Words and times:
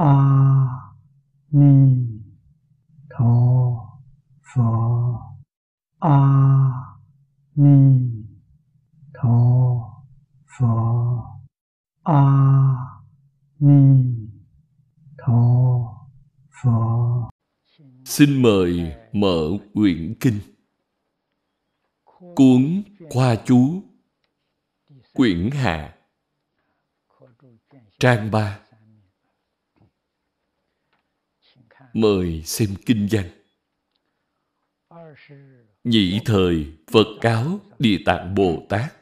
a 0.00 0.12
ni 1.50 2.06
tho 3.10 3.34
phở 4.54 4.62
a 5.98 6.18
ni 7.54 8.10
tho 9.14 9.38
phở 10.58 10.66
a 12.02 12.22
ni 13.58 14.04
tho 15.18 15.42
phở 16.62 16.70
Xin 18.04 18.42
mời 18.42 18.94
mở 19.12 19.50
quyển 19.74 20.14
kinh. 20.20 20.40
Cuốn 22.34 22.82
Khoa 23.10 23.36
Chú. 23.44 23.82
Quyển 25.12 25.50
Hạ. 25.50 25.96
Trang 27.98 28.30
ba. 28.30 28.60
Mời 31.94 32.42
xem 32.44 32.68
kinh 32.86 33.08
văn. 33.10 33.24
Nhị 35.84 36.20
thời 36.24 36.66
Phật 36.90 37.06
cáo 37.20 37.60
Địa 37.78 37.98
Tạng 38.04 38.34
Bồ 38.34 38.66
Tát. 38.68 38.92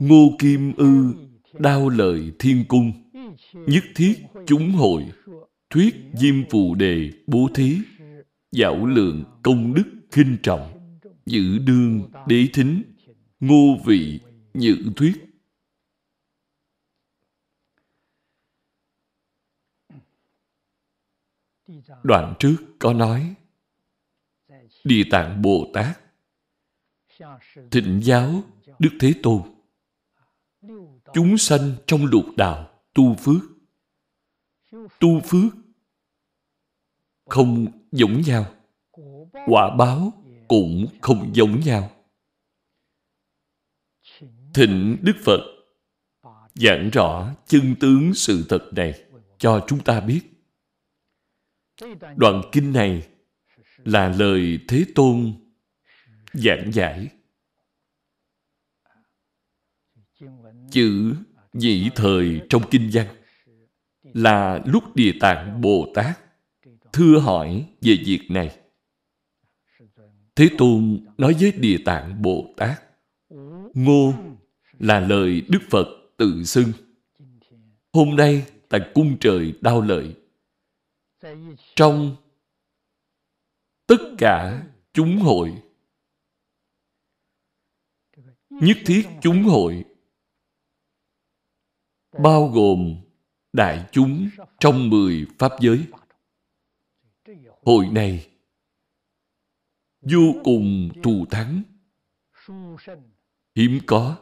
Ngô 0.00 0.36
Kim 0.38 0.72
Ư, 0.76 1.14
Đao 1.52 1.88
lợi 1.88 2.32
thiên 2.38 2.64
cung. 2.68 2.92
Nhất 3.52 3.84
thiết 3.94 4.14
chúng 4.46 4.70
hội, 4.70 5.04
Thuyết 5.70 5.94
diêm 6.14 6.34
phù 6.50 6.74
đề 6.74 7.10
bố 7.26 7.48
thí. 7.54 7.78
Dạo 8.52 8.86
lượng 8.86 9.24
công 9.42 9.74
đức 9.74 9.84
khinh 10.10 10.36
trọng. 10.42 10.98
Giữ 11.26 11.58
đương 11.58 12.10
đế 12.26 12.46
thính. 12.52 12.82
Ngô 13.40 13.76
vị 13.86 14.20
nhự 14.54 14.76
thuyết 14.96 15.12
Đoạn 22.02 22.34
trước 22.38 22.56
có 22.78 22.92
nói 22.92 23.34
Địa 24.84 25.02
Tạng 25.10 25.42
Bồ 25.42 25.70
Tát 25.74 26.00
Thịnh 27.70 28.00
giáo 28.02 28.42
Đức 28.78 28.90
Thế 29.00 29.12
Tôn. 29.22 29.42
Chúng 31.14 31.38
sanh 31.38 31.76
trong 31.86 32.06
lục 32.06 32.24
đạo 32.36 32.70
tu 32.94 33.14
phước. 33.14 33.42
Tu 35.00 35.20
phước 35.20 35.52
không 37.24 37.66
giống 37.92 38.20
nhau. 38.20 38.54
Quả 39.46 39.76
báo 39.78 40.12
cũng 40.48 40.86
không 41.00 41.30
giống 41.34 41.60
nhau. 41.60 41.90
Thịnh 44.54 44.96
Đức 45.02 45.16
Phật 45.24 45.40
giảng 46.54 46.90
rõ 46.90 47.34
chân 47.46 47.74
tướng 47.80 48.14
sự 48.14 48.46
thật 48.48 48.70
này 48.76 49.04
cho 49.38 49.64
chúng 49.68 49.84
ta 49.84 50.00
biết. 50.00 50.35
Đoạn 52.16 52.42
kinh 52.52 52.72
này 52.72 53.08
là 53.84 54.08
lời 54.08 54.58
Thế 54.68 54.84
Tôn 54.94 55.32
giảng 56.32 56.70
giải. 56.72 57.08
Chữ 60.70 61.14
nhị 61.52 61.90
thời 61.94 62.40
trong 62.48 62.62
kinh 62.70 62.90
văn 62.92 63.06
là 64.02 64.62
lúc 64.66 64.96
Địa 64.96 65.12
Tạng 65.20 65.60
Bồ 65.60 65.92
Tát 65.94 66.18
thưa 66.92 67.18
hỏi 67.18 67.66
về 67.80 67.96
việc 68.04 68.20
này. 68.30 68.58
Thế 70.36 70.48
Tôn 70.58 71.04
nói 71.18 71.36
với 71.40 71.52
Địa 71.52 71.78
Tạng 71.84 72.22
Bồ 72.22 72.54
Tát, 72.56 72.82
Ngô 73.74 74.14
là 74.78 75.00
lời 75.00 75.42
Đức 75.48 75.62
Phật 75.70 75.86
tự 76.16 76.44
xưng. 76.44 76.72
Hôm 77.92 78.16
nay 78.16 78.46
tại 78.68 78.80
cung 78.94 79.16
trời 79.20 79.52
đau 79.60 79.80
lợi 79.80 80.14
trong 81.74 82.16
tất 83.86 83.96
cả 84.18 84.66
chúng 84.92 85.18
hội. 85.18 85.62
Nhất 88.50 88.76
thiết 88.86 89.08
chúng 89.22 89.42
hội 89.42 89.84
bao 92.18 92.48
gồm 92.48 92.96
đại 93.52 93.88
chúng 93.92 94.28
trong 94.60 94.90
mười 94.90 95.26
pháp 95.38 95.52
giới. 95.60 95.86
Hội 97.62 97.86
này 97.92 98.30
vô 100.00 100.32
cùng 100.44 100.88
thù 101.02 101.26
thắng, 101.30 101.62
hiếm 103.54 103.80
có. 103.86 104.18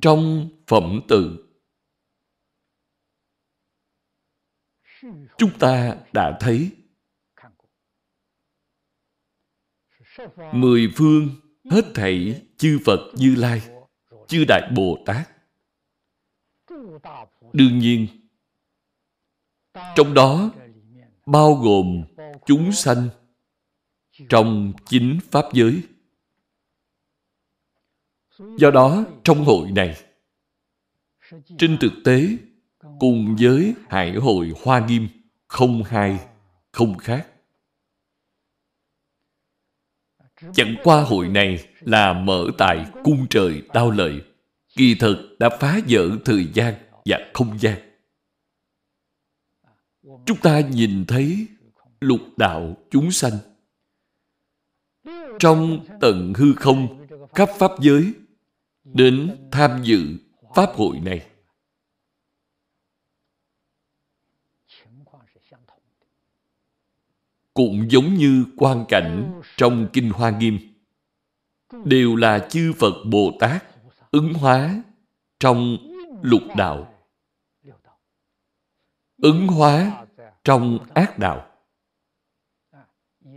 Trong 0.00 0.48
phẩm 0.66 1.00
tự 1.08 1.51
chúng 5.38 5.58
ta 5.58 5.96
đã 6.12 6.38
thấy 6.40 6.70
mười 10.52 10.92
phương 10.96 11.28
hết 11.70 11.84
thảy 11.94 12.42
chư 12.56 12.78
Phật 12.84 13.12
Như 13.14 13.34
Lai, 13.34 13.62
chư 14.28 14.44
Đại 14.48 14.70
Bồ 14.76 14.98
Tát. 15.06 15.28
Đương 17.52 17.78
nhiên, 17.78 18.06
trong 19.96 20.14
đó 20.14 20.50
bao 21.26 21.54
gồm 21.54 22.04
chúng 22.46 22.72
sanh 22.72 23.08
trong 24.28 24.72
chính 24.86 25.18
Pháp 25.30 25.44
giới. 25.52 25.82
Do 28.38 28.70
đó, 28.70 29.04
trong 29.24 29.44
hội 29.44 29.70
này, 29.70 29.96
trên 31.58 31.78
thực 31.80 31.92
tế, 32.04 32.36
cùng 33.02 33.36
với 33.40 33.74
Hải 33.88 34.14
hội 34.14 34.52
Hoa 34.62 34.86
Nghiêm, 34.86 35.08
không 35.48 35.82
hai, 35.82 36.18
không 36.72 36.98
khác. 36.98 37.28
Chẳng 40.54 40.74
qua 40.82 41.02
hội 41.02 41.28
này 41.28 41.68
là 41.80 42.12
mở 42.12 42.46
tại 42.58 42.86
cung 43.04 43.26
trời 43.30 43.62
đao 43.74 43.90
lợi, 43.90 44.20
kỳ 44.76 44.94
thực 44.94 45.36
đã 45.38 45.48
phá 45.60 45.80
vỡ 45.88 46.10
thời 46.24 46.48
gian 46.54 46.74
và 47.04 47.18
không 47.34 47.58
gian. 47.58 47.78
Chúng 50.26 50.38
ta 50.42 50.60
nhìn 50.60 51.04
thấy 51.08 51.46
lục 52.00 52.20
đạo 52.36 52.76
chúng 52.90 53.10
sanh 53.10 53.38
trong 55.38 55.86
tận 56.00 56.32
hư 56.36 56.54
không 56.54 57.06
khắp 57.34 57.48
pháp 57.58 57.70
giới 57.80 58.12
đến 58.84 59.36
tham 59.50 59.82
dự 59.82 60.16
pháp 60.54 60.70
hội 60.74 61.00
này. 61.00 61.31
Cũng 67.54 67.90
giống 67.90 68.14
như 68.14 68.44
quan 68.56 68.84
cảnh 68.88 69.40
trong 69.56 69.88
Kinh 69.92 70.10
Hoa 70.10 70.30
Nghiêm, 70.30 70.58
đều 71.84 72.16
là 72.16 72.46
chư 72.50 72.72
Phật 72.78 72.94
Bồ 73.10 73.32
Tát 73.40 73.64
ứng 74.10 74.34
hóa 74.34 74.82
trong 75.40 75.76
lục 76.22 76.42
đạo, 76.56 76.94
ứng 79.22 79.46
hóa 79.46 80.04
trong 80.44 80.78
ác 80.94 81.18
đạo. 81.18 81.48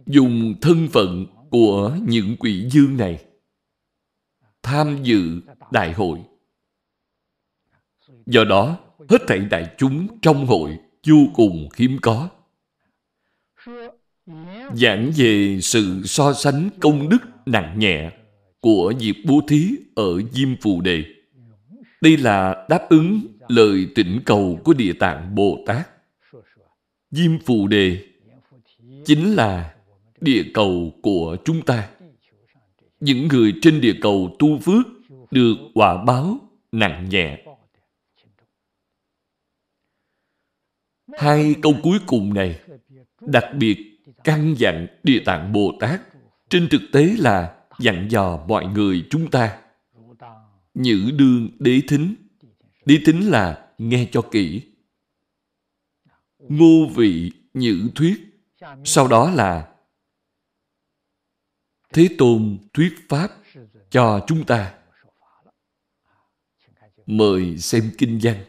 Dùng 0.05 0.53
thân 0.61 0.87
phận 0.93 1.25
của 1.51 1.97
những 2.07 2.35
quỷ 2.39 2.69
dương 2.71 2.97
này 2.97 3.25
tham 4.61 5.03
dự 5.03 5.41
đại 5.71 5.93
hội. 5.93 6.21
Do 8.25 8.43
đó, 8.43 8.77
hết 9.09 9.21
thảy 9.27 9.39
đại 9.39 9.75
chúng 9.77 10.19
trong 10.21 10.45
hội 10.45 10.79
vô 11.07 11.17
cùng 11.33 11.69
hiếm 11.77 11.97
có. 12.01 12.29
Giảng 14.73 15.11
về 15.17 15.59
sự 15.61 16.01
so 16.05 16.33
sánh 16.33 16.69
công 16.79 17.09
đức 17.09 17.17
nặng 17.45 17.79
nhẹ 17.79 18.11
của 18.59 18.93
việc 18.99 19.13
bố 19.25 19.41
thí 19.47 19.69
ở 19.95 20.21
Diêm 20.31 20.55
Phù 20.61 20.81
Đề. 20.81 21.03
Đây 22.01 22.17
là 22.17 22.65
đáp 22.69 22.89
ứng 22.89 23.27
lời 23.47 23.87
tỉnh 23.95 24.19
cầu 24.25 24.59
của 24.63 24.73
Địa 24.73 24.93
Tạng 24.93 25.35
Bồ 25.35 25.59
Tát. 25.65 25.89
Diêm 27.11 27.39
Phù 27.39 27.67
Đề 27.67 28.07
chính 29.05 29.35
là 29.35 29.75
địa 30.21 30.43
cầu 30.53 30.93
của 31.01 31.37
chúng 31.45 31.61
ta 31.61 31.89
những 32.99 33.27
người 33.27 33.53
trên 33.61 33.81
địa 33.81 33.95
cầu 34.01 34.35
tu 34.39 34.59
phước 34.59 34.85
được 35.31 35.55
quả 35.73 36.03
báo 36.03 36.37
nặng 36.71 37.09
nhẹ. 37.09 37.45
Hai 41.13 41.55
câu 41.61 41.73
cuối 41.83 41.99
cùng 42.05 42.33
này, 42.33 42.59
đặc 43.21 43.45
biệt 43.57 43.94
căn 44.25 44.55
dặn 44.57 44.87
Địa 45.03 45.21
Tạng 45.25 45.53
Bồ 45.53 45.77
Tát. 45.79 46.01
Trên 46.49 46.67
thực 46.71 46.81
tế 46.93 47.15
là 47.17 47.55
dặn 47.79 48.07
dò 48.11 48.45
mọi 48.47 48.65
người 48.65 49.07
chúng 49.09 49.31
ta. 49.31 49.61
Nhữ 50.73 51.11
đương 51.17 51.49
đế 51.59 51.81
thính. 51.87 52.15
Đế 52.85 52.97
thính 53.05 53.29
là 53.31 53.67
nghe 53.77 54.07
cho 54.11 54.21
kỹ. 54.21 54.61
Ngô 56.39 56.87
vị 56.95 57.31
nhữ 57.53 57.89
thuyết. 57.95 58.43
Sau 58.83 59.07
đó 59.07 59.31
là 59.31 59.67
Thế 61.93 62.09
Tôn 62.17 62.57
thuyết 62.73 62.95
Pháp 63.09 63.31
cho 63.89 64.25
chúng 64.27 64.45
ta. 64.45 64.73
Mời 67.05 67.57
xem 67.57 67.91
kinh 67.97 68.19
văn. 68.23 68.45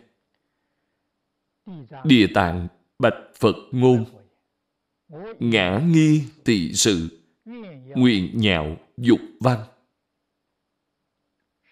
Địa 2.05 2.27
tạng 2.35 2.69
bạch 2.99 3.15
Phật 3.39 3.57
ngôn. 3.73 4.05
Ngã 5.39 5.81
nghi 5.87 6.23
tỳ 6.45 6.73
sự 6.73 7.23
Nguyện 7.95 8.31
nhạo 8.35 8.77
dục 8.97 9.21
văn 9.41 9.59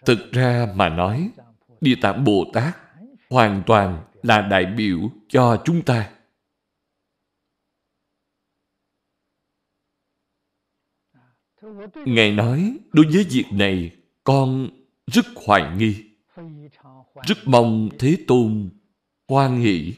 Thực 0.05 0.31
ra 0.31 0.73
mà 0.75 0.89
nói 0.89 1.31
Địa 1.81 1.95
Tạng 2.01 2.23
Bồ 2.23 2.45
Tát 2.53 2.77
hoàn 3.29 3.63
toàn 3.65 4.03
là 4.23 4.41
đại 4.41 4.65
biểu 4.65 4.99
cho 5.29 5.61
chúng 5.65 5.81
ta. 5.81 6.11
Ngài 12.05 12.31
nói, 12.31 12.77
đối 12.93 13.05
với 13.05 13.25
việc 13.29 13.45
này, 13.51 13.91
con 14.23 14.69
rất 15.07 15.25
hoài 15.35 15.77
nghi. 15.77 16.03
Rất 17.27 17.37
mong 17.45 17.89
Thế 17.99 18.17
Tôn 18.27 18.69
hoan 19.27 19.57
hỷ 19.57 19.93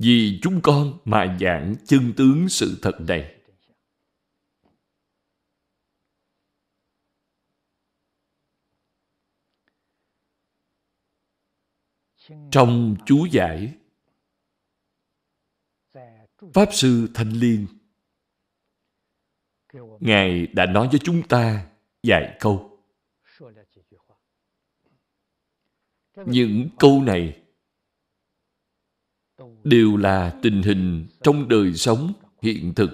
vì 0.00 0.38
chúng 0.42 0.60
con 0.62 0.98
mà 1.04 1.36
giảng 1.40 1.74
chân 1.84 2.12
tướng 2.16 2.48
sự 2.48 2.78
thật 2.82 3.00
này. 3.00 3.36
Trong 12.50 12.96
chú 13.06 13.26
giải, 13.30 13.74
Pháp 16.54 16.68
Sư 16.72 17.08
Thanh 17.14 17.30
Liên, 17.30 17.66
Ngài 20.00 20.46
đã 20.46 20.66
nói 20.66 20.88
với 20.88 21.00
chúng 21.04 21.28
ta 21.28 21.66
vài 22.02 22.36
câu. 22.40 22.84
Những 26.14 26.68
câu 26.78 27.02
này 27.02 27.39
đều 29.64 29.96
là 29.96 30.38
tình 30.42 30.62
hình 30.62 31.06
trong 31.22 31.48
đời 31.48 31.74
sống 31.74 32.12
hiện 32.42 32.72
thực. 32.76 32.90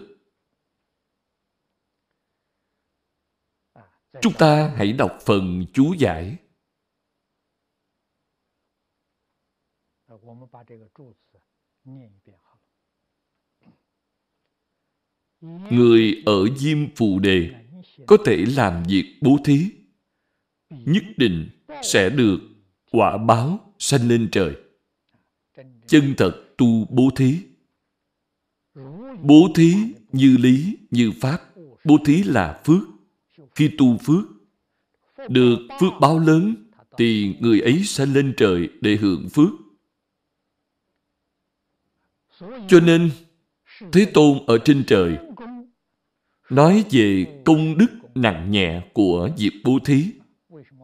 Chúng 4.21 4.33
ta 4.39 4.75
hãy 4.77 4.93
đọc 4.93 5.19
phần 5.27 5.65
chú 5.73 5.95
giải. 5.99 6.37
Người 15.71 16.23
ở 16.27 16.57
Diêm 16.57 16.79
Phù 16.97 17.19
Đề 17.19 17.51
có 18.07 18.17
thể 18.25 18.45
làm 18.57 18.83
việc 18.89 19.19
bố 19.23 19.37
thí, 19.45 19.71
nhất 20.71 21.05
định 21.17 21.49
sẽ 21.83 22.11
được 22.11 22.39
quả 22.91 23.19
báo 23.19 23.75
sanh 23.79 24.09
lên 24.09 24.29
trời. 24.33 24.57
Chân 25.87 26.15
thật 26.17 26.46
tu 26.57 26.87
bố 26.91 27.11
thí. 27.17 27.39
Bố 29.23 29.49
thí 29.55 29.75
như 30.13 30.37
lý, 30.37 30.77
như 30.91 31.13
pháp. 31.21 31.39
Bố 31.85 31.99
thí 32.05 32.23
là 32.23 32.61
phước. 32.65 32.83
Khi 33.55 33.71
tu 33.79 33.97
phước, 33.99 34.25
được 35.29 35.59
phước 35.81 35.93
báo 36.01 36.19
lớn, 36.19 36.55
thì 36.99 37.37
người 37.41 37.61
ấy 37.61 37.83
sẽ 37.85 38.07
lên 38.07 38.35
trời 38.37 38.69
để 38.81 38.97
hưởng 38.97 39.29
phước. 39.29 39.51
Cho 42.69 42.81
nên, 42.81 43.11
Thế 43.93 44.05
Tôn 44.15 44.39
ở 44.47 44.59
trên 44.59 44.85
trời 44.87 45.19
nói 46.51 46.85
về 46.91 47.27
công 47.45 47.79
đức 47.79 47.87
nặng 48.15 48.51
nhẹ 48.51 48.83
của 48.93 49.31
việc 49.39 49.53
bố 49.65 49.79
thí. 49.85 50.05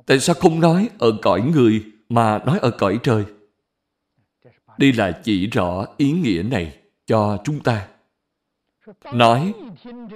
Tại 0.07 0.21
sao 0.21 0.35
không 0.35 0.61
nói 0.61 0.89
ở 0.99 1.19
cõi 1.23 1.51
người 1.55 1.85
mà 2.09 2.39
nói 2.47 2.59
ở 2.59 2.71
cõi 2.71 2.99
trời? 3.03 3.25
Đây 4.79 4.93
là 4.93 5.21
chỉ 5.25 5.47
rõ 5.47 5.87
ý 5.97 6.13
nghĩa 6.13 6.43
này 6.43 6.79
cho 7.07 7.43
chúng 7.45 7.61
ta. 7.63 7.89
Nói, 9.15 9.55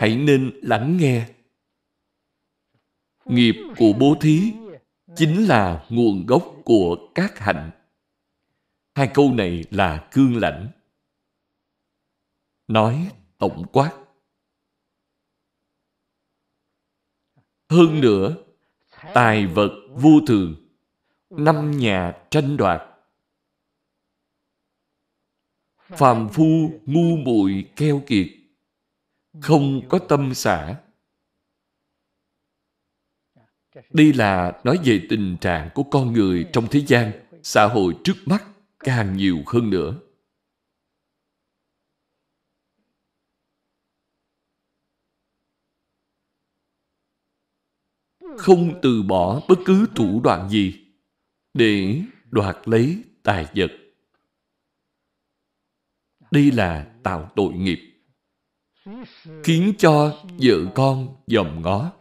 hãy 0.01 0.17
nên 0.17 0.61
lắng 0.63 0.97
nghe. 0.97 1.29
Nghiệp 3.25 3.55
của 3.77 3.93
bố 4.01 4.17
thí 4.21 4.53
chính 5.17 5.47
là 5.47 5.87
nguồn 5.89 6.27
gốc 6.27 6.55
của 6.65 7.11
các 7.15 7.39
hạnh. 7.39 7.71
Hai 8.95 9.11
câu 9.15 9.33
này 9.33 9.65
là 9.71 10.09
cương 10.13 10.37
lãnh. 10.37 10.69
Nói 12.69 13.11
tổng 13.39 13.65
quát. 13.73 13.93
Hơn 17.71 18.01
nữa, 18.01 18.37
tài 19.15 19.47
vật 19.47 19.71
vô 19.91 20.21
thường, 20.27 20.55
năm 21.31 21.71
nhà 21.71 22.13
tranh 22.31 22.57
đoạt, 22.57 22.83
phàm 25.89 26.29
phu 26.33 26.81
ngu 26.87 27.17
muội 27.17 27.71
keo 27.77 28.03
kiệt, 28.07 28.27
không 29.41 29.89
có 29.89 29.99
tâm 29.99 30.35
xả. 30.35 30.77
Đây 33.91 34.13
là 34.13 34.61
nói 34.65 34.79
về 34.85 35.07
tình 35.09 35.37
trạng 35.41 35.71
của 35.75 35.83
con 35.83 36.13
người 36.13 36.47
trong 36.53 36.67
thế 36.71 36.81
gian, 36.87 37.13
xã 37.43 37.67
hội 37.67 37.95
trước 38.05 38.17
mắt 38.27 38.45
càng 38.79 39.17
nhiều 39.17 39.43
hơn 39.47 39.71
nữa. 39.71 39.99
không 48.39 48.79
từ 48.83 49.03
bỏ 49.03 49.41
bất 49.49 49.59
cứ 49.65 49.87
thủ 49.95 50.21
đoạn 50.25 50.49
gì 50.49 50.85
để 51.55 52.01
đoạt 52.31 52.57
lấy 52.65 53.03
tài 53.23 53.47
vật. 53.55 53.86
Đây 56.31 56.53
là 56.53 56.87
tạo 57.03 57.31
tội 57.37 57.53
nghiệp, 57.53 57.79
khiến 59.45 59.73
cho 59.79 60.23
vợ 60.39 60.73
con 60.75 61.17
dòm 61.27 61.63
ngó. 61.63 61.93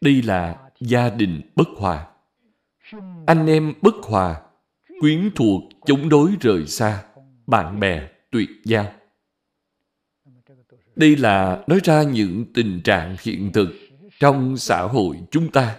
Đây 0.00 0.22
là 0.22 0.70
gia 0.80 1.10
đình 1.10 1.40
bất 1.56 1.68
hòa. 1.76 2.06
Anh 3.26 3.46
em 3.46 3.74
bất 3.82 3.94
hòa, 4.02 4.42
quyến 5.00 5.30
thuộc 5.34 5.62
chống 5.86 6.08
đối 6.08 6.36
rời 6.40 6.66
xa, 6.66 7.04
bạn 7.46 7.80
bè 7.80 8.08
tuyệt 8.30 8.48
giao. 8.64 8.92
Đây 10.96 11.16
là 11.16 11.64
nói 11.66 11.80
ra 11.84 12.02
những 12.02 12.44
tình 12.54 12.80
trạng 12.84 13.16
hiện 13.22 13.50
thực 13.52 13.68
trong 14.18 14.56
xã 14.56 14.82
hội 14.82 15.16
chúng 15.30 15.50
ta. 15.50 15.76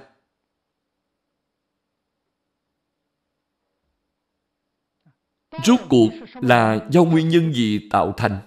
Rốt 5.66 5.80
cuộc 5.90 6.10
là 6.42 6.88
do 6.92 7.04
nguyên 7.04 7.30
nhân 7.30 7.54
gì 7.54 7.90
tạo 7.90 8.14
thành? 8.18 8.42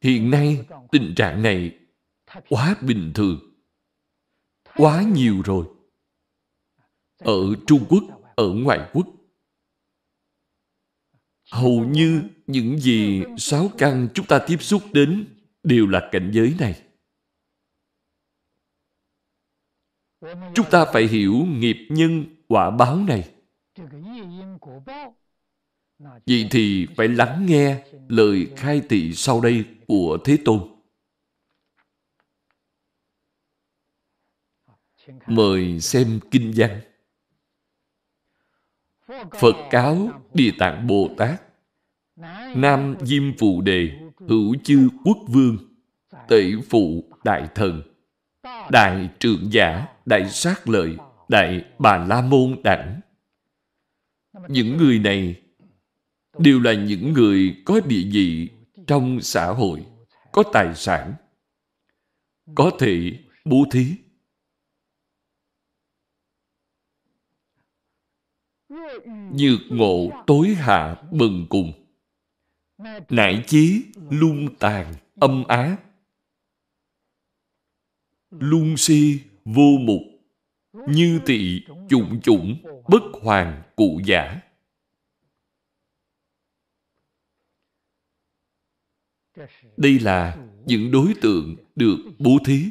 Hiện 0.00 0.30
nay, 0.30 0.66
tình 0.90 1.14
trạng 1.16 1.42
này 1.42 1.78
quá 2.48 2.76
bình 2.82 3.12
thường. 3.14 3.40
Quá 4.76 5.02
nhiều 5.02 5.42
rồi. 5.44 5.66
Ở 7.18 7.54
Trung 7.66 7.86
Quốc, 7.88 8.04
ở 8.36 8.48
ngoại 8.48 8.90
quốc. 8.92 9.06
Hầu 11.50 11.84
như 11.84 12.22
những 12.46 12.78
gì 12.78 13.22
sáu 13.38 13.70
căn 13.78 14.08
chúng 14.14 14.26
ta 14.26 14.38
tiếp 14.46 14.56
xúc 14.60 14.82
đến 14.92 15.36
đều 15.62 15.86
là 15.86 16.08
cảnh 16.12 16.30
giới 16.34 16.54
này. 16.58 16.82
Chúng 20.54 20.70
ta 20.70 20.84
phải 20.92 21.06
hiểu 21.06 21.34
nghiệp 21.34 21.76
nhân 21.90 22.24
quả 22.48 22.70
báo 22.70 22.96
này. 22.96 23.37
Vậy 25.98 26.46
thì 26.50 26.86
phải 26.96 27.08
lắng 27.08 27.46
nghe 27.46 27.84
lời 28.08 28.46
khai 28.56 28.82
thị 28.88 29.12
sau 29.14 29.40
đây 29.40 29.64
của 29.86 30.18
Thế 30.24 30.38
Tôn. 30.44 30.60
Mời 35.26 35.80
xem 35.80 36.20
kinh 36.30 36.52
văn. 36.56 36.80
Phật 39.40 39.54
cáo 39.70 40.08
Địa 40.34 40.50
Tạng 40.58 40.86
Bồ 40.86 41.10
Tát, 41.18 41.42
Nam 42.56 42.94
Diêm 43.00 43.22
Phụ 43.38 43.60
Đề, 43.60 43.90
Hữu 44.28 44.54
chư 44.64 44.88
quốc 45.04 45.18
vương 45.28 45.56
Tể 46.28 46.50
phụ 46.70 47.04
đại 47.24 47.48
thần, 47.54 47.82
Đại 48.70 49.10
trưởng 49.20 49.52
giả, 49.52 49.86
Đại 50.06 50.30
sát 50.30 50.68
lợi, 50.68 50.96
Đại 51.28 51.64
bà 51.78 51.96
la 51.96 52.22
môn 52.22 52.56
đẳng 52.64 53.00
Những 54.48 54.76
người 54.76 54.98
này 54.98 55.47
Đều 56.38 56.60
là 56.60 56.72
những 56.74 57.12
người 57.12 57.62
có 57.64 57.80
địa 57.80 58.08
vị 58.12 58.48
Trong 58.86 59.20
xã 59.20 59.46
hội, 59.46 59.86
Có 60.32 60.42
tài 60.52 60.74
sản, 60.74 61.14
Có 62.54 62.70
thể 62.78 63.18
bố 63.44 63.64
thí. 63.70 63.94
Nhược 69.32 69.60
ngộ 69.70 70.10
tối 70.26 70.48
hạ 70.48 70.96
bần 71.12 71.46
cùng 71.48 71.72
Nại 73.08 73.44
chí 73.46 73.84
lung 74.10 74.56
tàn 74.58 74.94
âm 75.20 75.44
á. 75.48 75.76
Lung 78.30 78.76
si 78.76 79.20
vô 79.44 79.78
mục, 79.80 80.02
như 80.88 81.20
tỵ 81.26 81.60
chủng 81.88 82.20
chủng 82.20 82.56
bất 82.88 83.02
hoàng 83.22 83.62
cụ 83.76 84.00
giả. 84.04 84.40
Đây 89.78 89.98
là 89.98 90.46
những 90.66 90.90
đối 90.90 91.14
tượng 91.20 91.56
được 91.76 91.96
bố 92.18 92.38
thí. 92.44 92.70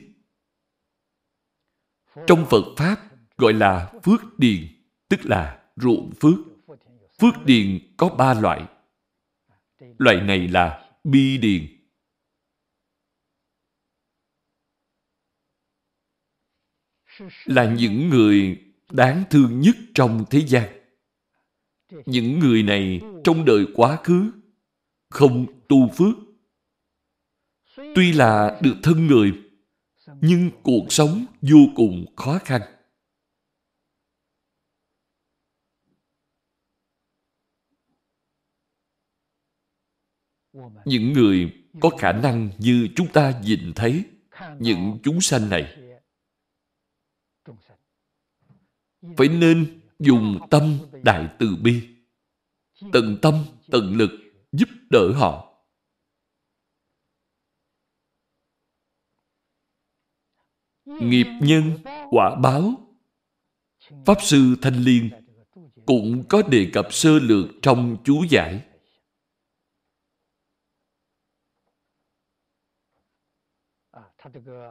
Trong 2.27 2.45
phật 2.49 2.63
pháp 2.77 3.11
gọi 3.37 3.53
là 3.53 3.93
phước 4.03 4.39
điền, 4.39 4.67
tức 5.09 5.19
là 5.23 5.69
ruộng 5.75 6.11
phước. 6.19 6.39
Phước 7.19 7.45
điền 7.45 7.79
có 7.97 8.09
ba 8.09 8.33
loại. 8.33 8.65
Loại 9.97 10.21
này 10.21 10.47
là 10.47 10.91
bi 11.03 11.37
điền. 11.37 11.67
Là 17.45 17.75
những 17.75 18.09
người 18.09 18.63
đáng 18.91 19.23
thương 19.29 19.59
nhất 19.59 19.75
trong 19.93 20.25
thế 20.29 20.39
gian. 20.47 20.89
Những 22.05 22.39
người 22.39 22.63
này 22.63 23.01
trong 23.23 23.45
đời 23.45 23.65
quá 23.75 23.97
khứ 24.03 24.31
không 25.09 25.45
tu 25.67 25.89
phước 25.97 26.26
tuy 27.97 28.13
là 28.13 28.59
được 28.61 28.75
thân 28.83 29.07
người, 29.07 29.33
nhưng 30.21 30.51
cuộc 30.63 30.85
sống 30.89 31.25
vô 31.41 31.59
cùng 31.75 32.05
khó 32.15 32.39
khăn. 32.45 32.61
Những 40.85 41.13
người 41.13 41.53
có 41.81 41.89
khả 41.99 42.11
năng 42.11 42.49
như 42.57 42.87
chúng 42.95 43.07
ta 43.13 43.41
nhìn 43.43 43.73
thấy 43.75 44.03
những 44.59 44.99
chúng 45.03 45.21
sanh 45.21 45.49
này, 45.49 45.77
phải 49.17 49.27
nên 49.27 49.81
dùng 49.99 50.39
tâm 50.51 50.77
đại 51.03 51.35
từ 51.39 51.55
bi, 51.61 51.81
tận 52.93 53.17
tâm 53.21 53.45
tận 53.71 53.97
lực 53.97 54.11
giúp 54.51 54.69
đỡ 54.89 55.11
họ. 55.15 55.46
Nghiệp 61.01 61.27
nhân, 61.41 61.77
quả 62.09 62.35
báo. 62.35 62.73
Pháp 64.05 64.17
sư 64.21 64.55
thanh 64.61 64.83
liên 64.83 65.09
cũng 65.85 66.23
có 66.29 66.41
đề 66.41 66.69
cập 66.73 66.93
sơ 66.93 67.19
lược 67.19 67.45
trong 67.61 67.97
chú 68.03 68.23
giải. 68.29 68.61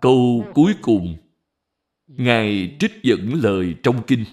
Câu 0.01 0.45
cuối 0.55 0.75
cùng, 0.83 1.17
ngài 2.07 2.77
trích 2.81 2.93
dẫn 3.03 3.33
lời 3.35 3.75
trong 3.83 4.03
kinh. 4.07 4.25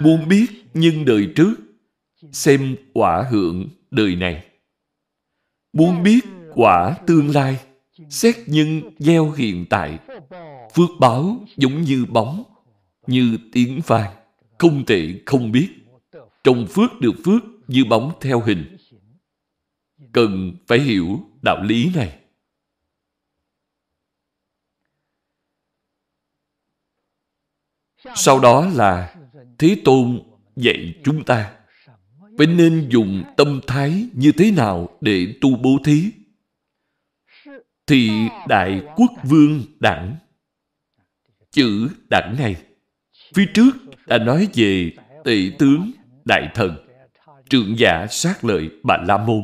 Muốn 0.00 0.28
biết 0.28 0.46
nhân 0.74 1.04
đời 1.04 1.32
trước, 1.36 1.54
xem 2.32 2.76
quả 2.94 3.28
hưởng 3.30 3.68
đời 3.90 4.16
này. 4.16 4.48
Muốn 5.72 6.02
biết 6.02 6.20
quả 6.54 6.96
tương 7.06 7.30
lai 7.30 7.71
xét 8.10 8.36
nhân 8.46 8.82
gieo 8.98 9.30
hiện 9.30 9.66
tại, 9.70 9.98
phước 10.74 10.88
báo 11.00 11.46
giống 11.56 11.82
như 11.82 12.06
bóng, 12.08 12.44
như 13.06 13.38
tiếng 13.52 13.80
vang 13.86 14.12
không 14.58 14.86
thể 14.86 15.20
không 15.26 15.52
biết 15.52 15.68
trong 16.44 16.66
phước 16.66 17.00
được 17.00 17.14
phước 17.24 17.42
như 17.68 17.84
bóng 17.84 18.12
theo 18.20 18.40
hình. 18.40 18.76
Cần 20.12 20.52
phải 20.66 20.78
hiểu 20.78 21.20
đạo 21.42 21.62
lý 21.62 21.90
này. 21.94 22.18
Sau 28.14 28.40
đó 28.40 28.68
là 28.74 29.16
thế 29.58 29.76
tôn 29.84 30.22
dạy 30.56 30.94
chúng 31.04 31.24
ta, 31.24 31.54
phải 32.38 32.46
nên 32.46 32.88
dùng 32.90 33.24
tâm 33.36 33.60
thái 33.66 34.08
như 34.12 34.32
thế 34.32 34.50
nào 34.50 34.98
để 35.00 35.34
tu 35.40 35.56
bố 35.56 35.78
thí? 35.84 36.10
Thì 37.86 38.10
đại 38.48 38.82
quốc 38.96 39.10
vương 39.22 39.62
đẳng. 39.80 40.16
Chữ 41.50 41.88
đẳng 42.10 42.36
này, 42.38 42.56
phía 43.34 43.46
trước 43.54 43.70
đã 44.06 44.18
nói 44.18 44.48
về 44.54 44.90
tệ 45.24 45.50
tướng 45.58 45.90
đại 46.24 46.50
thần 46.54 46.86
trượng 47.50 47.78
giả 47.78 48.06
sát 48.10 48.44
lợi 48.44 48.70
bà 48.82 48.96
la 49.08 49.18
môn. 49.18 49.42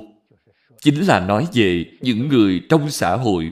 Chính 0.81 1.07
là 1.07 1.27
nói 1.27 1.47
về 1.53 1.85
những 2.01 2.29
người 2.29 2.61
trong 2.69 2.91
xã 2.91 3.17
hội. 3.17 3.51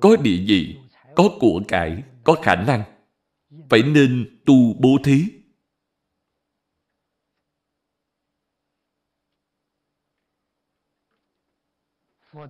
Có 0.00 0.16
địa 0.16 0.44
vị, 0.46 0.76
có 1.14 1.28
của 1.40 1.62
cải, 1.68 2.02
có 2.24 2.34
khả 2.42 2.54
năng. 2.54 2.82
Phải 3.70 3.82
nên 3.82 4.40
tu 4.46 4.74
bố 4.80 4.98
thí. 5.04 5.24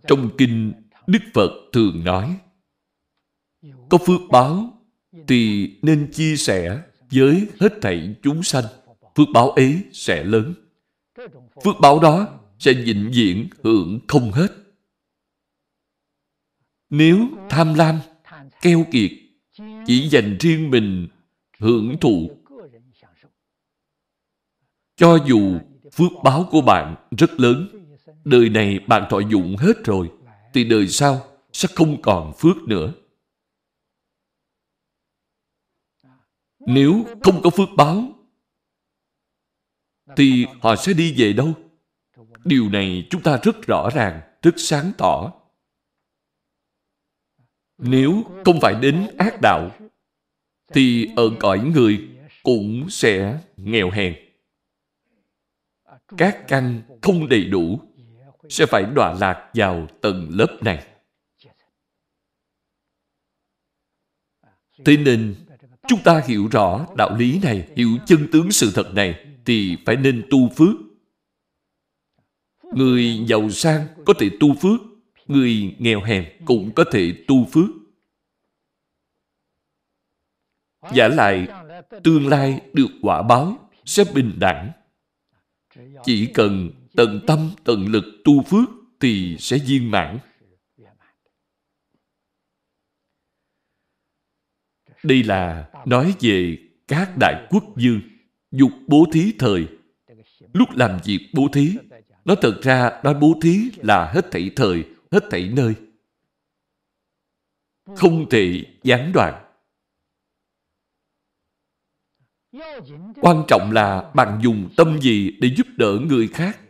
Trong 0.07 0.31
kinh, 0.39 0.73
đức 1.07 1.23
phật 1.35 1.51
thường 1.73 2.05
nói, 2.05 2.37
có 3.89 3.99
phước 3.99 4.21
báo 4.31 4.83
thì 5.29 5.71
nên 5.83 6.11
chia 6.13 6.37
sẻ 6.37 6.83
với 7.11 7.49
hết 7.61 7.73
thảy 7.83 8.17
chúng 8.23 8.43
sanh. 8.43 8.65
Phước 9.17 9.29
báo 9.35 9.51
ấy 9.51 9.81
sẽ 9.93 10.25
lớn. 10.25 10.55
Phước 11.65 11.75
báo 11.81 12.01
đó 12.01 12.41
sẽ 12.59 12.73
vĩnh 12.73 13.11
viễn 13.15 13.49
hưởng 13.65 14.01
không 14.09 14.33
hết. 14.33 14.49
Nếu 16.91 17.29
tham 17.51 17.75
lam, 17.75 17.99
keo 18.63 18.85
kiệt, 18.93 19.11
chỉ 19.87 20.09
dành 20.09 20.37
riêng 20.41 20.71
mình 20.71 21.09
hưởng 21.59 21.97
thụ, 22.01 22.31
cho 24.97 25.19
dù 25.27 25.59
phước 25.93 26.13
báo 26.25 26.49
của 26.51 26.61
bạn 26.61 26.97
rất 27.19 27.41
lớn 27.41 27.84
đời 28.25 28.49
này 28.49 28.79
bạn 28.79 29.07
thọ 29.11 29.19
dụng 29.19 29.57
hết 29.57 29.85
rồi, 29.85 30.11
thì 30.55 30.65
đời 30.65 30.89
sau 30.89 31.39
sẽ 31.53 31.69
không 31.75 32.03
còn 32.03 32.33
phước 32.39 32.57
nữa. 32.57 32.93
Nếu 36.59 37.05
không 37.23 37.41
có 37.43 37.51
phước 37.51 37.69
báo, 37.77 38.13
thì 40.17 40.47
họ 40.61 40.77
sẽ 40.77 40.93
đi 40.93 41.15
về 41.17 41.33
đâu? 41.33 41.53
Điều 42.45 42.69
này 42.69 43.07
chúng 43.11 43.23
ta 43.23 43.41
rất 43.43 43.67
rõ 43.67 43.89
ràng, 43.95 44.21
rất 44.43 44.55
sáng 44.57 44.93
tỏ. 44.99 45.33
Nếu 47.79 48.25
không 48.45 48.59
phải 48.63 48.75
đến 48.75 49.07
ác 49.19 49.41
đạo, 49.43 49.71
thì 50.73 51.09
ở 51.17 51.31
cõi 51.41 51.59
người 51.75 52.09
cũng 52.43 52.91
sẽ 52.91 53.41
nghèo 53.57 53.91
hèn. 53.91 54.15
Các 56.19 56.45
căn 56.49 56.83
không 57.03 57.29
đầy 57.29 57.45
đủ 57.45 57.81
sẽ 58.49 58.67
phải 58.67 58.83
đọa 58.83 59.15
lạc 59.21 59.51
vào 59.55 59.87
tầng 60.01 60.29
lớp 60.31 60.59
này. 60.63 60.87
Thế 64.85 64.97
nên, 64.97 65.35
chúng 65.89 66.03
ta 66.05 66.23
hiểu 66.27 66.49
rõ 66.53 66.87
đạo 66.97 67.17
lý 67.17 67.41
này, 67.43 67.69
hiểu 67.77 67.89
chân 68.07 68.29
tướng 68.33 68.53
sự 68.53 68.73
thật 68.75 68.95
này, 68.95 69.27
thì 69.45 69.77
phải 69.87 69.97
nên 69.97 70.27
tu 70.31 70.49
phước. 70.49 70.75
Người 72.75 73.25
giàu 73.27 73.51
sang 73.51 73.87
có 74.07 74.15
thể 74.19 74.31
tu 74.41 74.55
phước, 74.55 74.81
người 75.27 75.77
nghèo 75.79 76.03
hèn 76.03 76.25
cũng 76.45 76.75
có 76.75 76.85
thể 76.93 77.25
tu 77.29 77.45
phước. 77.45 77.71
Giả 80.95 81.09
lại, 81.09 81.49
tương 82.05 82.27
lai 82.27 82.61
được 82.73 82.89
quả 83.03 83.23
báo, 83.23 83.71
sẽ 83.85 84.05
bình 84.15 84.33
đẳng. 84.39 84.73
Chỉ 86.05 86.27
cần 86.35 86.71
tận 86.97 87.21
tâm, 87.27 87.51
tận 87.65 87.87
lực 87.87 88.05
tu 88.25 88.43
phước 88.43 88.69
thì 89.01 89.37
sẽ 89.39 89.59
viên 89.59 89.91
mãn. 89.91 90.19
Đây 95.03 95.23
là 95.23 95.71
nói 95.87 96.15
về 96.21 96.59
các 96.89 97.15
đại 97.21 97.47
quốc 97.51 97.65
dương, 97.77 98.01
dục 98.51 98.71
bố 98.87 99.05
thí 99.13 99.33
thời. 99.39 99.69
Lúc 100.53 100.69
làm 100.71 101.01
việc 101.05 101.31
bố 101.35 101.49
thí, 101.53 101.77
nó 102.25 102.35
thật 102.43 102.61
ra 102.63 103.01
nói 103.05 103.15
bố 103.15 103.35
thí 103.43 103.71
là 103.77 104.13
hết 104.13 104.31
thảy 104.31 104.51
thời, 104.57 104.85
hết 105.11 105.25
thảy 105.31 105.53
nơi. 105.57 105.75
Không 107.97 108.29
thể 108.31 108.65
gián 108.83 109.13
đoạn. 109.15 109.41
Quan 113.21 113.45
trọng 113.49 113.71
là 113.73 114.13
bạn 114.15 114.41
dùng 114.43 114.69
tâm 114.77 114.99
gì 115.01 115.31
để 115.41 115.51
giúp 115.57 115.67
đỡ 115.77 115.99
người 116.09 116.29
khác 116.29 116.61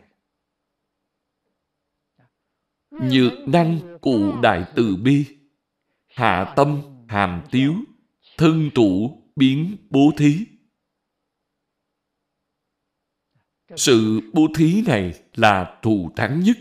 nhược 3.01 3.47
năng 3.47 3.97
cụ 4.01 4.41
đại 4.41 4.65
từ 4.75 4.95
bi 4.95 5.25
hạ 6.07 6.53
tâm 6.55 6.81
hàm 7.07 7.41
tiếu 7.51 7.73
thân 8.37 8.69
trụ 8.75 9.21
biến 9.35 9.77
bố 9.89 10.11
thí 10.17 10.45
sự 13.75 14.21
bố 14.33 14.47
thí 14.55 14.81
này 14.81 15.13
là 15.35 15.79
thù 15.81 16.11
thắng 16.15 16.39
nhất 16.39 16.57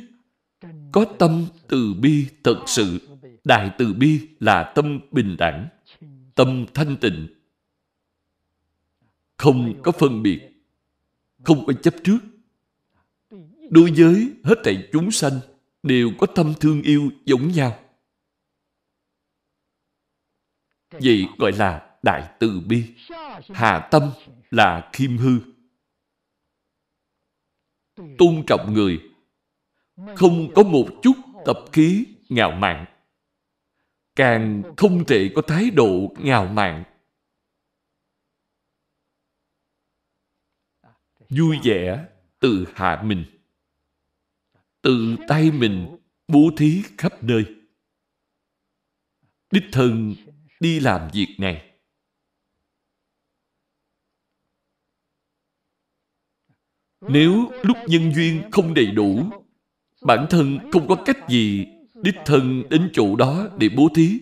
có 0.94 1.04
tâm 1.18 1.46
từ 1.68 1.94
bi 1.94 2.26
thật 2.44 2.62
sự. 2.66 3.00
Đại 3.44 3.70
từ 3.78 3.92
bi 3.92 4.28
là 4.40 4.72
tâm 4.74 5.00
bình 5.10 5.36
đẳng, 5.38 5.68
tâm 6.34 6.66
thanh 6.74 6.96
tịnh, 6.96 7.28
không 9.36 9.82
có 9.82 9.92
phân 9.92 10.22
biệt, 10.22 10.40
không 11.44 11.66
có 11.66 11.72
chấp 11.72 11.94
trước. 12.04 12.18
Đối 13.70 13.90
với 13.96 14.32
hết 14.44 14.54
thảy 14.64 14.88
chúng 14.92 15.10
sanh 15.10 15.32
đều 15.84 16.10
có 16.18 16.26
tâm 16.26 16.54
thương 16.60 16.82
yêu 16.82 17.10
giống 17.24 17.48
nhau. 17.48 17.78
Vậy 20.90 21.26
gọi 21.38 21.52
là 21.52 21.98
đại 22.02 22.36
từ 22.40 22.60
bi. 22.60 22.94
Hạ 23.48 23.88
tâm 23.90 24.10
là 24.50 24.90
khiêm 24.92 25.16
hư. 25.16 25.38
Tôn 28.18 28.44
trọng 28.46 28.72
người, 28.72 29.10
không 30.16 30.52
có 30.54 30.62
một 30.62 30.88
chút 31.02 31.16
tập 31.46 31.56
khí 31.72 32.06
ngạo 32.28 32.50
mạn. 32.50 32.86
Càng 34.16 34.62
không 34.76 35.04
thể 35.06 35.30
có 35.34 35.42
thái 35.42 35.70
độ 35.70 36.14
ngạo 36.18 36.46
mạn. 36.46 36.84
Vui 41.28 41.58
vẻ, 41.64 42.06
tự 42.38 42.66
hạ 42.74 43.02
mình. 43.04 43.33
Tự 44.84 45.16
tay 45.28 45.50
mình 45.50 45.96
bố 46.28 46.50
thí 46.56 46.82
khắp 46.98 47.24
nơi. 47.24 47.44
Đích 49.50 49.64
thân 49.72 50.14
đi 50.60 50.80
làm 50.80 51.10
việc 51.12 51.36
này. 51.38 51.70
Nếu 57.00 57.50
lúc 57.62 57.76
nhân 57.86 58.14
duyên 58.14 58.42
không 58.52 58.74
đầy 58.74 58.86
đủ, 58.86 59.30
bản 60.02 60.26
thân 60.30 60.58
không 60.72 60.88
có 60.88 61.02
cách 61.06 61.28
gì 61.28 61.66
đích 61.94 62.16
thân 62.26 62.62
đến 62.70 62.90
chỗ 62.92 63.16
đó 63.16 63.48
để 63.58 63.68
bố 63.76 63.88
thí. 63.94 64.20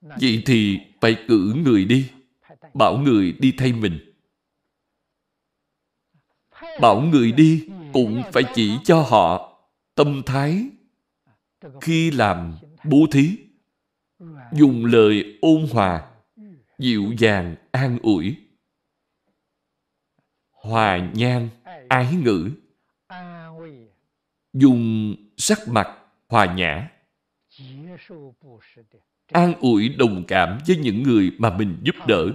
Vậy 0.00 0.42
thì 0.46 0.78
phải 1.00 1.24
cử 1.28 1.54
người 1.64 1.84
đi, 1.84 2.10
bảo 2.74 2.98
người 2.98 3.32
đi 3.32 3.54
thay 3.58 3.72
mình. 3.72 4.12
Bảo 6.80 7.00
người 7.00 7.32
đi 7.32 7.68
cũng 7.94 8.22
phải 8.32 8.42
chỉ 8.54 8.78
cho 8.84 9.02
họ 9.02 9.56
tâm 9.94 10.22
thái 10.26 10.68
khi 11.80 12.10
làm 12.10 12.54
bố 12.84 12.98
thí. 13.12 13.36
Dùng 14.52 14.84
lời 14.84 15.38
ôn 15.40 15.66
hòa, 15.72 16.02
dịu 16.78 17.12
dàng, 17.18 17.56
an 17.72 17.98
ủi 18.02 18.36
hòa 20.52 21.10
nhan, 21.14 21.48
ái 21.88 22.14
ngữ. 22.14 22.50
Dùng 24.52 25.14
sắc 25.36 25.68
mặt 25.68 25.88
hòa 26.28 26.54
nhã. 26.54 26.88
An 29.32 29.54
ủi 29.60 29.88
đồng 29.88 30.24
cảm 30.28 30.58
với 30.66 30.76
những 30.76 31.02
người 31.02 31.32
mà 31.38 31.56
mình 31.56 31.76
giúp 31.82 31.94
đỡ. 32.06 32.26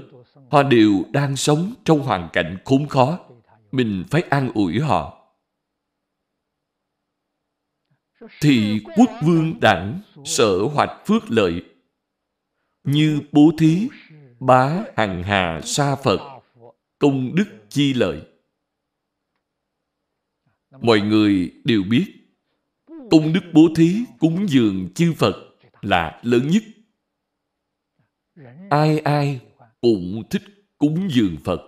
Họ 0.52 0.64
đều 0.64 1.04
đang 1.12 1.36
sống 1.36 1.74
trong 1.84 2.00
hoàn 2.00 2.30
cảnh 2.34 2.58
khốn 2.66 2.88
khó. 2.88 3.20
Mình 3.72 4.04
phải 4.10 4.22
an 4.22 4.52
ủi 4.54 4.80
họ. 4.80 5.19
Thì 8.42 8.82
quốc 8.96 9.10
vương 9.24 9.60
đẳng 9.60 10.02
sở 10.26 10.58
hoạch 10.64 11.08
phước 11.08 11.32
lợi 11.32 11.64
như 12.84 13.22
bố 13.32 13.52
thí, 13.60 13.88
bá 14.40 14.84
hằng 14.96 15.24
hà 15.24 15.62
sa 15.64 15.96
Phật, 15.96 16.42
công 17.00 17.36
đức 17.36 17.46
chi 17.70 17.94
lợi. 17.94 18.22
Mọi 20.82 21.02
người 21.02 21.54
đều 21.64 21.84
biết 21.90 22.06
công 23.12 23.34
đức 23.34 23.42
bố 23.54 23.68
thí 23.76 23.96
cúng 24.20 24.46
dường 24.50 24.94
chư 24.94 25.14
Phật 25.14 25.36
là 25.82 26.22
lớn 26.24 26.48
nhất. 26.48 26.64
Ai 28.70 29.00
ai 29.00 29.42
cũng 29.82 30.24
thích 30.30 30.44
cúng 30.78 31.10
dường 31.12 31.38
Phật. 31.44 31.62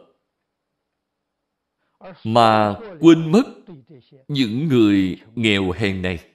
Mà 2.24 2.76
quên 3.00 3.32
mất 3.32 3.44
những 4.28 4.68
người 4.68 5.20
nghèo 5.36 5.72
hèn 5.72 6.02
này. 6.02 6.31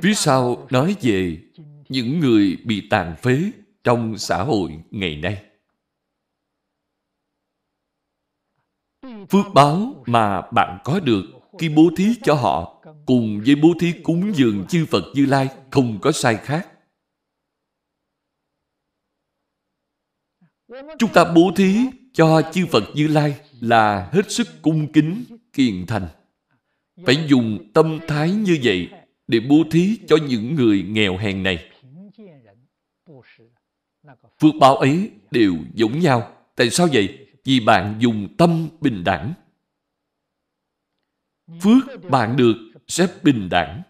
Phía 0.00 0.14
sau 0.14 0.66
nói 0.70 0.96
về 1.02 1.38
những 1.88 2.20
người 2.20 2.56
bị 2.64 2.86
tàn 2.90 3.16
phế 3.22 3.50
trong 3.84 4.18
xã 4.18 4.42
hội 4.42 4.70
ngày 4.90 5.16
nay. 5.16 5.42
Phước 9.02 9.46
báo 9.54 10.04
mà 10.06 10.40
bạn 10.40 10.78
có 10.84 11.00
được 11.00 11.24
khi 11.58 11.68
bố 11.68 11.90
thí 11.96 12.04
cho 12.22 12.34
họ 12.34 12.84
cùng 13.06 13.42
với 13.46 13.54
bố 13.54 13.68
thí 13.80 13.92
cúng 14.02 14.32
dường 14.36 14.64
chư 14.68 14.86
Phật 14.86 15.04
Như 15.14 15.26
Lai 15.26 15.48
không 15.70 15.98
có 16.02 16.12
sai 16.12 16.36
khác. 16.36 16.68
Chúng 20.98 21.12
ta 21.14 21.32
bố 21.34 21.52
thí 21.56 21.76
cho 22.12 22.42
chư 22.52 22.66
Phật 22.66 22.84
Như 22.94 23.08
Lai 23.08 23.40
là 23.60 24.10
hết 24.12 24.30
sức 24.30 24.48
cung 24.62 24.92
kính, 24.92 25.24
kiền 25.52 25.86
thành. 25.86 26.08
Phải 27.06 27.26
dùng 27.28 27.70
tâm 27.74 27.98
thái 28.08 28.30
như 28.30 28.58
vậy 28.62 28.88
để 29.26 29.40
bố 29.40 29.64
thí 29.70 29.98
cho 30.08 30.16
những 30.28 30.54
người 30.54 30.82
nghèo 30.82 31.16
hèn 31.16 31.42
này. 31.42 31.70
Phước 34.40 34.54
báo 34.60 34.76
ấy 34.76 35.10
đều 35.30 35.54
giống 35.74 36.00
nhau. 36.00 36.36
Tại 36.56 36.70
sao 36.70 36.88
vậy? 36.92 37.28
Vì 37.44 37.60
bạn 37.60 37.96
dùng 38.00 38.36
tâm 38.38 38.68
bình 38.80 39.04
đẳng. 39.04 39.34
Phước 41.60 42.10
bạn 42.10 42.36
được 42.36 42.56
sẽ 42.88 43.06
bình 43.22 43.48
đẳng. 43.50 43.82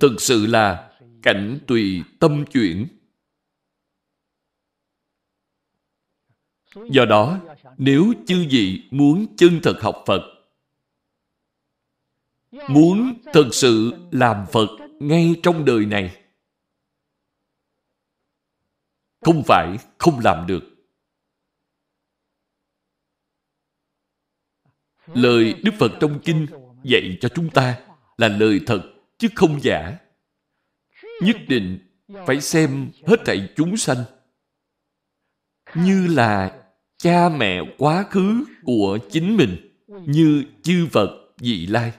Thực 0.00 0.16
sự 0.18 0.46
là 0.46 0.98
cảnh 1.22 1.58
tùy 1.66 2.02
tâm 2.20 2.44
chuyển. 2.52 2.86
Do 6.90 7.04
đó, 7.04 7.40
nếu 7.78 8.12
chư 8.26 8.46
vị 8.50 8.82
muốn 8.90 9.26
chân 9.36 9.60
thật 9.62 9.76
học 9.80 10.04
Phật, 10.06 10.33
muốn 12.68 13.14
thật 13.32 13.48
sự 13.52 13.92
làm 14.10 14.46
Phật 14.52 14.68
ngay 15.00 15.34
trong 15.42 15.64
đời 15.64 15.86
này, 15.86 16.16
không 19.20 19.42
phải 19.46 19.78
không 19.98 20.20
làm 20.24 20.46
được. 20.46 20.60
Lời 25.14 25.54
Đức 25.62 25.72
Phật 25.78 25.92
trong 26.00 26.20
Kinh 26.24 26.46
dạy 26.84 27.18
cho 27.20 27.28
chúng 27.28 27.50
ta 27.50 27.80
là 28.16 28.28
lời 28.28 28.60
thật 28.66 28.92
chứ 29.18 29.28
không 29.34 29.60
giả. 29.62 29.98
Nhất 31.22 31.36
định 31.48 31.78
phải 32.26 32.40
xem 32.40 32.90
hết 33.06 33.20
thảy 33.24 33.48
chúng 33.56 33.76
sanh 33.76 34.04
như 35.74 36.06
là 36.06 36.62
cha 36.96 37.28
mẹ 37.28 37.60
quá 37.78 38.04
khứ 38.10 38.44
của 38.62 38.98
chính 39.10 39.36
mình 39.36 39.80
như 39.86 40.44
chư 40.62 40.88
Phật 40.92 41.34
vị 41.38 41.66
lai. 41.66 41.92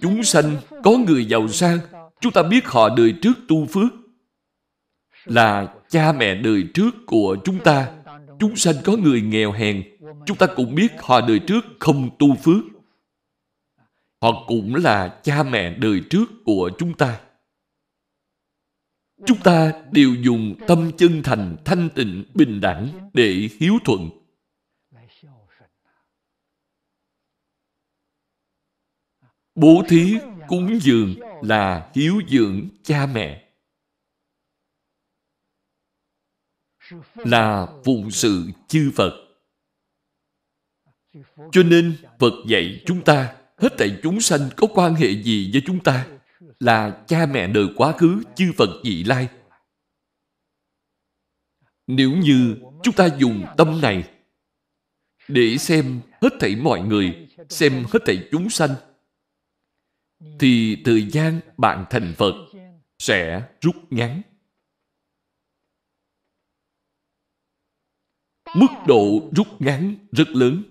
Chúng 0.00 0.22
sanh 0.22 0.56
có 0.84 0.90
người 0.90 1.24
giàu 1.24 1.48
sang, 1.48 1.78
chúng 2.20 2.32
ta 2.32 2.42
biết 2.42 2.66
họ 2.66 2.88
đời 2.96 3.14
trước 3.22 3.32
tu 3.48 3.66
phước. 3.66 3.92
Là 5.24 5.74
cha 5.88 6.12
mẹ 6.12 6.34
đời 6.34 6.64
trước 6.74 6.90
của 7.06 7.36
chúng 7.44 7.58
ta. 7.58 7.90
Chúng 8.38 8.56
sanh 8.56 8.74
có 8.84 8.96
người 8.96 9.20
nghèo 9.20 9.52
hèn, 9.52 9.82
chúng 10.26 10.36
ta 10.36 10.46
cũng 10.56 10.74
biết 10.74 10.92
họ 10.98 11.20
đời 11.20 11.38
trước 11.38 11.64
không 11.78 12.10
tu 12.18 12.34
phước. 12.34 12.64
Họ 14.20 14.44
cũng 14.46 14.74
là 14.74 15.20
cha 15.22 15.42
mẹ 15.42 15.74
đời 15.74 16.02
trước 16.10 16.24
của 16.44 16.70
chúng 16.78 16.94
ta. 16.94 17.20
Chúng 19.26 19.38
ta 19.38 19.72
đều 19.92 20.14
dùng 20.14 20.54
tâm 20.66 20.90
chân 20.96 21.22
thành, 21.22 21.56
thanh 21.64 21.88
tịnh, 21.94 22.24
bình 22.34 22.60
đẳng 22.60 22.88
để 23.14 23.48
hiếu 23.60 23.74
thuận 23.84 24.10
Bố 29.60 29.82
thí, 29.88 30.14
cúng 30.48 30.78
dường 30.82 31.14
là 31.42 31.90
hiếu 31.94 32.20
dưỡng 32.28 32.68
cha 32.82 33.06
mẹ. 33.06 33.48
Là 37.14 37.66
phụng 37.84 38.10
sự 38.10 38.46
chư 38.68 38.90
Phật. 38.94 39.12
Cho 41.52 41.62
nên 41.62 41.96
Phật 42.18 42.32
dạy 42.48 42.82
chúng 42.86 43.04
ta 43.04 43.36
hết 43.56 43.68
thảy 43.78 44.00
chúng 44.02 44.20
sanh 44.20 44.40
có 44.56 44.66
quan 44.74 44.94
hệ 44.94 45.22
gì 45.22 45.50
với 45.52 45.62
chúng 45.66 45.84
ta 45.84 46.06
là 46.60 47.04
cha 47.08 47.26
mẹ 47.26 47.46
đời 47.46 47.66
quá 47.76 47.92
khứ 47.92 48.22
chư 48.36 48.52
Phật 48.56 48.70
vị 48.84 49.04
lai. 49.04 49.28
Nếu 51.86 52.12
như 52.12 52.56
chúng 52.82 52.94
ta 52.94 53.08
dùng 53.18 53.46
tâm 53.56 53.80
này 53.80 54.10
để 55.28 55.58
xem 55.58 56.00
hết 56.22 56.30
thảy 56.40 56.56
mọi 56.56 56.80
người, 56.80 57.28
xem 57.48 57.84
hết 57.92 57.98
thảy 58.06 58.28
chúng 58.30 58.50
sanh 58.50 58.74
thì 60.38 60.82
thời 60.84 61.08
gian 61.10 61.40
bạn 61.56 61.84
thành 61.90 62.14
Phật 62.18 62.34
sẽ 62.98 63.48
rút 63.60 63.76
ngắn. 63.90 64.22
Mức 68.54 68.68
độ 68.86 69.30
rút 69.36 69.46
ngắn 69.58 69.94
rất 70.12 70.28
lớn. 70.28 70.62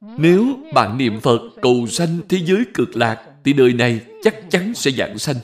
Nếu 0.00 0.70
bạn 0.74 0.98
niệm 0.98 1.20
Phật 1.20 1.40
cầu 1.62 1.86
sanh 1.86 2.20
thế 2.28 2.38
giới 2.44 2.64
cực 2.74 2.96
lạc 2.96 3.40
thì 3.44 3.52
đời 3.52 3.72
này 3.72 4.06
chắc 4.22 4.34
chắn 4.50 4.74
sẽ 4.74 4.90
giảng 4.90 5.18
sanh. 5.18 5.36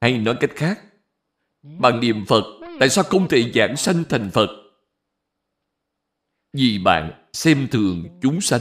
Hay 0.00 0.18
nói 0.18 0.36
cách 0.40 0.50
khác, 0.56 0.80
bạn 1.62 2.00
niệm 2.00 2.24
Phật 2.28 2.44
tại 2.80 2.88
sao 2.88 3.04
không 3.04 3.28
thể 3.28 3.52
giảng 3.54 3.76
sanh 3.76 4.04
thành 4.08 4.30
Phật? 4.32 4.48
Vì 6.52 6.78
bạn 6.78 7.19
xem 7.32 7.68
thường 7.70 8.18
chúng 8.22 8.40
sanh. 8.40 8.60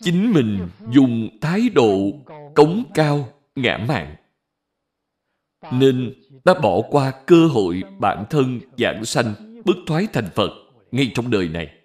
Chính 0.00 0.32
mình 0.32 0.68
dùng 0.92 1.38
thái 1.40 1.68
độ 1.68 2.10
cống 2.54 2.84
cao, 2.94 3.42
ngã 3.54 3.84
mạn 3.88 4.16
nên 5.72 6.14
đã 6.44 6.54
bỏ 6.62 6.80
qua 6.90 7.22
cơ 7.26 7.46
hội 7.46 7.82
bản 7.98 8.24
thân 8.30 8.60
giảng 8.78 9.04
sanh 9.04 9.34
bước 9.64 9.76
thoái 9.86 10.06
thành 10.12 10.28
Phật 10.34 10.50
ngay 10.90 11.12
trong 11.14 11.30
đời 11.30 11.48
này. 11.48 11.80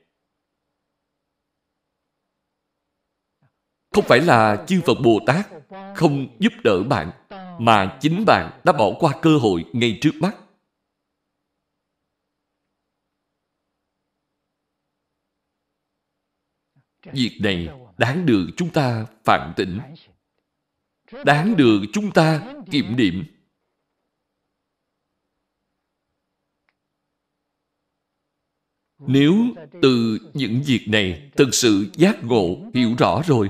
Không 3.91 4.05
phải 4.07 4.21
là 4.21 4.65
chư 4.67 4.81
Phật 4.85 4.97
Bồ 5.03 5.19
Tát 5.25 5.47
không 5.95 6.37
giúp 6.39 6.53
đỡ 6.63 6.83
bạn, 6.83 7.11
mà 7.59 7.97
chính 8.01 8.25
bạn 8.25 8.61
đã 8.63 8.73
bỏ 8.73 8.91
qua 8.99 9.13
cơ 9.21 9.37
hội 9.37 9.65
ngay 9.73 9.97
trước 10.01 10.11
mắt. 10.19 10.35
Việc 17.13 17.37
này 17.39 17.67
đáng 17.97 18.25
được 18.25 18.47
chúng 18.57 18.69
ta 18.69 19.05
phản 19.23 19.53
tỉnh. 19.55 19.79
Đáng 21.25 21.57
được 21.57 21.81
chúng 21.93 22.11
ta 22.11 22.55
kiểm 22.71 22.95
điểm. 22.95 23.23
Nếu 28.99 29.33
từ 29.81 30.19
những 30.33 30.61
việc 30.65 30.85
này 30.87 31.31
thực 31.37 31.49
sự 31.51 31.89
giác 31.93 32.23
ngộ, 32.23 32.71
hiểu 32.73 32.95
rõ 32.97 33.21
rồi, 33.25 33.49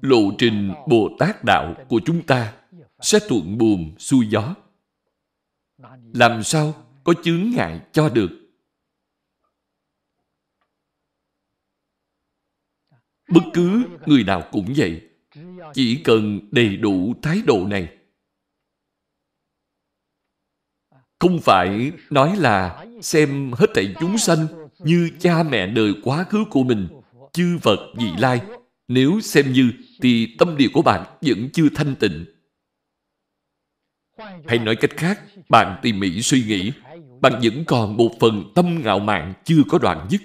lộ 0.00 0.20
trình 0.38 0.72
Bồ 0.88 1.16
Tát 1.18 1.44
Đạo 1.44 1.74
của 1.88 2.00
chúng 2.06 2.26
ta 2.26 2.56
sẽ 3.00 3.18
thuận 3.28 3.58
buồm 3.58 3.94
xuôi 3.98 4.26
gió. 4.30 4.54
Làm 6.14 6.42
sao 6.42 6.84
có 7.04 7.14
chướng 7.24 7.50
ngại 7.50 7.80
cho 7.92 8.08
được? 8.08 8.47
Bất 13.28 13.44
cứ 13.54 13.84
người 14.06 14.24
nào 14.24 14.42
cũng 14.52 14.72
vậy. 14.76 15.00
Chỉ 15.74 16.00
cần 16.04 16.40
đầy 16.50 16.76
đủ 16.76 17.14
thái 17.22 17.42
độ 17.46 17.66
này. 17.66 17.88
Không 21.18 21.40
phải 21.40 21.92
nói 22.10 22.36
là 22.36 22.86
xem 23.02 23.52
hết 23.52 23.66
thảy 23.74 23.94
chúng 24.00 24.18
sanh 24.18 24.46
như 24.78 25.10
cha 25.20 25.42
mẹ 25.42 25.66
đời 25.66 25.94
quá 26.02 26.24
khứ 26.24 26.44
của 26.50 26.62
mình, 26.62 26.88
chư 27.32 27.58
Phật 27.62 27.78
vị 27.96 28.10
lai 28.18 28.40
nếu 28.88 29.20
xem 29.20 29.52
như 29.52 29.72
thì 30.02 30.36
tâm 30.38 30.56
địa 30.56 30.68
của 30.72 30.82
bạn 30.82 31.04
vẫn 31.20 31.48
chưa 31.52 31.68
thanh 31.74 31.94
tịnh. 31.94 32.24
Hay 34.46 34.58
nói 34.58 34.76
cách 34.76 34.90
khác, 34.96 35.20
bạn 35.48 35.78
tỉ 35.82 35.92
mỉ 35.92 36.22
suy 36.22 36.42
nghĩ, 36.42 36.72
bạn 37.20 37.40
vẫn 37.42 37.64
còn 37.66 37.96
một 37.96 38.10
phần 38.20 38.52
tâm 38.54 38.82
ngạo 38.84 38.98
mạn 38.98 39.32
chưa 39.44 39.62
có 39.68 39.78
đoạn 39.78 40.06
dứt. 40.10 40.20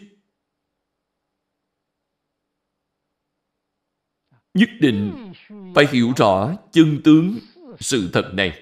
Nhất 4.53 4.69
định 4.79 5.33
phải 5.75 5.87
hiểu 5.91 6.13
rõ 6.17 6.51
chân 6.71 7.01
tướng 7.03 7.39
sự 7.79 8.09
thật 8.13 8.31
này. 8.33 8.59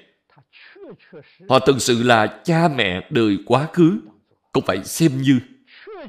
Họ 1.49 1.60
thật 1.65 1.75
sự 1.80 2.04
là 2.04 2.41
cha 2.43 2.67
mẹ 2.67 3.08
đời 3.10 3.38
quá 3.45 3.69
khứ, 3.73 3.99
không 4.54 4.63
phải 4.65 4.84
xem 4.84 5.21
như. 5.21 5.39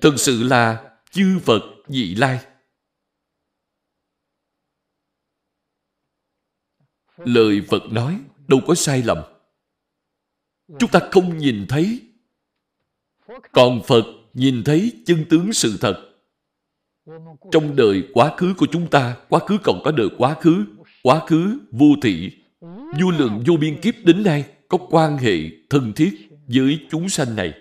Thật 0.01 0.15
sự 0.17 0.43
là 0.43 0.91
chư 1.11 1.39
Phật 1.39 1.63
vị 1.89 2.15
lai. 2.15 2.41
Lời 7.17 7.63
Phật 7.69 7.83
nói 7.91 8.21
đâu 8.49 8.61
có 8.67 8.75
sai 8.75 9.03
lầm. 9.03 9.19
Chúng 10.79 10.91
ta 10.91 11.01
không 11.11 11.39
nhìn 11.39 11.67
thấy. 11.69 12.01
Còn 13.53 13.83
Phật 13.87 14.05
nhìn 14.35 14.65
thấy 14.65 15.03
chân 15.07 15.25
tướng 15.31 15.53
sự 15.53 15.79
thật. 15.81 16.12
Trong 17.53 17.77
đời 17.77 18.09
quá 18.15 18.37
khứ 18.37 18.55
của 18.59 18.67
chúng 18.73 18.91
ta, 18.91 19.17
quá 19.29 19.41
khứ 19.41 19.59
còn 19.65 19.81
có 19.85 19.91
đời 19.91 20.09
quá 20.19 20.35
khứ, 20.41 20.65
quá 21.03 21.27
khứ 21.27 21.59
vô 21.71 21.87
thị, 22.03 22.43
vô 23.01 23.11
lượng 23.11 23.45
vô 23.47 23.57
biên 23.61 23.81
kiếp 23.81 23.95
đến 24.05 24.23
nay 24.23 24.57
có 24.69 24.79
quan 24.91 25.17
hệ 25.19 25.37
thân 25.71 25.93
thiết 25.97 26.29
với 26.47 26.87
chúng 26.91 27.09
sanh 27.09 27.37
này. 27.37 27.55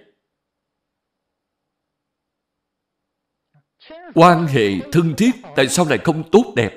Quan 4.14 4.48
hệ 4.48 4.80
thân 4.92 5.14
thiết 5.18 5.32
tại 5.56 5.68
sao 5.68 5.86
lại 5.86 5.98
không 6.04 6.30
tốt 6.32 6.54
đẹp? 6.56 6.72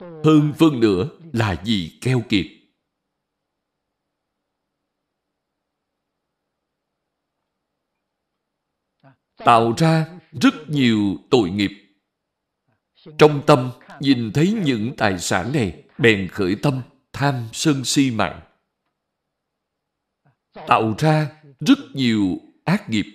Hơn 0.00 0.52
phân 0.58 0.80
nữa 0.80 1.08
là 1.32 1.62
vì 1.64 1.98
keo 2.00 2.22
kiệt. 2.28 2.46
Tạo 9.36 9.74
ra 9.76 10.15
rất 10.40 10.54
nhiều 10.68 11.16
tội 11.30 11.50
nghiệp. 11.50 11.70
Trong 13.18 13.42
tâm 13.46 13.70
nhìn 14.00 14.30
thấy 14.34 14.54
những 14.64 14.94
tài 14.96 15.18
sản 15.18 15.52
này 15.52 15.82
bèn 15.98 16.28
khởi 16.28 16.56
tâm 16.62 16.82
tham 17.12 17.48
sân 17.52 17.84
si 17.84 18.10
mạng. 18.10 18.40
Tạo 20.66 20.94
ra 20.98 21.42
rất 21.60 21.78
nhiều 21.94 22.38
ác 22.64 22.90
nghiệp. 22.90 23.06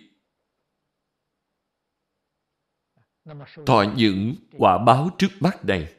Thọ 3.66 3.86
những 3.96 4.36
quả 4.58 4.78
báo 4.78 5.10
trước 5.18 5.32
mắt 5.40 5.66
này 5.66 5.94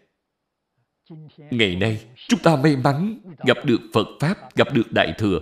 Ngày 1.50 1.76
nay, 1.76 2.06
chúng 2.28 2.40
ta 2.42 2.56
may 2.56 2.76
mắn 2.76 3.18
gặp 3.46 3.56
được 3.64 3.80
Phật 3.94 4.06
Pháp, 4.20 4.56
gặp 4.56 4.68
được 4.74 4.86
Đại 4.90 5.14
Thừa. 5.18 5.40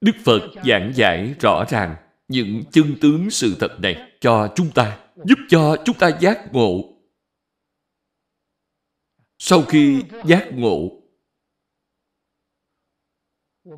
Đức 0.00 0.12
Phật 0.24 0.40
giảng 0.64 0.92
giải 0.94 1.34
rõ 1.40 1.64
ràng 1.68 1.96
những 2.28 2.62
chân 2.72 2.96
tướng 3.00 3.30
sự 3.30 3.56
thật 3.60 3.78
này 3.82 4.12
cho 4.20 4.52
chúng 4.56 4.70
ta, 4.74 5.10
giúp 5.24 5.38
cho 5.48 5.76
chúng 5.84 5.98
ta 5.98 6.18
giác 6.20 6.48
ngộ. 6.52 6.94
Sau 9.38 9.62
khi 9.62 10.02
giác 10.26 10.48
ngộ, 10.52 11.02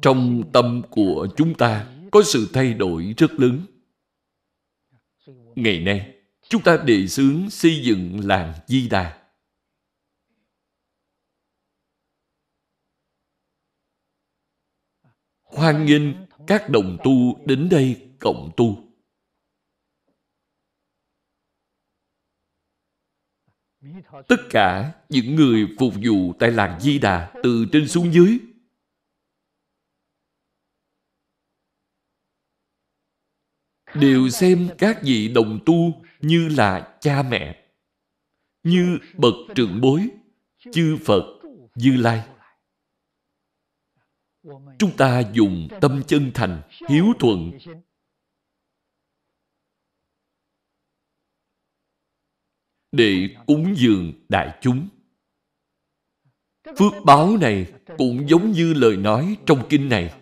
trong 0.03 0.43
tâm 0.53 0.83
của 0.91 1.29
chúng 1.37 1.55
ta 1.55 1.95
có 2.11 2.23
sự 2.23 2.49
thay 2.53 2.75
đổi 2.75 3.15
rất 3.17 3.31
lớn. 3.33 3.61
Ngày 5.55 5.81
nay, 5.81 6.15
chúng 6.49 6.63
ta 6.63 6.77
đề 6.77 7.07
xướng 7.07 7.51
xây 7.51 7.81
dựng 7.85 8.21
làng 8.25 8.55
Di 8.67 8.89
Đà. 8.89 9.17
hoan 15.43 15.87
nghênh 15.87 16.03
các 16.47 16.71
đồng 16.71 16.99
tu 17.05 17.45
đến 17.47 17.69
đây 17.69 18.10
cộng 18.21 18.51
tu. 18.57 18.91
Tất 24.29 24.37
cả 24.51 24.93
những 25.09 25.35
người 25.35 25.67
phục 25.79 25.95
vụ 26.03 26.33
tại 26.39 26.51
làng 26.51 26.81
Di 26.81 26.99
Đà 26.99 27.33
từ 27.43 27.67
trên 27.73 27.89
xuống 27.89 28.13
dưới 28.13 28.39
đều 33.95 34.29
xem 34.29 34.69
các 34.79 35.01
vị 35.03 35.29
đồng 35.29 35.59
tu 35.67 36.03
như 36.21 36.49
là 36.49 36.99
cha 37.01 37.23
mẹ, 37.23 37.67
như 38.63 38.99
bậc 39.19 39.35
trưởng 39.55 39.81
bối, 39.81 40.09
chư 40.73 40.99
Phật, 41.05 41.41
Như 41.75 41.97
Lai 41.97 42.29
chúng 44.79 44.97
ta 44.97 45.23
dùng 45.33 45.69
tâm 45.81 46.03
chân 46.07 46.31
thành 46.35 46.63
hiếu 46.89 47.07
thuận 47.19 47.59
để 52.93 53.37
cúng 53.47 53.75
dường 53.77 54.13
đại 54.29 54.59
chúng. 54.61 54.89
Phước 56.65 56.93
báo 57.05 57.37
này 57.37 57.73
cũng 57.99 58.29
giống 58.29 58.53
như 58.53 58.75
lời 58.75 58.97
nói 58.97 59.37
trong 59.47 59.67
kinh 59.71 59.89
này. 59.89 60.15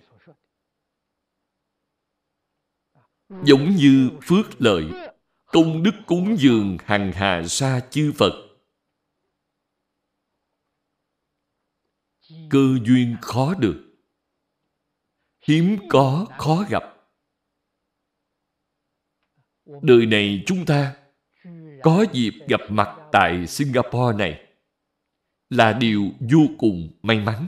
Giống 3.44 3.76
như 3.76 4.10
phước 4.22 4.60
lợi, 4.60 4.84
công 5.46 5.82
đức 5.82 5.94
cúng 6.06 6.36
dường 6.38 6.76
hằng 6.84 7.12
hà 7.14 7.42
sa 7.48 7.80
chư 7.90 8.12
phật. 8.16 8.32
Cơ 12.50 12.78
duyên 12.86 13.16
khó 13.22 13.54
được, 13.54 13.84
hiếm 15.40 15.78
có 15.88 16.26
khó 16.38 16.64
gặp. 16.70 16.82
Đời 19.82 20.06
này 20.06 20.42
chúng 20.46 20.66
ta 20.66 20.97
có 21.82 22.04
dịp 22.12 22.32
gặp 22.48 22.60
mặt 22.68 22.96
tại 23.12 23.46
Singapore 23.46 24.16
này 24.18 24.46
là 25.50 25.72
điều 25.72 26.10
vô 26.20 26.40
cùng 26.58 26.90
may 27.02 27.20
mắn. 27.20 27.46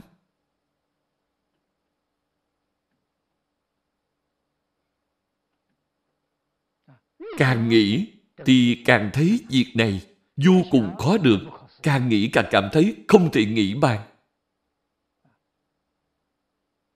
Càng 7.37 7.69
nghĩ 7.69 8.13
thì 8.45 8.83
càng 8.85 9.09
thấy 9.13 9.45
việc 9.49 9.73
này 9.75 10.07
vô 10.35 10.61
cùng 10.71 10.95
khó 10.99 11.17
được. 11.17 11.39
Càng 11.83 12.09
nghĩ 12.09 12.29
càng 12.33 12.45
cảm 12.51 12.69
thấy 12.73 12.95
không 13.07 13.31
thể 13.31 13.45
nghĩ 13.45 13.75
bàn. 13.75 14.07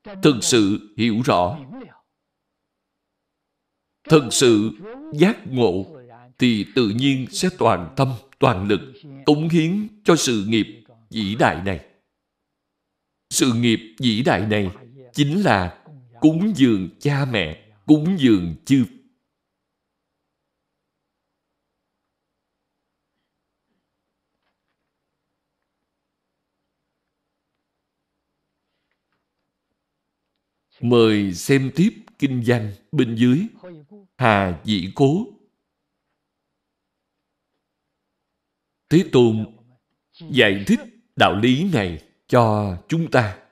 Thực 0.04 0.36
sự 0.42 0.94
hiểu 0.98 1.22
rõ. 1.26 1.60
Thật 4.04 4.28
sự 4.32 4.72
giác 5.14 5.38
ngộ 5.48 5.95
thì 6.40 6.66
tự 6.76 6.90
nhiên 6.90 7.28
sẽ 7.32 7.50
toàn 7.58 7.94
tâm, 7.96 8.14
toàn 8.40 8.68
lực 8.68 8.82
cống 9.26 9.50
hiến 9.50 9.88
cho 10.04 10.16
sự 10.16 10.46
nghiệp 10.48 10.68
vĩ 11.10 11.36
đại 11.36 11.62
này. 11.66 11.86
Sự 13.30 13.54
nghiệp 13.54 13.80
vĩ 14.00 14.22
đại 14.22 14.42
này 14.42 14.70
chính 15.14 15.42
là 15.42 15.84
cúng 16.20 16.54
dường 16.56 16.90
cha 17.00 17.26
mẹ, 17.26 17.66
cúng 17.86 18.16
dường 18.20 18.56
chư 18.66 18.86
Mời 30.82 31.34
xem 31.34 31.72
tiếp 31.76 31.90
kinh 32.20 32.44
văn 32.46 32.74
bên 32.92 33.16
dưới 33.16 33.42
Hà 34.18 34.60
Dĩ 34.64 34.92
Cố 34.96 35.28
Thế 38.96 39.10
Tôn 39.12 39.46
giải 40.32 40.64
thích 40.68 40.80
đạo 41.16 41.36
lý 41.36 41.72
này 41.74 42.04
cho 42.28 42.78
chúng 42.88 43.12
ta. 43.12 43.48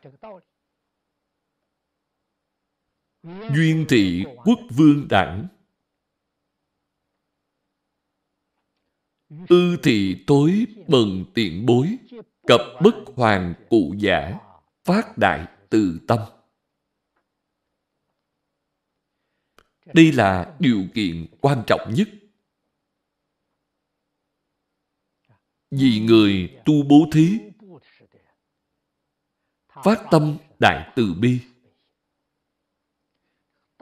Duyên 3.24 3.86
thị 3.90 4.24
quốc 4.46 4.60
vương 4.70 5.08
đẳng 5.10 5.48
Ư 9.50 9.78
thị 9.84 10.24
tối 10.28 10.66
bần 10.88 11.26
tiện 11.34 11.66
bối, 11.66 11.98
Cập 12.48 12.62
bất 12.84 12.96
hoàng 13.16 13.54
cụ 13.70 13.96
giả, 13.98 14.40
Phát 14.84 15.18
đại 15.18 15.48
từ 15.70 16.00
tâm 16.08 16.20
Đây 19.94 20.12
là 20.12 20.56
điều 20.60 20.84
kiện 20.94 21.26
quan 21.42 21.64
trọng 21.68 21.94
nhất. 21.94 22.10
Vì 25.76 26.00
người 26.00 26.62
tu 26.66 26.84
bố 26.84 27.08
thí, 27.12 27.40
phát 29.84 30.04
tâm 30.12 30.38
đại 30.60 30.94
từ 30.96 31.14
bi. 31.14 31.40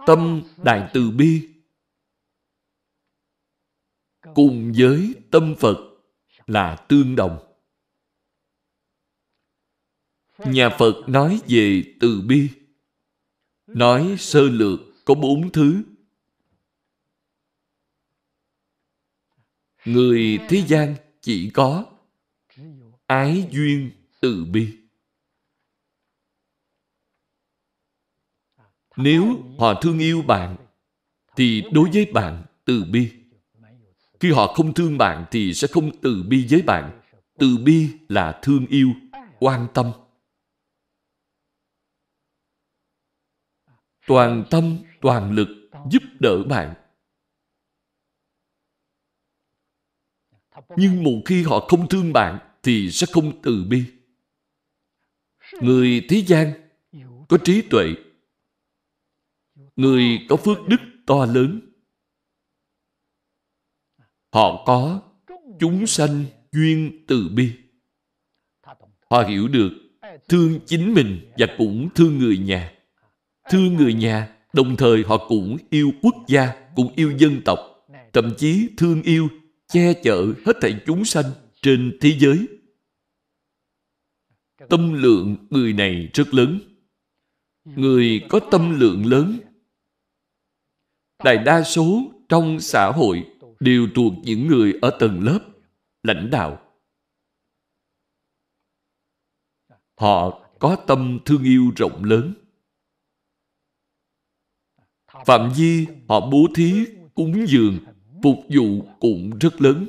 Tâm 0.08 0.42
đại 0.64 0.92
từ 0.94 1.12
bi 1.12 1.50
cùng 4.36 4.74
với 4.78 5.16
tâm 5.32 5.56
Phật 5.60 5.78
là 6.48 6.86
tương 6.90 7.16
đồng. 7.16 7.54
Nhà 10.38 10.70
Phật 10.80 11.04
nói 11.08 11.42
về 11.48 11.84
từ 12.00 12.22
bi, 12.28 12.50
nói 13.68 14.16
sơ 14.20 14.42
lược 14.42 14.80
có 15.06 15.14
bốn 15.16 15.52
thứ. 15.52 15.84
Người 19.86 20.40
thế 20.50 20.64
gian 20.68 20.96
chỉ 21.22 21.50
có 21.50 21.86
ái 23.06 23.48
duyên 23.52 23.92
từ 24.22 24.46
bi. 24.46 24.78
Nếu 28.96 29.44
họ 29.60 29.82
thương 29.82 30.00
yêu 30.00 30.22
bạn, 30.22 30.56
thì 31.36 31.64
đối 31.74 31.90
với 31.90 32.06
bạn 32.14 32.46
từ 32.66 32.86
bi. 32.92 33.12
Khi 34.20 34.32
họ 34.32 34.54
không 34.54 34.74
thương 34.74 34.98
bạn 34.98 35.26
thì 35.32 35.54
sẽ 35.54 35.68
không 35.72 35.92
từ 36.02 36.24
bi 36.28 36.48
với 36.50 36.62
bạn. 36.62 37.02
Từ 37.40 37.58
bi 37.58 37.90
là 38.10 38.40
thương 38.44 38.66
yêu, 38.66 38.92
quan 39.40 39.68
tâm. 39.74 39.92
Toàn 44.08 44.46
tâm, 44.50 44.78
toàn 45.02 45.32
lực 45.32 45.48
giúp 45.92 46.04
đỡ 46.20 46.44
bạn. 46.44 46.81
Nhưng 50.78 51.04
một 51.04 51.22
khi 51.26 51.44
họ 51.44 51.60
không 51.60 51.90
thương 51.90 52.14
bạn 52.14 52.40
thì 52.64 52.92
sẽ 52.92 53.08
không 53.12 53.42
từ 53.42 53.66
bi. 53.70 53.84
Người 55.62 56.06
thế 56.10 56.24
gian 56.28 56.54
có 57.30 57.38
trí 57.38 57.62
tuệ, 57.62 57.86
người 59.76 60.20
có 60.30 60.36
phước 60.36 60.58
đức 60.68 60.78
to 61.06 61.26
lớn. 61.26 61.62
Họ 64.34 64.64
có 64.66 65.02
chúng 65.60 65.88
sanh 65.88 66.26
duyên 66.52 67.06
từ 67.08 67.30
bi. 67.36 67.52
Họ 69.10 69.24
hiểu 69.24 69.48
được 69.48 69.70
thương 70.30 70.60
chính 70.66 70.94
mình 70.94 71.32
và 71.38 71.48
cũng 71.58 71.90
thương 71.96 72.18
người 72.18 72.38
nhà. 72.38 72.74
Thương 73.50 73.74
người 73.74 73.94
nhà, 73.94 74.36
đồng 74.54 74.78
thời 74.78 75.04
họ 75.04 75.28
cũng 75.28 75.58
yêu 75.70 75.92
quốc 76.02 76.16
gia, 76.28 76.72
cũng 76.76 76.94
yêu 76.96 77.18
dân 77.18 77.42
tộc, 77.46 77.60
thậm 78.14 78.34
chí 78.38 78.70
thương 78.78 79.02
yêu 79.02 79.28
che 79.72 79.94
chở 80.04 80.34
hết 80.46 80.54
thảy 80.62 80.82
chúng 80.86 81.06
sanh 81.06 81.26
trên 81.62 81.98
thế 82.02 82.18
giới. 82.20 82.48
Tâm 84.70 84.94
lượng 84.94 85.36
người 85.50 85.74
này 85.74 86.10
rất 86.14 86.34
lớn. 86.34 86.60
Người 87.66 88.26
có 88.30 88.40
tâm 88.52 88.80
lượng 88.80 89.06
lớn 89.06 89.40
đại 91.24 91.38
đa 91.38 91.64
số 91.64 92.12
trong 92.30 92.60
xã 92.60 92.92
hội 92.96 93.26
đều 93.60 93.88
thuộc 93.96 94.14
những 94.24 94.48
người 94.48 94.74
ở 94.82 94.98
tầng 95.00 95.24
lớp 95.24 95.40
lãnh 96.04 96.30
đạo. 96.32 96.62
Họ 99.96 100.48
có 100.60 100.78
tâm 100.88 101.20
thương 101.26 101.44
yêu 101.44 101.72
rộng 101.76 102.04
lớn. 102.04 102.34
Phạm 105.26 105.52
vi 105.58 105.86
họ 106.08 106.30
bố 106.32 106.48
thí, 106.56 106.86
cúng 107.14 107.46
dường 107.48 107.78
phục 108.24 108.38
vụ 108.50 108.86
cũng 109.00 109.40
rất 109.40 109.62
lớn. 109.62 109.86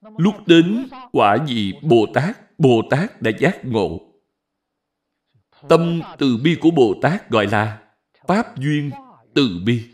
Lúc 0.00 0.34
đến 0.46 0.88
quả 1.12 1.36
vị 1.48 1.72
Bồ 1.82 2.06
Tát, 2.14 2.58
Bồ 2.58 2.82
Tát 2.90 3.22
đã 3.22 3.30
giác 3.40 3.60
ngộ. 3.64 4.00
Tâm 5.68 6.00
từ 6.18 6.36
bi 6.44 6.56
của 6.60 6.70
Bồ 6.70 6.94
Tát 7.02 7.30
gọi 7.30 7.46
là 7.46 7.92
Pháp 8.26 8.58
duyên 8.58 8.90
từ 9.34 9.60
bi. 9.66 9.88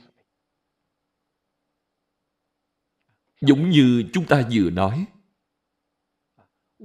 Giống 3.40 3.70
như 3.70 4.04
chúng 4.12 4.26
ta 4.26 4.48
vừa 4.52 4.70
nói, 4.70 5.06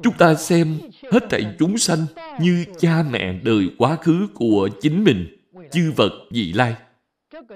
Chúng 0.03 0.17
ta 0.17 0.35
xem 0.35 0.79
hết 1.11 1.23
thảy 1.29 1.55
chúng 1.59 1.77
sanh 1.77 2.05
như 2.41 2.65
cha 2.79 3.03
mẹ 3.11 3.33
đời 3.43 3.69
quá 3.77 3.95
khứ 3.95 4.27
của 4.33 4.69
chính 4.81 5.03
mình, 5.03 5.37
chư 5.71 5.91
vật 5.95 6.11
vị 6.31 6.53
lai. 6.53 6.75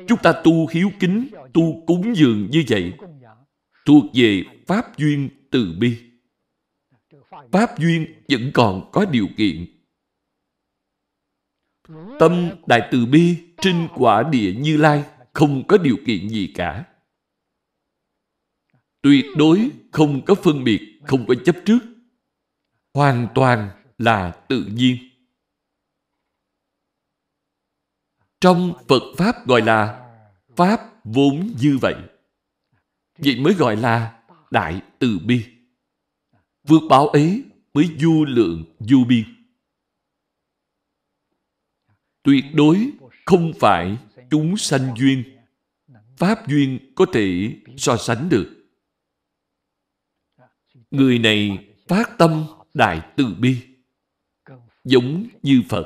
Chúng 0.08 0.20
ta 0.24 0.34
tu 0.44 0.68
hiếu 0.68 0.92
kính, 1.00 1.28
tu 1.54 1.84
cúng 1.88 2.16
dường 2.16 2.50
như 2.52 2.64
vậy, 2.70 2.94
thuộc 3.86 4.04
về 4.14 4.44
Pháp 4.68 4.98
duyên 4.98 5.30
từ 5.52 5.76
bi. 5.80 5.98
Pháp 7.52 7.80
duyên 7.80 8.06
vẫn 8.30 8.52
còn 8.54 8.90
có 8.92 9.06
điều 9.06 9.28
kiện. 9.38 9.66
Tâm 12.20 12.50
Đại 12.68 12.90
Từ 12.92 13.06
Bi 13.06 13.36
trên 13.62 13.88
quả 13.96 14.24
địa 14.32 14.54
Như 14.54 14.78
Lai 14.78 15.04
không 15.34 15.68
có 15.68 15.78
điều 15.78 15.98
kiện 16.06 16.30
gì 16.30 16.52
cả. 16.56 16.84
Tuyệt 19.02 19.26
đối 19.38 19.70
không 19.92 20.26
có 20.26 20.36
phân 20.36 20.64
biệt, 20.64 21.00
không 21.04 21.26
có 21.28 21.36
chấp 21.46 21.56
trước 21.66 21.80
hoàn 22.96 23.28
toàn 23.36 23.70
là 23.98 24.32
tự 24.50 24.66
nhiên. 24.74 24.98
Trong 28.42 28.74
Phật 28.88 29.04
Pháp 29.18 29.48
gọi 29.48 29.62
là 29.62 30.12
Pháp 30.56 30.80
vốn 31.04 31.54
như 31.62 31.78
vậy. 31.82 31.96
Vậy 33.18 33.40
mới 33.40 33.54
gọi 33.54 33.76
là 33.76 34.24
Đại 34.52 34.82
Từ 35.00 35.20
Bi. 35.26 35.46
Vượt 36.64 36.82
báo 36.90 37.08
ấy 37.08 37.44
mới 37.74 37.90
vô 38.02 38.26
lượng 38.26 38.64
vô 38.80 38.98
biên. 39.08 39.24
Tuyệt 42.24 42.44
đối 42.54 42.92
không 43.26 43.54
phải 43.60 43.98
chúng 44.32 44.58
sanh 44.58 44.94
duyên, 44.98 45.24
Pháp 46.18 46.48
duyên 46.48 46.92
có 46.96 47.06
thể 47.14 47.56
so 47.78 47.98
sánh 47.98 48.30
được. 48.30 48.66
Người 50.92 51.20
này 51.20 51.68
phát 51.88 52.18
tâm 52.18 52.46
đại 52.76 53.02
từ 53.18 53.36
bi, 53.40 53.62
giống 54.84 55.28
như 55.44 55.64
phật. 55.70 55.86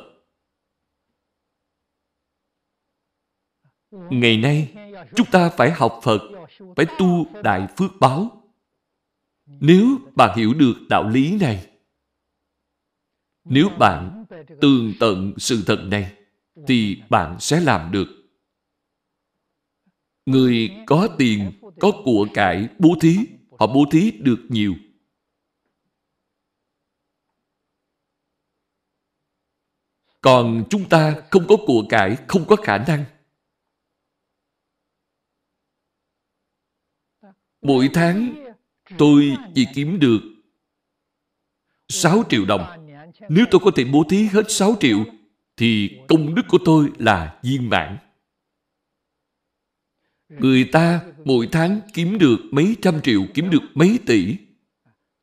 Ngày 3.91 4.37
nay, 4.37 4.73
chúng 5.15 5.27
ta 5.31 5.49
phải 5.57 5.71
học 5.71 5.99
phật, 6.03 6.21
phải 6.75 6.85
tu 6.99 7.41
đại 7.43 7.67
phước 7.77 7.91
báo. 7.99 8.43
Nếu 9.45 9.97
bạn 10.15 10.37
hiểu 10.37 10.53
được 10.53 10.75
đạo 10.89 11.09
lý 11.09 11.37
này, 11.37 11.69
nếu 13.43 13.69
bạn 13.79 14.25
tường 14.61 14.93
tận 14.99 15.33
sự 15.37 15.63
thật 15.67 15.83
này, 15.91 16.15
thì 16.67 17.01
bạn 17.09 17.39
sẽ 17.39 17.59
làm 17.59 17.91
được. 17.91 18.07
Người 20.25 20.69
có 20.85 21.07
tiền, 21.17 21.51
có 21.79 21.91
của 22.05 22.27
cải 22.33 22.69
bố 22.79 22.95
thí, 23.01 23.17
họ 23.59 23.67
bố 23.67 23.85
thí 23.91 24.11
được 24.11 24.39
nhiều. 24.49 24.75
Còn 30.21 30.63
chúng 30.69 30.89
ta 30.89 31.15
không 31.31 31.47
có 31.47 31.55
của 31.65 31.85
cải, 31.89 32.17
không 32.27 32.45
có 32.47 32.55
khả 32.55 32.77
năng. 32.77 33.05
Mỗi 37.61 37.89
tháng, 37.93 38.45
tôi 38.97 39.37
chỉ 39.55 39.67
kiếm 39.73 39.99
được 39.99 40.19
6 41.87 42.23
triệu 42.29 42.45
đồng. 42.45 42.89
Nếu 43.29 43.45
tôi 43.51 43.61
có 43.63 43.71
thể 43.75 43.83
bố 43.83 44.03
thí 44.09 44.23
hết 44.23 44.51
6 44.51 44.75
triệu, 44.79 45.05
thì 45.57 45.99
công 46.07 46.35
đức 46.35 46.41
của 46.47 46.59
tôi 46.65 46.91
là 46.97 47.39
viên 47.43 47.69
mãn. 47.69 47.97
Người 50.29 50.69
ta 50.71 51.01
mỗi 51.25 51.49
tháng 51.51 51.81
kiếm 51.93 52.17
được 52.17 52.37
mấy 52.51 52.75
trăm 52.81 53.01
triệu, 53.01 53.21
kiếm 53.33 53.49
được 53.49 53.63
mấy 53.73 53.99
tỷ. 54.05 54.35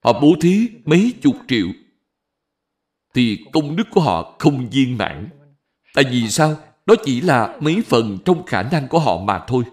Họ 0.05 0.21
bố 0.21 0.35
thí 0.41 0.69
mấy 0.85 1.15
chục 1.23 1.37
triệu 1.49 1.67
thì 3.17 3.45
công 3.53 3.77
đức 3.77 3.85
của 3.91 4.01
họ 4.01 4.37
không 4.39 4.69
viên 4.71 4.99
mãn 4.99 5.29
tại 5.95 6.05
vì 6.11 6.29
sao 6.29 6.57
đó 6.87 6.95
chỉ 7.05 7.21
là 7.21 7.59
mấy 7.61 7.83
phần 7.87 8.19
trong 8.25 8.47
khả 8.47 8.63
năng 8.63 8.89
của 8.89 8.99
họ 8.99 9.19
mà 9.19 9.45
thôi 9.49 9.65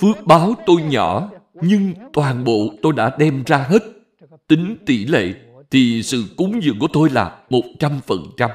phước 0.00 0.26
báo 0.26 0.54
tôi 0.66 0.82
nhỏ, 0.82 1.30
nhưng 1.54 1.94
toàn 2.12 2.44
bộ 2.44 2.74
tôi 2.82 2.92
đã 2.92 3.16
đem 3.18 3.44
ra 3.46 3.58
hết 3.58 3.82
tính 4.48 4.76
tỷ 4.86 5.04
lệ 5.04 5.34
thì 5.70 6.02
sự 6.02 6.24
cúng 6.36 6.62
dường 6.62 6.78
của 6.78 6.88
tôi 6.92 7.10
là 7.10 7.44
một 7.50 7.62
trăm 7.78 8.00
phần 8.06 8.20
trăm 8.36 8.50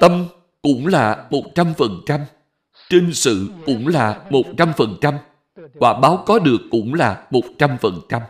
Tâm 0.00 0.26
cũng 0.62 0.86
là 0.86 1.28
một 1.30 1.42
trăm 1.54 1.74
phần 1.78 2.02
trăm. 2.06 2.20
Trên 2.88 3.12
sự 3.12 3.50
cũng 3.66 3.88
là 3.88 4.26
một 4.30 4.42
trăm 4.56 4.72
phần 4.76 4.98
trăm. 5.00 5.14
Quả 5.78 6.00
báo 6.00 6.24
có 6.26 6.38
được 6.38 6.58
cũng 6.70 6.94
là 6.94 7.26
một 7.30 7.42
trăm 7.58 7.76
phần 7.80 8.00
trăm. 8.08 8.22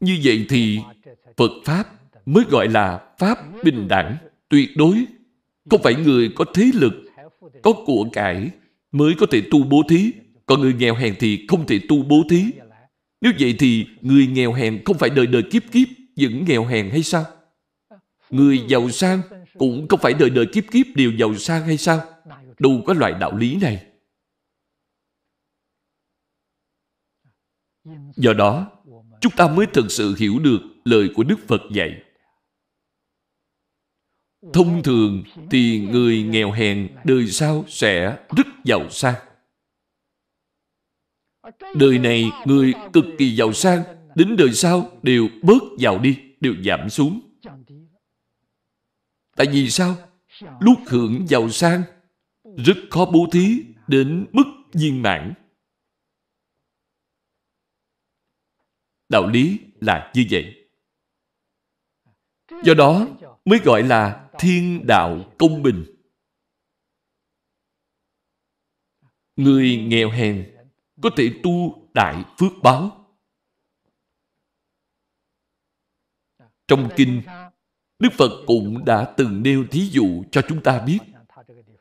Như 0.00 0.18
vậy 0.24 0.46
thì 0.48 0.80
Phật 1.36 1.50
Pháp 1.64 1.88
mới 2.26 2.44
gọi 2.50 2.68
là 2.68 3.14
Pháp 3.18 3.38
bình 3.64 3.88
đẳng, 3.88 4.16
tuyệt 4.48 4.68
đối. 4.76 5.04
Không 5.70 5.82
phải 5.82 5.94
người 5.94 6.32
có 6.36 6.44
thế 6.54 6.70
lực, 6.74 6.92
có 7.62 7.72
của 7.86 8.06
cải 8.12 8.50
mới 8.92 9.14
có 9.18 9.26
thể 9.30 9.42
tu 9.50 9.64
bố 9.64 9.82
thí, 9.88 10.12
còn 10.46 10.60
người 10.60 10.74
nghèo 10.74 10.94
hèn 10.94 11.14
thì 11.18 11.46
không 11.48 11.66
thể 11.66 11.80
tu 11.88 12.02
bố 12.02 12.22
thí. 12.30 12.44
Nếu 13.20 13.32
vậy 13.40 13.56
thì 13.58 13.86
người 14.00 14.26
nghèo 14.26 14.52
hèn 14.52 14.84
không 14.84 14.98
phải 14.98 15.10
đời 15.10 15.26
đời 15.26 15.42
kiếp 15.50 15.62
kiếp 15.72 15.88
vẫn 16.16 16.44
nghèo 16.44 16.64
hèn 16.64 16.90
hay 16.90 17.02
sao? 17.02 17.24
Người 18.30 18.64
giàu 18.68 18.90
sang 18.90 19.20
cũng 19.58 19.88
không 19.88 20.00
phải 20.02 20.14
đời 20.14 20.30
đời 20.30 20.46
kiếp 20.52 20.64
kiếp 20.70 20.86
đều 20.94 21.12
giàu 21.18 21.34
sang 21.34 21.62
hay 21.62 21.76
sao? 21.76 22.00
Đâu 22.58 22.82
có 22.86 22.94
loại 22.94 23.14
đạo 23.20 23.36
lý 23.36 23.56
này. 23.56 23.86
Do 28.16 28.32
đó, 28.32 28.70
chúng 29.20 29.32
ta 29.36 29.48
mới 29.48 29.66
thực 29.66 29.90
sự 29.90 30.14
hiểu 30.18 30.38
được 30.38 30.60
lời 30.84 31.10
của 31.14 31.22
Đức 31.22 31.36
Phật 31.48 31.60
dạy. 31.72 32.02
Thông 34.52 34.82
thường 34.82 35.24
thì 35.50 35.88
người 35.90 36.22
nghèo 36.22 36.52
hèn 36.52 36.96
đời 37.04 37.26
sau 37.26 37.64
sẽ 37.68 38.18
rất 38.36 38.46
giàu 38.64 38.90
sang. 38.90 39.14
Đời 41.74 41.98
này 41.98 42.30
người 42.46 42.74
cực 42.92 43.04
kỳ 43.18 43.36
giàu 43.36 43.52
sang, 43.52 43.82
đến 44.14 44.36
đời 44.36 44.52
sau 44.52 44.98
đều 45.02 45.28
bớt 45.42 45.62
giàu 45.78 45.98
đi, 45.98 46.18
đều 46.40 46.54
giảm 46.64 46.90
xuống. 46.90 47.20
Tại 49.36 49.46
vì 49.52 49.70
sao? 49.70 49.96
Lúc 50.60 50.78
hưởng 50.86 51.26
giàu 51.28 51.50
sang, 51.50 51.82
rất 52.56 52.76
khó 52.90 53.06
bố 53.12 53.26
thí 53.32 53.64
đến 53.88 54.26
mức 54.32 54.44
viên 54.72 55.02
mãn. 55.02 55.34
Đạo 59.08 59.26
lý 59.26 59.60
là 59.80 60.12
như 60.14 60.26
vậy. 60.30 60.68
Do 62.64 62.74
đó 62.74 63.06
mới 63.44 63.58
gọi 63.64 63.82
là 63.82 64.30
thiên 64.38 64.86
đạo 64.86 65.34
công 65.38 65.62
bình. 65.62 65.84
Người 69.36 69.76
nghèo 69.76 70.10
hèn 70.10 70.56
có 71.02 71.10
thể 71.16 71.40
tu 71.42 71.84
đại 71.94 72.24
phước 72.38 72.52
báo. 72.62 73.00
Trong 76.68 76.90
kinh, 76.96 77.22
Đức 77.98 78.08
Phật 78.12 78.44
cũng 78.46 78.84
đã 78.84 79.14
từng 79.16 79.42
nêu 79.42 79.66
thí 79.70 79.80
dụ 79.80 80.24
cho 80.30 80.42
chúng 80.48 80.62
ta 80.62 80.84
biết. 80.86 80.98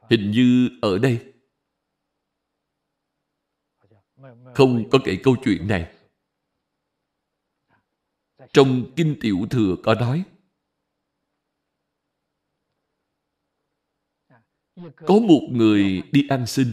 Hình 0.10 0.32
như 0.32 0.70
ở 0.82 0.98
đây 0.98 1.34
không 4.56 4.90
có 4.92 5.00
kể 5.06 5.18
câu 5.24 5.36
chuyện 5.44 5.68
này. 5.68 5.96
Trong 8.54 8.92
Kinh 8.96 9.16
Tiểu 9.22 9.38
Thừa 9.50 9.76
có 9.84 9.94
nói, 9.96 10.24
Có 14.96 15.20
một 15.20 15.42
người 15.52 16.02
đi 16.12 16.28
ăn 16.30 16.48
xin. 16.48 16.72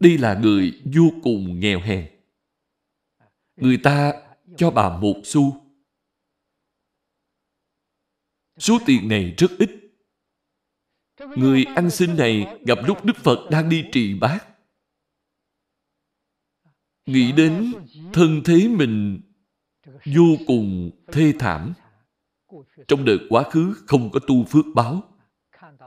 Đây 0.00 0.18
là 0.18 0.40
người 0.42 0.82
vô 0.94 1.10
cùng 1.22 1.60
nghèo 1.60 1.80
hèn. 1.80 2.10
Người 3.56 3.80
ta 3.82 4.12
cho 4.56 4.70
bà 4.70 4.98
một 4.98 5.20
xu 5.24 5.61
Số 8.58 8.78
tiền 8.86 9.08
này 9.08 9.34
rất 9.38 9.50
ít. 9.58 9.70
Người 11.36 11.64
ăn 11.64 11.90
xin 11.90 12.16
này 12.16 12.46
gặp 12.66 12.78
lúc 12.86 13.04
Đức 13.04 13.16
Phật 13.16 13.50
đang 13.50 13.68
đi 13.68 13.84
trì 13.92 14.14
bát. 14.14 14.38
Nghĩ 17.06 17.32
đến 17.32 17.72
thân 18.12 18.42
thế 18.44 18.68
mình 18.68 19.20
vô 20.04 20.36
cùng 20.46 20.90
thê 21.12 21.32
thảm. 21.38 21.72
Trong 22.88 23.04
đời 23.04 23.18
quá 23.28 23.42
khứ 23.50 23.74
không 23.86 24.10
có 24.10 24.20
tu 24.26 24.44
phước 24.44 24.64
báo. 24.74 25.02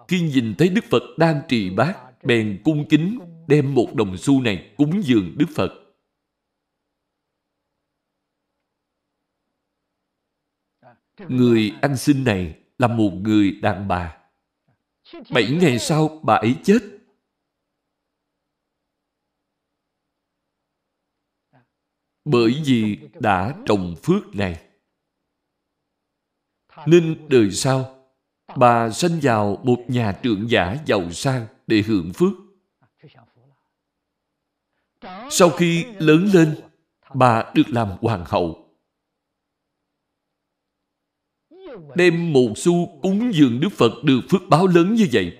Khi 0.07 0.21
nhìn 0.21 0.55
thấy 0.57 0.69
Đức 0.69 0.85
Phật 0.89 1.03
đang 1.17 1.41
trì 1.47 1.69
bát, 1.69 2.23
bèn 2.23 2.61
cung 2.63 2.85
kính 2.89 3.19
đem 3.47 3.73
một 3.73 3.95
đồng 3.95 4.17
xu 4.17 4.41
này 4.41 4.73
cúng 4.77 5.01
dường 5.03 5.35
Đức 5.37 5.47
Phật. 5.55 5.84
Người 11.17 11.73
ăn 11.81 11.97
xin 11.97 12.23
này 12.23 12.59
là 12.77 12.87
một 12.87 13.11
người 13.21 13.51
đàn 13.51 13.87
bà. 13.87 14.17
Bảy 15.29 15.57
ngày 15.61 15.79
sau, 15.79 16.19
bà 16.23 16.35
ấy 16.35 16.55
chết. 16.63 16.79
Bởi 22.25 22.61
vì 22.65 22.99
đã 23.19 23.55
trồng 23.65 23.95
phước 24.03 24.35
này. 24.35 24.61
Nên 26.85 27.27
đời 27.29 27.51
sau, 27.51 28.07
bà 28.57 28.91
sinh 28.91 29.19
vào 29.21 29.61
một 29.63 29.83
nhà 29.87 30.19
trưởng 30.23 30.49
giả 30.49 30.77
giàu 30.85 31.11
sang 31.11 31.47
để 31.67 31.81
hưởng 31.81 32.11
phước. 32.13 32.33
Sau 35.29 35.49
khi 35.49 35.85
lớn 35.99 36.29
lên, 36.33 36.55
bà 37.13 37.51
được 37.55 37.69
làm 37.69 37.89
hoàng 38.01 38.23
hậu. 38.27 38.64
Đem 41.95 42.33
một 42.33 42.53
xu 42.55 42.99
cúng 43.01 43.31
dường 43.33 43.59
Đức 43.59 43.69
Phật 43.71 44.03
được 44.03 44.21
phước 44.29 44.41
báo 44.49 44.67
lớn 44.67 44.93
như 44.93 45.07
vậy. 45.11 45.37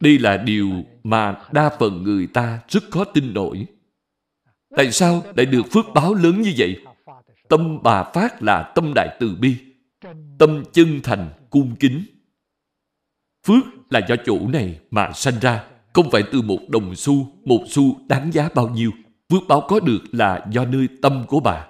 Đây 0.00 0.18
là 0.18 0.36
điều 0.36 0.70
mà 1.02 1.42
đa 1.52 1.76
phần 1.78 2.02
người 2.02 2.26
ta 2.26 2.60
rất 2.68 2.82
khó 2.90 3.04
tin 3.04 3.34
nổi. 3.34 3.66
Tại 4.76 4.92
sao 4.92 5.22
lại 5.36 5.46
được 5.46 5.62
phước 5.70 5.84
báo 5.94 6.14
lớn 6.14 6.42
như 6.42 6.54
vậy? 6.56 6.84
Tâm 7.48 7.82
bà 7.82 8.04
phát 8.04 8.42
là 8.42 8.72
tâm 8.74 8.92
đại 8.94 9.16
từ 9.20 9.36
bi, 9.40 9.56
tâm 10.38 10.64
chân 10.72 11.00
thành, 11.02 11.30
cung 11.50 11.76
kính. 11.80 12.04
Phước 13.46 13.64
là 13.90 14.00
do 14.08 14.16
chỗ 14.26 14.48
này 14.48 14.80
mà 14.90 15.12
sanh 15.14 15.40
ra, 15.40 15.64
không 15.92 16.10
phải 16.10 16.22
từ 16.32 16.42
một 16.42 16.58
đồng 16.68 16.94
xu, 16.94 17.26
một 17.44 17.64
xu 17.68 18.06
đáng 18.08 18.32
giá 18.32 18.48
bao 18.54 18.68
nhiêu. 18.68 18.90
Phước 19.32 19.42
báo 19.48 19.66
có 19.68 19.80
được 19.80 20.00
là 20.12 20.46
do 20.52 20.64
nơi 20.64 20.88
tâm 21.02 21.24
của 21.28 21.40
bà. 21.40 21.68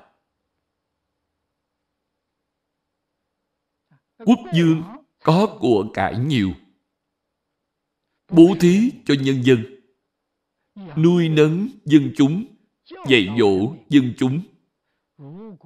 quốc 4.19 4.39
dương 4.55 4.83
có 5.25 5.59
của 5.61 5.87
cải 5.95 6.19
nhiều, 6.19 6.53
bố 8.33 8.57
thí 8.61 8.91
cho 9.05 9.15
nhân 9.21 9.45
dân 9.45 9.59
nuôi 10.97 11.29
nấng 11.29 11.69
dân 11.85 12.13
chúng, 12.17 12.45
dạy 13.09 13.29
dỗ 13.39 13.75
dân 13.89 14.15
chúng 14.19 14.41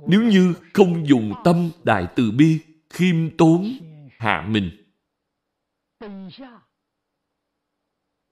nếu 0.07 0.23
như 0.23 0.55
không 0.75 1.09
dùng 1.09 1.33
tâm 1.45 1.71
đại 1.85 2.07
từ 2.17 2.31
bi 2.31 2.59
khiêm 2.91 3.37
tốn 3.37 3.79
hạ 4.19 4.49
mình, 4.51 4.71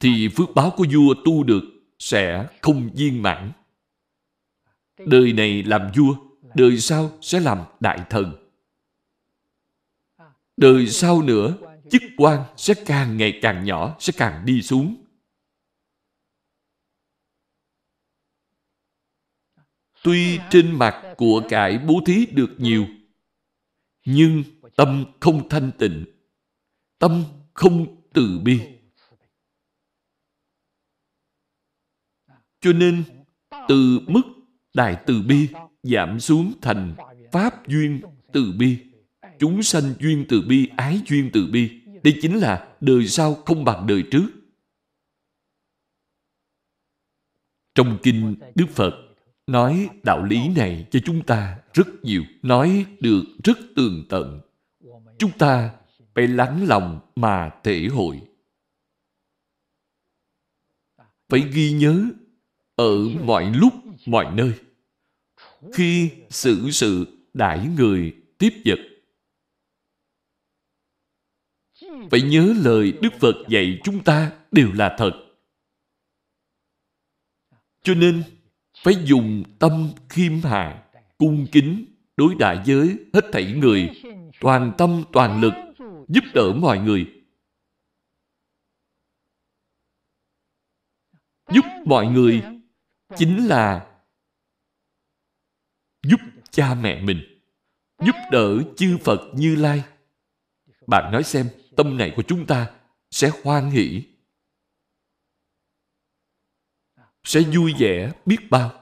thì 0.01 0.29
phước 0.37 0.49
báo 0.55 0.73
của 0.77 0.87
vua 0.93 1.15
tu 1.25 1.45
được 1.45 1.74
sẽ 1.99 2.47
không 2.63 2.91
viên 2.95 3.23
mãn. 3.23 3.53
Đời 4.99 5.33
này 5.33 5.63
làm 5.63 5.91
vua, 5.97 6.17
đời 6.55 6.79
sau 6.79 7.19
sẽ 7.21 7.41
làm 7.41 7.59
đại 7.81 8.01
thần. 8.11 8.51
Đời 10.57 10.89
sau 10.89 11.23
nữa, 11.23 11.57
chức 11.91 12.03
quan 12.17 12.45
sẽ 12.57 12.75
càng 12.87 13.17
ngày 13.17 13.39
càng 13.43 13.65
nhỏ, 13.65 13.97
sẽ 14.01 14.13
càng 14.17 14.47
đi 14.47 14.63
xuống. 14.63 15.05
Tuy 20.03 20.39
trên 20.51 20.79
mặt 20.79 21.15
của 21.17 21.43
cải 21.49 21.79
bố 21.79 22.01
thí 22.07 22.27
được 22.27 22.55
nhiều, 22.59 22.87
nhưng 24.05 24.43
tâm 24.77 25.05
không 25.21 25.49
thanh 25.49 25.71
tịnh, 25.79 26.05
tâm 26.99 27.25
không 27.55 28.03
từ 28.13 28.41
bi. 28.43 28.74
Cho 32.65 32.73
nên, 32.73 33.05
từ 33.69 34.01
mức 34.07 34.23
đại 34.75 34.97
từ 35.07 35.23
bi 35.23 35.49
giảm 35.83 36.21
xuống 36.21 36.53
thành 36.63 36.95
pháp 37.33 37.69
duyên 37.69 38.01
từ 38.33 38.53
bi, 38.59 38.79
chúng 39.39 39.63
sanh 39.63 39.95
duyên 40.01 40.25
từ 40.29 40.43
bi, 40.49 40.69
ái 40.77 41.01
duyên 41.07 41.31
từ 41.33 41.47
bi, 41.53 41.71
đây 42.05 42.19
chính 42.23 42.37
là 42.37 42.77
đời 42.81 43.09
sau 43.09 43.35
không 43.35 43.65
bằng 43.65 43.87
đời 43.87 44.05
trước. 44.11 44.29
Trong 47.75 47.99
kinh 48.03 48.37
đức 48.55 48.67
phật 48.69 48.95
nói 49.47 49.89
đạo 50.03 50.25
lý 50.25 50.49
này 50.49 50.87
cho 50.91 51.01
chúng 51.05 51.23
ta 51.27 51.59
rất 51.73 51.87
nhiều, 52.03 52.23
nói 52.43 52.87
được 53.01 53.23
rất 53.45 53.59
tường 53.77 54.07
tận. 54.09 54.41
Chúng 55.19 55.39
ta 55.39 55.75
phải 56.15 56.29
lắng 56.29 56.65
lòng 56.69 57.01
mà 57.17 57.51
thể 57.65 57.89
hội. 57.93 58.21
Phải 61.29 61.41
ghi 61.53 61.73
nhớ 61.73 62.11
ở 62.77 63.09
mọi 63.25 63.53
lúc, 63.55 63.73
mọi 64.07 64.35
nơi. 64.35 64.53
Khi 65.73 66.11
xử 66.31 66.71
sự 66.71 67.07
đãi 67.35 67.69
người 67.77 68.17
tiếp 68.39 68.51
vật. 68.65 68.79
Phải 72.11 72.23
nhớ 72.23 72.55
lời 72.57 72.93
đức 73.03 73.13
phật 73.21 73.35
dạy 73.49 73.81
chúng 73.85 74.05
ta 74.05 74.33
đều 74.53 74.73
là 74.73 74.97
thật. 74.99 75.13
Cho 77.83 77.95
nên, 77.95 78.23
phải 78.83 78.95
dùng 79.05 79.43
tâm 79.59 79.91
khiêm 80.09 80.33
hạ, 80.43 80.85
cung 81.19 81.47
kính 81.53 81.85
đối 82.17 82.35
đại 82.35 82.63
với 82.67 82.97
hết 83.13 83.25
thảy 83.33 83.53
người, 83.53 83.91
toàn 84.41 84.73
tâm, 84.79 85.05
toàn 85.13 85.41
lực, 85.41 85.53
giúp 86.09 86.25
đỡ 86.35 86.53
mọi 86.53 86.79
người. 86.79 87.07
Giúp 91.55 91.65
mọi 91.87 92.07
người 92.07 92.43
chính 93.17 93.47
là 93.47 93.97
giúp 96.03 96.21
cha 96.51 96.75
mẹ 96.75 97.03
mình 97.03 97.41
giúp 97.99 98.15
đỡ 98.31 98.59
chư 98.77 98.99
phật 99.05 99.21
như 99.35 99.57
lai. 99.57 99.85
Bạn 100.87 101.13
nói 101.13 101.23
xem 101.23 101.49
tâm 101.77 101.99
này 101.99 102.13
của 102.17 102.23
chúng 102.23 102.47
ta 102.47 102.71
sẽ 103.11 103.31
hoan 103.43 103.71
hỷ 103.71 104.05
sẽ 107.25 107.41
vui 107.41 107.75
vẻ 107.79 108.13
biết 108.27 108.39
bao. 108.51 108.81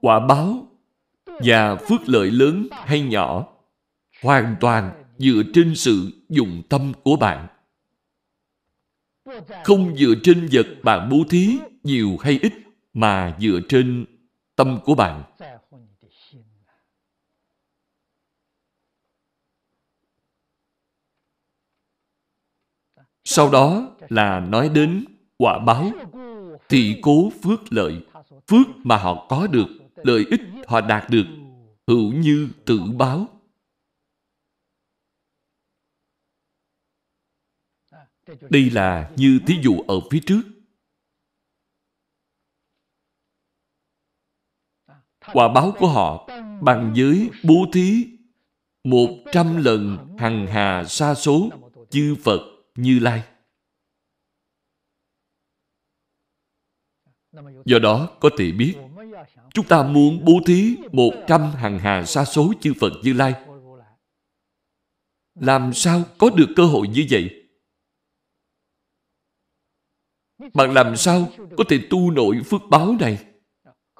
Quả 0.00 0.26
báo 0.28 0.66
và 1.24 1.76
phước 1.76 2.00
lợi 2.06 2.30
lớn 2.30 2.68
hay 2.70 3.00
nhỏ 3.00 3.56
hoàn 4.22 4.56
toàn 4.60 5.04
dựa 5.18 5.42
trên 5.54 5.74
sự 5.76 6.24
dùng 6.28 6.62
tâm 6.70 6.92
của 7.04 7.16
bạn 7.16 7.59
không 9.64 9.96
dựa 9.96 10.14
trên 10.22 10.48
vật 10.52 10.66
bạn 10.82 11.08
bố 11.10 11.24
thí, 11.30 11.58
nhiều 11.82 12.16
hay 12.20 12.38
ít, 12.42 12.52
mà 12.92 13.36
dựa 13.40 13.60
trên 13.68 14.04
tâm 14.56 14.78
của 14.84 14.94
bạn. 14.94 15.22
Sau 23.24 23.50
đó 23.50 23.96
là 24.08 24.40
nói 24.40 24.68
đến 24.68 25.04
quả 25.38 25.58
báo. 25.58 25.90
Thị 26.68 26.98
cố 27.02 27.32
phước 27.42 27.72
lợi, 27.72 28.04
phước 28.46 28.66
mà 28.84 28.96
họ 28.96 29.26
có 29.28 29.46
được, 29.46 29.66
lợi 29.96 30.24
ích 30.30 30.40
họ 30.66 30.80
đạt 30.80 31.10
được, 31.10 31.26
hữu 31.86 32.12
như 32.12 32.48
tự 32.64 32.80
báo. 32.98 33.39
Đây 38.40 38.70
là 38.70 39.10
như 39.16 39.40
thí 39.46 39.54
dụ 39.62 39.80
ở 39.88 40.00
phía 40.10 40.20
trước 40.26 40.42
quả 45.32 45.48
báo 45.48 45.72
của 45.78 45.88
họ 45.88 46.28
bằng 46.60 46.92
giới 46.96 47.30
bố 47.44 47.66
thí 47.72 48.06
một 48.84 49.08
trăm 49.32 49.56
lần 49.56 49.98
hằng 50.18 50.46
hà 50.46 50.84
sa 50.84 51.14
số 51.14 51.50
chư 51.90 52.16
Phật 52.24 52.40
Như 52.74 52.98
Lai. 52.98 53.22
Do 57.64 57.78
đó 57.78 58.08
có 58.20 58.30
thể 58.38 58.52
biết, 58.52 58.74
chúng 59.54 59.66
ta 59.66 59.82
muốn 59.82 60.24
bố 60.24 60.32
thí 60.46 60.76
một 60.92 61.10
trăm 61.26 61.40
hằng 61.40 61.78
hà 61.78 62.04
sa 62.04 62.24
số 62.24 62.52
chư 62.60 62.74
Phật 62.80 62.92
Như 63.02 63.12
Lai. 63.12 63.34
Làm 65.34 65.72
sao 65.74 66.02
có 66.18 66.30
được 66.30 66.48
cơ 66.56 66.64
hội 66.64 66.88
như 66.88 67.06
vậy? 67.10 67.39
Bạn 70.54 70.72
làm 70.72 70.96
sao 70.96 71.28
có 71.56 71.64
thể 71.68 71.80
tu 71.90 72.10
nổi 72.10 72.40
phước 72.44 72.60
báo 72.70 72.96
này? 73.00 73.18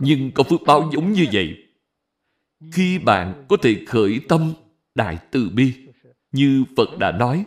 Nhưng 0.00 0.30
có 0.32 0.42
phước 0.42 0.60
báo 0.66 0.90
giống 0.92 1.12
như 1.12 1.26
vậy. 1.32 1.56
Khi 2.72 2.98
bạn 2.98 3.44
có 3.48 3.56
thể 3.62 3.84
khởi 3.86 4.20
tâm 4.28 4.52
đại 4.94 5.18
từ 5.30 5.50
bi, 5.54 5.72
như 6.32 6.64
Phật 6.76 6.98
đã 6.98 7.12
nói, 7.12 7.44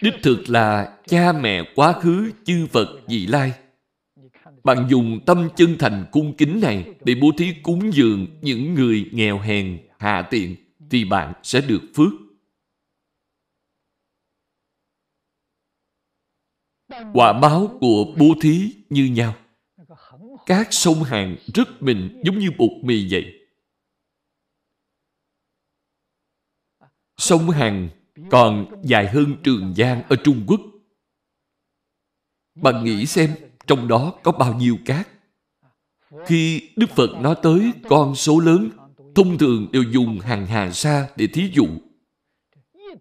đích 0.00 0.14
thực 0.22 0.50
là 0.50 0.98
cha 1.06 1.32
mẹ 1.32 1.72
quá 1.74 1.92
khứ 1.92 2.30
chư 2.44 2.66
Phật 2.66 3.00
vị 3.08 3.26
lai. 3.26 3.52
Bạn 4.64 4.86
dùng 4.90 5.20
tâm 5.26 5.48
chân 5.56 5.76
thành 5.78 6.04
cung 6.12 6.36
kính 6.36 6.60
này 6.60 6.94
để 7.04 7.14
bố 7.20 7.30
thí 7.38 7.54
cúng 7.62 7.92
dường 7.92 8.26
những 8.42 8.74
người 8.74 9.10
nghèo 9.12 9.38
hèn, 9.38 9.78
hạ 9.98 10.28
tiện, 10.30 10.56
thì 10.90 11.04
bạn 11.04 11.32
sẽ 11.42 11.60
được 11.60 11.82
phước. 11.94 12.12
Quả 17.12 17.32
báo 17.32 17.78
của 17.80 18.04
bố 18.18 18.34
thí 18.40 18.74
như 18.90 19.04
nhau. 19.04 19.34
Các 20.46 20.68
sông 20.70 21.02
hàng 21.02 21.36
rất 21.54 21.82
mịn 21.82 22.20
giống 22.24 22.38
như 22.38 22.48
bột 22.58 22.70
mì 22.82 23.08
vậy. 23.10 23.24
Sông 27.16 27.50
hàng 27.50 27.88
còn 28.30 28.66
dài 28.84 29.08
hơn 29.08 29.34
Trường 29.42 29.74
Giang 29.74 30.02
ở 30.08 30.16
Trung 30.24 30.44
Quốc. 30.46 30.60
Bạn 32.54 32.84
nghĩ 32.84 33.06
xem 33.06 33.34
trong 33.66 33.88
đó 33.88 34.14
có 34.22 34.32
bao 34.32 34.54
nhiêu 34.54 34.78
cát? 34.86 35.08
Khi 36.26 36.70
Đức 36.76 36.90
Phật 36.90 37.10
nói 37.20 37.34
tới 37.42 37.72
con 37.88 38.14
số 38.14 38.40
lớn, 38.40 38.70
thông 39.14 39.38
thường 39.38 39.68
đều 39.72 39.82
dùng 39.82 40.18
hàng 40.20 40.46
hà 40.46 40.70
sa 40.70 41.08
để 41.16 41.26
thí 41.26 41.50
dụ. 41.54 41.66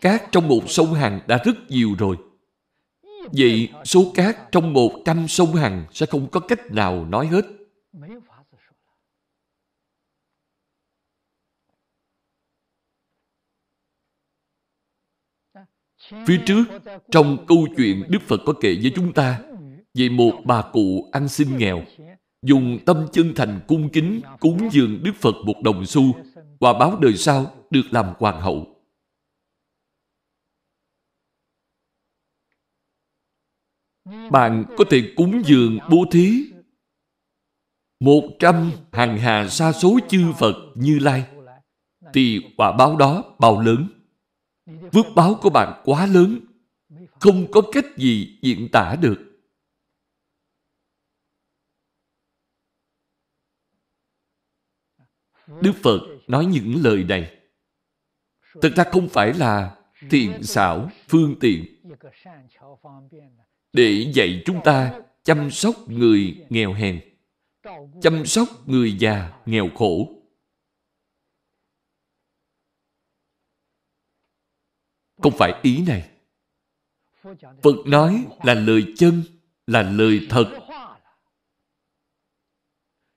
Cát 0.02 0.32
trong 0.32 0.48
một 0.48 0.62
sông 0.68 0.94
hàng 0.94 1.20
đã 1.28 1.38
rất 1.46 1.56
nhiều 1.70 1.96
rồi. 2.00 2.18
Vậy 3.32 3.70
số 3.86 4.12
cát 4.16 4.52
trong 4.52 4.74
một 4.74 4.92
trăm 5.06 5.28
sông 5.28 5.56
Hằng 5.56 5.86
sẽ 5.92 6.06
không 6.06 6.28
có 6.32 6.40
cách 6.40 6.72
nào 6.72 7.06
nói 7.06 7.28
hết. 7.28 7.46
Phía 16.28 16.42
trước, 16.46 16.64
trong 17.12 17.46
câu 17.48 17.68
chuyện 17.78 18.04
Đức 18.10 18.20
Phật 18.22 18.42
có 18.46 18.54
kể 18.62 18.76
với 18.82 18.92
chúng 18.96 19.14
ta 19.14 19.42
về 19.94 20.10
một 20.10 20.32
bà 20.46 20.62
cụ 20.74 21.10
ăn 21.12 21.28
xin 21.28 21.58
nghèo, 21.58 21.84
dùng 22.42 22.80
tâm 22.86 23.08
chân 23.12 23.34
thành 23.36 23.60
cung 23.68 23.90
kính 23.90 24.22
cúng 24.40 24.70
dường 24.72 25.04
Đức 25.04 25.12
Phật 25.16 25.36
một 25.46 25.56
đồng 25.64 25.86
xu, 25.86 26.04
và 26.60 26.74
báo 26.74 26.98
đời 27.02 27.14
sau 27.18 27.52
được 27.70 27.84
làm 27.92 28.06
hoàng 28.20 28.42
hậu. 28.42 28.79
Bạn 34.32 34.66
có 34.78 34.84
thể 34.90 35.14
cúng 35.16 35.42
dường 35.46 35.80
bố 35.90 36.06
thí. 36.12 36.44
Một 38.00 38.30
trăm 38.40 38.72
hàng 38.92 39.18
hà 39.18 39.48
sa 39.50 39.72
số 39.72 40.00
chư 40.10 40.34
Phật 40.40 40.56
như 40.76 41.00
Lai, 41.00 41.28
thì 42.14 42.42
quả 42.58 42.72
báo 42.78 42.98
đó 42.98 43.36
bao 43.40 43.62
lớn. 43.62 43.88
Phước 44.94 45.06
báo 45.16 45.40
của 45.42 45.50
bạn 45.50 45.82
quá 45.86 46.06
lớn, 46.06 46.40
không 47.20 47.52
có 47.52 47.62
cách 47.72 47.86
gì 47.98 48.40
diễn 48.42 48.70
tả 48.72 48.96
được. 49.02 49.26
Đức 55.62 55.74
Phật 55.84 56.00
nói 56.28 56.46
những 56.46 56.76
lời 56.84 57.04
này. 57.04 57.38
Thực 58.62 58.76
ra 58.76 58.84
không 58.84 59.10
phải 59.10 59.34
là 59.34 59.76
thiện 60.10 60.44
xảo, 60.44 60.90
phương 61.08 61.36
tiện 61.40 61.66
để 63.74 64.12
dạy 64.14 64.44
chúng 64.46 64.62
ta 64.64 65.02
chăm 65.24 65.52
sóc 65.52 65.76
người 65.88 66.46
nghèo 66.50 66.74
hèn, 66.74 67.02
chăm 68.02 68.26
sóc 68.26 68.48
người 68.66 68.98
già 69.00 69.42
nghèo 69.46 69.70
khổ. 69.76 70.16
Không 75.18 75.34
phải 75.38 75.60
ý 75.64 75.86
này. 75.88 76.10
Phật 77.62 77.76
nói 77.86 78.26
là 78.44 78.54
lời 78.54 78.94
chân, 78.98 79.24
là 79.68 79.82
lời 79.82 80.28
thật. 80.30 80.60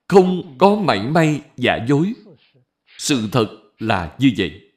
Không 0.07 0.55
có 0.59 0.75
mảy 0.75 1.07
may 1.07 1.41
giả 1.57 1.85
dối. 1.87 2.13
Sự 2.97 3.29
thật 3.31 3.63
là 3.79 4.17
như 4.19 4.31
vậy. 4.37 4.71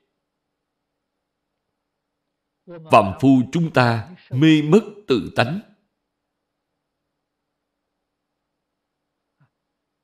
Phạm 2.67 3.13
phu 3.21 3.43
chúng 3.53 3.73
ta 3.73 4.16
mê 4.31 4.63
mất 4.63 4.83
tự 5.07 5.33
tánh. 5.37 5.61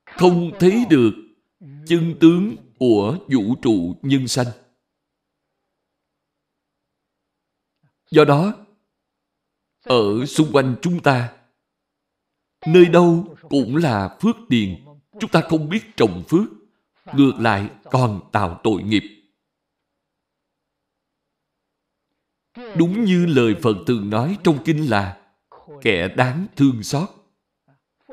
Không 0.05 0.51
thấy 0.61 0.85
được 0.91 1.12
chân 1.87 2.16
tướng 2.20 2.57
của 2.79 3.18
vũ 3.29 3.55
trụ 3.62 3.97
nhân 4.03 4.29
sanh. 4.29 4.47
Do 8.11 8.25
đó, 8.25 8.66
ở 9.83 10.27
xung 10.27 10.53
quanh 10.53 10.77
chúng 10.83 11.03
ta, 11.03 11.37
nơi 12.66 12.87
đâu 12.87 13.37
cũng 13.49 13.77
là 13.77 14.18
phước 14.20 14.37
điền. 14.49 14.85
Chúng 15.20 15.31
ta 15.31 15.41
không 15.41 15.68
biết 15.68 15.83
trồng 15.97 16.23
phước, 16.29 16.49
ngược 17.14 17.33
lại 17.39 17.70
còn 17.85 18.20
tạo 18.33 18.61
tội 18.64 18.83
nghiệp. 18.83 19.22
Đúng 22.55 23.05
như 23.05 23.26
lời 23.26 23.57
Phật 23.62 23.76
thường 23.86 24.11
nói 24.11 24.38
trong 24.44 24.59
kinh 24.64 24.90
là 24.90 25.32
kẻ 25.80 26.09
đáng 26.09 26.46
thương 26.57 26.82
xót. 26.82 27.09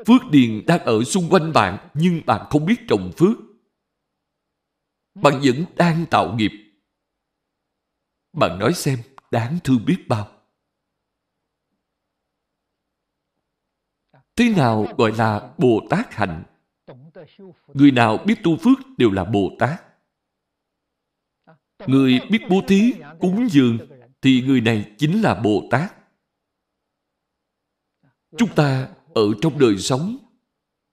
Phước 0.08 0.22
điền 0.32 0.64
đang 0.68 0.80
ở 0.80 1.04
xung 1.04 1.30
quanh 1.30 1.54
bạn 1.54 1.90
nhưng 1.94 2.22
bạn 2.26 2.48
không 2.50 2.66
biết 2.66 2.76
trồng 2.88 3.12
phước. 3.18 3.38
Bạn 5.14 5.42
vẫn 5.44 5.66
đang 5.76 6.06
tạo 6.06 6.36
nghiệp. 6.36 6.52
Bạn 8.34 8.60
nói 8.60 8.74
xem 8.74 9.00
đáng 9.32 9.60
thương 9.64 9.86
biết 9.86 9.98
bao. 10.08 10.28
Thế 14.36 14.54
nào 14.58 14.86
gọi 14.98 15.12
là 15.18 15.54
Bồ 15.58 15.88
Tát 15.90 16.14
hạnh? 16.14 16.44
Người 17.68 17.92
nào 17.92 18.18
biết 18.18 18.36
tu 18.44 18.58
phước 18.58 18.78
đều 18.98 19.12
là 19.12 19.26
Bồ 19.26 19.52
Tát. 19.60 19.82
Người 21.88 22.20
biết 22.30 22.40
bố 22.50 22.62
thí, 22.68 22.94
cúng 23.20 23.48
dường 23.52 23.78
thì 24.22 24.42
người 24.42 24.62
này 24.62 24.92
chính 24.98 25.22
là 25.22 25.36
Bồ 25.36 25.68
Tát. 25.72 25.94
Chúng 28.38 28.50
ta 28.56 28.88
ở 29.14 29.34
trong 29.42 29.60
đời 29.60 29.78
sống 29.78 30.18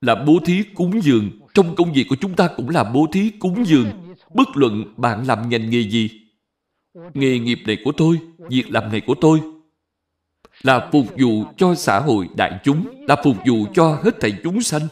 là 0.00 0.24
bố 0.26 0.38
thí 0.46 0.62
cúng 0.74 1.02
dường. 1.02 1.30
Trong 1.54 1.76
công 1.76 1.92
việc 1.92 2.06
của 2.08 2.16
chúng 2.20 2.36
ta 2.36 2.48
cũng 2.56 2.70
là 2.70 2.84
bố 2.84 3.06
thí 3.12 3.30
cúng 3.30 3.66
dường. 3.66 4.14
Bất 4.34 4.48
luận 4.54 4.94
bạn 4.96 5.26
làm 5.26 5.48
ngành 5.48 5.70
nghề 5.70 5.80
gì. 5.90 6.10
Nghề 7.14 7.38
nghiệp 7.38 7.58
này 7.66 7.78
của 7.84 7.92
tôi, 7.96 8.20
việc 8.38 8.70
làm 8.70 8.92
này 8.92 9.00
của 9.06 9.14
tôi 9.20 9.40
là 10.62 10.88
phục 10.92 11.06
vụ 11.18 11.44
cho 11.56 11.74
xã 11.74 12.00
hội 12.00 12.28
đại 12.36 12.60
chúng, 12.64 13.04
là 13.08 13.16
phục 13.24 13.36
vụ 13.46 13.66
cho 13.74 14.00
hết 14.04 14.20
thảy 14.20 14.32
chúng 14.42 14.62
sanh. 14.62 14.88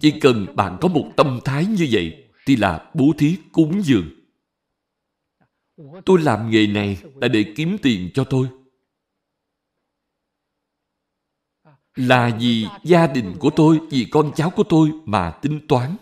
Chỉ 0.00 0.10
cần 0.20 0.46
bạn 0.56 0.78
có 0.80 0.88
một 0.88 1.08
tâm 1.16 1.40
thái 1.44 1.66
như 1.66 1.88
vậy 1.90 2.24
thì 2.46 2.56
là 2.56 2.90
bố 2.94 3.12
thí 3.18 3.36
cúng 3.52 3.82
dường. 3.84 4.04
Tôi 6.04 6.22
làm 6.22 6.50
nghề 6.50 6.66
này 6.66 7.02
là 7.14 7.28
để 7.28 7.52
kiếm 7.56 7.76
tiền 7.82 8.10
cho 8.14 8.24
tôi. 8.24 8.48
Là 11.94 12.38
vì 12.40 12.66
gia 12.84 13.06
đình 13.06 13.34
của 13.38 13.50
tôi, 13.56 13.80
vì 13.90 14.06
con 14.10 14.32
cháu 14.36 14.50
của 14.50 14.64
tôi 14.68 14.90
mà 15.04 15.30
tính 15.42 15.60
toán. 15.68 15.96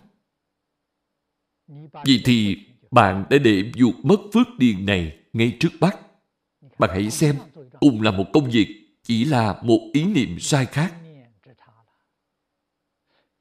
Vì 2.05 2.23
thì 2.25 2.57
bạn 2.91 3.25
đã 3.31 3.39
để 3.39 3.73
vụt 3.81 3.95
mất 4.03 4.21
phước 4.35 4.47
điền 4.59 4.87
này 4.87 5.19
ngay 5.33 5.57
trước 5.61 5.71
mắt. 5.81 5.99
Bạn 6.79 6.91
hãy 6.93 7.11
xem, 7.11 7.37
cùng 7.81 8.03
là 8.03 8.11
một 8.11 8.25
công 8.33 8.51
việc, 8.51 8.99
chỉ 9.03 9.25
là 9.25 9.61
một 9.63 9.91
ý 9.93 10.05
niệm 10.05 10.39
sai 10.39 10.67
khác. 10.67 10.95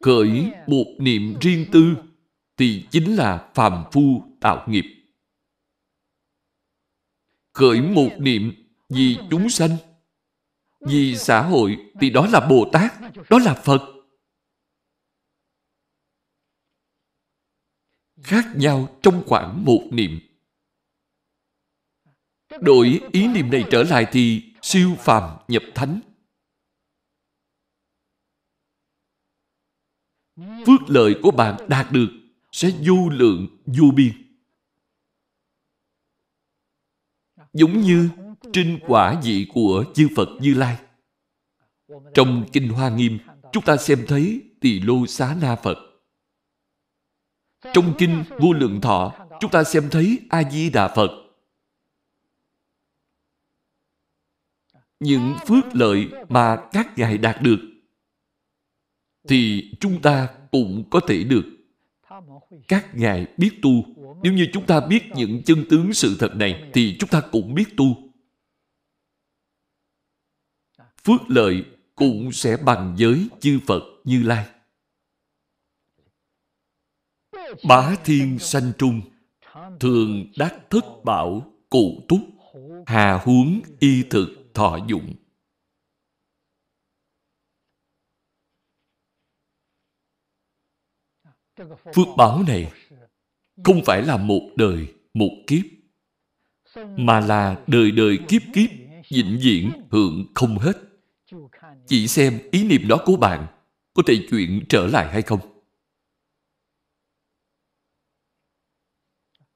Khởi 0.03 0.51
một 0.67 0.85
niệm 0.99 1.35
riêng 1.41 1.65
tư 1.71 1.95
thì 2.57 2.85
chính 2.91 3.15
là 3.15 3.49
phàm 3.53 3.83
phu 3.91 4.23
tạo 4.41 4.65
nghiệp 4.67 4.98
khởi 7.59 7.81
một 7.81 8.09
niệm 8.19 8.53
vì 8.89 9.17
chúng 9.29 9.49
sanh, 9.49 9.77
vì 10.79 11.15
xã 11.15 11.41
hội 11.41 11.77
thì 12.01 12.09
đó 12.09 12.27
là 12.27 12.47
Bồ 12.49 12.69
Tát, 12.73 12.93
đó 13.29 13.39
là 13.39 13.53
Phật. 13.53 13.81
Khác 18.23 18.45
nhau 18.55 18.99
trong 19.01 19.23
khoảng 19.27 19.65
một 19.65 19.87
niệm. 19.91 20.19
Đổi 22.61 23.01
ý 23.11 23.27
niệm 23.27 23.51
này 23.51 23.63
trở 23.71 23.83
lại 23.83 24.07
thì 24.11 24.53
siêu 24.61 24.95
phàm 24.99 25.37
nhập 25.47 25.63
thánh. 25.75 25.99
Phước 30.37 30.81
lợi 30.87 31.15
của 31.23 31.31
bạn 31.31 31.67
đạt 31.69 31.91
được 31.91 32.09
sẽ 32.51 32.71
vô 32.87 33.09
lượng, 33.09 33.47
vô 33.65 33.91
biên. 33.95 34.28
Giống 37.53 37.81
như 37.81 38.09
trinh 38.53 38.79
quả 38.87 39.21
vị 39.23 39.47
của 39.53 39.85
chư 39.93 40.07
Phật 40.15 40.29
Như 40.41 40.53
Lai. 40.53 40.77
Trong 42.13 42.45
Kinh 42.53 42.69
Hoa 42.69 42.89
Nghiêm, 42.89 43.19
chúng 43.51 43.63
ta 43.63 43.77
xem 43.77 44.05
thấy 44.07 44.41
Tỳ 44.61 44.79
Lô 44.79 45.05
Xá 45.07 45.37
Na 45.41 45.55
Phật. 45.55 45.77
Trong 47.73 47.93
Kinh 47.97 48.23
Vô 48.39 48.53
Lượng 48.53 48.81
Thọ, 48.81 49.13
chúng 49.39 49.51
ta 49.51 49.63
xem 49.63 49.89
thấy 49.91 50.19
A-di-đà 50.29 50.87
Phật. 50.87 51.09
Những 54.99 55.33
phước 55.47 55.75
lợi 55.75 56.07
mà 56.29 56.57
các 56.71 56.97
ngài 56.97 57.17
đạt 57.17 57.41
được 57.41 57.59
thì 59.27 59.71
chúng 59.79 60.01
ta 60.01 60.29
cũng 60.51 60.83
có 60.89 60.99
thể 61.07 61.23
được. 61.23 61.45
Các 62.67 62.95
ngài 62.95 63.27
biết 63.37 63.59
tu 63.61 63.83
nếu 64.23 64.33
như 64.33 64.47
chúng 64.53 64.65
ta 64.65 64.79
biết 64.79 65.03
những 65.15 65.41
chân 65.45 65.65
tướng 65.69 65.93
sự 65.93 66.15
thật 66.19 66.35
này 66.35 66.71
thì 66.73 66.97
chúng 66.99 67.09
ta 67.09 67.21
cũng 67.31 67.53
biết 67.53 67.65
tu. 67.77 67.95
Phước 71.03 71.21
lợi 71.27 71.65
cũng 71.95 72.31
sẽ 72.31 72.57
bằng 72.57 72.95
giới 72.97 73.27
chư 73.39 73.59
Phật 73.67 73.83
Như 74.03 74.23
Lai. 74.23 74.45
Bá 77.67 77.95
thiên 78.05 78.39
sanh 78.39 78.71
trung, 78.77 79.01
thường 79.79 80.25
đắc 80.37 80.59
thất 80.69 80.85
bảo 81.03 81.53
cụ 81.69 82.05
túc, 82.07 82.19
hà 82.85 83.19
huống 83.23 83.61
y 83.79 84.03
thực 84.09 84.29
thọ 84.53 84.79
dụng. 84.87 85.15
Phước 91.95 92.07
báo 92.17 92.43
này 92.47 92.71
không 93.63 93.81
phải 93.85 94.01
là 94.01 94.17
một 94.17 94.49
đời, 94.55 94.87
một 95.13 95.31
kiếp, 95.47 95.65
mà 96.97 97.19
là 97.19 97.63
đời 97.67 97.91
đời 97.91 98.17
kiếp 98.27 98.41
kiếp, 98.53 98.69
vĩnh 99.09 99.39
viễn 99.41 99.71
hưởng 99.91 100.25
không 100.35 100.57
hết. 100.57 100.77
Chỉ 101.87 102.07
xem 102.07 102.39
ý 102.51 102.63
niệm 102.63 102.87
đó 102.87 102.97
của 103.05 103.15
bạn 103.15 103.47
có 103.93 104.03
thể 104.07 104.25
chuyển 104.29 104.65
trở 104.69 104.87
lại 104.87 105.11
hay 105.11 105.21
không. 105.21 105.39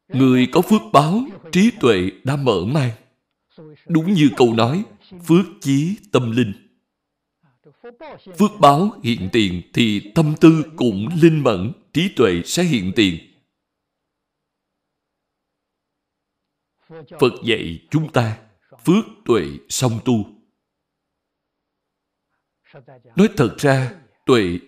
Người 0.07 0.47
có 0.51 0.61
phước 0.61 0.81
báo, 0.93 1.21
trí 1.51 1.71
tuệ 1.79 2.11
đã 2.23 2.35
mở 2.35 2.65
mang. 2.65 2.91
Đúng 3.87 4.13
như 4.13 4.29
câu 4.37 4.53
nói, 4.53 4.83
phước 5.25 5.45
chí 5.61 5.95
tâm 6.11 6.31
linh. 6.31 6.53
Phước 8.39 8.51
báo 8.59 8.99
hiện 9.03 9.29
tiền 9.31 9.61
thì 9.73 10.11
tâm 10.15 10.35
tư 10.41 10.63
cũng 10.75 11.09
linh 11.21 11.43
mẫn, 11.43 11.71
trí 11.93 12.09
tuệ 12.15 12.41
sẽ 12.45 12.63
hiện 12.63 12.91
tiền. 12.95 13.32
Phật 17.19 17.33
dạy 17.45 17.87
chúng 17.91 18.11
ta 18.11 18.39
phước 18.85 19.05
tuệ 19.25 19.41
song 19.69 19.99
tu. 20.05 20.25
Nói 23.15 23.29
thật 23.37 23.55
ra, 23.57 24.01
tuệ 24.25 24.59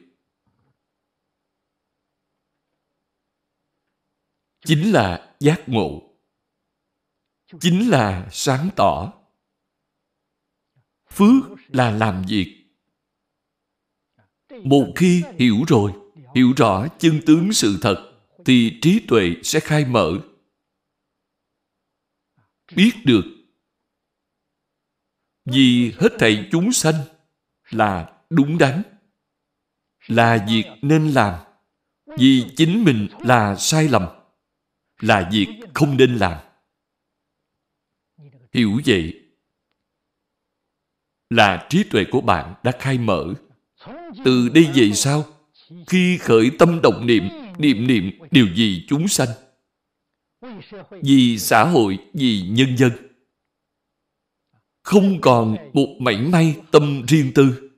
chính 4.66 4.92
là 4.92 5.36
giác 5.40 5.70
ngộ, 5.70 6.02
chính 7.60 7.90
là 7.90 8.28
sáng 8.32 8.70
tỏ. 8.76 9.14
Phước 11.12 11.44
là 11.68 11.92
làm 11.92 12.24
việc. 12.28 12.66
Một 14.64 14.92
khi 14.96 15.24
hiểu 15.40 15.56
rồi, 15.68 15.92
hiểu 16.36 16.54
rõ 16.58 16.88
chân 17.00 17.20
tướng 17.26 17.54
sự 17.54 17.78
thật, 17.82 18.12
thì 18.46 18.80
trí 18.82 19.00
tuệ 19.08 19.36
sẽ 19.44 19.60
khai 19.60 19.86
mở 19.86 20.20
biết 22.76 22.92
được. 23.06 23.24
Vì 25.46 25.92
hết 26.00 26.10
thảy 26.20 26.48
chúng 26.52 26.72
sanh 26.72 26.96
là 27.70 28.14
đúng 28.30 28.58
đắn, 28.58 28.82
là 30.08 30.46
việc 30.50 30.64
nên 30.82 31.12
làm. 31.12 31.40
Vì 32.18 32.46
chính 32.56 32.84
mình 32.84 33.08
là 33.20 33.56
sai 33.56 33.88
lầm, 33.88 34.06
là 35.00 35.30
việc 35.32 35.48
không 35.74 35.98
nên 35.98 36.16
làm. 36.16 36.38
Hiểu 38.54 38.82
vậy, 38.86 39.22
là 41.30 41.68
trí 41.70 41.84
tuệ 41.84 42.04
của 42.12 42.22
bạn 42.22 42.54
đã 42.64 42.72
khai 42.80 42.98
mở. 42.98 43.34
Từ 44.26 44.50
đây 44.50 44.70
về 44.76 44.92
sau, 44.94 45.26
khi 45.88 46.18
khởi 46.18 46.52
tâm 46.60 46.80
động 46.84 47.06
niệm 47.06 47.30
niệm 47.58 47.88
niệm 47.88 48.12
điều 48.32 48.48
gì 48.56 48.86
chúng 48.88 49.08
sanh 49.08 49.30
vì 51.02 51.40
xã 51.40 51.64
hội, 51.64 51.98
vì 52.14 52.42
nhân 52.42 52.78
dân. 52.78 52.92
Không 54.84 55.22
còn 55.22 55.58
một 55.74 55.88
mảy 56.00 56.22
may 56.22 56.56
tâm 56.72 57.04
riêng 57.08 57.32
tư. 57.36 57.70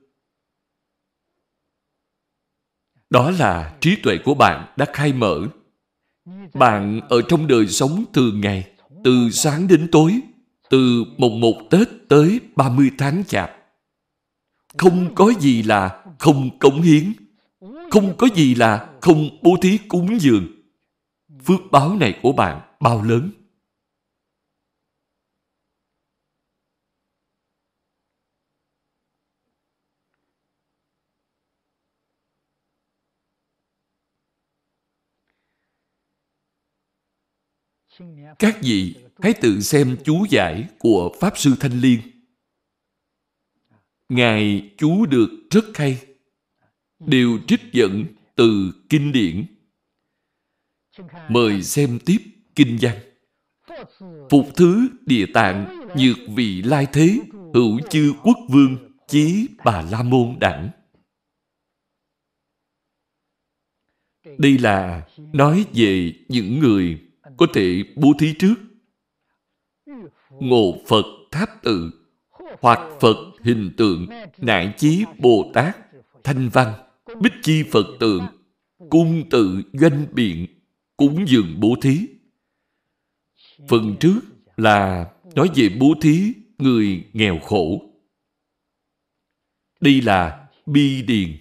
Đó 3.10 3.30
là 3.30 3.76
trí 3.80 3.96
tuệ 3.96 4.18
của 4.24 4.34
bạn 4.34 4.72
đã 4.76 4.86
khai 4.92 5.12
mở. 5.12 5.48
Bạn 6.54 7.00
ở 7.08 7.22
trong 7.28 7.46
đời 7.46 7.66
sống 7.66 8.04
thường 8.12 8.40
ngày, 8.40 8.70
từ 9.04 9.30
sáng 9.30 9.68
đến 9.68 9.88
tối, 9.92 10.20
từ 10.70 11.04
mùng 11.16 11.40
một 11.40 11.60
Tết 11.70 11.88
tới 12.08 12.40
30 12.56 12.90
tháng 12.98 13.24
chạp. 13.24 13.50
Không 14.78 15.14
có 15.14 15.32
gì 15.40 15.62
là 15.62 16.04
không 16.18 16.58
cống 16.58 16.82
hiến, 16.82 17.12
không 17.90 18.16
có 18.16 18.28
gì 18.34 18.54
là 18.54 18.88
không 19.00 19.28
bố 19.42 19.56
thí 19.62 19.78
cúng 19.78 20.20
dường 20.20 20.57
phước 21.44 21.60
báo 21.72 21.96
này 21.96 22.18
của 22.22 22.32
bạn 22.32 22.76
bao 22.80 23.02
lớn? 23.02 23.30
Các 38.38 38.58
vị 38.62 38.94
hãy 39.18 39.34
tự 39.40 39.60
xem 39.60 39.96
chú 40.04 40.26
giải 40.30 40.68
của 40.78 41.12
pháp 41.20 41.38
sư 41.38 41.54
thanh 41.60 41.80
liên. 41.80 42.00
Ngài 44.08 44.70
chú 44.78 45.06
được 45.06 45.30
rất 45.50 45.64
hay, 45.74 46.06
đều 46.98 47.38
trích 47.46 47.60
dẫn 47.72 48.04
từ 48.34 48.72
kinh 48.88 49.12
điển 49.12 49.57
mời 51.28 51.62
xem 51.62 51.98
tiếp 52.06 52.18
kinh 52.54 52.78
văn. 52.80 52.98
Phục 54.30 54.46
thứ 54.56 54.88
địa 55.06 55.26
tạng 55.34 55.86
nhược 55.96 56.16
vị 56.36 56.62
lai 56.62 56.86
thế, 56.92 57.20
hữu 57.54 57.80
chư 57.90 58.12
quốc 58.22 58.38
vương, 58.48 58.76
chí 59.08 59.48
bà 59.64 59.82
la 59.90 60.02
môn 60.02 60.36
đẳng. 60.40 60.70
Đây 64.38 64.58
là 64.58 65.06
nói 65.32 65.64
về 65.74 66.12
những 66.28 66.58
người 66.58 67.00
có 67.36 67.46
thể 67.54 67.82
bố 67.96 68.12
thí 68.18 68.34
trước. 68.38 68.54
Ngộ 70.30 70.76
phật 70.88 71.04
tháp 71.30 71.62
tự 71.62 71.90
hoặc 72.60 72.80
phật 73.00 73.16
hình 73.42 73.70
tượng 73.76 74.06
nạn 74.38 74.72
chí 74.76 75.04
bồ 75.18 75.50
tát, 75.54 75.76
thanh 76.24 76.48
văn, 76.48 76.72
bích 77.20 77.32
chi 77.42 77.62
phật 77.62 77.86
tượng, 78.00 78.26
cung 78.90 79.28
tự 79.30 79.62
doanh 79.72 80.06
biện 80.12 80.46
cúng 80.98 81.24
dường 81.28 81.60
bố 81.60 81.76
thí. 81.82 82.06
Phần 83.68 83.96
trước 84.00 84.20
là 84.56 85.10
nói 85.34 85.50
về 85.54 85.68
bố 85.80 85.94
thí 86.00 86.32
người 86.58 87.04
nghèo 87.12 87.38
khổ. 87.38 87.82
Đây 89.80 90.02
là 90.02 90.48
bi 90.66 91.02
điền. 91.02 91.36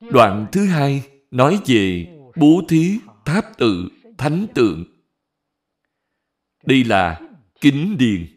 Đoạn 0.00 0.46
thứ 0.52 0.66
hai 0.66 1.02
nói 1.30 1.60
về 1.66 2.06
bố 2.36 2.62
thí 2.68 2.98
tháp 3.24 3.44
tự 3.58 3.88
thánh 4.18 4.46
tượng. 4.54 4.84
Đây 6.64 6.84
là 6.84 7.20
kính 7.60 7.96
điền. 7.98 8.36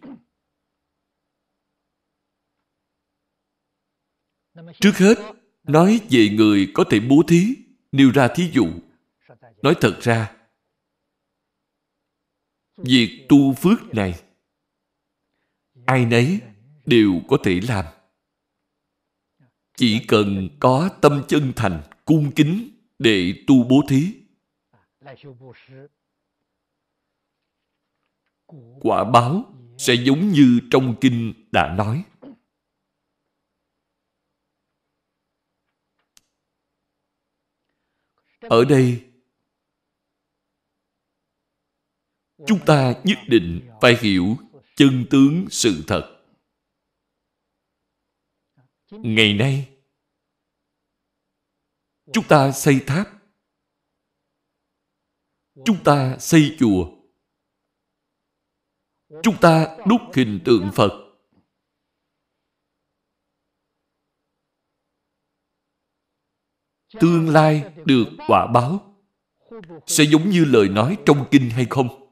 Trước 4.79 4.97
hết, 4.97 5.17
nói 5.63 6.01
về 6.09 6.29
người 6.29 6.71
có 6.73 6.83
thể 6.89 6.99
bố 6.99 7.23
thí, 7.27 7.55
nêu 7.91 8.11
ra 8.11 8.27
thí 8.35 8.49
dụ 8.53 8.67
nói 9.63 9.75
thật 9.81 9.99
ra, 10.01 10.35
việc 12.77 13.25
tu 13.29 13.53
phước 13.53 13.93
này, 13.93 14.23
ai 15.85 16.05
nấy 16.05 16.41
đều 16.85 17.21
có 17.27 17.37
thể 17.43 17.59
làm. 17.67 17.85
Chỉ 19.75 20.05
cần 20.07 20.49
có 20.59 20.89
tâm 21.01 21.23
chân 21.27 21.53
thành, 21.55 21.83
cung 22.05 22.31
kính 22.35 22.69
để 22.99 23.43
tu 23.47 23.63
bố 23.63 23.81
thí. 23.89 24.13
Quả 28.79 29.03
báo 29.03 29.53
sẽ 29.77 29.93
giống 29.93 30.29
như 30.29 30.59
trong 30.71 30.95
kinh 31.01 31.33
đã 31.51 31.75
nói. 31.77 32.03
Ở 38.39 38.65
đây 38.65 39.12
chúng 42.47 42.59
ta 42.65 43.01
nhất 43.03 43.17
định 43.27 43.69
phải 43.81 43.97
hiểu 44.01 44.37
chân 44.75 45.05
tướng 45.09 45.45
sự 45.49 45.83
thật. 45.87 46.19
Ngày 48.91 49.33
nay, 49.33 49.69
chúng 52.13 52.27
ta 52.27 52.51
xây 52.51 52.79
tháp. 52.87 53.07
Chúng 55.65 55.83
ta 55.83 56.17
xây 56.19 56.55
chùa. 56.59 56.91
Chúng 59.23 59.35
ta 59.41 59.77
đúc 59.87 60.01
hình 60.13 60.39
tượng 60.45 60.71
phật. 60.75 60.91
Tương 66.99 67.29
lai 67.29 67.73
được 67.85 68.05
quả 68.27 68.47
báo. 68.53 68.95
Sẽ 69.87 70.03
giống 70.03 70.29
như 70.29 70.45
lời 70.45 70.69
nói 70.69 70.97
trong 71.05 71.27
kinh 71.31 71.49
hay 71.49 71.65
không? 71.69 72.02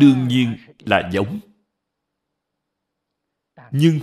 Đương 0.00 0.28
nhiên 0.28 0.56
là 0.78 1.10
giống. 1.12 1.40
Nhưng 3.70 4.00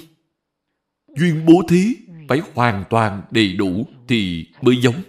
duyên 1.15 1.45
bố 1.45 1.63
thí 1.69 1.95
phải 2.29 2.39
hoàn 2.53 2.83
toàn 2.89 3.23
đầy 3.31 3.53
đủ 3.53 3.87
thì 4.07 4.51
mới 4.61 4.75
giống. 4.81 5.03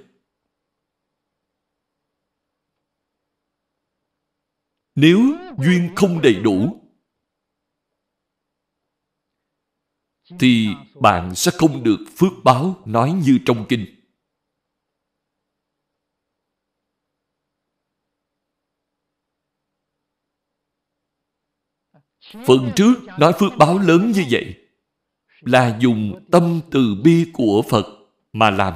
Nếu 4.95 5.21
duyên 5.59 5.93
không 5.97 6.23
đầy 6.23 6.35
đủ, 6.35 6.81
thì 10.39 10.69
bạn 11.01 11.35
sẽ 11.35 11.51
không 11.55 11.85
được 11.85 11.99
phước 12.17 12.33
báo 12.45 12.83
nói 12.87 13.13
như 13.25 13.39
trong 13.47 13.67
kinh. 13.69 14.04
Phần 22.33 22.73
trước 22.77 22.95
nói 23.19 23.33
phước 23.39 23.53
báo 23.59 23.79
lớn 23.79 24.13
như 24.15 24.25
vậy 24.31 24.61
là 25.41 25.79
dùng 25.81 26.27
tâm 26.33 26.61
từ 26.71 26.95
bi 27.05 27.31
của 27.33 27.63
Phật 27.71 27.87
mà 28.33 28.51
làm. 28.51 28.75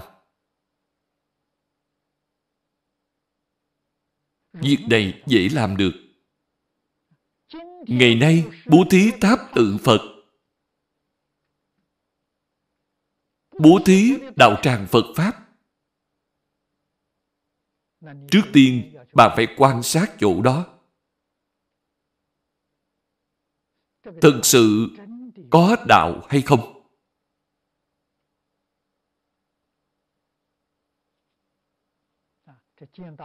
Việc 4.52 4.78
này 4.90 5.22
dễ 5.26 5.48
làm 5.52 5.76
được. 5.76 5.92
Ngày 7.86 8.14
nay, 8.14 8.44
bố 8.66 8.84
thí 8.90 9.10
tháp 9.20 9.38
tự 9.54 9.76
Phật, 9.84 10.00
Bố 13.58 13.78
thí 13.86 14.14
đạo 14.36 14.56
tràng 14.62 14.86
Phật 14.86 15.04
Pháp 15.16 15.48
Trước 18.30 18.42
tiên 18.52 18.96
bạn 19.12 19.32
phải 19.36 19.46
quan 19.56 19.82
sát 19.82 20.06
chỗ 20.18 20.42
đó 20.42 20.77
thực 24.22 24.40
sự 24.42 24.88
có 25.50 25.76
đạo 25.88 26.20
hay 26.28 26.42
không? 26.42 26.74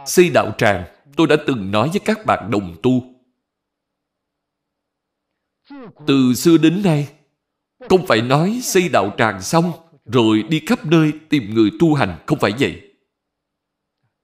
Xây 0.06 0.30
đạo 0.30 0.54
tràng, 0.58 0.84
tôi 1.16 1.26
đã 1.26 1.36
từng 1.46 1.70
nói 1.70 1.88
với 1.88 2.00
các 2.04 2.18
bạn 2.26 2.50
đồng 2.50 2.76
tu. 2.82 3.14
Từ 6.06 6.34
xưa 6.34 6.58
đến 6.58 6.82
nay, 6.84 7.14
không 7.88 8.06
phải 8.06 8.22
nói 8.22 8.60
xây 8.62 8.88
đạo 8.88 9.14
tràng 9.18 9.42
xong 9.42 9.72
rồi 10.04 10.42
đi 10.42 10.62
khắp 10.66 10.86
nơi 10.86 11.12
tìm 11.28 11.54
người 11.54 11.70
tu 11.80 11.94
hành, 11.94 12.18
không 12.26 12.38
phải 12.38 12.52
vậy. 12.58 12.94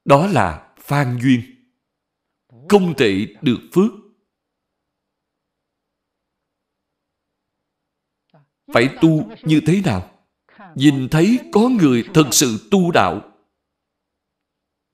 Đó 0.04 0.26
là 0.26 0.74
phan 0.78 1.18
duyên. 1.22 1.40
Không 2.68 2.94
thể 2.96 3.34
được 3.42 3.60
phước. 3.72 3.99
Phải 8.72 8.96
tu 9.00 9.30
như 9.42 9.60
thế 9.66 9.82
nào? 9.84 10.10
Nhìn 10.74 11.08
thấy 11.08 11.38
có 11.52 11.60
người 11.60 12.04
thật 12.14 12.28
sự 12.32 12.68
tu 12.70 12.90
đạo, 12.90 13.20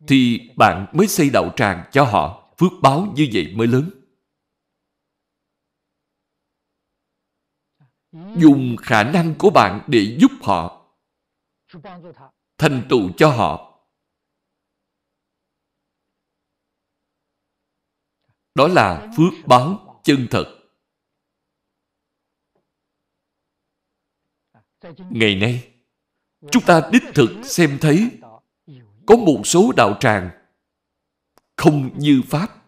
thì 0.08 0.50
bạn 0.56 0.86
mới 0.92 1.06
xây 1.06 1.30
đạo 1.30 1.52
tràng 1.56 1.88
cho 1.92 2.04
họ. 2.04 2.52
Phước 2.58 2.72
báo 2.82 3.12
như 3.16 3.28
vậy 3.32 3.52
mới 3.56 3.66
lớn. 3.66 3.90
Dùng 8.36 8.76
khả 8.82 9.02
năng 9.02 9.34
của 9.38 9.50
bạn 9.50 9.80
để 9.86 10.16
giúp 10.20 10.30
họ, 10.42 10.86
thành 12.58 12.86
tựu 12.88 13.12
cho 13.16 13.30
họ. 13.30 13.80
Đó 18.54 18.68
là 18.68 19.12
phước 19.16 19.46
báo 19.46 20.00
chân 20.04 20.26
thật. 20.30 20.55
Ngày 25.10 25.34
nay, 25.34 25.72
chúng 26.50 26.62
ta 26.66 26.88
đích 26.92 27.02
thực 27.14 27.30
xem 27.44 27.78
thấy 27.80 28.10
có 29.06 29.16
một 29.16 29.42
số 29.44 29.72
đạo 29.76 29.96
tràng 30.00 30.30
không 31.56 31.98
như 31.98 32.22
Pháp. 32.28 32.62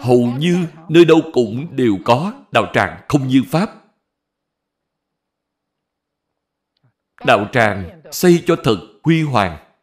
Hầu 0.00 0.20
như 0.38 0.66
nơi 0.88 1.04
đâu 1.04 1.20
cũng 1.32 1.76
đều 1.76 1.98
có 2.04 2.44
đạo 2.52 2.70
tràng 2.74 3.04
không 3.08 3.28
như 3.28 3.42
Pháp. 3.50 3.70
Đạo 7.26 7.48
tràng 7.52 8.02
xây 8.12 8.44
cho 8.46 8.56
thật 8.64 8.76
huy 9.02 9.22
hoàng, 9.22 9.74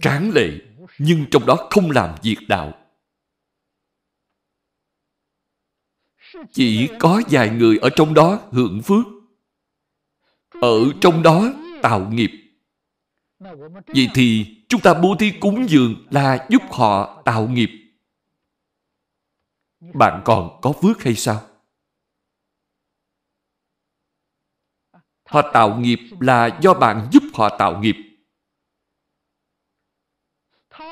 tráng 0.00 0.30
lệ, 0.34 0.50
nhưng 0.98 1.26
trong 1.30 1.46
đó 1.46 1.68
không 1.70 1.90
làm 1.90 2.14
việc 2.22 2.36
đạo. 2.48 2.81
Chỉ 6.50 6.88
có 6.98 7.22
vài 7.30 7.50
người 7.50 7.78
ở 7.78 7.90
trong 7.96 8.14
đó 8.14 8.40
hưởng 8.52 8.82
phước 8.82 9.06
ở 10.62 10.92
trong 11.00 11.22
đó 11.22 11.52
tạo 11.82 12.10
nghiệp. 12.10 12.30
Vậy 13.86 14.08
thì 14.14 14.56
chúng 14.68 14.80
ta 14.80 14.94
bố 14.94 15.14
thí 15.18 15.32
cúng 15.40 15.66
dường 15.68 16.06
là 16.10 16.46
giúp 16.50 16.62
họ 16.70 17.22
tạo 17.24 17.48
nghiệp. 17.48 17.70
Bạn 19.94 20.22
còn 20.24 20.58
có 20.62 20.72
phước 20.72 21.02
hay 21.02 21.14
sao? 21.14 21.40
Họ 25.24 25.50
tạo 25.52 25.78
nghiệp 25.78 25.98
là 26.20 26.58
do 26.62 26.74
bạn 26.74 27.08
giúp 27.12 27.22
họ 27.34 27.58
tạo 27.58 27.80
nghiệp. 27.80 27.96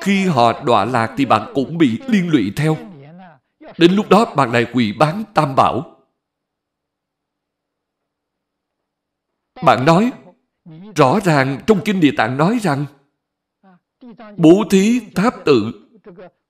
Khi 0.00 0.26
họ 0.26 0.62
đọa 0.62 0.84
lạc 0.84 1.14
thì 1.16 1.24
bạn 1.26 1.52
cũng 1.54 1.78
bị 1.78 1.98
liên 2.08 2.28
lụy 2.28 2.52
theo. 2.56 2.89
Đến 3.78 3.92
lúc 3.92 4.08
đó 4.08 4.34
bạn 4.36 4.52
lại 4.52 4.66
quỳ 4.72 4.92
bán 4.92 5.24
tam 5.34 5.56
bảo. 5.56 5.96
Bạn 9.62 9.84
nói, 9.84 10.12
rõ 10.96 11.20
ràng 11.24 11.60
trong 11.66 11.80
Kinh 11.84 12.00
Địa 12.00 12.12
Tạng 12.16 12.36
nói 12.36 12.58
rằng 12.62 12.84
bố 14.36 14.64
thí 14.70 15.00
tháp 15.14 15.34
tự 15.44 15.72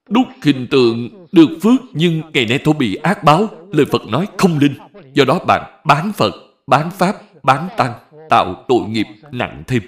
đúc 0.08 0.26
hình 0.42 0.66
tượng 0.70 1.26
được 1.32 1.48
phước 1.62 1.80
nhưng 1.92 2.22
ngày 2.34 2.46
nay 2.46 2.60
tôi 2.64 2.74
bị 2.74 2.94
ác 2.94 3.24
báo 3.24 3.48
lời 3.72 3.86
Phật 3.92 4.02
nói 4.08 4.26
không 4.38 4.58
linh. 4.58 4.74
Do 5.14 5.24
đó 5.24 5.38
bạn 5.46 5.80
bán 5.84 6.12
Phật 6.12 6.32
bán 6.66 6.90
Pháp 6.90 7.16
bán 7.42 7.68
Tăng 7.76 7.98
tạo 8.28 8.64
tội 8.68 8.88
nghiệp 8.88 9.06
nặng 9.32 9.62
thêm. 9.66 9.82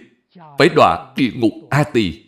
Phải 0.58 0.68
đọa 0.76 1.12
địa 1.16 1.30
ngục 1.34 1.52
A 1.70 1.84
Tỳ. 1.84 2.24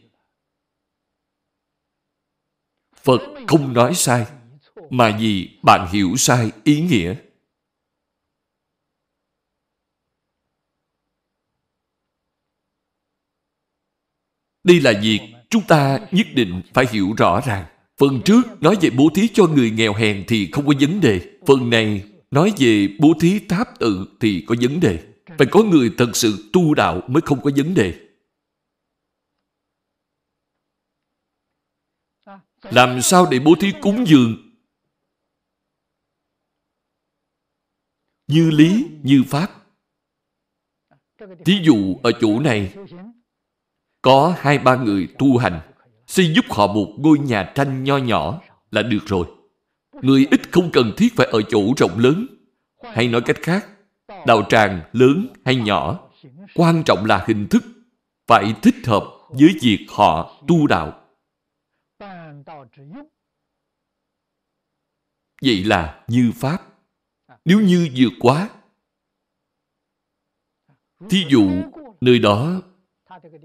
Phật 2.97 3.21
không 3.49 3.73
nói 3.73 3.95
sai 3.95 4.27
mà 4.91 5.19
vì 5.21 5.59
bạn 5.63 5.89
hiểu 5.93 6.17
sai 6.17 6.51
ý 6.65 6.81
nghĩa 6.81 7.15
Đây 14.65 14.81
là 14.81 14.93
việc 15.03 15.21
chúng 15.51 15.63
ta 15.63 15.99
nhất 16.13 16.27
định 16.35 16.63
phải 16.75 16.87
hiểu 16.91 17.15
rõ 17.17 17.41
ràng. 17.47 17.65
Phần 17.99 18.21
trước 18.25 18.43
nói 18.63 18.77
về 18.81 18.91
bố 18.91 19.09
thí 19.15 19.29
cho 19.35 19.47
người 19.47 19.71
nghèo 19.71 19.95
hèn 19.95 20.25
thì 20.29 20.49
không 20.53 20.67
có 20.67 20.73
vấn 20.81 21.01
đề. 21.01 21.21
Phần 21.47 21.71
này 21.71 22.05
nói 22.31 22.53
về 22.59 22.89
bố 23.01 23.13
thí 23.21 23.39
tháp 23.39 23.79
tự 23.79 24.07
thì 24.21 24.45
có 24.47 24.55
vấn 24.61 24.81
đề. 24.81 24.99
Phải 25.39 25.47
có 25.51 25.63
người 25.63 25.91
thật 25.99 26.17
sự 26.17 26.51
tu 26.53 26.75
đạo 26.75 27.01
mới 27.09 27.21
không 27.21 27.43
có 27.43 27.51
vấn 27.57 27.75
đề. 27.75 27.95
Làm 32.63 33.03
sao 33.03 33.27
để 33.31 33.39
bố 33.39 33.55
thí 33.61 33.73
cúng 33.83 34.05
dường? 34.09 34.44
Như 38.27 38.51
lý, 38.51 38.87
như 39.03 39.23
pháp. 39.29 39.51
Thí 41.45 41.61
dụ 41.63 41.97
ở 42.03 42.13
chỗ 42.21 42.41
này 42.41 42.75
có 44.03 44.37
hai 44.39 44.59
ba 44.59 44.77
người 44.77 45.09
tu 45.19 45.37
hành, 45.37 45.61
xây 46.07 46.35
giúp 46.35 46.45
họ 46.51 46.67
một 46.67 46.95
ngôi 46.99 47.19
nhà 47.19 47.53
tranh 47.55 47.85
nho 47.85 47.97
nhỏ 47.97 48.41
là 48.71 48.83
được 48.83 49.07
rồi. 49.07 49.27
Người 50.03 50.27
ít 50.31 50.53
không 50.53 50.71
cần 50.73 50.93
thiết 50.97 51.13
phải 51.17 51.27
ở 51.27 51.43
chỗ 51.49 51.61
rộng 51.77 51.99
lớn. 51.99 52.27
Hay 52.95 53.09
nói 53.09 53.21
cách 53.21 53.37
khác, 53.43 53.69
đạo 54.27 54.43
tràng 54.49 54.81
lớn 54.93 55.27
hay 55.45 55.57
nhỏ, 55.57 56.11
quan 56.55 56.83
trọng 56.85 57.05
là 57.05 57.25
hình 57.27 57.47
thức 57.49 57.65
phải 58.27 58.55
thích 58.63 58.75
hợp 58.87 59.05
với 59.29 59.55
việc 59.63 59.87
họ 59.89 60.43
tu 60.49 60.67
đạo. 60.67 61.01
Vậy 65.43 65.65
là 65.65 66.05
như 66.09 66.33
Pháp. 66.35 66.74
Nếu 67.45 67.61
như 67.61 67.89
vượt 67.97 68.13
quá, 68.21 68.51
thí 71.11 71.25
dụ 71.29 71.51
nơi 72.01 72.19
đó 72.19 72.63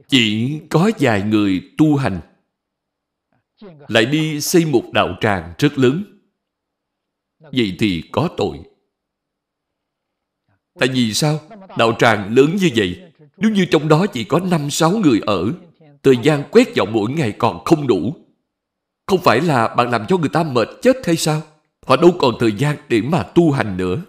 chỉ 0.08 0.60
có 0.70 0.91
vài 1.00 1.22
người 1.22 1.72
tu 1.78 1.95
hành 1.95 2.20
lại 3.88 4.06
đi 4.06 4.41
xây 4.41 4.66
một 4.66 4.84
đạo 4.93 5.18
tràng 5.22 5.54
rất 5.58 5.78
lớn 5.78 6.04
vậy 7.39 7.76
thì 7.80 8.04
có 8.12 8.30
tội. 8.38 8.60
Tại 10.80 10.89
vì 10.93 11.14
sao? 11.14 11.39
Đạo 11.78 11.93
tràng 12.00 12.36
lớn 12.36 12.56
như 12.56 12.70
vậy 12.76 13.12
nếu 13.38 13.52
như 13.52 13.66
trong 13.72 13.88
đó 13.88 14.06
chỉ 14.14 14.24
có 14.24 14.39
năm 14.39 14.70
sáu 14.70 14.91
người 14.91 15.22
ở 15.26 15.52
thời 16.04 16.16
gian 16.24 16.43
quét 16.52 16.74
dọn 16.76 16.93
mỗi 16.93 17.12
ngày 17.12 17.32
còn 17.38 17.64
không 17.66 17.88
đủ. 17.88 18.16
Không 19.06 19.22
phải 19.24 19.41
là 19.41 19.76
bạn 19.76 19.89
làm 19.89 20.06
cho 20.08 20.18
người 20.18 20.30
ta 20.30 20.43
mệt 20.43 20.68
chết 20.82 20.95
hay 21.06 21.16
sao? 21.16 21.41
Họ 21.90 21.96
đâu 21.96 22.16
còn 22.20 22.36
thời 22.40 22.52
gian 22.52 22.78
để 22.90 23.02
mà 23.02 23.24
tu 23.24 23.52
hành 23.52 23.78
nữa 23.78 24.02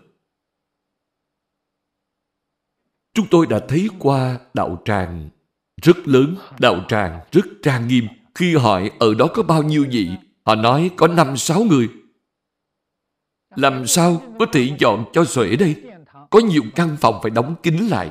chúng 3.14 3.26
tôi 3.30 3.46
đã 3.46 3.60
thấy 3.68 3.88
qua 3.98 4.38
đạo 4.54 4.82
tràng 4.84 5.28
rất 5.82 6.08
lớn, 6.08 6.36
đạo 6.58 6.84
tràng 6.88 7.20
rất 7.32 7.44
trang 7.62 7.88
nghiêm. 7.88 8.06
Khi 8.34 8.56
hỏi 8.56 8.90
ở 8.98 9.14
đó 9.14 9.26
có 9.34 9.42
bao 9.42 9.62
nhiêu 9.62 9.86
vị, 9.90 10.10
họ 10.44 10.54
nói 10.54 10.90
có 10.96 11.08
năm 11.08 11.36
sáu 11.36 11.62
người. 11.62 11.88
Làm 13.56 13.86
sao 13.86 14.22
có 14.38 14.46
thể 14.52 14.76
dọn 14.78 15.04
cho 15.12 15.24
xuể 15.24 15.56
đây? 15.56 15.74
Có 16.30 16.40
nhiều 16.40 16.62
căn 16.74 16.96
phòng 17.00 17.20
phải 17.22 17.30
đóng 17.30 17.54
kín 17.62 17.76
lại 17.76 18.10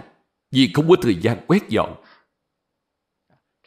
vì 0.52 0.72
không 0.74 0.90
có 0.90 0.96
thời 1.02 1.16
gian 1.16 1.38
quét 1.48 1.70
dọn. 1.70 1.96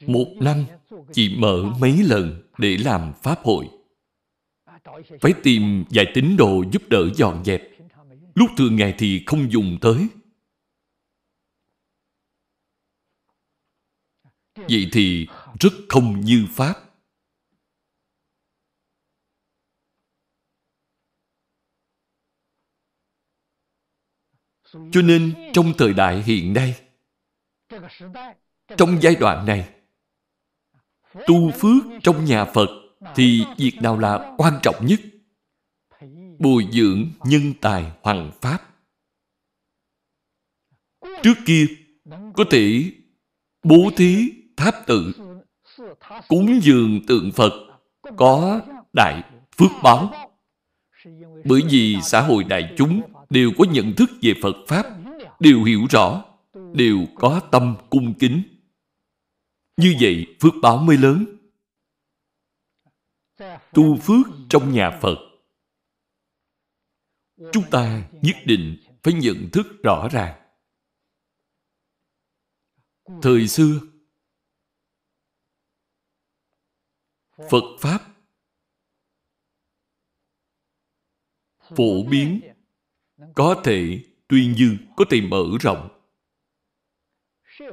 Một 0.07 0.27
năm 0.41 0.65
chỉ 1.13 1.37
mở 1.39 1.63
mấy 1.81 2.03
lần 2.03 2.43
để 2.59 2.77
làm 2.77 3.13
pháp 3.23 3.39
hội. 3.45 3.69
Phải 5.21 5.35
tìm 5.43 5.85
vài 5.91 6.07
tín 6.15 6.37
đồ 6.37 6.65
giúp 6.73 6.83
đỡ 6.89 7.09
dọn 7.15 7.45
dẹp. 7.45 7.63
Lúc 8.35 8.51
thường 8.57 8.77
ngày 8.77 8.95
thì 8.99 9.23
không 9.27 9.53
dùng 9.53 9.79
tới 9.81 10.09
Vậy 14.55 14.89
thì 14.93 15.27
rất 15.61 15.73
không 15.89 16.21
như 16.21 16.47
Pháp. 16.51 16.75
Cho 24.73 25.03
nên 25.03 25.35
trong 25.53 25.73
thời 25.79 25.93
đại 25.95 26.23
hiện 26.23 26.53
nay, 26.53 26.81
trong 28.77 28.99
giai 29.03 29.17
đoạn 29.21 29.47
này, 29.47 29.75
tu 31.27 31.51
phước 31.51 31.85
trong 32.03 32.25
nhà 32.25 32.45
Phật 32.45 32.82
thì 33.15 33.45
việc 33.59 33.73
nào 33.83 33.99
là 33.99 34.35
quan 34.39 34.55
trọng 34.63 34.87
nhất? 34.87 35.01
Bồi 36.39 36.67
dưỡng 36.73 37.07
nhân 37.25 37.53
tài 37.61 37.93
hoàng 38.03 38.31
pháp. 38.41 38.59
Trước 41.23 41.35
kia, 41.47 41.67
có 42.35 42.45
thể 42.51 42.93
bố 43.63 43.91
thí 43.97 44.33
tháp 44.57 44.75
tự, 44.87 45.13
cúng 46.29 46.61
dường 46.63 47.07
tượng 47.07 47.33
Phật, 47.33 47.53
có 48.17 48.61
đại 48.93 49.23
phước 49.57 49.71
báo. 49.83 50.13
Bởi 51.45 51.61
vì 51.71 51.97
xã 52.03 52.21
hội 52.21 52.45
đại 52.45 52.75
chúng 52.77 53.01
đều 53.31 53.51
có 53.59 53.65
nhận 53.73 53.93
thức 53.93 54.11
về 54.23 54.35
Phật 54.43 54.57
Pháp, 54.69 54.87
đều 55.41 55.63
hiểu 55.63 55.87
rõ, 55.91 56.25
đều 56.75 56.99
có 57.15 57.41
tâm 57.51 57.77
cung 57.91 58.15
kính. 58.15 58.43
Như 59.77 59.95
vậy, 60.01 60.27
phước 60.41 60.53
báo 60.63 60.79
mới 60.79 60.97
lớn. 60.97 61.25
Tu 63.75 63.97
phước 63.97 64.27
trong 64.49 64.73
nhà 64.73 64.99
Phật 65.03 65.17
chúng 67.53 67.71
ta 67.71 68.09
nhất 68.23 68.37
định 68.45 68.77
phải 69.03 69.15
nhận 69.15 69.49
thức 69.53 69.67
rõ 69.83 70.09
ràng. 70.13 70.39
Thời 73.23 73.49
xưa, 73.49 73.81
Phật 77.51 77.77
Pháp 77.81 78.13
phổ 81.77 82.05
biến 82.11 82.41
có 83.35 83.63
thể 83.65 84.05
tuyên 84.29 84.55
dương, 84.57 84.77
có 84.97 85.05
thể 85.11 85.21
mở 85.21 85.45
rộng. 85.61 85.89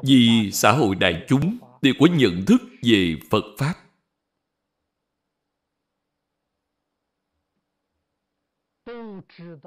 Vì 0.03 0.51
xã 0.53 0.71
hội 0.71 0.95
đại 0.95 1.25
chúng 1.29 1.57
đều 1.81 1.93
có 1.99 2.07
nhận 2.11 2.45
thức 2.47 2.61
về 2.83 3.15
Phật 3.29 3.43
Pháp. 3.57 3.88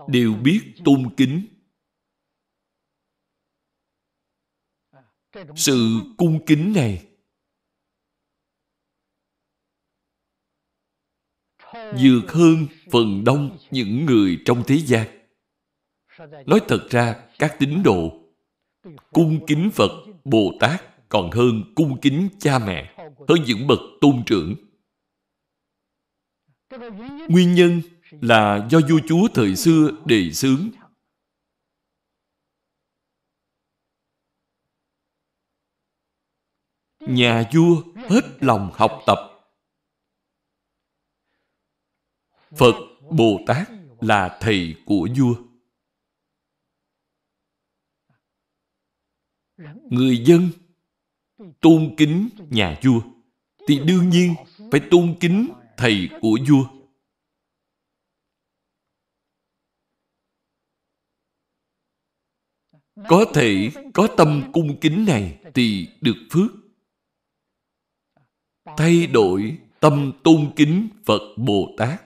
Đều 0.08 0.34
biết 0.34 0.74
tôn 0.84 1.14
kính. 1.16 1.46
Sự 5.56 6.00
cung 6.18 6.44
kính 6.46 6.72
này 6.76 7.08
vượt 11.74 12.22
hơn 12.28 12.66
phần 12.90 13.24
đông 13.24 13.58
những 13.70 14.06
người 14.06 14.42
trong 14.44 14.62
thế 14.66 14.78
gian. 14.78 15.06
Nói 16.46 16.60
thật 16.68 16.86
ra 16.90 17.28
các 17.38 17.56
tín 17.58 17.82
đồ 17.82 18.22
cung 19.12 19.44
kính 19.46 19.70
phật 19.74 19.90
bồ 20.24 20.52
tát 20.60 21.08
còn 21.08 21.30
hơn 21.30 21.72
cung 21.74 22.00
kính 22.00 22.28
cha 22.38 22.58
mẹ 22.58 22.96
hơn 23.28 23.38
những 23.46 23.66
bậc 23.66 23.78
tôn 24.00 24.22
trưởng. 24.26 24.54
Nguyên 27.28 27.54
nhân 27.54 27.82
là 28.20 28.68
do 28.70 28.80
vua 28.90 29.00
chúa 29.08 29.28
thời 29.34 29.56
xưa 29.56 29.90
đề 30.04 30.32
xướng. 30.32 30.70
Nhà 37.00 37.50
vua 37.54 37.82
hết 37.94 38.22
lòng 38.40 38.70
học 38.74 39.02
tập. 39.06 39.18
Phật 42.56 42.74
bồ 43.10 43.40
tát 43.46 43.68
là 44.00 44.38
thầy 44.40 44.76
của 44.86 45.08
vua. 45.18 45.34
Người 49.90 50.24
dân 50.26 50.50
tôn 51.60 51.94
kính 51.96 52.28
nhà 52.50 52.80
vua 52.82 53.00
thì 53.68 53.78
đương 53.86 54.08
nhiên 54.08 54.34
phải 54.72 54.80
tôn 54.90 55.16
kính 55.20 55.48
thầy 55.76 56.08
của 56.20 56.38
vua. 56.48 56.81
Có 63.08 63.24
thể 63.34 63.70
có 63.94 64.08
tâm 64.16 64.50
cung 64.52 64.78
kính 64.80 65.04
này 65.08 65.38
thì 65.54 65.88
được 66.00 66.16
phước. 66.30 66.50
Thay 68.76 69.06
đổi 69.06 69.58
tâm 69.80 70.12
tôn 70.24 70.52
kính 70.56 70.88
phật 71.04 71.20
bồ 71.36 71.74
tát. 71.78 72.02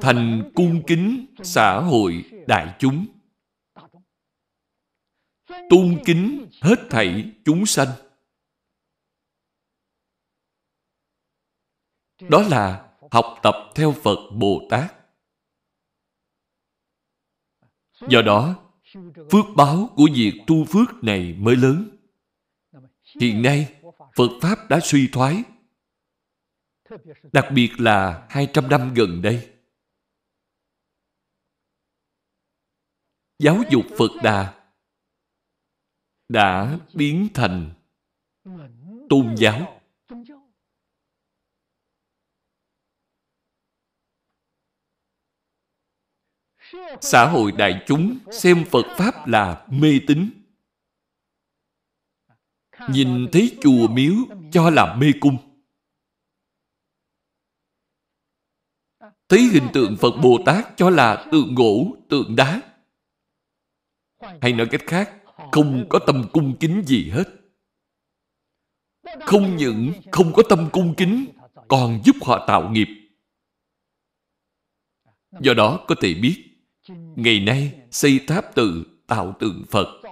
Thành 0.00 0.52
cung 0.54 0.82
kính 0.86 1.34
xã 1.42 1.80
hội 1.80 2.24
đại 2.46 2.76
chúng. 2.78 3.06
Tôn 5.46 5.98
kính 6.06 6.46
hết 6.62 6.76
thảy 6.90 7.32
chúng 7.44 7.66
sanh. 7.66 7.88
Đó 12.20 12.42
là 12.42 12.92
học 13.10 13.40
tập 13.42 13.54
theo 13.74 13.92
phật 13.92 14.30
bồ 14.32 14.66
tát 14.70 15.05
do 18.08 18.22
đó, 18.22 18.54
phước 19.32 19.44
báo 19.56 19.90
của 19.96 20.08
việc 20.14 20.40
tu 20.46 20.64
phước 20.64 21.04
này 21.04 21.36
mới 21.38 21.56
lớn. 21.56 21.88
Hiện 23.20 23.42
nay, 23.42 23.74
phật 24.16 24.30
pháp 24.42 24.68
đã 24.68 24.80
suy 24.82 25.08
thoái, 25.12 25.42
đặc 27.32 27.46
biệt 27.54 27.70
là 27.78 28.26
200 28.30 28.68
năm 28.68 28.94
gần 28.94 29.22
đây. 29.22 29.50
Giáo 33.38 33.62
dục 33.70 33.84
phật 33.98 34.10
đà 34.22 34.68
đã 36.28 36.78
biến 36.94 37.28
thành 37.34 37.74
tôn 39.08 39.34
giáo. 39.38 39.75
Xã 47.00 47.26
hội 47.26 47.52
đại 47.52 47.82
chúng 47.86 48.18
xem 48.30 48.64
phật 48.70 48.86
pháp 48.96 49.26
là 49.26 49.66
mê 49.70 50.00
tín. 50.06 50.30
Nhìn 52.90 53.26
thấy 53.32 53.58
chùa 53.62 53.88
miếu 53.88 54.14
cho 54.52 54.70
là 54.70 54.96
mê 54.96 55.06
cung. 55.20 55.36
Thấy 59.28 59.40
hình 59.52 59.68
tượng 59.72 59.96
phật 60.00 60.10
bồ 60.22 60.38
tát 60.46 60.66
cho 60.76 60.90
là 60.90 61.28
tượng 61.32 61.54
gỗ, 61.54 61.96
tượng 62.08 62.36
đá. 62.36 62.62
Hay 64.40 64.52
nói 64.52 64.68
cách 64.70 64.82
khác, 64.86 65.12
không 65.52 65.86
có 65.88 65.98
tâm 66.06 66.24
cung 66.32 66.56
kính 66.60 66.82
gì 66.86 67.10
hết. 67.10 67.24
Không 69.20 69.56
những 69.56 69.92
không 70.12 70.32
có 70.32 70.42
tâm 70.48 70.68
cung 70.72 70.94
kính, 70.96 71.26
còn 71.68 72.02
giúp 72.04 72.16
họ 72.22 72.44
tạo 72.48 72.70
nghiệp. 72.70 72.88
Do 75.40 75.54
đó 75.54 75.84
có 75.88 75.94
thể 76.00 76.14
biết 76.14 76.55
ngày 77.16 77.40
nay, 77.40 77.80
xây 77.90 78.20
tháp 78.26 78.54
tự, 78.54 78.86
tạo 79.06 79.36
tượng 79.40 79.64
phật. 79.70 80.02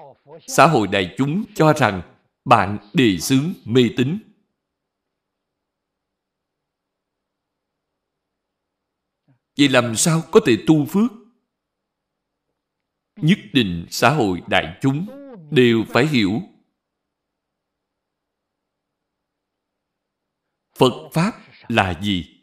Xã 0.46 0.66
hội 0.66 0.88
đại 0.88 1.14
chúng 1.18 1.44
cho 1.54 1.72
rằng 1.72 2.02
bạn 2.44 2.78
đề 2.94 3.18
xướng 3.18 3.52
mê 3.64 3.82
tín. 3.96 4.18
Vậy 9.56 9.68
làm 9.68 9.96
sao 9.96 10.22
có 10.32 10.40
thể 10.46 10.56
tu 10.66 10.86
phước? 10.86 11.10
Nhất 13.16 13.38
định 13.52 13.86
xã 13.90 14.10
hội 14.10 14.42
đại 14.48 14.78
chúng 14.82 15.06
đều 15.50 15.84
phải 15.88 16.06
hiểu. 16.06 16.42
Phật 20.78 21.10
pháp 21.12 21.32
là 21.68 22.00
gì? 22.02 22.34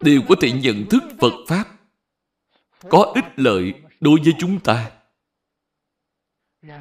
Đều 0.00 0.22
có 0.28 0.34
thể 0.40 0.52
nhận 0.52 0.86
thức 0.90 1.02
phật 1.20 1.32
pháp. 1.48 1.64
Có 2.88 3.12
ích 3.14 3.24
lợi 3.36 3.74
đối 4.00 4.20
với 4.24 4.32
chúng 4.38 4.60
ta. 4.60 4.90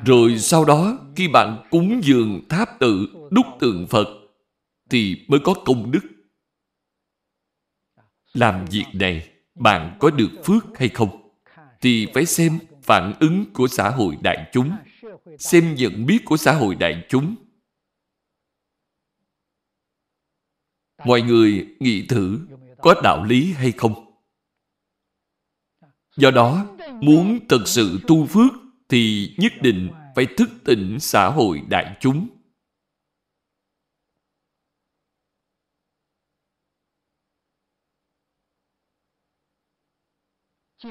Rồi 0.05 0.39
sau 0.39 0.65
đó, 0.65 0.99
khi 1.15 1.27
bạn 1.27 1.67
cúng 1.69 2.01
dường 2.03 2.41
tháp 2.49 2.79
tự 2.79 3.07
đúc 3.31 3.45
tượng 3.59 3.87
phật, 3.89 4.07
thì 4.89 5.25
mới 5.27 5.39
có 5.43 5.53
công 5.65 5.91
đức. 5.91 6.01
Làm 8.33 8.65
việc 8.71 8.85
này, 8.93 9.29
bạn 9.55 9.97
có 9.99 10.09
được 10.09 10.29
phước 10.45 10.63
hay 10.75 10.89
không? 10.89 11.31
Thì 11.81 12.07
phải 12.13 12.25
xem 12.25 12.59
phản 12.83 13.13
ứng 13.19 13.45
của 13.53 13.67
xã 13.67 13.89
hội 13.89 14.17
đại 14.21 14.49
chúng, 14.53 14.71
xem 15.39 15.75
nhận 15.75 16.05
biết 16.05 16.19
của 16.25 16.37
xã 16.37 16.53
hội 16.53 16.75
đại 16.75 17.05
chúng. 17.09 17.35
Mọi 21.05 21.21
người 21.21 21.67
nghĩ 21.79 22.05
thử 22.07 22.39
có 22.87 23.01
đạo 23.03 23.23
lý 23.23 23.53
hay 23.53 23.71
không 23.71 24.17
do 26.15 26.31
đó, 26.31 26.75
muốn 27.01 27.39
thật 27.49 27.63
sự 27.65 27.99
tu 28.07 28.25
phước 28.25 28.53
thì 28.89 29.33
nhất 29.37 29.53
định 29.61 29.89
phải 30.15 30.27
thức 30.37 30.49
tỉnh 30.65 30.97
xã 30.99 31.29
hội 31.29 31.61
đại 31.69 31.97
chúng 31.99 32.27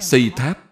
xây 0.00 0.30
tháp 0.36 0.70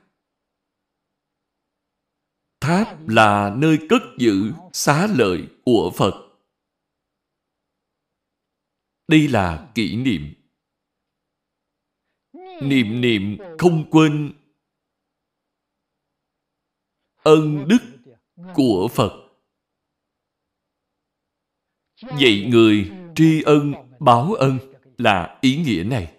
tháp 2.60 3.08
là 3.08 3.54
nơi 3.56 3.78
cất 3.88 4.02
giữ 4.18 4.52
xá 4.72 5.06
lợi 5.06 5.48
của 5.64 5.92
Phật. 5.96 6.14
Đây 9.08 9.28
là 9.28 9.70
kỷ 9.74 9.96
niệm. 9.96 10.43
Niệm 12.68 13.00
niệm 13.00 13.38
không 13.58 13.90
quên 13.90 14.32
ân 17.22 17.68
đức 17.68 17.78
của 18.54 18.88
Phật. 18.94 19.12
Dạy 22.18 22.46
người 22.50 22.90
tri 23.16 23.42
ân 23.42 23.72
báo 24.00 24.34
ân 24.34 24.58
là 24.98 25.38
ý 25.40 25.56
nghĩa 25.56 25.84
này. 25.84 26.14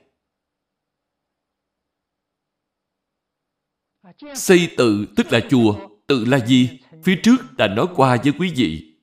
Xây 4.36 4.74
tự 4.78 5.06
tức 5.16 5.26
là 5.32 5.40
chùa. 5.50 5.90
Tự 6.08 6.26
là 6.26 6.46
gì? 6.46 6.80
Phía 7.04 7.20
trước 7.24 7.38
đã 7.58 7.68
nói 7.68 7.88
qua 7.96 8.18
với 8.24 8.34
quý 8.40 8.54
vị. 8.56 8.96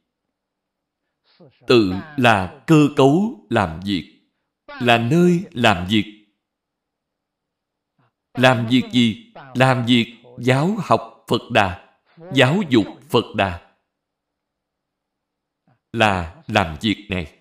Tự 1.67 1.93
là 2.17 2.65
cơ 2.67 2.89
cấu 2.97 3.47
làm 3.51 3.81
việc, 3.85 4.21
là 4.81 4.99
nơi 4.99 5.41
làm 5.51 5.87
việc. 5.91 6.22
Làm 8.35 8.67
việc 8.71 8.83
gì? 8.93 9.33
Làm 9.55 9.87
việc 9.87 10.15
giáo 10.39 10.77
học 10.79 11.25
Phật 11.29 11.43
Đà, 11.51 11.97
giáo 12.35 12.61
dục 12.69 12.87
Phật 13.09 13.25
Đà. 13.37 13.75
Là 15.93 16.43
làm 16.47 16.77
việc 16.81 17.07
này. 17.09 17.39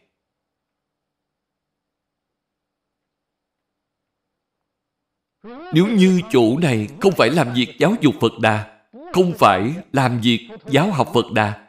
Nếu 5.74 5.88
như 5.88 6.22
chỗ 6.32 6.58
này 6.58 6.88
không 7.02 7.14
phải 7.18 7.30
làm 7.30 7.54
việc 7.54 7.76
giáo 7.80 7.96
dục 8.02 8.16
Phật 8.22 8.40
Đà, 8.42 8.88
không 9.14 9.34
phải 9.40 9.76
làm 9.92 10.22
việc 10.22 10.50
giáo 10.68 10.92
học 10.92 11.10
Phật 11.14 11.32
Đà, 11.32 11.68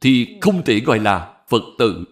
thì 0.00 0.38
không 0.40 0.62
thể 0.64 0.80
gọi 0.80 0.98
là 0.98 1.44
Phật 1.48 1.62
tử. 1.78 2.04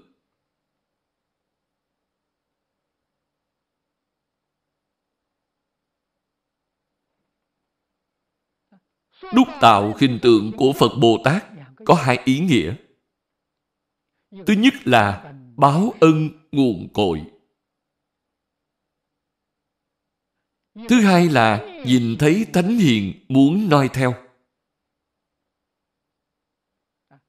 Đúc 9.35 9.49
tạo 9.61 9.95
hình 9.99 10.19
tượng 10.23 10.53
của 10.57 10.73
Phật 10.73 10.91
Bồ 11.01 11.19
Tát 11.25 11.45
có 11.85 11.95
hai 11.95 12.19
ý 12.25 12.41
nghĩa. 12.41 12.75
Thứ 14.47 14.53
nhất 14.53 14.75
là 14.85 15.35
báo 15.57 15.95
ân 16.01 16.31
nguồn 16.53 16.89
cội. 16.93 17.23
Thứ 20.89 21.01
hai 21.01 21.29
là 21.29 21.83
nhìn 21.87 22.17
thấy 22.19 22.47
Thánh 22.53 22.79
Hiền 22.79 23.25
muốn 23.29 23.69
noi 23.69 23.89
theo. 23.93 24.15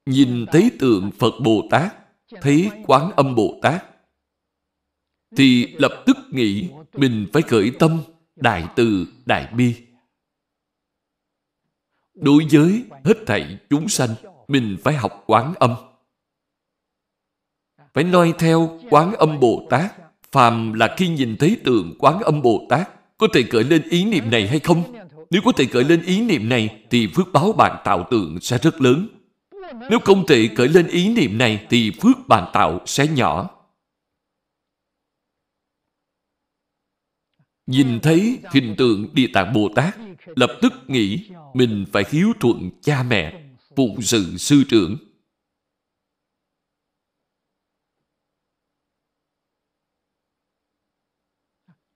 Nhìn 0.05 0.45
thấy 0.51 0.71
tượng 0.79 1.11
Phật 1.19 1.33
Bồ 1.43 1.67
Tát, 1.71 1.95
thấy 2.41 2.69
Quán 2.85 3.11
Âm 3.11 3.35
Bồ 3.35 3.59
Tát, 3.61 3.85
thì 5.35 5.67
lập 5.67 6.03
tức 6.05 6.17
nghĩ 6.31 6.69
mình 6.93 7.27
phải 7.33 7.41
khởi 7.41 7.71
tâm 7.79 8.01
đại 8.35 8.67
từ 8.75 9.07
đại 9.25 9.53
bi. 9.53 9.90
Đối 12.22 12.45
với 12.51 12.84
hết 13.03 13.17
thảy 13.28 13.57
chúng 13.69 13.89
sanh, 13.89 14.09
mình 14.47 14.78
phải 14.84 14.93
học 14.93 15.24
quán 15.28 15.53
âm. 15.59 15.76
Phải 17.93 18.03
noi 18.03 18.34
theo 18.39 18.80
quán 18.89 19.13
âm 19.13 19.39
Bồ 19.39 19.67
Tát. 19.69 19.91
Phàm 20.32 20.74
là 20.74 20.95
khi 20.97 21.07
nhìn 21.07 21.38
thấy 21.39 21.57
tượng 21.63 21.95
quán 21.99 22.19
âm 22.19 22.41
Bồ 22.41 22.65
Tát, 22.69 22.89
có 23.17 23.28
thể 23.34 23.41
gợi 23.43 23.63
lên 23.63 23.82
ý 23.89 24.05
niệm 24.05 24.32
này 24.32 24.47
hay 24.47 24.59
không? 24.59 24.84
Nếu 25.30 25.41
có 25.45 25.51
thể 25.51 25.65
gợi 25.65 25.84
lên 25.84 26.03
ý 26.03 26.22
niệm 26.22 26.49
này, 26.49 26.84
thì 26.89 27.07
phước 27.15 27.34
báo 27.34 27.53
bạn 27.53 27.82
tạo 27.84 28.07
tượng 28.11 28.39
sẽ 28.41 28.57
rất 28.57 28.82
lớn. 28.82 29.07
Nếu 29.89 29.99
không 29.99 30.28
thể 30.28 30.49
cởi 30.55 30.67
lên 30.67 30.88
ý 30.88 31.13
niệm 31.13 31.38
này, 31.38 31.65
thì 31.69 31.91
phước 32.01 32.28
bạn 32.28 32.49
tạo 32.53 32.82
sẽ 32.86 33.07
nhỏ. 33.07 33.49
Nhìn 37.67 37.99
thấy 37.99 38.39
hình 38.51 38.76
tượng 38.78 39.09
Địa 39.13 39.28
Tạng 39.34 39.53
Bồ 39.53 39.69
Tát, 39.76 39.95
lập 40.26 40.59
tức 40.61 40.74
nghĩ 40.88 41.30
mình 41.53 41.86
phải 41.91 42.03
hiếu 42.09 42.34
thuận 42.39 42.69
cha 42.82 43.03
mẹ, 43.03 43.43
phụng 43.76 44.01
sự 44.01 44.38
sư 44.38 44.63
trưởng. 44.69 44.97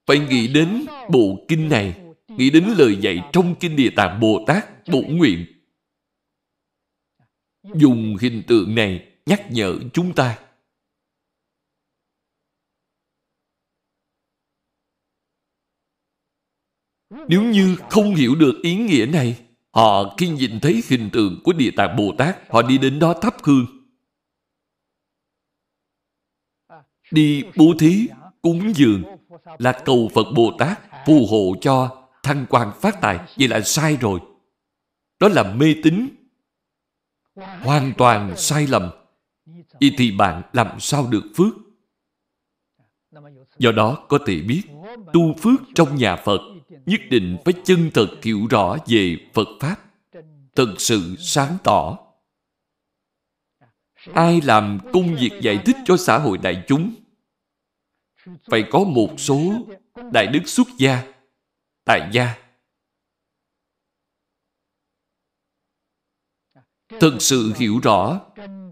Phải 0.06 0.18
nghĩ 0.18 0.48
đến 0.48 0.86
bộ 1.10 1.44
kinh 1.48 1.68
này, 1.68 2.02
nghĩ 2.28 2.50
đến 2.50 2.64
lời 2.78 2.96
dạy 3.00 3.22
trong 3.32 3.54
kinh 3.60 3.76
Địa 3.76 3.90
Tạng 3.96 4.20
Bồ 4.20 4.44
Tát 4.46 4.88
bổ 4.88 5.02
nguyện. 5.02 5.46
Dùng 7.74 8.16
hình 8.20 8.42
tượng 8.46 8.74
này 8.74 9.12
nhắc 9.26 9.42
nhở 9.50 9.78
chúng 9.92 10.14
ta. 10.14 10.38
Nếu 17.10 17.42
như 17.42 17.76
không 17.90 18.14
hiểu 18.14 18.34
được 18.34 18.54
ý 18.62 18.76
nghĩa 18.76 19.06
này, 19.06 19.38
họ 19.72 20.14
khi 20.18 20.28
nhìn 20.28 20.60
thấy 20.60 20.82
hình 20.88 21.10
tượng 21.12 21.40
của 21.44 21.52
Địa 21.52 21.70
Tạng 21.76 21.96
Bồ 21.96 22.14
Tát, 22.18 22.50
họ 22.50 22.62
đi 22.62 22.78
đến 22.78 22.98
đó 22.98 23.14
thắp 23.14 23.34
hương. 23.42 23.66
Đi 27.10 27.42
bố 27.56 27.74
thí, 27.78 28.08
cúng 28.42 28.72
dường 28.74 29.02
là 29.58 29.82
cầu 29.84 30.10
Phật 30.14 30.26
Bồ 30.36 30.52
Tát 30.58 30.78
phù 31.06 31.26
hộ 31.30 31.56
cho 31.60 32.02
thăng 32.22 32.46
quan 32.48 32.72
phát 32.80 33.00
tài. 33.00 33.18
Vậy 33.38 33.48
là 33.48 33.60
sai 33.60 33.96
rồi. 33.96 34.20
Đó 35.20 35.28
là 35.28 35.54
mê 35.54 35.74
tín. 35.82 36.08
Hoàn 37.62 37.92
toàn 37.98 38.36
sai 38.36 38.66
lầm. 38.66 38.90
Vậy 39.80 39.94
thì 39.98 40.12
bạn 40.12 40.42
làm 40.52 40.80
sao 40.80 41.06
được 41.10 41.24
phước? 41.36 41.54
Do 43.58 43.72
đó 43.72 44.04
có 44.08 44.18
thể 44.26 44.40
biết 44.40 44.62
tu 45.12 45.34
phước 45.34 45.60
trong 45.74 45.96
nhà 45.96 46.16
Phật 46.16 46.40
nhất 46.86 47.00
định 47.10 47.36
phải 47.44 47.54
chân 47.64 47.90
thật 47.94 48.08
hiểu 48.22 48.46
rõ 48.50 48.76
về 48.86 49.16
Phật 49.34 49.48
Pháp, 49.60 49.76
thật 50.56 50.74
sự 50.78 51.16
sáng 51.18 51.56
tỏ. 51.64 51.98
Ai 54.14 54.40
làm 54.40 54.78
công 54.92 55.14
việc 55.14 55.30
giải 55.42 55.62
thích 55.66 55.76
cho 55.84 55.96
xã 55.96 56.18
hội 56.18 56.38
đại 56.38 56.64
chúng 56.68 56.94
phải 58.50 58.64
có 58.70 58.84
một 58.84 59.08
số 59.18 59.40
đại 60.12 60.26
đức 60.26 60.40
xuất 60.46 60.66
gia, 60.78 61.12
tại 61.84 62.10
gia. 62.12 62.34
Thật 66.88 67.16
sự 67.20 67.52
hiểu 67.56 67.80
rõ 67.82 68.20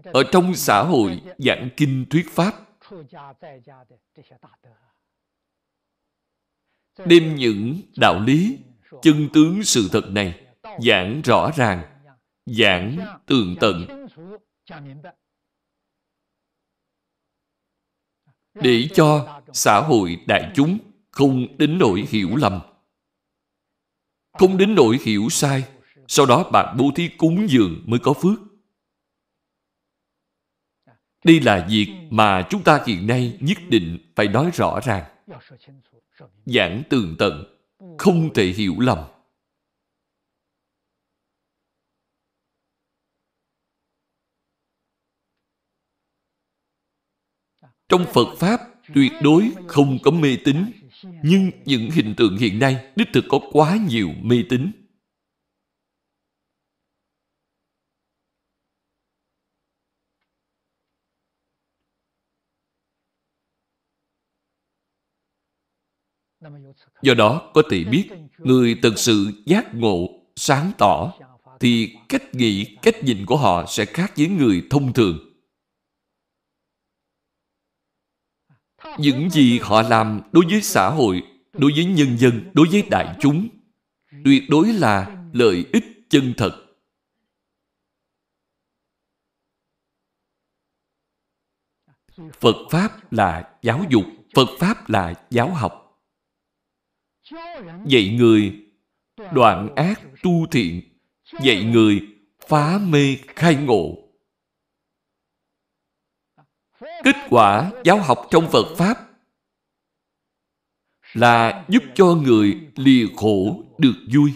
ở 0.03 0.23
trong 0.31 0.55
xã 0.55 0.83
hội 0.83 1.21
giảng 1.37 1.69
kinh 1.77 2.05
thuyết 2.09 2.25
pháp 2.29 2.53
đem 7.05 7.35
những 7.35 7.81
đạo 7.97 8.19
lý, 8.19 8.57
chân 9.01 9.29
tướng 9.33 9.63
sự 9.63 9.89
thật 9.91 10.09
này 10.11 10.45
giảng 10.79 11.21
rõ 11.21 11.51
ràng, 11.55 12.01
giảng 12.45 12.97
tường 13.25 13.55
tận. 13.59 14.05
Để 18.53 18.87
cho 18.93 19.41
xã 19.53 19.81
hội 19.81 20.17
đại 20.27 20.51
chúng 20.55 20.77
không 21.11 21.57
đến 21.57 21.77
nỗi 21.77 22.05
hiểu 22.09 22.35
lầm. 22.35 22.59
Không 24.33 24.57
đến 24.57 24.75
nỗi 24.75 24.97
hiểu 25.03 25.27
sai, 25.29 25.63
sau 26.07 26.25
đó 26.25 26.49
bạn 26.51 26.77
bố 26.79 26.91
thí 26.95 27.09
cúng 27.17 27.47
dường 27.49 27.83
mới 27.85 27.99
có 27.99 28.13
phước. 28.13 28.39
Đây 31.23 31.39
là 31.39 31.67
việc 31.69 31.87
mà 32.09 32.47
chúng 32.49 32.63
ta 32.63 32.83
hiện 32.87 33.07
nay 33.07 33.37
nhất 33.41 33.57
định 33.69 34.11
phải 34.15 34.27
nói 34.27 34.51
rõ 34.53 34.79
ràng 34.83 35.03
giảng 36.45 36.83
tường 36.89 37.15
tận, 37.19 37.43
không 37.97 38.33
thể 38.33 38.45
hiểu 38.45 38.75
lầm. 38.79 38.97
Trong 47.89 48.05
phật 48.13 48.35
pháp, 48.37 48.59
tuyệt 48.95 49.11
đối 49.23 49.51
không 49.67 49.97
có 50.03 50.11
mê 50.11 50.37
tín, 50.45 50.57
nhưng 51.23 51.51
những 51.65 51.91
hình 51.91 52.13
tượng 52.17 52.37
hiện 52.37 52.59
nay 52.59 52.91
đích 52.95 53.07
thực 53.13 53.25
có 53.29 53.39
quá 53.51 53.77
nhiều 53.89 54.09
mê 54.21 54.43
tín. 54.49 54.84
Do 67.01 67.13
đó 67.13 67.51
có 67.53 67.61
thể 67.69 67.83
biết 67.83 68.09
người 68.37 68.79
thật 68.81 68.93
sự 68.97 69.31
giác 69.45 69.75
ngộ, 69.75 70.09
sáng 70.35 70.71
tỏ 70.77 71.13
thì 71.59 71.95
cách 72.09 72.35
nghĩ, 72.35 72.77
cách 72.81 73.03
nhìn 73.03 73.25
của 73.25 73.37
họ 73.37 73.65
sẽ 73.67 73.85
khác 73.85 74.13
với 74.17 74.27
người 74.27 74.67
thông 74.69 74.93
thường. 74.93 75.19
Những 78.97 79.29
gì 79.29 79.59
họ 79.59 79.81
làm 79.81 80.21
đối 80.31 80.45
với 80.49 80.61
xã 80.61 80.89
hội, 80.89 81.23
đối 81.53 81.71
với 81.71 81.85
nhân 81.85 82.17
dân, 82.17 82.51
đối 82.53 82.67
với 82.71 82.83
đại 82.89 83.15
chúng 83.19 83.47
tuyệt 84.23 84.43
đối 84.49 84.67
là 84.67 85.25
lợi 85.33 85.65
ích 85.73 85.85
chân 86.09 86.33
thật. 86.37 86.61
Phật 92.39 92.55
Pháp 92.71 93.13
là 93.13 93.57
giáo 93.61 93.85
dục, 93.89 94.05
Phật 94.35 94.47
Pháp 94.59 94.89
là 94.89 95.13
giáo 95.29 95.53
học. 95.53 95.84
Dạy 97.85 98.15
người 98.19 98.65
đoạn 99.33 99.75
ác 99.75 100.01
tu 100.23 100.47
thiện, 100.51 100.81
dạy 101.43 101.63
người 101.63 102.01
phá 102.47 102.77
mê 102.77 103.17
khai 103.27 103.55
ngộ. 103.55 103.97
Kết 106.79 107.15
quả 107.29 107.71
giáo 107.83 108.01
học 108.01 108.27
trong 108.31 108.47
Phật 108.51 108.75
Pháp 108.77 109.09
là 111.13 111.65
giúp 111.69 111.83
cho 111.95 112.05
người 112.05 112.71
lìa 112.75 113.05
khổ 113.15 113.63
được 113.77 113.95
vui. 114.13 114.31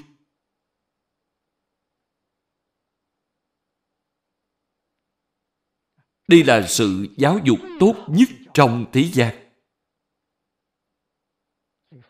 Đây 6.27 6.43
là 6.43 6.67
sự 6.67 7.07
giáo 7.17 7.39
dục 7.43 7.59
tốt 7.79 7.95
nhất 8.07 8.29
trong 8.53 8.85
thế 8.93 9.03
gian. 9.13 9.48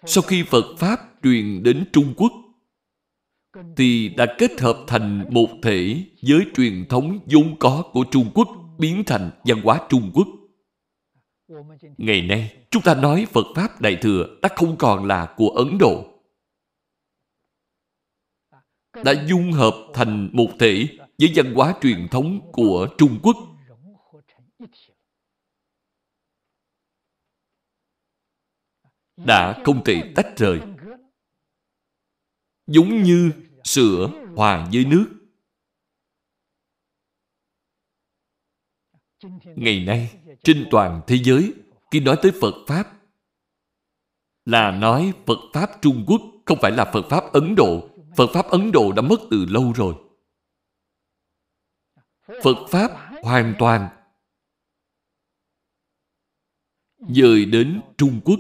Sau 0.06 0.22
khi 0.22 0.44
Phật 0.44 0.66
Pháp 0.78 1.00
truyền 1.24 1.64
đến 1.64 1.86
Trung 1.94 2.14
Quốc, 2.18 2.32
thì 3.78 4.10
đã 4.10 4.36
kết 4.38 4.62
hợp 4.62 4.78
thành 4.88 5.26
một 5.30 5.48
thể 5.64 6.04
với 6.28 6.40
truyền 6.56 6.86
thống 6.90 7.20
vốn 7.26 7.56
có 7.60 7.84
của 7.94 8.06
Trung 8.12 8.32
Quốc 8.34 8.50
biến 8.78 9.04
thành 9.06 9.32
văn 9.44 9.62
hóa 9.62 9.82
Trung 9.90 10.12
Quốc. 10.14 10.28
Ngày 11.98 12.22
nay, 12.22 12.58
chúng 12.72 12.84
ta 12.84 12.96
nói 12.96 13.26
Phật 13.32 13.46
Pháp 13.56 13.82
Đại 13.82 13.98
Thừa 14.02 14.40
đã 14.42 14.50
không 14.56 14.76
còn 14.78 15.06
là 15.06 15.34
của 15.38 15.50
Ấn 15.50 15.78
Độ. 15.78 16.06
Đã 19.04 19.26
dung 19.28 19.52
hợp 19.52 19.74
thành 19.94 20.30
một 20.34 20.48
thể 20.60 20.88
với 21.18 21.32
văn 21.36 21.54
hóa 21.54 21.76
truyền 21.82 22.08
thống 22.12 22.52
của 22.52 22.88
Trung 22.98 23.20
Quốc. 23.24 23.38
Đã 29.26 29.62
không 29.66 29.84
thể 29.84 30.14
tách 30.16 30.28
rời. 30.38 30.62
Giống 32.68 33.04
như 33.04 33.32
sữa 33.64 34.10
hòa 34.36 34.70
với 34.74 34.86
nước. 34.86 35.06
Ngày 39.44 39.84
nay, 39.86 40.20
trên 40.44 40.68
toàn 40.72 41.02
thế 41.08 41.18
giới, 41.24 41.54
khi 41.92 42.00
nói 42.00 42.20
tới 42.22 42.32
Phật 42.42 42.54
Pháp, 42.68 43.00
là 44.46 44.72
nói 44.72 45.14
Phật 45.26 45.40
Pháp 45.54 45.70
Trung 45.82 46.06
Quốc, 46.08 46.22
không 46.46 46.58
phải 46.62 46.72
là 46.72 46.92
Phật 46.94 47.06
Pháp 47.10 47.34
Ấn 47.34 47.56
Độ. 47.56 47.90
Phật 48.18 48.28
Pháp 48.34 48.46
Ấn 48.46 48.72
Độ 48.72 48.92
đã 48.92 49.02
mất 49.02 49.18
từ 49.32 49.46
lâu 49.50 49.74
rồi. 49.76 49.96
Phật 52.44 52.68
Pháp 52.70 52.92
hoàn 53.24 53.56
toàn 53.60 53.90
dời 57.00 57.46
đến 57.46 57.82
Trung 57.98 58.22
Quốc. 58.26 58.40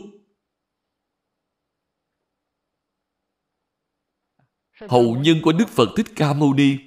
Hậu 4.87 5.15
nhân 5.15 5.41
của 5.43 5.51
Đức 5.51 5.69
Phật 5.69 5.89
Thích 5.97 6.07
Ca 6.15 6.33
Mâu 6.33 6.53
Ni. 6.53 6.77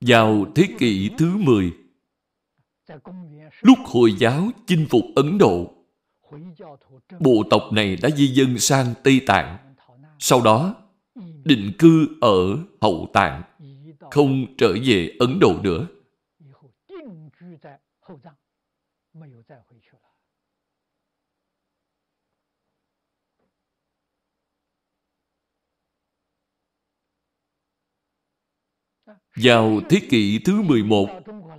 Vào 0.00 0.44
thế 0.54 0.68
kỷ 0.78 1.10
thứ 1.18 1.36
10 1.36 1.72
lúc 3.60 3.78
Hồi 3.84 4.14
giáo 4.18 4.50
chinh 4.66 4.86
phục 4.90 5.02
Ấn 5.16 5.38
Độ 5.38 5.72
bộ 7.20 7.42
tộc 7.50 7.62
này 7.72 7.96
đã 7.96 8.10
di 8.10 8.26
dân 8.26 8.58
sang 8.58 8.94
Tây 9.04 9.20
Tạng. 9.26 9.74
Sau 10.18 10.40
đó 10.40 10.74
định 11.44 11.72
cư 11.78 12.08
ở 12.20 12.56
Hậu 12.80 13.08
Tạng 13.12 13.42
không 14.10 14.56
trở 14.58 14.74
về 14.84 15.16
Ấn 15.18 15.38
Độ 15.40 15.54
nữa 15.62 15.86
Vào 29.36 29.80
thế 29.88 30.00
kỷ 30.10 30.38
thứ 30.38 30.62
11, 30.62 31.08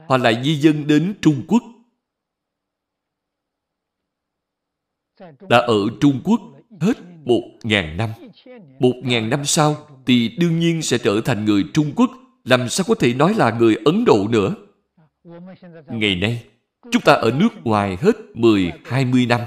họ 0.09 0.17
lại 0.17 0.41
di 0.43 0.55
dân 0.55 0.87
đến 0.87 1.13
Trung 1.21 1.41
Quốc. 1.47 1.63
Đã 5.49 5.57
ở 5.57 5.77
Trung 6.01 6.21
Quốc 6.23 6.41
hết 6.79 6.97
một 7.25 7.41
ngàn 7.63 7.97
năm. 7.97 8.09
Một 8.79 8.93
ngàn 9.03 9.29
năm 9.29 9.45
sau 9.45 9.87
thì 10.05 10.29
đương 10.39 10.59
nhiên 10.59 10.81
sẽ 10.81 10.97
trở 10.97 11.21
thành 11.25 11.45
người 11.45 11.63
Trung 11.73 11.91
Quốc, 11.95 12.11
làm 12.43 12.69
sao 12.69 12.85
có 12.89 12.95
thể 12.95 13.13
nói 13.13 13.33
là 13.33 13.51
người 13.51 13.77
Ấn 13.85 14.05
Độ 14.05 14.27
nữa. 14.27 14.55
Ngày 15.87 16.15
nay, 16.15 16.43
chúng 16.91 17.01
ta 17.01 17.13
ở 17.13 17.31
nước 17.31 17.49
ngoài 17.63 17.97
hết 18.01 18.15
10-20 18.33 19.27
năm. 19.27 19.41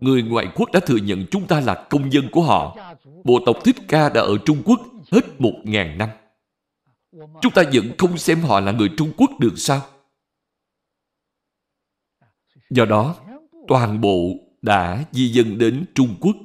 Người 0.00 0.22
ngoại 0.22 0.48
quốc 0.54 0.72
đã 0.72 0.80
thừa 0.80 0.96
nhận 0.96 1.26
chúng 1.30 1.46
ta 1.46 1.60
là 1.60 1.86
công 1.90 2.12
dân 2.12 2.28
của 2.32 2.42
họ. 2.42 2.76
Bộ 3.24 3.38
tộc 3.46 3.56
Thích 3.64 3.76
Ca 3.88 4.08
đã 4.08 4.20
ở 4.20 4.38
Trung 4.44 4.62
Quốc 4.64 4.80
hết 5.12 5.40
một 5.40 5.54
ngàn 5.64 5.98
năm. 5.98 6.08
Chúng 7.12 7.52
ta 7.54 7.62
vẫn 7.72 7.92
không 7.98 8.18
xem 8.18 8.40
họ 8.40 8.60
là 8.60 8.72
người 8.72 8.90
Trung 8.96 9.12
Quốc 9.16 9.30
được 9.40 9.52
sao? 9.56 9.82
Do 12.70 12.84
đó, 12.84 13.16
toàn 13.68 14.00
bộ 14.00 14.34
đã 14.62 15.04
di 15.12 15.28
dân 15.28 15.58
đến 15.58 15.84
Trung 15.94 16.16
Quốc. 16.20 16.36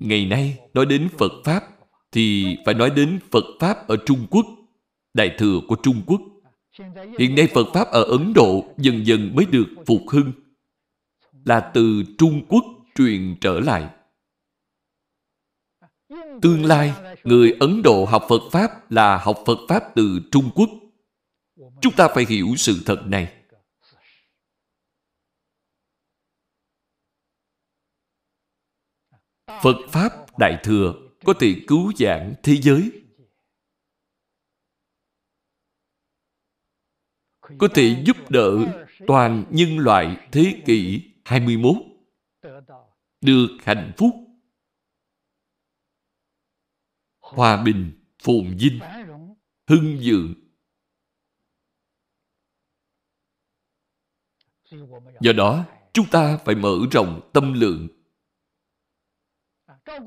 Ngày 0.00 0.26
nay, 0.26 0.58
nói 0.74 0.86
đến 0.86 1.08
Phật 1.18 1.32
Pháp, 1.44 1.64
thì 2.12 2.56
phải 2.66 2.74
nói 2.74 2.90
đến 2.90 3.18
Phật 3.30 3.44
Pháp 3.60 3.88
ở 3.88 3.96
Trung 4.06 4.26
Quốc, 4.30 4.46
Đại 5.14 5.34
Thừa 5.38 5.60
của 5.68 5.76
Trung 5.82 6.02
Quốc. 6.06 6.20
Hiện 7.18 7.34
nay 7.34 7.48
Phật 7.54 7.66
Pháp 7.74 7.88
ở 7.88 8.02
Ấn 8.02 8.32
Độ 8.34 8.64
dần 8.78 9.06
dần 9.06 9.32
mới 9.34 9.44
được 9.44 9.66
phục 9.86 10.00
hưng, 10.10 10.32
là 11.44 11.70
từ 11.74 12.02
Trung 12.18 12.42
Quốc 12.48 12.64
truyền 12.94 13.36
trở 13.40 13.60
lại. 13.60 13.88
Tương 16.42 16.64
lai, 16.64 16.92
người 17.24 17.56
Ấn 17.60 17.82
Độ 17.82 18.04
học 18.04 18.22
Phật 18.28 18.40
Pháp 18.52 18.90
là 18.90 19.18
học 19.18 19.38
Phật 19.46 19.58
Pháp 19.68 19.82
từ 19.94 20.20
Trung 20.32 20.50
Quốc. 20.54 20.70
Chúng 21.80 21.92
ta 21.96 22.08
phải 22.14 22.24
hiểu 22.28 22.46
sự 22.56 22.82
thật 22.86 23.02
này. 23.06 23.36
Phật 29.62 29.76
Pháp 29.88 30.38
Đại 30.38 30.60
Thừa 30.62 30.94
có 31.24 31.34
thể 31.40 31.54
cứu 31.66 31.92
giảng 31.98 32.34
thế 32.42 32.56
giới. 32.56 32.90
Có 37.58 37.68
thể 37.74 38.02
giúp 38.06 38.16
đỡ 38.30 38.58
toàn 39.06 39.44
nhân 39.50 39.78
loại 39.78 40.28
thế 40.32 40.62
kỷ 40.66 41.02
21 41.24 41.76
được 43.20 43.48
hạnh 43.64 43.92
phúc 43.96 44.29
hòa 47.34 47.62
bình, 47.62 47.92
phồn 48.22 48.56
vinh, 48.58 48.80
hưng 49.66 49.98
vượng. 50.02 50.34
Do 55.20 55.32
đó, 55.32 55.64
chúng 55.92 56.06
ta 56.10 56.38
phải 56.44 56.54
mở 56.54 56.76
rộng 56.90 57.30
tâm 57.32 57.52
lượng, 57.52 57.88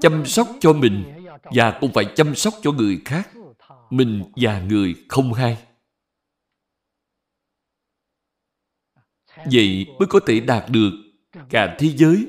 chăm 0.02 0.26
sóc 0.26 0.48
cho 0.60 0.74
mình 0.74 1.04
và 1.44 1.78
cũng 1.82 1.92
phải 1.94 2.06
chăm 2.16 2.36
sóc 2.36 2.54
cho 2.62 2.72
người 2.72 3.02
khác, 3.06 3.30
mình 3.90 4.24
và 4.36 4.62
người 4.62 4.96
không 5.10 5.34
hai 5.34 5.58
Vậy 9.52 9.88
mới 10.00 10.08
có 10.10 10.20
thể 10.28 10.40
đạt 10.40 10.70
được 10.70 10.92
cả 11.50 11.76
thế 11.80 11.88
giới 11.88 12.28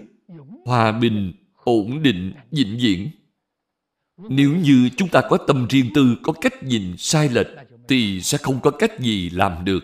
hòa 0.65 0.93
bình, 0.93 1.33
ổn 1.55 2.03
định, 2.03 2.33
vĩnh 2.51 2.79
viễn. 2.81 3.11
Nếu 4.17 4.57
như 4.57 4.91
chúng 4.97 5.09
ta 5.09 5.23
có 5.31 5.39
tâm 5.47 5.67
riêng 5.71 5.91
tư, 5.95 6.17
có 6.23 6.33
cách 6.33 6.63
nhìn 6.63 6.95
sai 6.99 7.29
lệch, 7.29 7.47
thì 7.89 8.21
sẽ 8.21 8.39
không 8.39 8.61
có 8.61 8.71
cách 8.71 9.01
gì 9.01 9.31
làm 9.31 9.65
được. 9.65 9.81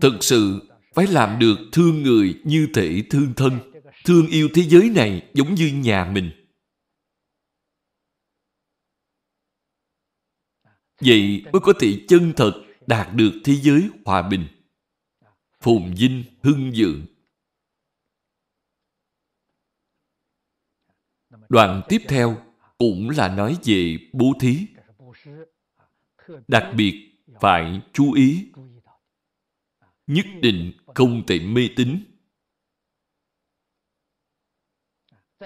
Thực 0.00 0.24
sự 0.24 0.68
phải 0.94 1.06
làm 1.06 1.38
được 1.38 1.58
thương 1.72 2.02
người 2.02 2.40
như 2.44 2.68
thể 2.74 3.02
thương 3.10 3.32
thân, 3.36 3.58
thương 4.04 4.26
yêu 4.26 4.48
thế 4.54 4.62
giới 4.62 4.90
này 4.90 5.30
giống 5.34 5.54
như 5.54 5.72
nhà 5.74 6.10
mình. 6.14 6.30
Vậy 11.00 11.44
mới 11.52 11.60
có 11.60 11.72
thể 11.80 12.04
chân 12.08 12.32
thật 12.36 12.62
đạt 12.86 13.14
được 13.14 13.32
thế 13.44 13.54
giới 13.54 13.88
hòa 14.04 14.28
bình, 14.28 14.46
phồn 15.60 15.94
vinh, 15.94 16.24
hưng 16.42 16.72
vượng. 16.76 17.06
Đoạn 21.50 21.82
tiếp 21.88 22.02
theo 22.08 22.36
cũng 22.78 23.10
là 23.10 23.28
nói 23.28 23.56
về 23.64 23.96
bố 24.12 24.32
thí. 24.40 24.66
Đặc 26.48 26.64
biệt 26.76 27.22
phải 27.40 27.80
chú 27.92 28.12
ý. 28.12 28.48
Nhất 30.06 30.26
định 30.42 30.72
không 30.94 31.26
thể 31.26 31.40
mê 31.40 31.68
tín. 31.76 32.04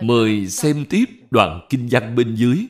Mời 0.03 0.49
xem 0.49 0.87
tiếp 0.91 1.05
đoạn 1.31 1.67
kinh 1.71 1.89
văn 1.91 2.17
bên 2.17 2.35
dưới. 2.35 2.67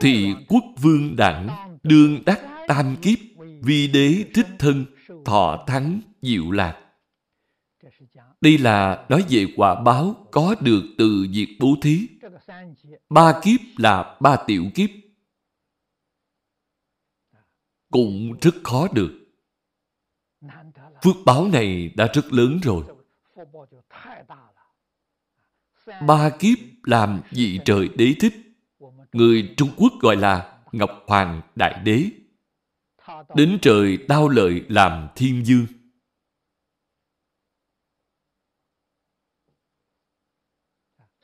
Thì 0.00 0.34
quốc 0.48 0.64
vương 0.82 1.16
đẳng 1.16 1.78
đương 1.82 2.22
đắc 2.26 2.40
tam 2.68 2.96
kiếp, 3.02 3.18
vi 3.62 3.88
đế 3.88 4.24
thích 4.34 4.48
thân, 4.58 4.84
thọ 5.24 5.64
thắng 5.66 6.00
diệu 6.22 6.50
lạc. 6.50 6.80
Đây 8.40 8.58
là 8.58 9.06
nói 9.08 9.24
về 9.28 9.46
quả 9.56 9.82
báo 9.82 10.26
có 10.30 10.54
được 10.60 10.82
từ 10.98 11.26
việc 11.32 11.56
bố 11.60 11.76
thí. 11.82 12.08
Ba 13.14 13.40
kiếp 13.42 13.60
là 13.76 14.16
ba 14.20 14.36
tiểu 14.46 14.64
kiếp. 14.74 14.90
Cũng 17.90 18.38
rất 18.40 18.54
khó 18.64 18.88
được. 18.92 19.10
Phước 21.04 21.16
báo 21.26 21.48
này 21.48 21.92
đã 21.96 22.08
rất 22.14 22.32
lớn 22.32 22.60
rồi. 22.62 22.84
Ba 26.06 26.30
kiếp 26.38 26.58
làm 26.82 27.20
vị 27.30 27.60
trời 27.64 27.88
đế 27.88 28.14
thích. 28.20 28.34
Người 29.12 29.54
Trung 29.56 29.70
Quốc 29.76 29.92
gọi 30.00 30.16
là 30.16 30.62
Ngọc 30.72 30.90
Hoàng 31.06 31.42
Đại 31.54 31.82
Đế. 31.84 32.04
Đến 33.34 33.58
trời 33.62 33.96
đao 34.08 34.28
lợi 34.28 34.64
làm 34.68 35.08
thiên 35.16 35.44
dương. 35.46 35.66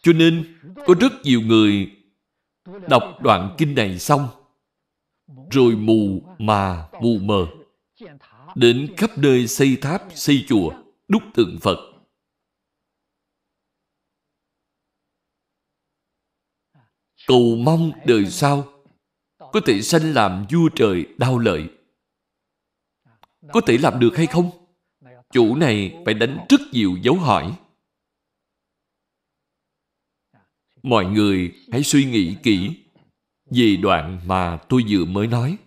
Cho 0.02 0.12
nên, 0.12 0.58
có 0.86 0.94
rất 1.00 1.12
nhiều 1.22 1.40
người 1.40 1.96
đọc 2.88 3.02
đoạn 3.22 3.54
kinh 3.58 3.74
này 3.74 3.98
xong, 3.98 4.28
rồi 5.50 5.76
mù 5.76 6.22
mà 6.38 6.88
mù 7.02 7.18
mờ, 7.18 7.46
đến 8.54 8.94
khắp 8.96 9.18
nơi 9.18 9.46
xây 9.46 9.78
tháp, 9.82 10.02
xây 10.14 10.44
chùa, 10.48 10.72
đúc 11.08 11.22
tượng 11.34 11.58
Phật. 11.60 11.76
Cầu 17.26 17.56
mong 17.56 17.92
đời 18.06 18.26
sau 18.26 18.82
có 19.38 19.60
thể 19.66 19.82
sanh 19.82 20.14
làm 20.14 20.46
vua 20.50 20.68
trời 20.74 21.06
đau 21.18 21.38
lợi. 21.38 21.68
Có 23.52 23.60
thể 23.66 23.78
làm 23.78 24.00
được 24.00 24.16
hay 24.16 24.26
không? 24.26 24.50
Chủ 25.32 25.56
này 25.56 26.02
phải 26.04 26.14
đánh 26.14 26.46
rất 26.48 26.60
nhiều 26.72 26.96
dấu 27.02 27.14
hỏi. 27.14 27.56
Mọi 30.82 31.06
người 31.06 31.54
hãy 31.72 31.82
suy 31.82 32.04
nghĩ 32.04 32.36
kỹ 32.42 32.70
về 33.50 33.76
đoạn 33.82 34.20
mà 34.26 34.58
tôi 34.68 34.84
vừa 34.88 35.04
mới 35.04 35.26
nói. 35.26 35.58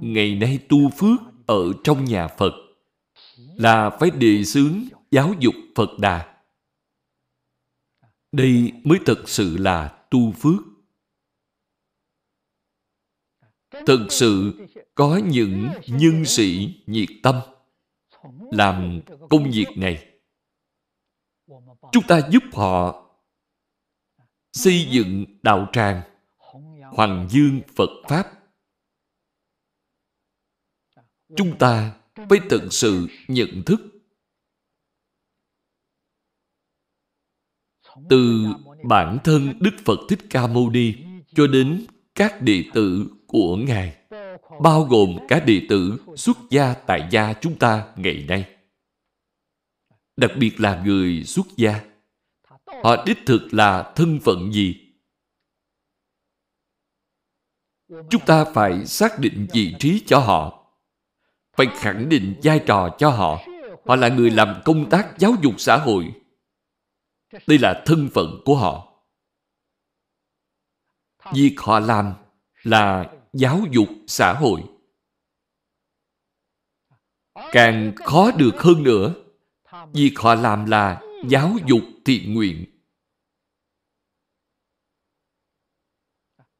Ngày 0.00 0.34
nay 0.34 0.66
tu 0.68 0.90
phước 0.98 1.20
ở 1.46 1.72
trong 1.84 2.04
nhà 2.04 2.28
Phật 2.28 2.52
là 3.36 3.90
phải 4.00 4.10
đề 4.10 4.44
xướng 4.44 4.84
giáo 5.10 5.34
dục 5.40 5.54
Phật 5.74 5.98
Đà. 5.98 6.42
Đây 8.32 8.72
mới 8.84 8.98
thật 9.06 9.22
sự 9.26 9.56
là 9.56 10.06
tu 10.10 10.32
phước. 10.32 10.60
thực 13.86 14.06
sự 14.10 14.52
có 14.94 15.20
những 15.30 15.68
nhân 15.86 16.24
sĩ 16.24 16.74
nhiệt 16.86 17.08
tâm 17.22 17.34
làm 18.50 19.00
công 19.30 19.50
việc 19.50 19.66
này. 19.76 20.20
Chúng 21.92 22.04
ta 22.08 22.28
giúp 22.30 22.42
họ 22.52 23.04
xây 24.52 24.88
dựng 24.90 25.24
đạo 25.42 25.66
tràng, 25.72 26.02
Hoàng 26.92 27.28
Dương 27.30 27.60
Phật 27.76 27.90
Pháp. 28.08 28.32
Chúng 31.36 31.58
ta 31.58 32.00
phải 32.14 32.38
tận 32.50 32.70
sự 32.70 33.06
nhận 33.28 33.62
thức 33.66 33.80
từ 38.10 38.46
bản 38.84 39.18
thân 39.24 39.58
Đức 39.60 39.70
Phật 39.84 39.98
Thích 40.08 40.18
Ca 40.30 40.46
Mâu 40.46 40.70
Ni 40.70 40.94
cho 41.34 41.46
đến 41.46 41.86
các 42.14 42.42
đệ 42.42 42.64
tử 42.74 43.06
của 43.26 43.56
Ngài 43.56 43.97
bao 44.60 44.84
gồm 44.84 45.16
cả 45.28 45.40
đệ 45.40 45.62
tử 45.68 45.98
xuất 46.16 46.36
gia 46.50 46.74
tại 46.74 47.08
gia 47.10 47.32
chúng 47.32 47.58
ta 47.58 47.92
ngày 47.96 48.24
nay. 48.28 48.56
Đặc 50.16 50.30
biệt 50.38 50.60
là 50.60 50.82
người 50.84 51.24
xuất 51.24 51.46
gia. 51.56 51.80
Họ 52.82 53.04
đích 53.06 53.18
thực 53.26 53.48
là 53.52 53.92
thân 53.96 54.20
phận 54.24 54.52
gì? 54.52 54.88
Chúng 57.88 58.24
ta 58.26 58.44
phải 58.54 58.86
xác 58.86 59.18
định 59.18 59.46
vị 59.52 59.74
trí 59.78 60.02
cho 60.06 60.18
họ. 60.18 60.66
Phải 61.56 61.66
khẳng 61.76 62.08
định 62.08 62.40
vai 62.42 62.60
trò 62.66 62.96
cho 62.98 63.10
họ. 63.10 63.40
Họ 63.86 63.96
là 63.96 64.08
người 64.08 64.30
làm 64.30 64.62
công 64.64 64.90
tác 64.90 65.14
giáo 65.18 65.34
dục 65.42 65.54
xã 65.58 65.76
hội. 65.76 66.12
Đây 67.46 67.58
là 67.58 67.82
thân 67.86 68.08
phận 68.14 68.40
của 68.44 68.56
họ. 68.56 69.02
Việc 71.32 71.54
họ 71.58 71.80
làm 71.80 72.12
là 72.62 73.12
giáo 73.38 73.64
dục 73.70 73.88
xã 74.06 74.32
hội. 74.32 74.62
Càng 77.52 77.92
khó 77.96 78.30
được 78.30 78.54
hơn 78.58 78.82
nữa, 78.82 79.14
việc 79.92 80.14
họ 80.16 80.34
làm 80.34 80.64
là 80.64 81.02
giáo 81.28 81.56
dục 81.66 81.82
thiện 82.04 82.34
nguyện. 82.34 82.64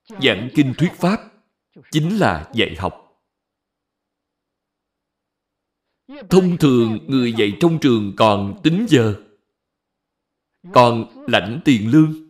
Giảng 0.08 0.50
kinh 0.54 0.74
thuyết 0.78 0.92
pháp 0.92 1.32
chính 1.90 2.18
là 2.18 2.50
dạy 2.54 2.76
học. 2.78 3.22
Thông 6.30 6.56
thường 6.58 6.98
người 7.08 7.32
dạy 7.32 7.56
trong 7.60 7.78
trường 7.80 8.12
còn 8.16 8.60
tính 8.62 8.86
giờ, 8.88 9.14
còn 10.72 11.24
lãnh 11.28 11.60
tiền 11.64 11.90
lương 11.90 12.27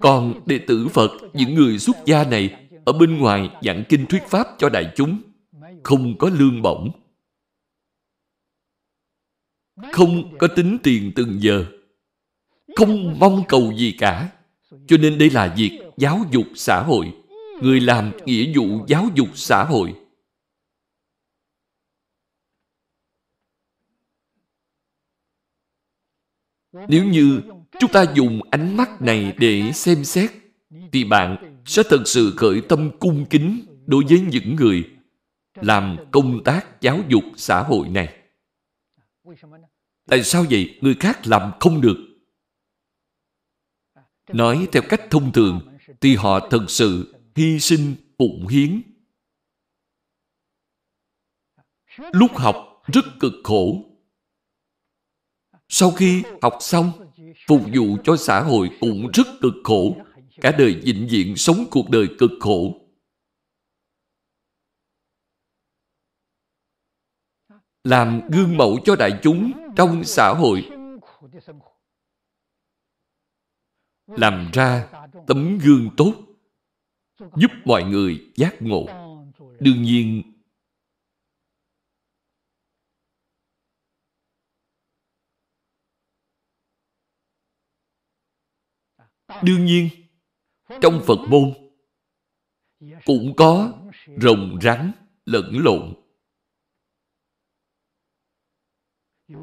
Còn 0.00 0.40
đệ 0.46 0.58
tử 0.66 0.88
Phật, 0.88 1.10
những 1.32 1.54
người 1.54 1.78
xuất 1.78 1.96
gia 2.06 2.24
này, 2.24 2.68
ở 2.84 2.92
bên 2.92 3.18
ngoài 3.18 3.50
giảng 3.62 3.84
kinh 3.88 4.06
thuyết 4.06 4.22
pháp 4.22 4.46
cho 4.58 4.68
đại 4.68 4.92
chúng, 4.96 5.22
không 5.84 6.18
có 6.18 6.28
lương 6.28 6.62
bổng. 6.62 6.90
Không 9.92 10.38
có 10.38 10.48
tính 10.56 10.78
tiền 10.82 11.12
từng 11.16 11.40
giờ. 11.40 11.66
Không 12.76 13.18
mong 13.18 13.44
cầu 13.48 13.72
gì 13.76 13.94
cả. 13.98 14.30
Cho 14.86 14.96
nên 14.96 15.18
đây 15.18 15.30
là 15.30 15.54
việc 15.56 15.80
giáo 15.96 16.20
dục 16.30 16.46
xã 16.54 16.82
hội. 16.82 17.12
Người 17.62 17.80
làm 17.80 18.12
nghĩa 18.24 18.52
vụ 18.56 18.86
giáo 18.86 19.08
dục 19.14 19.28
xã 19.34 19.64
hội. 19.64 19.94
Nếu 26.88 27.04
như 27.04 27.40
chúng 27.78 27.92
ta 27.92 28.04
dùng 28.14 28.40
ánh 28.50 28.76
mắt 28.76 29.02
này 29.02 29.34
để 29.38 29.72
xem 29.72 30.04
xét, 30.04 30.30
thì 30.92 31.04
bạn 31.04 31.60
sẽ 31.64 31.82
thật 31.90 32.02
sự 32.06 32.34
khởi 32.36 32.62
tâm 32.68 32.90
cung 32.98 33.26
kính 33.30 33.64
đối 33.86 34.04
với 34.08 34.20
những 34.20 34.56
người 34.56 34.90
làm 35.54 35.96
công 36.10 36.44
tác 36.44 36.80
giáo 36.80 37.00
dục 37.08 37.24
xã 37.36 37.62
hội 37.62 37.88
này. 37.88 38.18
Tại 40.06 40.22
sao 40.22 40.44
vậy? 40.50 40.78
Người 40.80 40.94
khác 41.00 41.26
làm 41.26 41.52
không 41.60 41.80
được. 41.80 41.96
Nói 44.28 44.68
theo 44.72 44.82
cách 44.88 45.00
thông 45.10 45.32
thường, 45.32 45.76
thì 46.00 46.16
họ 46.16 46.48
thật 46.50 46.64
sự 46.68 47.14
hy 47.34 47.60
sinh, 47.60 47.94
phụng 48.18 48.46
hiến. 48.46 48.82
Lúc 52.12 52.36
học 52.36 52.82
rất 52.86 53.04
cực 53.20 53.32
khổ. 53.44 53.84
Sau 55.68 55.90
khi 55.90 56.22
học 56.42 56.56
xong, 56.60 57.07
phục 57.46 57.60
vụ 57.74 57.96
cho 58.04 58.16
xã 58.16 58.40
hội 58.40 58.70
cũng 58.80 59.10
rất 59.14 59.26
cực 59.40 59.54
khổ. 59.64 59.96
Cả 60.40 60.52
đời 60.58 60.80
vĩnh 60.82 61.06
viễn 61.10 61.36
sống 61.36 61.64
cuộc 61.70 61.90
đời 61.90 62.08
cực 62.18 62.30
khổ. 62.40 62.74
Làm 67.84 68.20
gương 68.32 68.56
mẫu 68.56 68.78
cho 68.84 68.96
đại 68.96 69.20
chúng 69.22 69.52
trong 69.76 70.04
xã 70.04 70.34
hội. 70.34 70.70
Làm 74.06 74.50
ra 74.52 74.88
tấm 75.26 75.58
gương 75.58 75.90
tốt, 75.96 76.14
giúp 77.18 77.50
mọi 77.64 77.84
người 77.84 78.32
giác 78.36 78.62
ngộ. 78.62 78.86
Đương 79.60 79.82
nhiên 79.82 80.27
Đương 89.42 89.64
nhiên, 89.64 89.88
trong 90.82 91.02
Phật 91.06 91.18
môn 91.28 91.54
cũng 93.04 93.34
có 93.36 93.72
rồng 94.20 94.58
rắn 94.62 94.92
lẫn 95.24 95.58
lộn. 95.64 95.94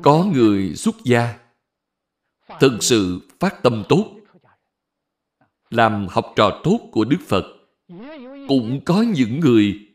Có 0.03 0.26
người 0.34 0.76
xuất 0.76 0.95
gia 1.03 1.40
thực 2.60 2.78
sự 2.82 3.20
phát 3.40 3.60
tâm 3.64 3.84
tốt 3.90 4.16
làm 5.70 6.07
học 6.10 6.34
trò 6.36 6.62
tốt 6.64 6.80
của 6.91 7.06
Đức 7.06 7.20
Phật 7.28 7.44
cũng 8.48 8.82
có 8.86 9.02
những 9.16 9.40
người 9.40 9.90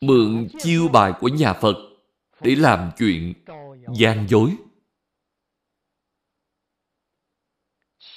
mượn 0.00 0.48
chiêu 0.58 0.88
bài 0.88 1.12
của 1.20 1.28
nhà 1.28 1.52
Phật 1.52 1.76
để 2.40 2.54
làm 2.54 2.90
chuyện 2.98 3.34
gian 3.94 4.26
dối 4.28 4.56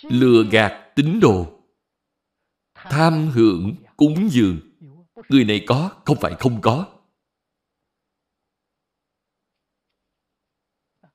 lừa 0.03 0.43
gạt 0.51 0.82
tín 0.95 1.19
đồ. 1.19 1.59
Tham 2.75 3.27
hưởng 3.27 3.75
cúng 3.97 4.29
dường. 4.31 4.59
Người 5.29 5.45
này 5.45 5.63
có, 5.67 5.91
không 6.05 6.17
phải 6.21 6.33
không 6.39 6.61
có. 6.61 6.85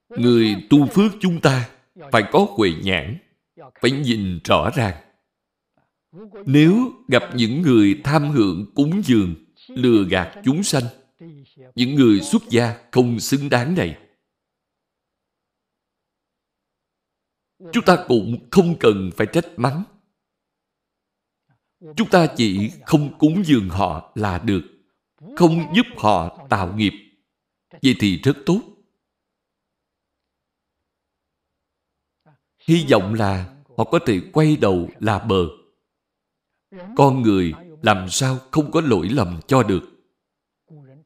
Người 0.08 0.66
tu 0.70 0.86
phước 0.86 1.12
chúng 1.20 1.40
ta 1.40 1.70
phải 2.12 2.22
có 2.32 2.46
huệ 2.50 2.70
nhãn, 2.82 3.18
phải 3.80 3.90
nhìn 3.90 4.40
rõ 4.44 4.70
ràng. 4.76 5.04
Nếu 6.46 6.92
gặp 7.08 7.22
những 7.34 7.62
người 7.62 8.00
tham 8.04 8.30
hưởng 8.30 8.66
cúng 8.74 9.02
dường, 9.04 9.34
lừa 9.68 10.04
gạt 10.04 10.34
chúng 10.44 10.62
sanh, 10.62 10.84
những 11.74 11.94
người 11.94 12.20
xuất 12.20 12.42
gia 12.50 12.76
không 12.90 13.20
xứng 13.20 13.48
đáng 13.48 13.74
này 13.74 13.98
chúng 17.58 17.84
ta 17.86 18.04
cũng 18.08 18.48
không 18.50 18.76
cần 18.80 19.10
phải 19.16 19.26
trách 19.32 19.46
mắng. 19.56 19.82
Chúng 21.96 22.10
ta 22.10 22.26
chỉ 22.36 22.70
không 22.86 23.18
cúng 23.18 23.42
dường 23.46 23.68
họ 23.68 24.12
là 24.14 24.38
được, 24.38 24.62
không 25.36 25.72
giúp 25.76 25.86
họ 25.96 26.46
tạo 26.50 26.76
nghiệp. 26.76 26.92
Vậy 27.82 27.96
thì 28.00 28.18
rất 28.18 28.36
tốt. 28.46 28.60
Hy 32.66 32.86
vọng 32.90 33.14
là 33.14 33.56
họ 33.76 33.84
có 33.84 33.98
thể 34.06 34.20
quay 34.32 34.56
đầu 34.56 34.88
là 35.00 35.18
bờ. 35.18 35.48
Con 36.96 37.22
người 37.22 37.52
làm 37.82 38.08
sao 38.10 38.38
không 38.50 38.70
có 38.70 38.80
lỗi 38.80 39.08
lầm 39.08 39.40
cho 39.46 39.62
được? 39.62 39.82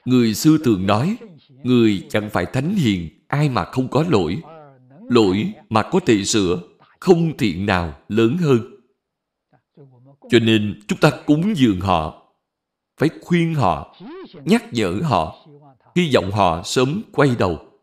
Người 0.04 0.34
xưa 0.34 0.58
thường 0.64 0.86
nói, 0.86 1.16
người 1.48 2.06
chẳng 2.10 2.30
phải 2.30 2.46
thánh 2.46 2.74
hiền, 2.74 3.24
ai 3.28 3.48
mà 3.48 3.64
không 3.64 3.88
có 3.88 4.04
lỗi 4.08 4.42
lỗi 5.08 5.52
mà 5.68 5.82
có 5.82 6.00
thể 6.06 6.24
sửa 6.24 6.62
không 7.00 7.36
thiện 7.36 7.66
nào 7.66 8.00
lớn 8.08 8.36
hơn. 8.36 8.60
Cho 10.30 10.38
nên 10.38 10.80
chúng 10.88 10.98
ta 10.98 11.10
cúng 11.26 11.56
dường 11.56 11.80
họ, 11.80 12.32
phải 12.96 13.10
khuyên 13.22 13.54
họ, 13.54 13.96
nhắc 14.44 14.64
nhở 14.72 15.00
họ. 15.02 15.48
Hy 15.96 16.10
vọng 16.14 16.30
họ 16.30 16.62
sớm 16.64 17.02
quay 17.12 17.36
đầu. 17.38 17.80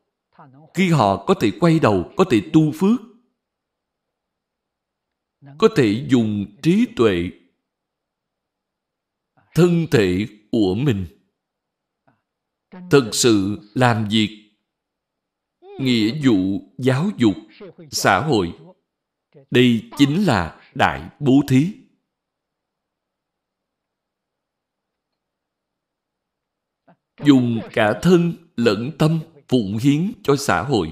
Khi 0.74 0.90
họ 0.90 1.26
có 1.26 1.34
thể 1.34 1.52
quay 1.60 1.80
đầu, 1.80 2.12
có 2.18 2.26
thể 2.30 2.42
tu 2.54 2.72
phước, 2.72 3.00
có 5.58 5.68
thể 5.76 6.06
dùng 6.10 6.46
trí 6.62 6.86
tuệ, 6.96 7.30
thân 9.56 9.88
thể 9.92 10.28
của 10.52 10.76
mình. 10.76 11.06
Thực 12.92 13.16
sự 13.16 13.60
làm 13.74 14.08
việc 14.10 14.39
nghĩa 15.80 16.20
vụ, 16.24 16.62
giáo 16.78 17.10
dục, 17.18 17.36
xã 17.92 18.20
hội. 18.20 18.54
Đây 19.52 19.90
chính 19.98 20.26
là 20.26 20.62
đại 20.76 21.10
bố 21.20 21.42
thí. 21.48 21.74
Dùng 27.26 27.60
cả 27.74 28.00
thân 28.02 28.34
lẫn 28.56 28.92
tâm 29.00 29.20
phụng 29.48 29.78
hiến 29.78 30.12
cho 30.24 30.36
xã 30.36 30.64
hội, 30.64 30.92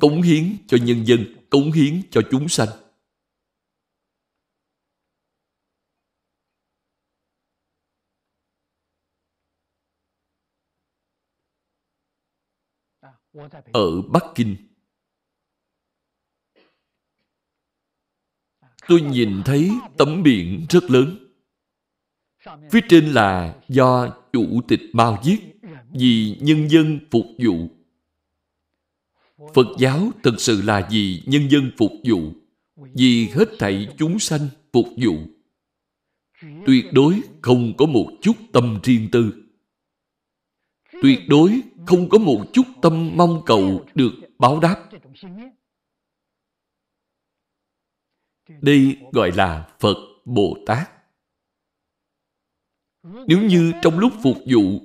cống 0.00 0.22
hiến 0.22 0.56
cho 0.66 0.78
nhân 0.82 1.06
dân, 1.06 1.46
cống 1.50 1.72
hiến 1.72 2.02
cho 2.10 2.20
chúng 2.30 2.48
sanh. 2.48 2.68
Ở 13.72 14.02
bắc 14.02 14.24
kinh. 14.34 14.56
Tôi 18.88 19.00
nhìn 19.00 19.42
thấy 19.44 19.70
tấm 19.96 20.22
biển 20.22 20.66
rất 20.70 20.90
lớn. 20.90 21.18
Phía 22.70 22.80
trên 22.88 23.06
là 23.12 23.60
do 23.68 24.16
chủ 24.32 24.60
tịch 24.68 24.80
mao 24.92 25.22
viết 25.24 25.38
vì 25.90 26.36
nhân 26.40 26.70
dân 26.70 26.98
phục 27.10 27.26
vụ. 27.38 27.68
Phật 29.54 29.66
giáo 29.78 30.10
thực 30.22 30.40
sự 30.40 30.62
là 30.62 30.88
vì 30.90 31.22
nhân 31.26 31.50
dân 31.50 31.70
phục 31.76 31.92
vụ, 32.04 32.32
vì 32.94 33.28
hết 33.28 33.48
thảy 33.58 33.88
chúng 33.98 34.18
sanh 34.18 34.48
phục 34.72 34.86
vụ. 34.96 35.16
Tuyệt 36.66 36.84
đối 36.92 37.20
không 37.42 37.76
có 37.76 37.86
một 37.86 38.10
chút 38.22 38.36
tâm 38.52 38.80
riêng 38.82 39.08
tư. 39.12 39.32
Tuyệt 41.02 41.18
đối 41.28 41.60
không 41.88 42.08
có 42.08 42.18
một 42.18 42.44
chút 42.52 42.62
tâm 42.82 43.10
mong 43.16 43.42
cầu 43.46 43.86
được 43.94 44.12
báo 44.38 44.60
đáp. 44.60 44.88
Đây 48.60 48.96
gọi 49.12 49.32
là 49.32 49.68
phật 49.80 49.96
bồ 50.24 50.56
tát. 50.66 50.90
Nếu 53.02 53.42
như 53.42 53.72
trong 53.82 53.98
lúc 53.98 54.12
phục 54.22 54.36
vụ, 54.46 54.80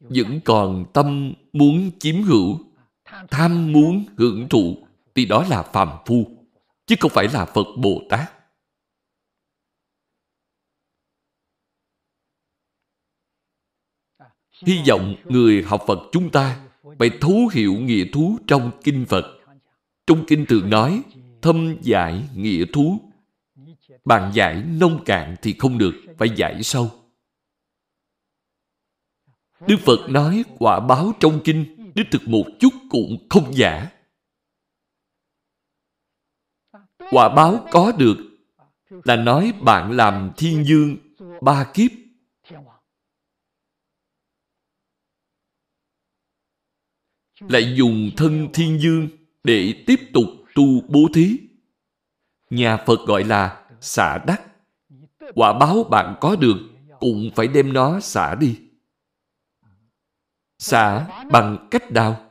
vẫn 0.00 0.40
còn 0.44 0.84
tâm 0.94 1.34
muốn 1.52 1.90
chiếm 1.98 2.22
hữu, 2.22 2.58
tham 3.30 3.72
muốn 3.72 4.04
hưởng 4.16 4.48
thụ, 4.48 4.76
thì 5.14 5.24
đó 5.24 5.46
là 5.50 5.62
phàm 5.62 5.88
phu, 6.06 6.24
chứ 6.86 6.94
không 7.00 7.10
phải 7.14 7.28
là 7.32 7.44
phật 7.44 7.66
bồ 7.78 8.02
tát. 8.08 8.32
Hy 14.66 14.82
vọng 14.88 15.14
người 15.24 15.62
học 15.62 15.82
phật 15.86 15.98
chúng 16.12 16.30
ta 16.30 16.60
phải 16.98 17.10
thấu 17.20 17.48
hiểu 17.52 17.74
nghĩa 17.74 18.04
thú 18.12 18.38
trong 18.46 18.70
kinh 18.84 19.06
phật. 19.08 19.24
Trong 20.06 20.24
kinh 20.26 20.46
thường 20.46 20.70
nói, 20.70 21.02
thâm 21.42 21.76
giải 21.82 22.28
nghĩa 22.34 22.64
thú. 22.72 23.00
Bạn 24.04 24.30
giải 24.34 24.62
nông 24.80 25.04
cạn 25.04 25.36
thì 25.42 25.54
không 25.58 25.78
được, 25.78 25.94
phải 26.18 26.28
giải 26.36 26.62
sâu. 26.62 26.90
Đức 29.66 29.76
phật 29.80 30.10
nói 30.10 30.44
quả 30.58 30.80
báo 30.80 31.12
trong 31.20 31.40
kinh, 31.44 31.92
đích 31.94 32.06
thực 32.10 32.28
một 32.28 32.44
chút 32.60 32.72
cũng 32.90 33.26
không 33.28 33.54
giả. 33.54 33.90
Quả 37.10 37.28
báo 37.28 37.66
có 37.70 37.92
được 37.98 38.16
là 39.04 39.16
nói 39.16 39.52
bạn 39.60 39.92
làm 39.92 40.30
thiên 40.36 40.64
dương 40.64 40.96
ba 41.40 41.66
kiếp. 41.74 41.90
Lại 47.40 47.74
dùng 47.76 48.10
thân 48.16 48.48
thiên 48.52 48.80
dương 48.80 49.08
để 49.44 49.84
tiếp 49.86 50.00
tục 50.12 50.24
tu 50.54 50.80
bố 50.88 51.00
thí. 51.14 51.38
Nhà 52.50 52.76
phật 52.86 53.06
gọi 53.06 53.24
là 53.24 53.66
xả 53.80 54.18
đắc. 54.26 54.42
Quả 55.34 55.58
báo 55.58 55.84
bạn 55.84 56.16
có 56.20 56.36
được 56.36 56.56
cũng 57.00 57.30
phải 57.36 57.48
đem 57.48 57.72
nó 57.72 58.00
xả 58.00 58.34
đi. 58.34 58.58
Xả 60.58 61.08
bằng 61.30 61.68
cách 61.70 61.92
nào? 61.92 62.30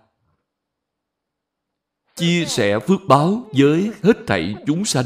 Chia 2.15 2.45
sẻ 2.45 2.79
phước 2.79 2.99
báo 3.07 3.49
với 3.57 3.91
hết 4.03 4.17
thảy 4.27 4.55
chúng 4.65 4.85
sanh. 4.85 5.05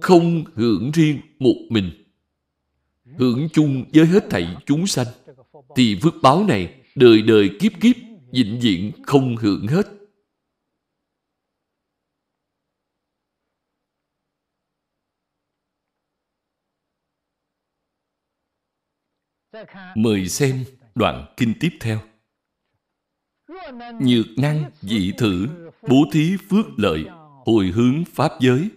Không 0.00 0.44
hưởng 0.54 0.90
riêng 0.94 1.20
một 1.38 1.56
mình. 1.68 2.04
Hưởng 3.18 3.48
chung 3.52 3.84
với 3.94 4.06
hết 4.06 4.24
thảy 4.30 4.56
chúng 4.66 4.86
sanh. 4.86 5.06
Thì 5.76 5.98
phước 6.02 6.14
báo 6.22 6.44
này 6.44 6.79
đời 7.00 7.22
đời 7.22 7.50
kiếp 7.60 7.72
kiếp, 7.80 7.96
vĩnh 8.32 8.60
viễn 8.60 8.92
không 9.02 9.36
hưởng 9.36 9.66
hết. 9.66 9.86
Mời 19.94 20.28
xem 20.28 20.64
đoạn 20.94 21.34
kinh 21.36 21.54
tiếp 21.60 21.70
theo. 21.80 22.00
Nhược 24.00 24.26
năng 24.38 24.70
dị 24.80 25.12
thử, 25.18 25.46
bố 25.88 26.04
thí 26.12 26.36
phước 26.50 26.66
lợi, 26.76 27.04
hồi 27.46 27.66
hướng 27.66 28.04
pháp 28.04 28.32
giới. 28.40 28.68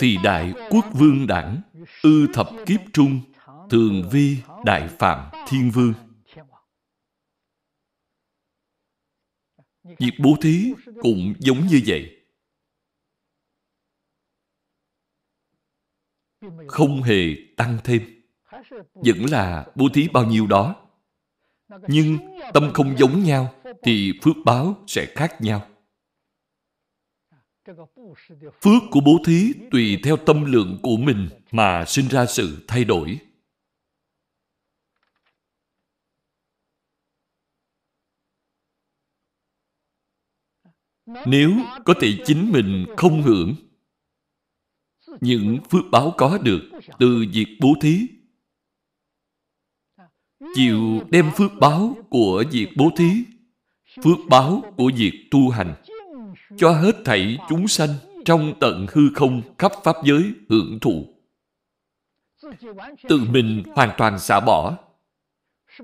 Thì 0.00 0.18
đại 0.24 0.52
quốc 0.70 0.84
vương 0.92 1.26
đẳng 1.26 1.60
ư 2.02 2.26
thập 2.34 2.48
kiếp 2.66 2.80
trung, 2.92 3.20
thường 3.70 4.08
vi 4.12 4.36
đại 4.64 4.88
phạm 4.88 5.46
thiên 5.48 5.70
vương. 5.70 5.94
Việc 9.84 10.12
bố 10.18 10.36
thí 10.42 10.72
cũng 11.00 11.34
giống 11.38 11.66
như 11.66 11.80
vậy. 11.86 12.18
Không 16.66 17.02
hề 17.02 17.34
tăng 17.56 17.78
thêm. 17.84 18.22
Vẫn 18.94 19.24
là 19.30 19.66
bố 19.74 19.88
thí 19.94 20.08
bao 20.08 20.26
nhiêu 20.26 20.46
đó. 20.46 20.76
Nhưng 21.88 22.18
tâm 22.54 22.70
không 22.74 22.98
giống 22.98 23.22
nhau 23.22 23.54
thì 23.82 24.12
phước 24.22 24.36
báo 24.44 24.84
sẽ 24.86 25.06
khác 25.06 25.36
nhau. 25.40 25.68
Phước 28.62 28.82
của 28.90 29.00
bố 29.00 29.18
thí 29.26 29.52
tùy 29.70 29.98
theo 30.04 30.16
tâm 30.16 30.44
lượng 30.44 30.78
của 30.82 30.96
mình 30.96 31.28
mà 31.50 31.84
sinh 31.84 32.08
ra 32.08 32.26
sự 32.26 32.64
thay 32.68 32.84
đổi. 32.84 33.18
Nếu 41.26 41.52
có 41.84 41.94
thể 42.00 42.08
chính 42.26 42.52
mình 42.52 42.86
không 42.96 43.22
hưởng 43.22 43.54
những 45.20 45.58
phước 45.70 45.84
báo 45.90 46.14
có 46.16 46.38
được 46.38 46.60
từ 46.98 47.24
việc 47.32 47.46
bố 47.60 47.74
thí, 47.80 48.06
chịu 50.54 51.00
đem 51.10 51.30
phước 51.36 51.50
báo 51.60 51.96
của 52.10 52.44
việc 52.50 52.68
bố 52.76 52.90
thí, 52.96 53.24
phước 54.04 54.18
báo 54.30 54.62
của 54.76 54.90
việc 54.96 55.28
tu 55.30 55.48
hành, 55.48 55.74
cho 56.56 56.72
hết 56.72 56.96
thảy 57.04 57.38
chúng 57.48 57.68
sanh 57.68 57.90
trong 58.24 58.54
tận 58.60 58.86
hư 58.92 59.02
không 59.14 59.42
khắp 59.58 59.72
pháp 59.84 59.96
giới 60.04 60.22
hưởng 60.48 60.78
thụ. 60.80 61.06
Tự 63.08 63.20
mình 63.30 63.62
hoàn 63.66 63.90
toàn 63.98 64.18
xả 64.18 64.40
bỏ. 64.40 64.76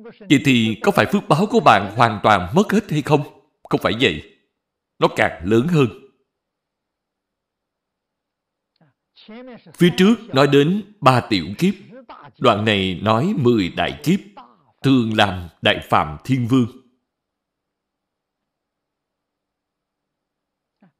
Vậy 0.04 0.40
thì 0.44 0.76
có 0.82 0.90
phải 0.90 1.06
phước 1.06 1.28
báo 1.28 1.46
của 1.46 1.60
bạn 1.60 1.96
hoàn 1.96 2.20
toàn 2.22 2.54
mất 2.54 2.72
hết 2.72 2.90
hay 2.90 3.02
không? 3.02 3.22
Không 3.68 3.80
phải 3.82 3.92
vậy 4.00 4.37
nó 4.98 5.08
càng 5.16 5.44
lớn 5.44 5.68
hơn. 5.68 5.88
Phía 9.74 9.90
trước 9.96 10.14
nói 10.34 10.46
đến 10.46 10.94
ba 11.00 11.20
tiểu 11.30 11.46
kiếp. 11.58 11.74
Đoạn 12.38 12.64
này 12.64 13.00
nói 13.02 13.34
mười 13.38 13.68
đại 13.68 14.00
kiếp, 14.04 14.20
thường 14.82 15.16
làm 15.16 15.48
đại 15.62 15.86
phạm 15.90 16.16
thiên 16.24 16.46
vương. 16.48 16.66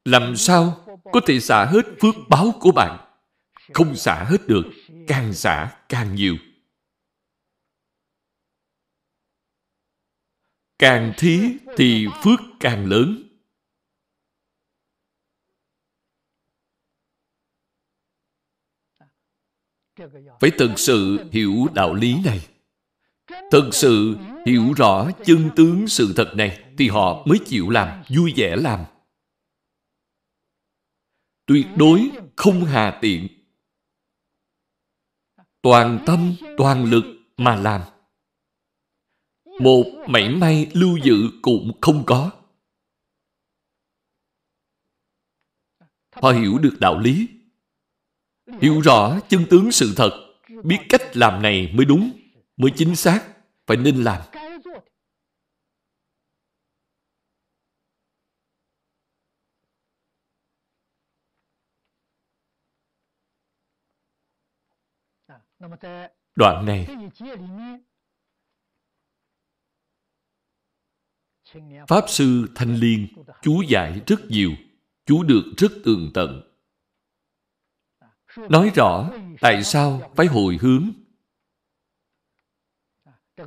Làm 0.04 0.36
sao 0.36 0.84
có 1.12 1.20
thể 1.26 1.40
xả 1.40 1.64
hết 1.64 1.84
phước 2.00 2.14
báo 2.28 2.52
của 2.60 2.72
bạn? 2.72 3.04
Không 3.74 3.96
xả 3.96 4.24
hết 4.24 4.46
được, 4.46 4.64
càng 5.06 5.32
xả 5.32 5.76
càng 5.88 6.14
nhiều. 6.14 6.36
Càng 10.78 11.12
thí 11.18 11.40
thì 11.76 12.06
phước 12.24 12.40
càng 12.60 12.86
lớn. 12.86 13.27
Phải 20.40 20.50
thực 20.58 20.70
sự 20.76 21.18
hiểu 21.32 21.66
đạo 21.74 21.94
lý 21.94 22.16
này. 22.24 22.48
Thực 23.50 23.74
sự 23.74 24.16
hiểu 24.46 24.72
rõ 24.76 25.10
chân 25.24 25.50
tướng 25.56 25.88
sự 25.88 26.12
thật 26.16 26.32
này, 26.36 26.64
thì 26.78 26.88
họ 26.88 27.26
mới 27.26 27.38
chịu 27.46 27.70
làm, 27.70 28.02
vui 28.08 28.32
vẻ 28.36 28.56
làm. 28.56 28.84
Tuyệt 31.46 31.66
đối 31.76 32.10
không 32.36 32.64
hà 32.64 32.98
tiện. 33.02 33.28
Toàn 35.62 36.02
tâm, 36.06 36.34
toàn 36.56 36.84
lực 36.84 37.04
mà 37.36 37.56
làm. 37.56 37.82
Một 39.60 39.84
mảy 40.08 40.28
may 40.28 40.70
lưu 40.72 40.98
giữ 41.04 41.30
cũng 41.42 41.78
không 41.80 42.02
có. 42.06 42.30
Họ 46.10 46.30
hiểu 46.30 46.58
được 46.58 46.76
đạo 46.80 46.98
lý 46.98 47.28
hiểu 48.60 48.80
rõ 48.80 49.20
chân 49.28 49.44
tướng 49.50 49.72
sự 49.72 49.94
thật, 49.96 50.10
biết 50.64 50.78
cách 50.88 51.16
làm 51.16 51.42
này 51.42 51.72
mới 51.74 51.86
đúng, 51.86 52.12
mới 52.56 52.70
chính 52.76 52.96
xác, 52.96 53.24
phải 53.66 53.76
nên 53.76 54.04
làm. 54.04 54.22
Đoạn 66.36 66.66
này. 66.66 66.86
Pháp 71.88 72.04
sư 72.08 72.48
thanh 72.54 72.74
liên, 72.74 73.08
chú 73.42 73.62
giải 73.68 74.00
rất 74.06 74.20
nhiều, 74.28 74.50
chú 75.06 75.22
được 75.22 75.42
rất 75.56 75.72
tường 75.84 76.10
tận 76.14 76.57
nói 78.36 78.70
rõ, 78.74 79.10
tại 79.40 79.64
sao 79.64 80.12
phải 80.16 80.26
hồi 80.26 80.58
hướng? 80.60 80.90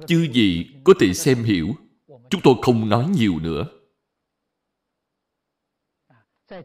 Chư 0.07 0.27
gì 0.33 0.65
có 0.83 0.93
thể 0.99 1.13
xem 1.13 1.43
hiểu, 1.43 1.75
chúng 2.29 2.41
tôi 2.43 2.55
không 2.61 2.89
nói 2.89 3.09
nhiều 3.09 3.39
nữa. 3.39 3.65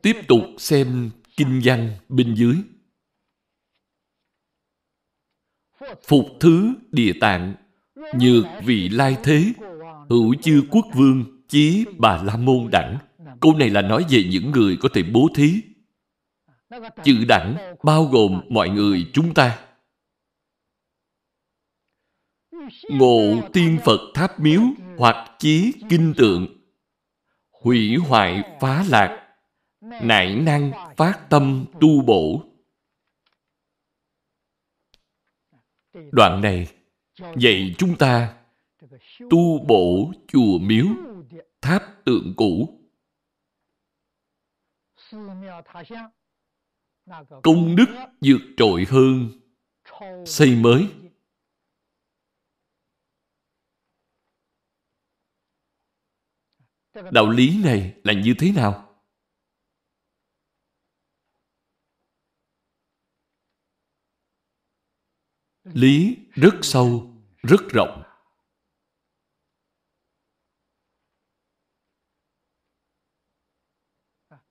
Tiếp 0.02 0.16
tục 0.28 0.40
xem 0.58 1.10
kinh 1.36 1.60
văn 1.64 1.96
bên 2.08 2.34
dưới. 2.34 2.56
Phục 6.02 6.26
thứ 6.40 6.74
địa 6.92 7.12
tạng, 7.20 7.54
nhược 7.94 8.44
vị 8.64 8.88
lai 8.88 9.16
thế, 9.24 9.52
hữu 10.10 10.34
chư 10.42 10.62
quốc 10.70 10.86
vương 10.94 11.42
chí 11.48 11.84
bà 11.98 12.22
la 12.22 12.36
môn 12.36 12.70
đẳng. 12.70 12.98
Câu 13.40 13.54
này 13.54 13.70
là 13.70 13.82
nói 13.82 14.04
về 14.10 14.24
những 14.30 14.50
người 14.50 14.76
có 14.80 14.88
thể 14.94 15.02
bố 15.02 15.28
thí 15.34 15.60
chữ 17.04 17.24
đẳng 17.28 17.76
bao 17.82 18.04
gồm 18.04 18.40
mọi 18.50 18.68
người 18.68 19.10
chúng 19.12 19.34
ta. 19.34 19.66
Ngộ 22.90 23.48
tiên 23.52 23.78
phật 23.84 24.00
tháp 24.14 24.40
miếu 24.40 24.60
hoặc 24.98 25.36
chí 25.38 25.72
kinh 25.90 26.14
tượng. 26.16 26.46
Hủy 27.50 27.96
hoại 27.96 28.42
phá 28.60 28.84
lạc. 28.88 29.22
Nại 29.80 30.34
năng 30.34 30.72
phát 30.96 31.26
tâm 31.30 31.64
tu 31.80 32.02
bổ. 32.02 32.42
Đoạn 36.12 36.40
này 36.40 36.66
dạy 37.36 37.74
chúng 37.78 37.96
ta 37.96 38.36
tu 39.30 39.64
bổ 39.68 40.12
chùa 40.28 40.58
miếu, 40.58 40.86
tháp 41.60 41.82
tượng 42.04 42.34
cũ 42.36 42.80
công 47.42 47.76
đức 47.76 47.86
vượt 48.20 48.40
trội 48.56 48.84
hơn. 48.88 49.30
Xây 50.26 50.56
mới. 50.56 50.88
Đạo 57.12 57.30
lý 57.30 57.62
này 57.64 58.00
là 58.04 58.12
như 58.12 58.34
thế 58.38 58.52
nào? 58.52 58.82
Lý 65.64 66.16
rất 66.32 66.54
sâu, 66.62 67.14
rất 67.42 67.60
rộng. 67.72 68.02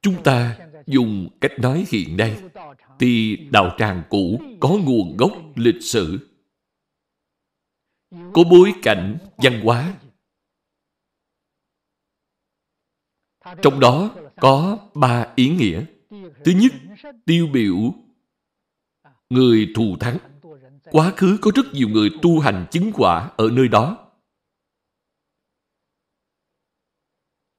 Chúng 0.02 0.24
ta 0.24 0.58
dùng 0.88 1.30
cách 1.42 1.52
nói 1.60 1.86
hiện 1.90 2.18
nay, 2.18 2.44
thì 3.00 3.38
đạo 3.52 3.76
tràng 3.78 4.04
cũ 4.10 4.42
có 4.60 4.70
nguồn 4.70 5.18
gốc 5.18 5.32
lịch 5.56 5.82
sử. 5.82 6.30
Có 8.12 8.44
bối 8.52 8.74
cảnh 8.84 9.18
văn 9.38 9.62
hóa. 9.64 9.98
Trong 13.62 13.80
đó 13.80 14.16
có 14.36 14.78
ba 14.94 15.34
ý 15.36 15.50
nghĩa. 15.50 15.86
Thứ 16.46 16.52
nhất, 16.56 16.72
tiêu 17.26 17.48
biểu. 17.54 17.76
Người 19.30 19.72
thù 19.76 19.98
thắng. 20.00 20.18
Quá 20.92 21.14
khứ 21.18 21.38
có 21.42 21.52
rất 21.56 21.66
nhiều 21.74 21.90
người 21.90 22.10
tu 22.22 22.40
hành 22.40 22.66
chứng 22.72 22.92
quả 22.94 23.32
ở 23.38 23.50
nơi 23.52 23.68
đó. 23.68 24.12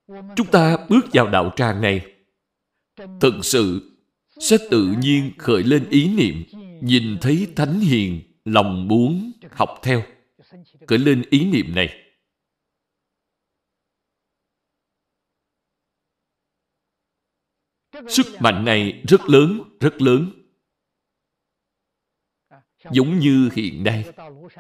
Chúng 0.09 0.47
ta 0.53 0.77
bước 0.91 1.05
vào 1.13 1.29
đạo 1.29 1.53
tràng 1.57 1.81
này 1.81 2.16
thực 3.21 3.35
sự, 3.45 3.91
sẽ 4.41 4.57
tự 4.71 4.95
nhiên 5.01 5.33
khởi 5.39 5.63
lên 5.63 5.89
ý 5.91 6.09
niệm, 6.09 6.45
nhìn 6.83 7.19
thấy 7.21 7.53
thánh 7.57 7.81
hiền, 7.81 8.23
lòng 8.45 8.89
muốn 8.89 9.33
học 9.51 9.81
theo. 9.83 10.03
Khởi 10.87 10.99
lên 10.99 11.23
ý 11.31 11.45
niệm 11.45 11.75
này. 11.75 12.03
Sức 18.09 18.27
mạnh 18.41 18.65
này 18.65 19.03
rất 19.09 19.21
lớn 19.29 19.63
rất 19.81 20.03
lớn. 20.03 20.31
Giống 22.93 23.19
như 23.19 23.51
hiện 23.55 23.85
nay 23.85 24.05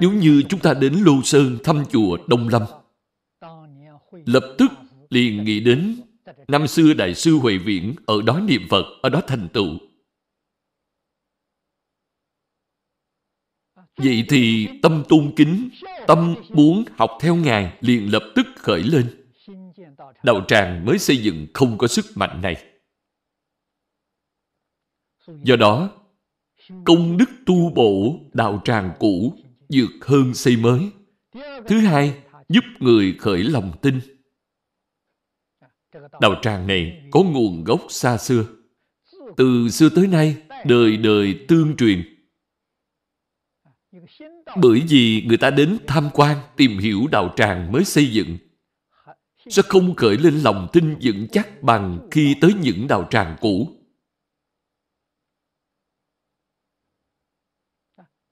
nếu 0.00 0.12
như 0.12 0.42
chúng 0.48 0.60
ta 0.60 0.74
đến 0.74 0.94
lô 0.94 1.22
sơn 1.22 1.58
thăm 1.64 1.84
chùa 1.90 2.18
đông 2.28 2.48
lâm. 2.48 2.62
Lập 4.26 4.54
tức 4.58 4.70
liền 5.10 5.44
nghĩ 5.44 5.60
đến 5.60 6.00
năm 6.48 6.66
xưa 6.66 6.94
đại 6.94 7.14
sư 7.14 7.34
huệ 7.34 7.58
viễn 7.58 7.94
ở 8.06 8.22
đó 8.22 8.40
niệm 8.40 8.62
phật 8.70 8.84
ở 9.02 9.08
đó 9.08 9.20
thành 9.26 9.48
tựu 9.52 9.78
vậy 13.96 14.24
thì 14.28 14.68
tâm 14.82 15.02
tôn 15.08 15.32
kính 15.36 15.68
tâm 16.06 16.34
muốn 16.48 16.84
học 16.96 17.10
theo 17.20 17.36
ngài 17.36 17.78
liền 17.80 18.12
lập 18.12 18.32
tức 18.34 18.46
khởi 18.56 18.82
lên 18.82 19.24
đạo 20.22 20.44
tràng 20.48 20.84
mới 20.84 20.98
xây 20.98 21.16
dựng 21.16 21.46
không 21.54 21.78
có 21.78 21.86
sức 21.86 22.04
mạnh 22.14 22.42
này 22.42 22.76
Do 25.44 25.56
đó, 25.56 25.90
công 26.84 27.16
đức 27.16 27.30
tu 27.46 27.70
bổ 27.70 28.20
đạo 28.32 28.62
tràng 28.64 28.90
cũ 28.98 29.34
dược 29.68 29.90
hơn 30.06 30.34
xây 30.34 30.56
mới. 30.56 30.90
Thứ 31.68 31.78
hai, 31.78 32.14
giúp 32.48 32.64
người 32.80 33.16
khởi 33.18 33.42
lòng 33.42 33.72
tin 33.82 34.00
đạo 36.20 36.34
tràng 36.42 36.66
này 36.66 37.02
có 37.10 37.22
nguồn 37.22 37.64
gốc 37.64 37.80
xa 37.88 38.18
xưa. 38.18 38.44
Từ 39.36 39.68
xưa 39.68 39.88
tới 39.94 40.06
nay, 40.06 40.36
đời 40.64 40.96
đời 40.96 41.44
tương 41.48 41.76
truyền. 41.76 42.02
Bởi 44.56 44.82
vì 44.88 45.22
người 45.26 45.36
ta 45.36 45.50
đến 45.50 45.78
tham 45.86 46.08
quan, 46.12 46.38
tìm 46.56 46.78
hiểu 46.78 47.06
đạo 47.12 47.34
tràng 47.36 47.72
mới 47.72 47.84
xây 47.84 48.12
dựng. 48.12 48.38
Sẽ 49.48 49.62
không 49.62 49.94
khởi 49.94 50.16
lên 50.16 50.34
lòng 50.34 50.68
tin 50.72 50.98
vững 51.02 51.26
chắc 51.32 51.62
bằng 51.62 52.08
khi 52.10 52.34
tới 52.40 52.54
những 52.62 52.86
đạo 52.88 53.08
tràng 53.10 53.36
cũ. 53.40 53.68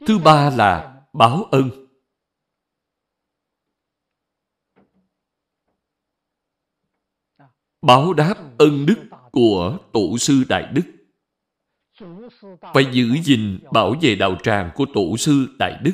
Thứ 0.06 0.18
ba 0.18 0.50
là 0.50 1.02
báo 1.12 1.44
ân. 1.44 1.83
Báo 7.86 8.12
đáp 8.12 8.34
ân 8.58 8.86
đức 8.86 8.94
của 9.32 9.78
Tổ 9.92 10.18
sư 10.18 10.44
Đại 10.48 10.72
Đức. 10.72 10.82
Phải 12.74 12.86
giữ 12.92 13.04
gìn 13.24 13.58
bảo 13.72 13.94
vệ 14.02 14.14
đạo 14.14 14.36
tràng 14.42 14.70
của 14.74 14.86
Tổ 14.94 15.16
sư 15.16 15.56
Đại 15.58 15.80
Đức. 15.82 15.92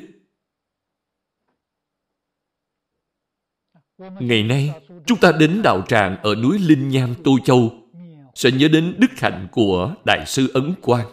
Ngày 3.99 4.43
nay, 4.43 4.71
chúng 5.07 5.19
ta 5.21 5.33
đến 5.33 5.61
đạo 5.65 5.83
tràng 5.89 6.17
ở 6.23 6.35
núi 6.35 6.59
Linh 6.59 6.89
Nham 6.89 7.15
Tô 7.25 7.39
Châu 7.45 7.89
sẽ 8.35 8.51
nhớ 8.51 8.69
đến 8.69 8.97
đức 8.99 9.11
hạnh 9.17 9.49
của 9.53 9.95
Đại 10.05 10.27
sư 10.27 10.51
Ấn 10.55 10.75
Quang. 10.83 11.07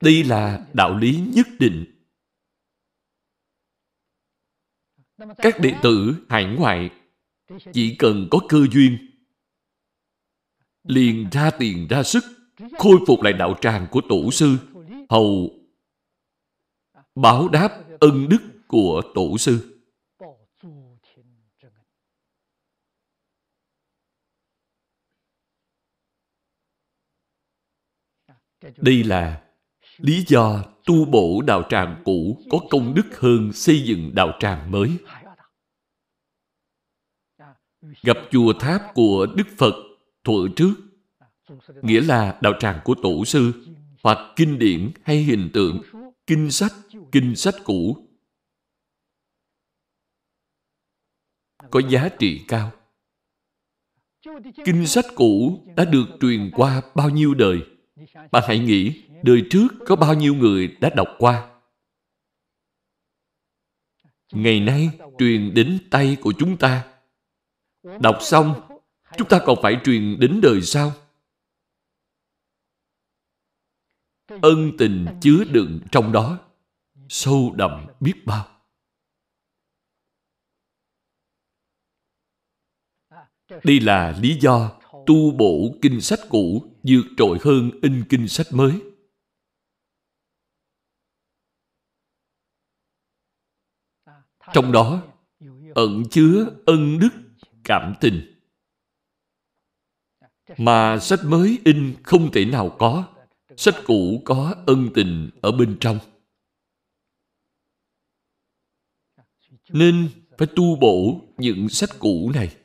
Đây 0.00 0.24
là 0.24 0.66
đạo 0.72 0.96
lý 0.96 1.20
nhất 1.34 1.46
định. 1.58 1.97
Các 5.18 5.60
đệ 5.60 5.74
tử 5.82 6.14
hải 6.28 6.44
ngoại 6.44 6.90
chỉ 7.72 7.96
cần 7.98 8.28
có 8.30 8.38
cơ 8.48 8.58
duyên, 8.72 8.98
liền 10.82 11.28
ra 11.32 11.50
tiền 11.58 11.86
ra 11.90 12.02
sức, 12.02 12.24
khôi 12.78 12.98
phục 13.06 13.22
lại 13.22 13.32
đạo 13.32 13.54
tràng 13.60 13.86
của 13.90 14.00
tổ 14.08 14.30
sư. 14.30 14.56
Hầu 15.08 15.50
báo 17.14 17.48
đáp 17.48 17.84
ân 18.00 18.28
đức 18.28 18.38
của 18.68 19.02
tổ 19.14 19.38
sư. 19.38 19.74
Đây 28.76 29.04
là 29.04 29.44
lý 29.98 30.24
do 30.28 30.64
tu 30.88 31.04
bổ 31.04 31.42
đạo 31.46 31.62
tràng 31.68 32.02
cũ 32.04 32.38
có 32.50 32.58
công 32.70 32.94
đức 32.94 33.20
hơn 33.20 33.52
xây 33.52 33.82
dựng 33.82 34.14
đạo 34.14 34.32
tràng 34.40 34.70
mới. 34.70 34.90
Gặp 38.02 38.16
chùa 38.30 38.52
tháp 38.60 38.82
của 38.94 39.26
đức 39.36 39.46
phật 39.58 39.74
thuở 40.24 40.48
trước, 40.56 40.74
nghĩa 41.82 42.00
là 42.00 42.38
đạo 42.42 42.52
tràng 42.60 42.80
của 42.84 42.94
tổ 43.02 43.24
sư, 43.24 43.52
hoặc 44.02 44.18
kinh 44.36 44.58
điển 44.58 44.90
hay 45.04 45.22
hình 45.22 45.50
tượng, 45.52 45.82
kinh 46.26 46.50
sách 46.50 46.72
kinh 47.12 47.36
sách 47.36 47.54
cũ. 47.64 47.96
Có 51.70 51.80
giá 51.88 52.08
trị 52.18 52.44
cao. 52.48 52.72
Kinh 54.64 54.86
sách 54.86 55.06
cũ 55.14 55.62
đã 55.76 55.84
được 55.84 56.06
truyền 56.20 56.50
qua 56.54 56.82
bao 56.94 57.10
nhiêu 57.10 57.34
đời? 57.34 57.58
Bạn 58.30 58.42
hãy 58.46 58.58
nghĩ 58.58 59.02
đời 59.22 59.46
trước 59.50 59.68
có 59.86 59.96
bao 59.96 60.14
nhiêu 60.14 60.34
người 60.34 60.76
đã 60.80 60.90
đọc 60.96 61.08
qua? 61.18 61.60
Ngày 64.32 64.60
nay 64.60 64.90
truyền 65.18 65.54
đến 65.54 65.78
tay 65.90 66.16
của 66.20 66.32
chúng 66.38 66.56
ta. 66.56 66.94
Đọc 68.00 68.18
xong, 68.20 68.54
chúng 69.16 69.28
ta 69.28 69.40
còn 69.46 69.58
phải 69.62 69.80
truyền 69.84 70.16
đến 70.20 70.40
đời 70.42 70.62
sau. 70.62 70.92
Ân 74.42 74.72
tình 74.78 75.06
chứa 75.20 75.44
đựng 75.44 75.80
trong 75.92 76.12
đó, 76.12 76.38
sâu 77.08 77.54
đậm 77.56 77.86
biết 78.00 78.14
bao. 78.26 78.48
Đây 83.64 83.80
là 83.80 84.18
lý 84.20 84.38
do 84.40 84.80
tu 85.06 85.30
bổ 85.30 85.74
kinh 85.82 86.00
sách 86.00 86.18
cũ 86.28 86.64
vượt 86.82 87.04
trội 87.16 87.38
hơn 87.44 87.70
in 87.82 88.04
kinh 88.08 88.28
sách 88.28 88.46
mới. 88.52 88.80
Trong 94.54 94.72
đó, 94.72 95.02
ẩn 95.74 96.02
chứa 96.10 96.46
ân 96.66 96.98
đức, 96.98 97.08
cảm 97.64 97.94
tình. 98.00 98.34
Mà 100.56 100.98
sách 100.98 101.20
mới 101.24 101.58
in 101.64 101.94
không 102.02 102.30
thể 102.32 102.44
nào 102.44 102.76
có. 102.78 103.08
Sách 103.56 103.74
cũ 103.84 104.22
có 104.24 104.54
ân 104.66 104.88
tình 104.94 105.30
ở 105.40 105.52
bên 105.52 105.76
trong. 105.80 105.98
Nên 109.68 110.08
phải 110.38 110.48
tu 110.56 110.76
bổ 110.76 111.20
những 111.36 111.68
sách 111.68 111.90
cũ 111.98 112.32
này. 112.34 112.56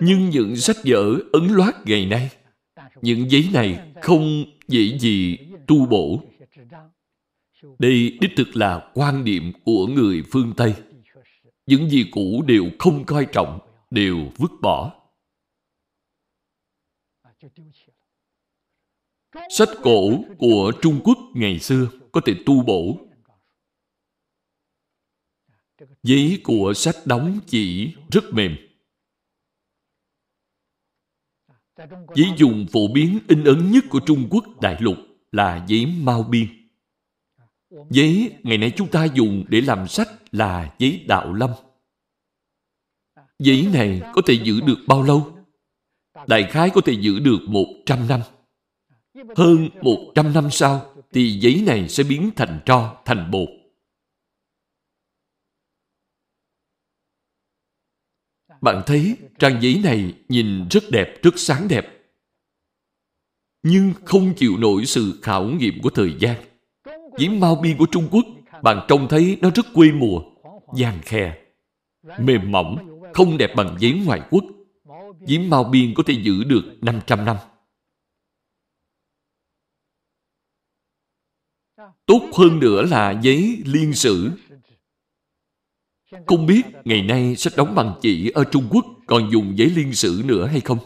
Nhưng 0.00 0.30
những 0.30 0.56
sách 0.56 0.76
vở 0.84 1.18
ấn 1.32 1.46
loát 1.46 1.74
ngày 1.86 2.06
nay, 2.06 2.30
những 3.02 3.30
giấy 3.30 3.48
này 3.52 3.92
không 4.02 4.44
dễ 4.68 4.98
gì 4.98 5.38
tu 5.66 5.86
bổ 5.86 6.22
đây 7.78 8.18
đích 8.20 8.30
thực 8.36 8.56
là 8.56 8.90
quan 8.94 9.24
niệm 9.24 9.52
của 9.64 9.86
người 9.86 10.22
phương 10.32 10.52
tây. 10.56 10.74
Những 11.66 11.90
gì 11.90 12.08
cũ 12.12 12.44
đều 12.46 12.64
không 12.78 13.04
coi 13.06 13.26
trọng, 13.32 13.58
đều 13.90 14.16
vứt 14.36 14.50
bỏ. 14.62 15.00
Sách 19.50 19.68
cổ 19.82 20.24
của 20.38 20.72
trung 20.82 21.00
quốc 21.04 21.18
ngày 21.34 21.58
xưa 21.58 21.88
có 22.12 22.20
thể 22.26 22.34
tu 22.46 22.62
bổ. 22.62 22.98
Giấy 26.02 26.40
của 26.44 26.72
sách 26.76 26.96
đóng 27.04 27.40
chỉ 27.46 27.94
rất 28.10 28.24
mềm. 28.32 28.56
Giấy 32.14 32.26
dùng 32.36 32.66
phổ 32.72 32.88
biến 32.94 33.18
in 33.28 33.44
ấn 33.44 33.70
nhất 33.70 33.84
của 33.90 34.00
trung 34.06 34.28
quốc, 34.30 34.44
đại 34.60 34.76
lục, 34.80 34.96
là 35.32 35.64
giấy 35.68 35.86
mao 35.86 36.22
biên 36.22 36.63
giấy 37.90 38.34
ngày 38.42 38.58
nay 38.58 38.72
chúng 38.76 38.90
ta 38.90 39.04
dùng 39.04 39.44
để 39.48 39.60
làm 39.60 39.88
sách 39.88 40.08
là 40.32 40.74
giấy 40.78 41.04
đạo 41.08 41.32
lâm 41.32 41.50
giấy 43.38 43.68
này 43.72 44.02
có 44.14 44.22
thể 44.26 44.34
giữ 44.34 44.60
được 44.60 44.78
bao 44.86 45.02
lâu 45.02 45.38
đại 46.26 46.48
khái 46.50 46.70
có 46.70 46.80
thể 46.80 46.92
giữ 46.92 47.18
được 47.18 47.38
một 47.48 47.66
trăm 47.86 48.08
năm 48.08 48.20
hơn 49.36 49.68
một 49.82 50.12
trăm 50.14 50.32
năm 50.32 50.50
sau 50.50 50.94
thì 51.12 51.38
giấy 51.40 51.62
này 51.66 51.88
sẽ 51.88 52.04
biến 52.04 52.30
thành 52.36 52.60
tro, 52.66 53.02
thành 53.04 53.30
bột. 53.30 53.48
Bạn 58.60 58.82
thấy 58.86 59.16
trang 59.38 59.62
giấy 59.62 59.80
này 59.84 60.14
nhìn 60.28 60.68
rất 60.68 60.84
đẹp, 60.92 61.22
rất 61.22 61.34
sáng 61.36 61.68
đẹp. 61.68 61.86
Nhưng 63.62 63.92
không 64.04 64.34
chịu 64.36 64.56
nổi 64.58 64.86
sự 64.86 65.18
khảo 65.22 65.44
nghiệm 65.44 65.82
của 65.82 65.90
thời 65.90 66.16
gian. 66.18 66.53
Giấy 67.18 67.28
mau 67.28 67.56
biên 67.56 67.76
của 67.78 67.86
Trung 67.90 68.08
Quốc, 68.10 68.24
bạn 68.62 68.86
trông 68.88 69.06
thấy 69.10 69.38
nó 69.40 69.50
rất 69.54 69.66
quê 69.74 69.92
mùa, 69.92 70.20
vàng 70.66 70.98
khe, 71.02 71.38
mềm 72.18 72.52
mỏng, 72.52 73.00
không 73.14 73.38
đẹp 73.38 73.50
bằng 73.56 73.76
giấy 73.80 74.02
ngoại 74.06 74.22
quốc. 74.30 74.44
Giấy 75.20 75.38
mau 75.38 75.64
biên 75.64 75.94
có 75.96 76.02
thể 76.06 76.14
giữ 76.22 76.44
được 76.44 76.78
500 76.80 77.24
năm. 77.24 77.36
Tốt 82.06 82.30
hơn 82.34 82.58
nữa 82.58 82.82
là 82.82 83.20
giấy 83.22 83.62
liên 83.64 83.92
sử. 83.92 84.30
Không 86.26 86.46
biết 86.46 86.62
ngày 86.84 87.02
nay 87.02 87.36
sách 87.36 87.52
đóng 87.56 87.74
bằng 87.74 87.94
chỉ 88.02 88.30
ở 88.30 88.44
Trung 88.44 88.68
Quốc 88.70 88.84
còn 89.06 89.30
dùng 89.32 89.58
giấy 89.58 89.70
liên 89.70 89.94
sử 89.94 90.22
nữa 90.24 90.46
hay 90.46 90.60
không? 90.60 90.78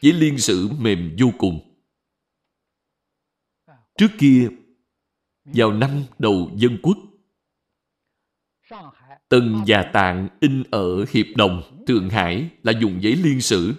Giấy 0.00 0.12
liên 0.12 0.38
sử 0.38 0.68
mềm 0.78 1.16
vô 1.20 1.30
cùng. 1.38 1.60
Trước 3.98 4.08
kia, 4.18 4.48
vào 5.44 5.72
năm 5.72 6.04
đầu 6.18 6.50
dân 6.56 6.78
quốc, 6.82 6.98
Tần 9.28 9.64
và 9.66 9.90
Tạng 9.92 10.28
in 10.40 10.62
ở 10.70 11.04
Hiệp 11.10 11.26
Đồng, 11.36 11.84
Thượng 11.86 12.10
Hải 12.10 12.50
là 12.62 12.72
dùng 12.80 13.02
giấy 13.02 13.16
liên 13.16 13.40
sử. 13.40 13.74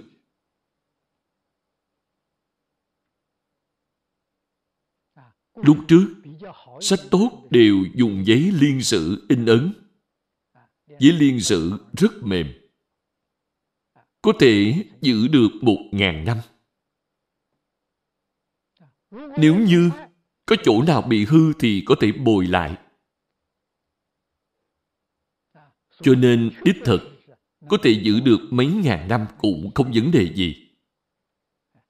Lúc 5.55 5.77
trước, 5.87 6.15
sách 6.81 6.99
tốt 7.11 7.47
đều 7.49 7.75
dùng 7.95 8.23
giấy 8.25 8.51
liên 8.59 8.81
sử 8.81 9.25
in 9.29 9.45
ấn. 9.45 9.73
Giấy 10.99 11.11
liên 11.11 11.39
sử 11.39 11.71
rất 11.93 12.11
mềm. 12.23 12.47
Có 14.21 14.33
thể 14.39 14.85
giữ 15.01 15.27
được 15.27 15.49
một 15.61 15.89
ngàn 15.91 16.25
năm. 16.25 16.37
Nếu 19.37 19.59
như 19.59 19.91
có 20.45 20.55
chỗ 20.63 20.81
nào 20.81 21.01
bị 21.01 21.25
hư 21.25 21.53
thì 21.59 21.83
có 21.85 21.95
thể 22.01 22.11
bồi 22.11 22.47
lại. 22.47 22.77
Cho 26.01 26.15
nên 26.15 26.51
đích 26.63 26.75
thực, 26.85 27.01
có 27.69 27.77
thể 27.83 27.91
giữ 28.03 28.19
được 28.19 28.39
mấy 28.51 28.67
ngàn 28.67 29.07
năm 29.07 29.25
cũng 29.37 29.71
không 29.75 29.91
vấn 29.93 30.11
đề 30.11 30.33
gì. 30.33 30.77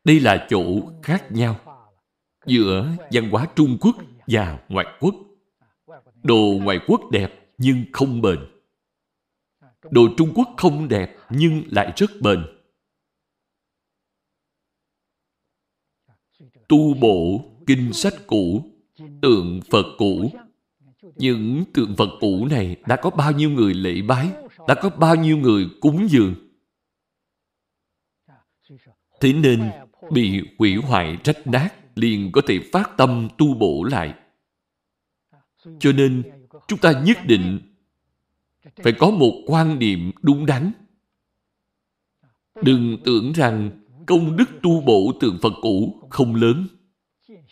Đây 0.04 0.20
là 0.20 0.48
chỗ 0.50 0.92
khác 1.04 1.32
nhau, 1.32 1.60
giữa 2.46 2.90
văn 3.12 3.30
hóa 3.30 3.48
Trung 3.56 3.78
Quốc 3.82 3.96
và 4.28 4.66
ngoại 4.70 4.88
quốc. 5.00 5.16
Đồ 6.24 6.60
ngoại 6.62 6.80
quốc 6.88 7.02
đẹp 7.12 7.50
nhưng 7.58 7.86
không 7.94 8.22
bền. 8.22 8.40
Đồ 9.92 10.02
Trung 10.18 10.32
Quốc 10.36 10.48
không 10.58 10.88
đẹp 10.88 11.18
nhưng 11.30 11.64
lại 11.72 11.94
rất 11.96 12.12
bền. 12.22 12.46
Tu 16.68 16.94
bổ 16.94 17.52
kinh 17.68 17.94
sách 17.94 18.14
cũ, 18.28 18.72
tượng 19.22 19.60
Phật 19.72 19.86
cũ. 19.98 20.32
Những 21.16 21.64
tượng 21.74 21.96
Phật 21.96 22.10
cũ 22.20 22.48
này 22.52 22.76
đã 22.88 22.96
có 22.96 23.10
bao 23.10 23.32
nhiêu 23.32 23.50
người 23.50 23.74
lễ 23.74 24.02
bái, 24.02 24.32
đã 24.68 24.76
có 24.76 24.90
bao 24.90 25.16
nhiêu 25.16 25.38
người 25.38 25.70
cúng 25.82 26.08
dường. 26.10 26.36
Thế 29.22 29.34
nên 29.34 29.72
bị 30.12 30.42
hủy 30.60 30.76
hoại 30.76 31.18
rách 31.24 31.48
nát 31.48 31.70
liền 31.96 32.32
có 32.32 32.42
thể 32.48 32.60
phát 32.72 32.98
tâm 32.98 33.28
tu 33.38 33.54
bổ 33.54 33.84
lại. 33.84 34.14
Cho 35.80 35.92
nên 35.92 36.24
chúng 36.68 36.80
ta 36.80 37.02
nhất 37.06 37.18
định 37.28 37.60
phải 38.84 38.94
có 39.00 39.12
một 39.12 39.44
quan 39.48 39.80
niệm 39.80 40.12
đúng 40.22 40.46
đắn. 40.46 40.72
Đừng 42.62 42.98
tưởng 43.06 43.32
rằng 43.32 43.72
công 44.06 44.38
đức 44.38 44.50
tu 44.64 44.82
bổ 44.82 45.12
tượng 45.20 45.38
Phật 45.42 45.54
cũ 45.62 46.08
không 46.10 46.36
lớn. 46.36 46.68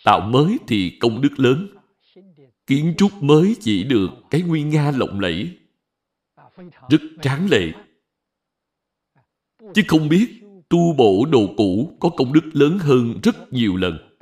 Tạo 0.04 0.22
mới 0.22 0.58
thì 0.68 0.98
công 1.00 1.22
đức 1.22 1.40
lớn. 1.40 1.68
Kiến 2.68 2.94
trúc 2.98 3.24
mới 3.24 3.56
chỉ 3.60 3.84
được 3.84 4.10
cái 4.30 4.42
nguy 4.42 4.64
nga 4.64 4.92
lộng 4.92 5.20
lẫy. 5.20 5.58
Rất 6.90 7.02
tráng 7.22 7.48
lệ. 7.50 7.72
Chứ 9.74 9.82
không 9.88 10.10
biết 10.10 10.44
tu 10.70 10.94
bổ 10.94 11.26
đồ 11.32 11.54
cũ 11.58 11.98
có 12.00 12.10
công 12.10 12.34
đức 12.34 12.50
lớn 12.54 12.80
hơn 12.80 13.20
rất 13.24 13.54
nhiều 13.54 13.76
lần. 13.76 14.18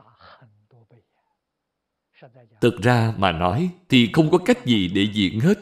Thực 2.61 2.81
ra 2.81 3.13
mà 3.17 3.31
nói 3.31 3.69
thì 3.89 4.09
không 4.13 4.31
có 4.31 4.37
cách 4.37 4.65
gì 4.65 4.87
để 4.87 5.07
diễn 5.13 5.39
hết. 5.39 5.59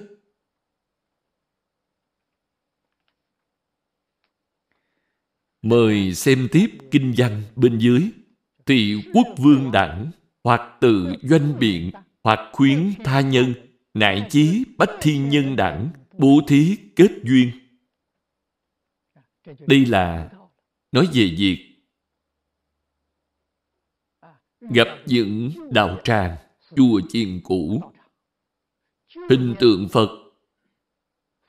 Mời 5.61 6.13
xem 6.13 6.47
tiếp 6.51 6.67
kinh 6.91 7.13
văn 7.17 7.43
bên 7.55 7.77
dưới. 7.77 8.09
Tỳ 8.69 8.95
quốc 9.13 9.27
vương 9.37 9.71
đẳng, 9.71 10.11
hoặc 10.43 10.77
tự 10.81 11.15
doanh 11.21 11.59
biện, 11.59 11.91
hoặc 12.23 12.39
khuyến 12.53 12.93
tha 13.03 13.21
nhân, 13.21 13.53
nại 13.93 14.27
chí 14.29 14.63
bách 14.77 14.89
thiên 15.01 15.29
nhân 15.29 15.55
đẳng, 15.55 15.89
bố 16.17 16.41
thí 16.47 16.77
kết 16.95 17.11
duyên. 17.23 17.51
Đây 19.67 19.85
là 19.85 20.31
nói 20.91 21.07
về 21.13 21.35
việc 21.37 21.75
gặp 24.59 24.87
những 25.05 25.51
đạo 25.71 25.99
tràng, 26.03 26.37
chùa 26.75 27.01
chiền 27.09 27.41
cũ, 27.43 27.81
hình 29.29 29.55
tượng 29.59 29.87
Phật, 29.91 30.09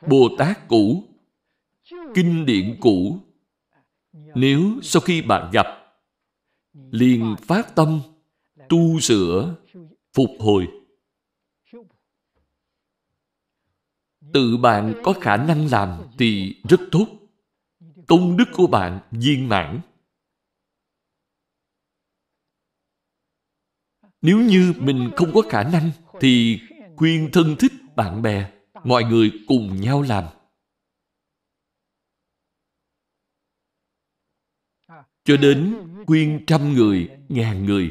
Bồ 0.08 0.28
Tát 0.38 0.68
cũ, 0.68 1.04
kinh 2.14 2.46
điển 2.46 2.76
cũ. 2.80 3.18
Nếu 4.12 4.78
sau 4.82 5.00
khi 5.00 5.22
bạn 5.22 5.50
gặp, 5.52 5.79
liền 6.72 7.36
phát 7.42 7.74
tâm, 7.74 8.00
tu 8.68 9.00
sửa, 9.00 9.56
phục 10.12 10.30
hồi, 10.38 10.68
tự 14.32 14.56
bạn 14.56 14.94
có 15.04 15.12
khả 15.20 15.36
năng 15.36 15.66
làm 15.70 16.02
thì 16.18 16.56
rất 16.68 16.80
tốt. 16.90 17.06
Công 18.06 18.36
đức 18.36 18.44
của 18.52 18.66
bạn 18.66 19.00
viên 19.10 19.48
mãn. 19.48 19.80
Nếu 24.22 24.38
như 24.40 24.74
mình 24.78 25.10
không 25.16 25.32
có 25.34 25.42
khả 25.48 25.62
năng 25.62 25.90
thì 26.20 26.60
khuyên 26.96 27.28
thân 27.32 27.56
thích 27.58 27.72
bạn 27.96 28.22
bè, 28.22 28.50
mọi 28.84 29.04
người 29.04 29.32
cùng 29.46 29.80
nhau 29.80 30.02
làm. 30.02 30.24
Cho 35.24 35.36
đến 35.36 35.76
quyên 36.06 36.44
trăm 36.46 36.72
người, 36.72 37.08
ngàn 37.28 37.64
người, 37.64 37.90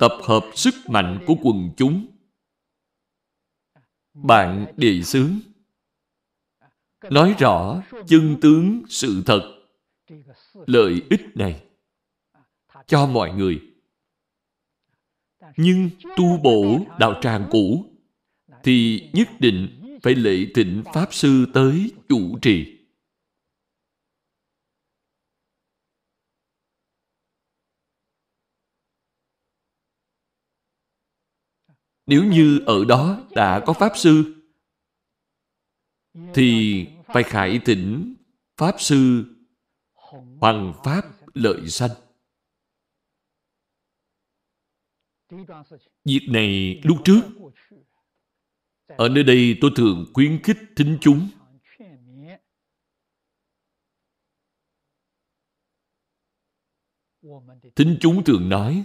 tập 0.00 0.12
hợp 0.22 0.44
sức 0.54 0.74
mạnh 0.88 1.24
của 1.26 1.34
quần 1.42 1.70
chúng. 1.76 2.06
Bạn 4.14 4.66
đề 4.76 5.02
xướng, 5.02 5.38
nói 7.10 7.34
rõ 7.38 7.82
chân 8.08 8.36
tướng 8.40 8.82
sự 8.88 9.22
thật, 9.26 9.56
lợi 10.66 11.02
ích 11.10 11.22
này 11.34 11.64
cho 12.86 13.06
mọi 13.06 13.32
người 13.32 13.70
nhưng 15.56 15.90
tu 16.16 16.36
bổ 16.42 16.86
đạo 16.98 17.20
tràng 17.22 17.46
cũ 17.50 17.84
thì 18.62 19.08
nhất 19.12 19.28
định 19.38 19.68
phải 20.02 20.14
lệ 20.14 20.46
thịnh 20.54 20.82
Pháp 20.94 21.14
Sư 21.14 21.46
tới 21.54 21.90
chủ 22.08 22.38
trì. 22.38 22.79
Nếu 32.10 32.24
như 32.24 32.60
ở 32.66 32.84
đó 32.84 33.20
đã 33.34 33.62
có 33.66 33.72
Pháp 33.72 33.92
Sư, 33.96 34.34
thì 36.34 36.86
phải 37.06 37.22
khải 37.22 37.60
tỉnh 37.64 38.14
Pháp 38.56 38.74
Sư 38.78 39.24
Hoàng 40.40 40.72
Pháp 40.84 41.02
lợi 41.34 41.68
sanh. 41.68 41.90
Việc 46.04 46.26
này, 46.28 46.80
lúc 46.84 46.98
trước, 47.04 47.20
ở 48.86 49.08
nơi 49.08 49.24
đây 49.24 49.58
tôi 49.60 49.70
thường 49.76 50.06
khuyến 50.14 50.42
khích 50.42 50.58
thính 50.76 50.98
chúng 51.00 51.28
thính 57.76 57.98
chúng 58.00 58.24
thường 58.24 58.48
nói 58.48 58.84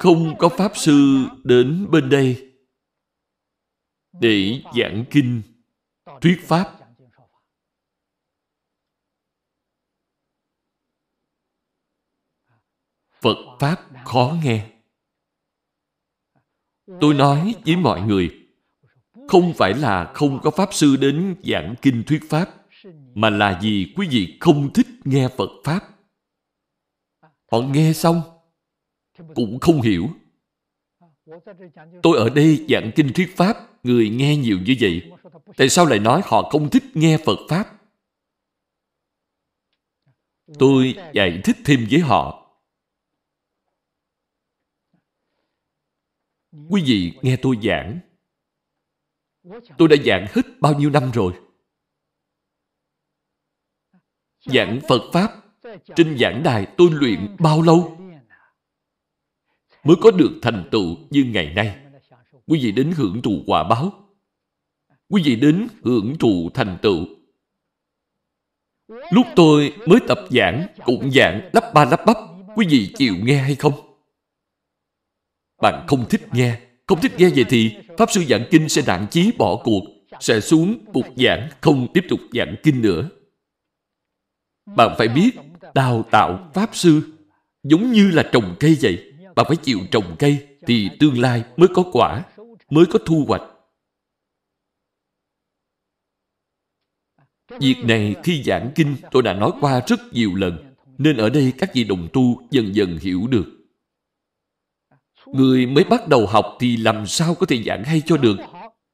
không 0.00 0.34
có 0.38 0.48
pháp 0.48 0.72
sư 0.76 1.24
đến 1.44 1.86
bên 1.90 2.08
đây 2.08 2.52
để 4.20 4.62
giảng 4.76 5.04
kinh 5.10 5.42
thuyết 6.20 6.38
pháp 6.42 6.84
Phật 13.24 13.36
Pháp 13.60 13.80
khó 14.04 14.36
nghe. 14.44 14.70
Tôi 17.00 17.14
nói 17.14 17.54
với 17.66 17.76
mọi 17.76 18.02
người, 18.02 18.30
không 19.28 19.52
phải 19.56 19.74
là 19.74 20.12
không 20.14 20.40
có 20.42 20.50
Pháp 20.50 20.74
Sư 20.74 20.96
đến 20.96 21.36
giảng 21.42 21.74
kinh 21.82 22.02
thuyết 22.06 22.20
Pháp, 22.28 22.50
mà 23.14 23.30
là 23.30 23.58
vì 23.62 23.92
quý 23.96 24.08
vị 24.10 24.38
không 24.40 24.72
thích 24.72 24.86
nghe 25.04 25.28
Phật 25.36 25.50
Pháp. 25.64 25.80
Họ 27.52 27.58
nghe 27.60 27.92
xong, 27.92 28.22
cũng 29.34 29.58
không 29.60 29.82
hiểu. 29.82 30.08
Tôi 32.02 32.18
ở 32.18 32.30
đây 32.30 32.66
giảng 32.68 32.90
kinh 32.96 33.12
thuyết 33.14 33.36
Pháp, 33.36 33.56
người 33.84 34.10
nghe 34.10 34.36
nhiều 34.36 34.58
như 34.66 34.76
vậy. 34.80 35.12
Tại 35.56 35.68
sao 35.68 35.86
lại 35.86 35.98
nói 35.98 36.22
họ 36.24 36.50
không 36.50 36.70
thích 36.70 36.84
nghe 36.94 37.18
Phật 37.24 37.38
Pháp? 37.48 37.80
Tôi 40.58 40.94
giải 41.12 41.40
thích 41.44 41.56
thêm 41.64 41.86
với 41.90 42.00
họ 42.00 42.44
Quý 46.68 46.82
vị 46.86 47.12
nghe 47.22 47.36
tôi 47.42 47.56
giảng. 47.62 47.98
Tôi 49.78 49.88
đã 49.88 49.96
giảng 50.04 50.26
hết 50.30 50.42
bao 50.60 50.74
nhiêu 50.78 50.90
năm 50.90 51.10
rồi. 51.14 51.32
Giảng 54.40 54.80
Phật 54.88 55.10
Pháp 55.12 55.30
trên 55.96 56.18
giảng 56.18 56.42
đài 56.42 56.66
tôi 56.76 56.90
luyện 56.92 57.36
bao 57.38 57.62
lâu 57.62 57.93
mới 59.84 59.96
có 60.00 60.10
được 60.10 60.32
thành 60.42 60.68
tựu 60.70 60.96
như 61.10 61.24
ngày 61.24 61.52
nay. 61.56 61.76
Quý 62.46 62.58
vị 62.62 62.72
đến 62.72 62.92
hưởng 62.96 63.22
thụ 63.22 63.42
quả 63.46 63.68
báo. 63.68 63.92
Quý 65.08 65.22
vị 65.24 65.36
đến 65.36 65.68
hưởng 65.82 66.16
thụ 66.18 66.50
thành 66.54 66.78
tựu. 66.82 67.06
Lúc 68.88 69.26
tôi 69.36 69.74
mới 69.86 70.00
tập 70.08 70.18
giảng, 70.30 70.66
cũng 70.84 71.10
giảng 71.10 71.50
lắp 71.52 71.64
ba 71.74 71.84
lắp 71.84 72.00
bắp. 72.06 72.16
Quý 72.56 72.66
vị 72.68 72.92
chịu 72.96 73.14
nghe 73.22 73.36
hay 73.36 73.54
không? 73.54 73.72
Bạn 75.62 75.84
không 75.86 76.04
thích 76.08 76.28
nghe. 76.32 76.60
Không 76.86 77.00
thích 77.00 77.12
nghe 77.18 77.30
vậy 77.34 77.44
thì 77.48 77.76
Pháp 77.98 78.10
Sư 78.10 78.24
giảng 78.28 78.44
kinh 78.50 78.68
sẽ 78.68 78.82
đạn 78.86 79.06
chí 79.10 79.32
bỏ 79.38 79.60
cuộc, 79.64 79.82
sẽ 80.20 80.40
xuống 80.40 80.84
cuộc 80.92 81.06
giảng, 81.16 81.48
không 81.60 81.86
tiếp 81.94 82.04
tục 82.08 82.20
giảng 82.32 82.56
kinh 82.62 82.82
nữa. 82.82 83.08
Bạn 84.76 84.94
phải 84.98 85.08
biết 85.08 85.30
đào 85.74 86.04
tạo 86.10 86.50
Pháp 86.54 86.70
Sư 86.72 87.02
giống 87.62 87.92
như 87.92 88.10
là 88.10 88.30
trồng 88.32 88.56
cây 88.60 88.76
vậy 88.80 89.13
bạn 89.34 89.46
phải 89.48 89.56
chịu 89.56 89.78
trồng 89.90 90.16
cây 90.18 90.46
thì 90.66 90.90
tương 90.98 91.20
lai 91.20 91.44
mới 91.56 91.68
có 91.74 91.84
quả, 91.92 92.24
mới 92.70 92.86
có 92.86 92.98
thu 93.06 93.24
hoạch. 93.28 93.42
Việc 97.60 97.76
này 97.84 98.14
khi 98.24 98.42
giảng 98.42 98.70
kinh 98.74 98.96
tôi 99.10 99.22
đã 99.22 99.32
nói 99.32 99.52
qua 99.60 99.82
rất 99.86 100.00
nhiều 100.12 100.34
lần, 100.34 100.74
nên 100.98 101.16
ở 101.16 101.30
đây 101.30 101.52
các 101.58 101.74
vị 101.74 101.84
đồng 101.84 102.08
tu 102.12 102.42
dần 102.50 102.74
dần 102.74 102.98
hiểu 102.98 103.26
được. 103.30 103.46
Người 105.26 105.66
mới 105.66 105.84
bắt 105.84 106.08
đầu 106.08 106.26
học 106.26 106.56
thì 106.60 106.76
làm 106.76 107.06
sao 107.06 107.34
có 107.34 107.46
thể 107.46 107.62
giảng 107.62 107.84
hay 107.84 108.02
cho 108.06 108.16
được? 108.16 108.36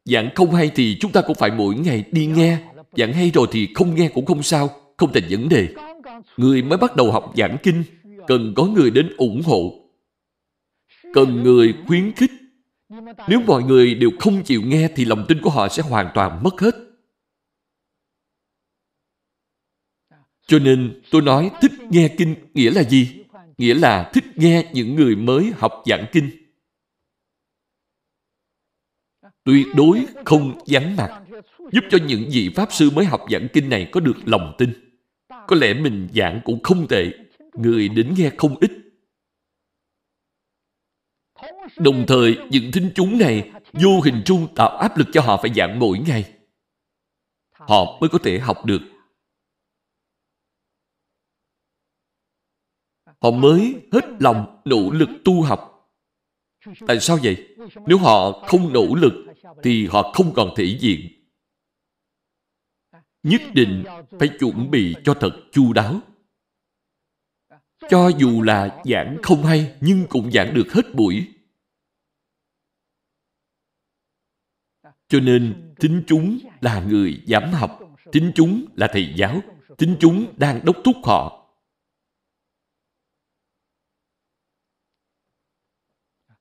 Giảng 0.04 0.30
không 0.34 0.54
hay 0.54 0.70
thì 0.74 0.96
chúng 1.00 1.12
ta 1.12 1.22
cũng 1.26 1.36
phải 1.36 1.50
mỗi 1.50 1.74
ngày 1.74 2.04
đi 2.12 2.26
nghe. 2.26 2.58
Giảng 2.92 3.12
hay 3.12 3.30
rồi 3.30 3.46
thì 3.52 3.68
không 3.74 3.94
nghe 3.94 4.08
cũng 4.14 4.26
không 4.26 4.42
sao, 4.42 4.70
không 4.96 5.12
thành 5.12 5.24
vấn 5.30 5.48
đề. 5.48 5.68
Người 6.36 6.62
mới 6.62 6.78
bắt 6.78 6.96
đầu 6.96 7.12
học 7.12 7.32
giảng 7.36 7.56
kinh, 7.62 7.84
cần 8.26 8.52
có 8.56 8.64
người 8.64 8.90
đến 8.90 9.16
ủng 9.16 9.42
hộ, 9.44 9.79
Cần 11.14 11.42
người 11.42 11.74
khuyến 11.86 12.12
khích. 12.12 12.30
Nếu 13.28 13.40
mọi 13.46 13.62
người 13.62 13.94
đều 13.94 14.10
không 14.18 14.42
chịu 14.44 14.62
nghe 14.62 14.88
thì 14.96 15.04
lòng 15.04 15.24
tin 15.28 15.40
của 15.40 15.50
họ 15.50 15.68
sẽ 15.68 15.82
hoàn 15.82 16.10
toàn 16.14 16.42
mất 16.42 16.60
hết. 16.60 16.74
Cho 20.46 20.58
nên 20.58 21.00
tôi 21.10 21.22
nói 21.22 21.50
thích 21.60 21.72
nghe 21.90 22.14
kinh 22.18 22.34
nghĩa 22.54 22.70
là 22.70 22.82
gì? 22.82 23.24
Nghĩa 23.58 23.74
là 23.74 24.10
thích 24.14 24.24
nghe 24.36 24.70
những 24.72 24.94
người 24.94 25.16
mới 25.16 25.52
học 25.56 25.82
giảng 25.86 26.06
kinh. 26.12 26.30
Tuyệt 29.44 29.66
đối 29.76 30.06
không 30.24 30.58
vắng 30.66 30.96
mặt, 30.96 31.22
giúp 31.72 31.84
cho 31.90 31.98
những 32.06 32.28
vị 32.32 32.50
Pháp 32.56 32.72
Sư 32.72 32.90
mới 32.90 33.04
học 33.04 33.20
giảng 33.30 33.48
kinh 33.52 33.68
này 33.68 33.88
có 33.92 34.00
được 34.00 34.16
lòng 34.24 34.54
tin. 34.58 34.72
Có 35.28 35.56
lẽ 35.56 35.74
mình 35.74 36.08
giảng 36.14 36.40
cũng 36.44 36.62
không 36.62 36.88
tệ, 36.88 37.10
người 37.54 37.88
đến 37.88 38.14
nghe 38.18 38.30
không 38.36 38.56
ít. 38.60 38.70
Đồng 41.76 42.04
thời, 42.08 42.36
những 42.50 42.72
thính 42.72 42.92
chúng 42.94 43.18
này 43.18 43.50
vô 43.72 44.00
hình 44.04 44.22
trung 44.24 44.54
tạo 44.54 44.76
áp 44.76 44.96
lực 44.96 45.08
cho 45.12 45.20
họ 45.20 45.36
phải 45.36 45.50
giảng 45.56 45.78
mỗi 45.78 45.98
ngày. 45.98 46.32
Họ 47.50 47.98
mới 48.00 48.08
có 48.08 48.18
thể 48.22 48.38
học 48.38 48.64
được 48.64 48.80
họ 53.22 53.30
mới 53.30 53.74
hết 53.92 54.04
lòng 54.18 54.60
nỗ 54.64 54.90
lực 54.90 55.08
tu 55.24 55.42
học. 55.42 55.90
Tại 56.86 57.00
sao 57.00 57.18
vậy? 57.22 57.56
Nếu 57.86 57.98
họ 57.98 58.32
không 58.46 58.72
nỗ 58.72 58.94
lực 58.94 59.12
thì 59.62 59.86
họ 59.86 60.12
không 60.14 60.32
còn 60.34 60.48
thể 60.56 60.76
diện. 60.80 61.00
Nhất 63.22 63.42
định 63.54 63.84
phải 64.18 64.28
chuẩn 64.38 64.70
bị 64.70 64.94
cho 65.04 65.14
thật 65.14 65.30
chu 65.52 65.72
đáo. 65.72 66.00
Cho 67.88 68.10
dù 68.18 68.42
là 68.42 68.82
giảng 68.84 69.16
không 69.22 69.42
hay 69.42 69.76
nhưng 69.80 70.06
cũng 70.08 70.32
giảng 70.32 70.54
được 70.54 70.72
hết 70.72 70.94
buổi. 70.94 71.26
Cho 75.10 75.20
nên 75.20 75.74
tính 75.80 76.04
chúng 76.06 76.38
là 76.60 76.80
người 76.80 77.22
dám 77.26 77.52
học, 77.52 77.80
tính 78.12 78.32
chúng 78.34 78.66
là 78.76 78.88
thầy 78.92 79.14
giáo, 79.16 79.40
tính 79.78 79.96
chúng 80.00 80.34
đang 80.36 80.64
đốc 80.64 80.76
thúc 80.84 80.96
họ 81.04 81.36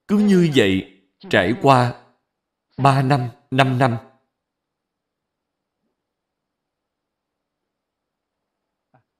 Cứ 0.07 0.17
như 0.17 0.51
vậy, 0.55 1.01
trải 1.29 1.53
qua 1.61 2.05
3 2.77 3.01
năm, 3.01 3.29
5 3.51 3.77
năm. 3.77 3.97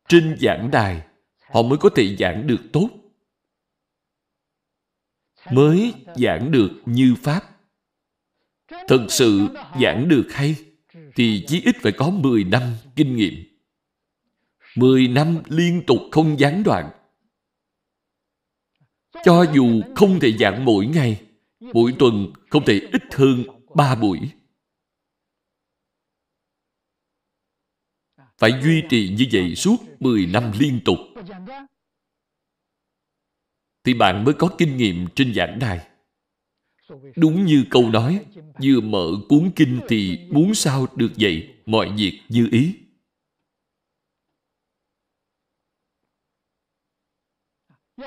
Trên 0.07 0.37
giảng 0.41 0.71
đài, 0.71 1.07
họ 1.39 1.61
mới 1.61 1.77
có 1.77 1.89
thể 1.95 2.15
giảng 2.15 2.47
được 2.47 2.69
tốt. 2.73 2.89
Mới 5.51 5.93
giảng 6.15 6.51
được 6.51 6.81
như 6.85 7.15
Pháp. 7.23 7.58
Thật 8.87 9.05
sự 9.09 9.47
giảng 9.81 10.07
được 10.07 10.27
hay, 10.31 10.55
thì 11.15 11.45
chí 11.47 11.61
ít 11.65 11.75
phải 11.81 11.91
có 11.91 12.09
10 12.09 12.43
năm 12.43 12.63
kinh 12.95 13.15
nghiệm. 13.15 13.33
10 14.75 15.07
năm 15.07 15.41
liên 15.47 15.83
tục 15.87 15.97
không 16.11 16.39
gián 16.39 16.63
đoạn. 16.63 16.89
Cho 19.23 19.45
dù 19.53 19.81
không 19.95 20.19
thể 20.19 20.37
giảng 20.37 20.65
mỗi 20.65 20.85
ngày, 20.85 21.21
mỗi 21.59 21.93
tuần 21.99 22.33
không 22.49 22.65
thể 22.65 22.79
ít 22.91 23.03
hơn 23.11 23.43
ba 23.75 23.95
buổi. 23.95 24.19
Phải 28.37 28.51
duy 28.63 28.83
trì 28.89 29.09
như 29.17 29.25
vậy 29.31 29.55
suốt 29.55 29.77
10 29.99 30.25
năm 30.25 30.51
liên 30.59 30.79
tục. 30.85 30.97
Thì 33.83 33.93
bạn 33.93 34.23
mới 34.23 34.33
có 34.33 34.55
kinh 34.57 34.77
nghiệm 34.77 35.07
trên 35.15 35.33
giảng 35.33 35.59
đài. 35.59 35.88
Đúng 37.15 37.45
như 37.45 37.65
câu 37.69 37.89
nói, 37.89 38.25
vừa 38.63 38.81
mở 38.81 39.07
cuốn 39.29 39.51
kinh 39.55 39.79
thì 39.89 40.19
muốn 40.31 40.55
sao 40.55 40.87
được 40.95 41.11
vậy, 41.19 41.49
mọi 41.65 41.91
việc 41.97 42.19
như 42.29 42.47
ý. 42.51 42.75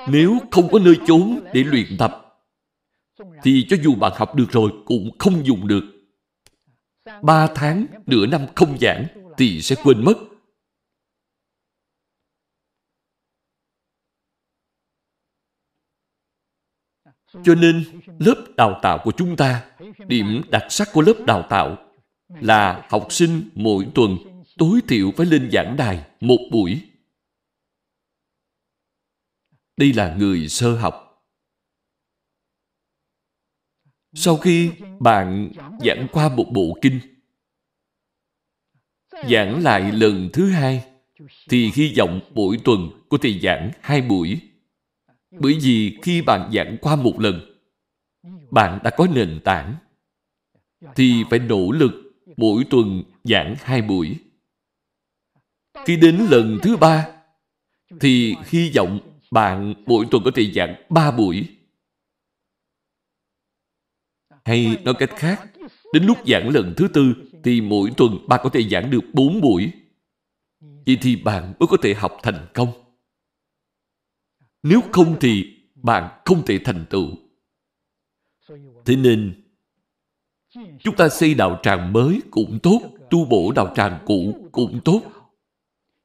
Nếu 0.08 0.38
không 0.50 0.68
có 0.72 0.78
nơi 0.78 0.94
chốn 1.06 1.40
để 1.54 1.64
luyện 1.64 1.96
tập, 1.98 2.42
thì 3.42 3.66
cho 3.68 3.76
dù 3.82 3.94
bạn 3.94 4.12
học 4.16 4.34
được 4.34 4.50
rồi 4.50 4.72
cũng 4.86 5.18
không 5.18 5.46
dùng 5.46 5.68
được. 5.68 5.84
Ba 7.22 7.48
tháng, 7.54 7.86
nửa 8.06 8.26
năm 8.26 8.46
không 8.54 8.78
giảng 8.80 9.06
thì 9.38 9.62
sẽ 9.62 9.76
quên 9.82 10.04
mất. 10.04 10.14
Cho 17.44 17.54
nên, 17.54 17.84
lớp 18.18 18.44
đào 18.56 18.78
tạo 18.82 18.98
của 19.04 19.12
chúng 19.16 19.36
ta, 19.36 19.64
điểm 20.06 20.42
đặc 20.50 20.66
sắc 20.68 20.88
của 20.92 21.02
lớp 21.02 21.14
đào 21.26 21.46
tạo 21.50 21.76
là 22.28 22.86
học 22.90 23.06
sinh 23.10 23.50
mỗi 23.54 23.86
tuần 23.94 24.18
tối 24.58 24.80
thiểu 24.88 25.10
phải 25.16 25.26
lên 25.26 25.50
giảng 25.52 25.76
đài 25.76 26.04
một 26.20 26.38
buổi 26.52 26.80
đây 29.76 29.92
là 29.92 30.14
người 30.14 30.48
sơ 30.48 30.76
học. 30.76 31.24
Sau 34.14 34.36
khi 34.36 34.70
bạn 35.00 35.52
giảng 35.84 36.06
qua 36.12 36.28
một 36.28 36.46
bộ 36.52 36.78
kinh, 36.82 37.00
giảng 39.30 39.62
lại 39.62 39.92
lần 39.92 40.30
thứ 40.32 40.50
hai, 40.50 40.84
thì 41.50 41.70
hy 41.74 41.94
vọng 41.98 42.20
mỗi 42.34 42.58
tuần 42.64 42.90
có 43.08 43.18
thể 43.22 43.38
giảng 43.42 43.70
hai 43.80 44.00
buổi. 44.00 44.40
Bởi 45.40 45.58
vì 45.62 45.98
khi 46.02 46.22
bạn 46.22 46.50
giảng 46.52 46.76
qua 46.80 46.96
một 46.96 47.20
lần, 47.20 47.58
bạn 48.50 48.78
đã 48.84 48.90
có 48.90 49.06
nền 49.14 49.40
tảng, 49.44 49.74
thì 50.96 51.24
phải 51.30 51.38
nỗ 51.38 51.72
lực 51.72 51.92
mỗi 52.36 52.64
tuần 52.70 53.02
giảng 53.24 53.54
hai 53.62 53.82
buổi. 53.82 54.16
Khi 55.86 55.96
đến 55.96 56.26
lần 56.30 56.58
thứ 56.62 56.76
ba, 56.76 57.08
thì 58.00 58.36
hy 58.46 58.72
vọng 58.76 59.00
bạn 59.30 59.74
mỗi 59.86 60.06
tuần 60.10 60.22
có 60.24 60.30
thể 60.34 60.52
giảng 60.52 60.74
ba 60.88 61.10
buổi. 61.10 61.48
Hay 64.44 64.76
nói 64.84 64.94
cách 64.98 65.10
khác, 65.16 65.50
đến 65.92 66.04
lúc 66.04 66.18
giảng 66.26 66.48
lần 66.48 66.74
thứ 66.76 66.88
tư 66.88 67.14
thì 67.44 67.60
mỗi 67.60 67.90
tuần 67.96 68.28
bạn 68.28 68.40
có 68.42 68.50
thể 68.50 68.68
giảng 68.68 68.90
được 68.90 69.04
bốn 69.12 69.40
buổi. 69.40 69.72
Vậy 70.86 70.98
thì 71.00 71.16
bạn 71.16 71.54
mới 71.60 71.66
có 71.66 71.76
thể 71.82 71.94
học 71.94 72.16
thành 72.22 72.46
công. 72.54 72.81
Nếu 74.62 74.80
không 74.92 75.16
thì 75.20 75.44
bạn 75.74 76.20
không 76.24 76.42
thể 76.46 76.58
thành 76.64 76.84
tựu. 76.90 77.08
Thế 78.84 78.96
nên, 78.96 79.34
chúng 80.80 80.96
ta 80.96 81.08
xây 81.08 81.34
đạo 81.34 81.60
tràng 81.62 81.92
mới 81.92 82.20
cũng 82.30 82.58
tốt, 82.62 82.80
tu 83.10 83.24
bổ 83.24 83.52
đạo 83.52 83.72
tràng 83.76 83.98
cũ 84.06 84.48
cũng 84.52 84.80
tốt. 84.84 85.02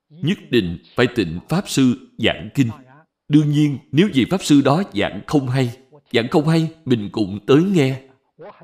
Nhất 0.10 0.38
định 0.50 0.78
phải 0.96 1.08
tịnh 1.16 1.40
Pháp 1.50 1.70
Sư 1.70 2.10
giảng 2.18 2.50
kinh. 2.56 2.70
Đương 3.28 3.52
nhiên, 3.52 3.78
nếu 3.92 4.10
vị 4.14 4.26
Pháp 4.30 4.44
Sư 4.44 4.62
đó 4.62 4.84
giảng 4.94 5.22
không 5.28 5.48
hay, 5.50 5.78
giảng 6.14 6.28
không 6.28 6.48
hay, 6.48 6.72
mình 6.86 7.10
cũng 7.12 7.40
tới 7.48 7.64
nghe. 7.64 8.02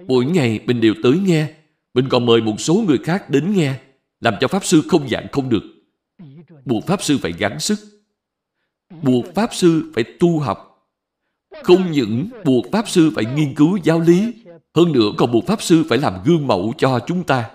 Mỗi 0.08 0.26
ngày 0.26 0.60
mình 0.66 0.82
đều 0.82 0.94
tới 1.04 1.20
nghe. 1.26 1.54
Mình 1.94 2.10
còn 2.10 2.26
mời 2.26 2.42
một 2.42 2.56
số 2.60 2.84
người 2.88 2.98
khác 2.98 3.30
đến 3.30 3.54
nghe, 3.54 3.80
làm 4.20 4.34
cho 4.42 4.48
Pháp 4.48 4.66
Sư 4.66 4.82
không 4.90 5.10
giảng 5.10 5.28
không 5.32 5.50
được. 5.50 5.64
Buộc 6.66 6.88
Pháp 6.88 7.04
Sư 7.04 7.18
phải 7.22 7.32
gắng 7.32 7.60
sức. 7.60 7.93
Buộc 8.90 9.26
Pháp 9.36 9.54
Sư 9.54 9.92
phải 9.96 10.04
tu 10.20 10.40
học. 10.40 10.90
Không 11.64 11.92
những 11.92 12.30
buộc 12.46 12.66
Pháp 12.72 12.90
Sư 12.90 13.12
phải 13.16 13.26
nghiên 13.26 13.56
cứu 13.56 13.78
giáo 13.84 14.00
lý, 14.00 14.34
hơn 14.76 14.92
nữa 14.92 15.10
còn 15.18 15.32
buộc 15.32 15.48
Pháp 15.48 15.62
Sư 15.62 15.84
phải 15.90 15.98
làm 15.98 16.14
gương 16.26 16.48
mẫu 16.48 16.74
cho 16.78 17.00
chúng 17.08 17.24
ta. 17.24 17.52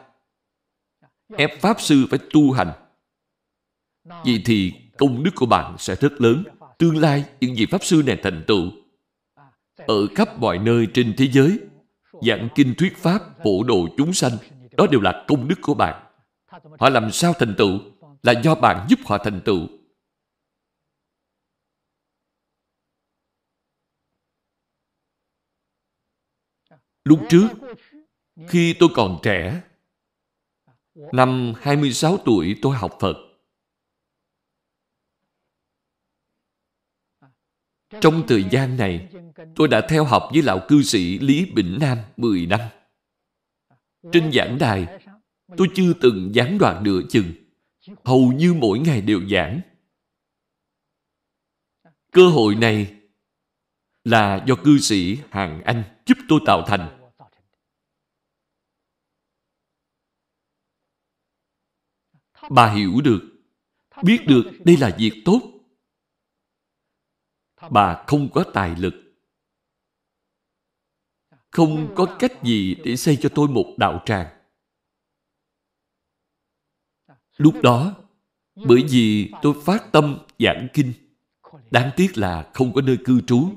Ép 1.36 1.60
Pháp 1.60 1.80
Sư 1.80 2.06
phải 2.10 2.18
tu 2.32 2.52
hành. 2.52 2.72
Vậy 4.04 4.42
thì 4.44 4.72
công 4.98 5.22
đức 5.22 5.30
của 5.34 5.46
bạn 5.46 5.76
sẽ 5.78 5.94
rất 5.94 6.20
lớn 6.20 6.44
tương 6.78 6.96
lai 6.96 7.24
những 7.40 7.54
vị 7.54 7.66
Pháp 7.70 7.84
Sư 7.84 8.02
này 8.06 8.18
thành 8.22 8.44
tựu 8.46 8.70
ở 9.86 10.06
khắp 10.14 10.38
mọi 10.38 10.58
nơi 10.58 10.86
trên 10.94 11.14
thế 11.16 11.28
giới 11.32 11.58
giảng 12.22 12.48
kinh 12.54 12.74
thuyết 12.74 12.96
Pháp 12.96 13.22
phổ 13.44 13.62
độ 13.62 13.88
chúng 13.96 14.12
sanh 14.12 14.32
đó 14.76 14.86
đều 14.90 15.00
là 15.00 15.24
công 15.28 15.48
đức 15.48 15.58
của 15.62 15.74
bạn 15.74 16.04
họ 16.78 16.88
làm 16.88 17.12
sao 17.12 17.32
thành 17.38 17.54
tựu 17.58 17.78
là 18.22 18.32
do 18.32 18.54
bạn 18.54 18.86
giúp 18.88 18.98
họ 19.06 19.18
thành 19.18 19.40
tựu 19.44 19.66
lúc 27.08 27.20
trước 27.28 27.48
khi 28.48 28.74
tôi 28.78 28.88
còn 28.94 29.18
trẻ 29.22 29.62
Năm 31.12 31.52
26 31.60 32.18
tuổi 32.24 32.58
tôi 32.62 32.76
học 32.76 32.96
Phật. 33.00 33.16
Trong 38.00 38.22
thời 38.28 38.44
gian 38.50 38.76
này, 38.76 39.08
tôi 39.56 39.68
đã 39.68 39.86
theo 39.88 40.04
học 40.04 40.28
với 40.32 40.42
lão 40.42 40.60
cư 40.68 40.82
sĩ 40.82 41.18
Lý 41.18 41.52
Bỉnh 41.54 41.78
Nam 41.80 41.98
10 42.16 42.46
năm. 42.46 42.60
Trên 44.12 44.32
giảng 44.32 44.58
đài, 44.58 44.86
tôi 45.56 45.68
chưa 45.74 45.92
từng 46.00 46.30
gián 46.34 46.58
đoạn 46.58 46.82
nửa 46.82 47.00
chừng. 47.10 47.32
Hầu 48.04 48.32
như 48.32 48.54
mỗi 48.54 48.78
ngày 48.78 49.00
đều 49.00 49.28
giảng. 49.28 49.60
Cơ 52.12 52.28
hội 52.28 52.54
này 52.54 52.94
là 54.04 54.44
do 54.46 54.54
cư 54.64 54.78
sĩ 54.78 55.18
Hàng 55.30 55.62
Anh 55.64 55.82
giúp 56.06 56.18
tôi 56.28 56.40
tạo 56.46 56.62
thành. 56.66 56.97
Bà 62.50 62.72
hiểu 62.72 63.00
được, 63.04 63.22
biết 64.02 64.24
được 64.26 64.52
đây 64.64 64.76
là 64.76 64.96
việc 64.98 65.22
tốt. 65.24 65.40
Bà 67.70 68.04
không 68.06 68.28
có 68.34 68.44
tài 68.54 68.76
lực. 68.76 68.94
Không 71.50 71.92
có 71.96 72.16
cách 72.18 72.32
gì 72.42 72.74
để 72.84 72.96
xây 72.96 73.18
cho 73.20 73.28
tôi 73.34 73.48
một 73.48 73.74
đạo 73.76 74.02
tràng. 74.06 74.26
Lúc 77.36 77.54
đó, 77.62 77.94
bởi 78.54 78.84
vì 78.90 79.32
tôi 79.42 79.54
phát 79.64 79.92
tâm 79.92 80.18
giảng 80.38 80.68
kinh, 80.72 80.92
đáng 81.70 81.90
tiếc 81.96 82.18
là 82.18 82.50
không 82.54 82.72
có 82.72 82.80
nơi 82.82 82.98
cư 83.04 83.20
trú, 83.20 83.50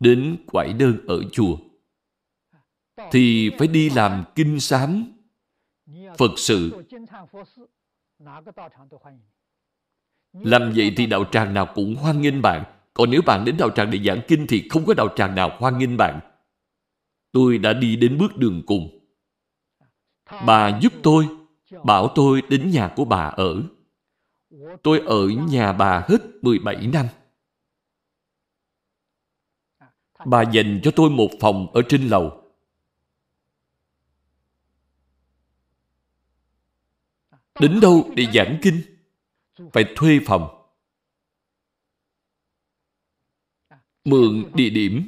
đến 0.00 0.44
quải 0.46 0.72
đơn 0.72 1.06
ở 1.06 1.22
chùa, 1.32 1.58
thì 3.10 3.50
phải 3.58 3.68
đi 3.68 3.90
làm 3.90 4.24
kinh 4.34 4.60
sám 4.60 5.12
Phật 6.18 6.30
sự. 6.36 6.84
Làm 10.32 10.72
vậy 10.76 10.92
thì 10.96 11.06
đạo 11.06 11.24
tràng 11.32 11.54
nào 11.54 11.66
cũng 11.74 11.94
hoan 11.94 12.20
nghênh 12.20 12.42
bạn. 12.42 12.64
Còn 12.94 13.10
nếu 13.10 13.22
bạn 13.26 13.44
đến 13.44 13.56
đạo 13.56 13.70
tràng 13.70 13.90
để 13.90 13.98
giảng 14.04 14.20
kinh 14.28 14.46
thì 14.48 14.68
không 14.68 14.84
có 14.84 14.94
đạo 14.94 15.08
tràng 15.16 15.34
nào 15.34 15.56
hoan 15.58 15.78
nghênh 15.78 15.96
bạn. 15.96 16.20
Tôi 17.32 17.58
đã 17.58 17.72
đi 17.72 17.96
đến 17.96 18.18
bước 18.18 18.36
đường 18.36 18.62
cùng. 18.66 18.98
Bà 20.46 20.78
giúp 20.82 20.92
tôi 21.02 21.28
bảo 21.84 22.08
tôi 22.14 22.42
đến 22.48 22.70
nhà 22.70 22.92
của 22.96 23.04
bà 23.04 23.24
ở. 23.26 23.62
Tôi 24.82 25.00
ở 25.00 25.28
nhà 25.28 25.72
bà 25.72 26.04
hết 26.08 26.18
17 26.42 26.86
năm. 26.86 27.06
Bà 30.26 30.42
dành 30.42 30.80
cho 30.82 30.90
tôi 30.96 31.10
một 31.10 31.28
phòng 31.40 31.66
ở 31.74 31.82
trên 31.88 32.08
lầu. 32.08 32.45
Đến 37.60 37.80
đâu 37.80 38.10
để 38.16 38.26
giảng 38.34 38.58
kinh? 38.62 38.80
Phải 39.72 39.84
thuê 39.96 40.18
phòng. 40.26 40.48
Mượn 44.04 44.44
địa 44.54 44.70
điểm. 44.70 45.06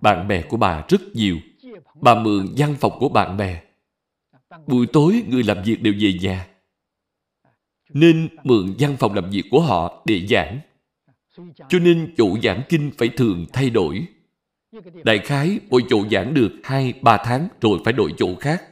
Bạn 0.00 0.28
bè 0.28 0.42
của 0.42 0.56
bà 0.56 0.84
rất 0.88 1.00
nhiều. 1.14 1.38
Bà 1.94 2.14
mượn 2.14 2.46
văn 2.56 2.74
phòng 2.80 2.92
của 3.00 3.08
bạn 3.08 3.36
bè. 3.36 3.62
Buổi 4.66 4.86
tối 4.92 5.22
người 5.28 5.42
làm 5.42 5.62
việc 5.64 5.82
đều 5.82 5.94
về 6.00 6.12
nhà. 6.22 6.48
Nên 7.88 8.28
mượn 8.44 8.74
văn 8.78 8.96
phòng 8.98 9.14
làm 9.14 9.30
việc 9.30 9.44
của 9.50 9.60
họ 9.60 10.02
để 10.06 10.26
giảng. 10.26 10.60
Cho 11.68 11.78
nên 11.78 12.14
chỗ 12.16 12.36
giảng 12.42 12.62
kinh 12.68 12.90
phải 12.98 13.08
thường 13.08 13.46
thay 13.52 13.70
đổi. 13.70 14.06
Đại 15.04 15.18
khái 15.18 15.60
mỗi 15.70 15.82
chỗ 15.88 16.08
giảng 16.10 16.34
được 16.34 16.52
2-3 16.62 17.18
tháng 17.24 17.48
rồi 17.60 17.78
phải 17.84 17.92
đổi 17.92 18.14
chỗ 18.18 18.36
khác. 18.40 18.62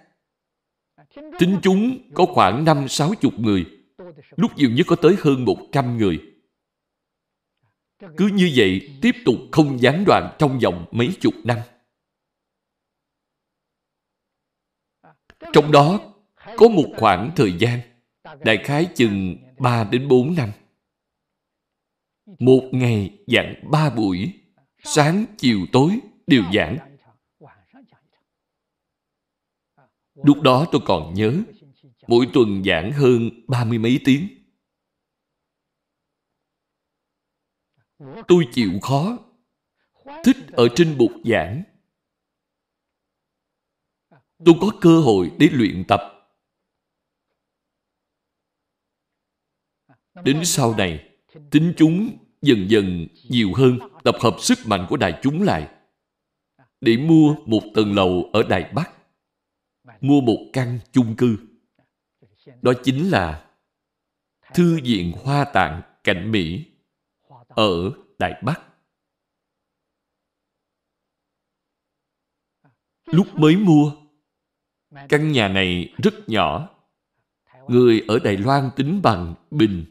Tính 1.39 1.59
chúng 1.63 1.99
có 2.15 2.27
khoảng 2.27 2.65
5-6 2.65 3.15
chục 3.15 3.39
người. 3.39 3.67
Lúc 4.37 4.57
nhiều 4.57 4.71
nhất 4.71 4.87
có 4.87 4.97
tới 4.97 5.17
hơn 5.19 5.45
100 5.45 5.99
người. 5.99 6.21
Cứ 8.17 8.27
như 8.27 8.53
vậy 8.57 8.99
tiếp 9.03 9.15
tục 9.25 9.35
không 9.53 9.83
gián 9.83 10.05
đoạn 10.07 10.37
trong 10.39 10.59
vòng 10.59 10.87
mấy 10.91 11.09
chục 11.21 11.35
năm. 11.45 11.59
Trong 15.53 15.73
đó 15.73 16.15
có 16.57 16.69
một 16.69 16.87
khoảng 16.97 17.31
thời 17.37 17.53
gian 17.59 17.81
đại 18.45 18.59
khái 18.65 18.87
chừng 18.95 19.37
3 19.59 19.85
đến 19.85 20.09
4 20.09 20.35
năm. 20.35 20.51
Một 22.39 22.69
ngày 22.73 23.19
giảng 23.27 23.55
ba 23.71 23.91
buổi, 23.91 24.33
sáng, 24.83 25.25
chiều, 25.39 25.59
tối 25.73 25.99
đều 26.27 26.43
giảng. 26.55 26.94
Lúc 30.15 30.41
đó 30.43 30.67
tôi 30.73 30.81
còn 30.85 31.15
nhớ, 31.15 31.43
mỗi 32.07 32.29
tuần 32.33 32.65
giảng 32.65 32.93
hơn 32.93 33.31
ba 33.49 33.65
mươi 33.65 33.79
mấy 33.79 34.01
tiếng. 34.05 34.29
Tôi 38.29 38.49
chịu 38.53 38.71
khó, 38.83 39.19
thích 40.25 40.37
ở 40.53 40.69
trên 40.77 40.99
bục 40.99 41.13
giảng 41.25 41.63
tôi 44.45 44.55
có 44.61 44.71
cơ 44.81 45.01
hội 45.01 45.31
để 45.39 45.49
luyện 45.53 45.85
tập. 45.89 46.01
Đến 50.25 50.45
sau 50.45 50.75
này, 50.75 51.09
tính 51.51 51.75
chúng 51.77 52.19
dần 52.43 52.67
dần 52.69 53.07
nhiều 53.31 53.55
hơn 53.55 53.79
tập 54.05 54.15
hợp 54.21 54.37
sức 54.39 54.59
mạnh 54.67 54.87
của 54.91 54.97
đại 54.97 55.21
chúng 55.23 55.43
lại 55.43 55.75
để 56.81 56.97
mua 56.97 57.37
một 57.47 57.63
tầng 57.75 57.95
lầu 57.95 58.31
ở 58.33 58.43
Đài 58.43 58.73
Bắc, 58.75 58.91
mua 60.05 60.21
một 60.21 60.51
căn 60.53 60.79
chung 60.93 61.17
cư. 61.17 61.37
Đó 62.63 62.73
chính 62.83 63.11
là 63.11 63.51
Thư 64.55 64.81
viện 64.85 65.13
Hoa 65.13 65.45
Tạng 65.45 65.83
Cạnh 66.05 66.33
Mỹ 66.33 66.65
ở 67.49 67.93
Đài 68.19 68.43
Bắc. 68.43 68.61
Lúc 73.07 73.27
mới 73.35 73.57
mua, 73.57 73.93
Căn 75.09 75.33
nhà 75.33 75.49
này 75.49 75.93
rất 76.03 76.29
nhỏ. 76.29 76.69
Người 77.69 78.05
ở 78.09 78.19
Đài 78.19 78.37
Loan 78.37 78.71
tính 78.77 79.01
bằng 79.03 79.35
bình. 79.51 79.85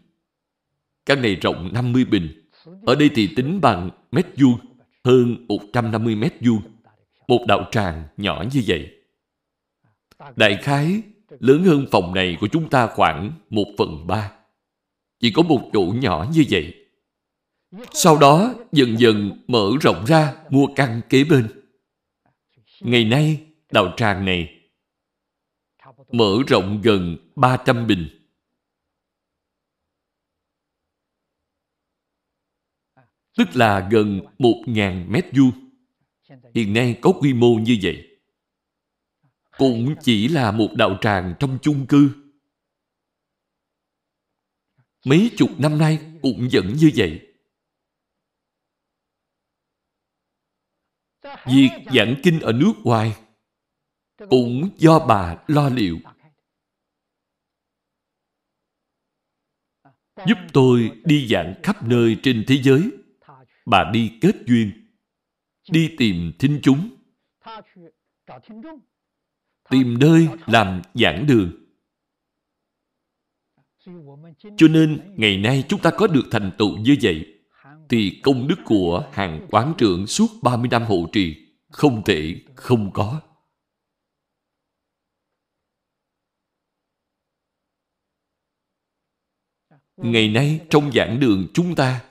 Căn 1.05 1.21
này 1.21 1.35
rộng 1.35 1.69
50 1.73 2.05
bình. 2.05 2.49
Ở 2.85 2.95
đây 2.95 3.09
thì 3.15 3.33
tính 3.35 3.61
bằng 3.61 3.89
mét 4.11 4.25
vuông, 4.37 4.59
hơn 5.03 5.45
150 5.47 6.15
mét 6.15 6.33
vuông. 6.41 6.61
Một 7.27 7.45
đạo 7.47 7.69
tràng 7.71 8.03
nhỏ 8.17 8.43
như 8.53 8.63
vậy. 8.67 9.02
Đại 10.35 10.57
khái 10.61 11.01
lớn 11.39 11.63
hơn 11.63 11.85
phòng 11.91 12.13
này 12.13 12.37
của 12.41 12.47
chúng 12.47 12.69
ta 12.69 12.87
khoảng 12.87 13.33
một 13.49 13.65
phần 13.77 14.07
ba, 14.07 14.31
Chỉ 15.19 15.31
có 15.31 15.43
một 15.43 15.69
chỗ 15.73 15.81
nhỏ 15.81 16.27
như 16.33 16.43
vậy. 16.49 16.73
Sau 17.93 18.17
đó 18.17 18.53
dần 18.71 18.99
dần 18.99 19.43
mở 19.47 19.69
rộng 19.81 20.05
ra 20.07 20.35
mua 20.49 20.67
căn 20.75 21.01
kế 21.09 21.23
bên. 21.23 21.47
Ngày 22.81 23.05
nay, 23.05 23.45
đạo 23.71 23.93
tràng 23.97 24.25
này 24.25 24.59
mở 26.11 26.37
rộng 26.47 26.81
gần 26.83 27.17
300 27.35 27.87
bình. 27.87 28.07
Tức 33.37 33.55
là 33.55 33.87
gần 33.91 34.21
1.000 34.39 35.09
mét 35.09 35.25
vuông. 35.37 35.51
Hiện 36.55 36.73
nay 36.73 36.99
có 37.01 37.11
quy 37.11 37.33
mô 37.33 37.55
như 37.55 37.77
vậy. 37.81 38.12
Cũng 39.57 39.95
chỉ 40.01 40.27
là 40.27 40.51
một 40.51 40.69
đạo 40.77 40.97
tràng 41.01 41.33
trong 41.39 41.59
chung 41.61 41.85
cư. 41.87 42.09
Mấy 45.05 45.31
chục 45.37 45.49
năm 45.57 45.77
nay 45.77 46.19
cũng 46.21 46.47
vẫn 46.51 46.73
như 46.77 46.91
vậy. 46.95 47.29
Việc 51.45 51.69
giảng 51.93 52.15
kinh 52.23 52.39
ở 52.39 52.51
nước 52.51 52.73
ngoài 52.83 53.15
cũng 54.29 54.69
do 54.77 55.05
bà 55.07 55.43
lo 55.47 55.69
liệu. 55.69 55.99
Giúp 60.27 60.37
tôi 60.53 61.01
đi 61.05 61.27
giảng 61.27 61.55
khắp 61.63 61.83
nơi 61.83 62.17
trên 62.23 62.45
thế 62.47 62.61
giới. 62.63 62.91
Bà 63.65 63.91
đi 63.93 64.17
kết 64.21 64.35
duyên, 64.45 64.95
đi 65.71 65.95
tìm 65.97 66.31
thính 66.39 66.59
chúng, 66.63 66.89
tìm 69.73 69.99
nơi 69.99 70.27
làm 70.45 70.81
giảng 70.93 71.27
đường. 71.27 71.51
Cho 74.57 74.67
nên, 74.67 75.13
ngày 75.17 75.37
nay 75.37 75.63
chúng 75.69 75.81
ta 75.81 75.91
có 75.97 76.07
được 76.07 76.23
thành 76.31 76.51
tựu 76.57 76.77
như 76.77 76.97
vậy, 77.01 77.25
thì 77.89 78.19
công 78.23 78.47
đức 78.47 78.55
của 78.65 79.09
hàng 79.11 79.47
quán 79.51 79.73
trưởng 79.77 80.07
suốt 80.07 80.27
30 80.41 80.67
năm 80.71 80.83
hộ 80.83 81.09
trì 81.11 81.35
không 81.69 82.03
thể 82.05 82.41
không 82.55 82.91
có. 82.93 83.21
Ngày 89.97 90.29
nay 90.29 90.65
trong 90.69 90.91
giảng 90.91 91.19
đường 91.19 91.47
chúng 91.53 91.75
ta, 91.75 92.05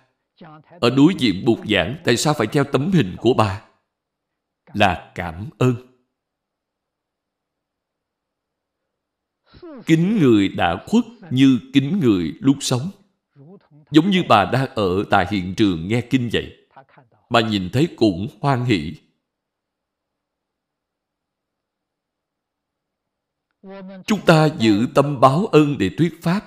ở 0.80 0.90
đối 0.96 1.14
diện 1.18 1.44
bục 1.44 1.58
giảng, 1.68 1.96
tại 2.04 2.16
sao 2.16 2.34
phải 2.34 2.46
treo 2.46 2.64
tấm 2.64 2.90
hình 2.92 3.16
của 3.18 3.34
bà? 3.34 3.64
Là 4.74 5.12
cảm 5.14 5.50
ơn. 5.58 5.91
Kính 9.86 10.18
người 10.20 10.48
đã 10.48 10.84
khuất 10.86 11.04
như 11.30 11.58
kính 11.72 12.00
người 12.00 12.32
lúc 12.40 12.56
sống. 12.60 12.90
Giống 13.90 14.10
như 14.10 14.22
bà 14.28 14.44
đang 14.44 14.74
ở 14.74 15.04
tại 15.10 15.26
hiện 15.30 15.54
trường 15.54 15.88
nghe 15.88 16.00
kinh 16.00 16.30
vậy. 16.32 16.56
Bà 17.30 17.40
nhìn 17.40 17.70
thấy 17.72 17.88
cũng 17.96 18.28
hoan 18.40 18.64
hỷ. 18.64 18.94
Chúng 24.06 24.20
ta 24.26 24.48
giữ 24.58 24.86
tâm 24.94 25.20
báo 25.20 25.46
ân 25.46 25.78
để 25.78 25.90
thuyết 25.98 26.22
pháp. 26.22 26.40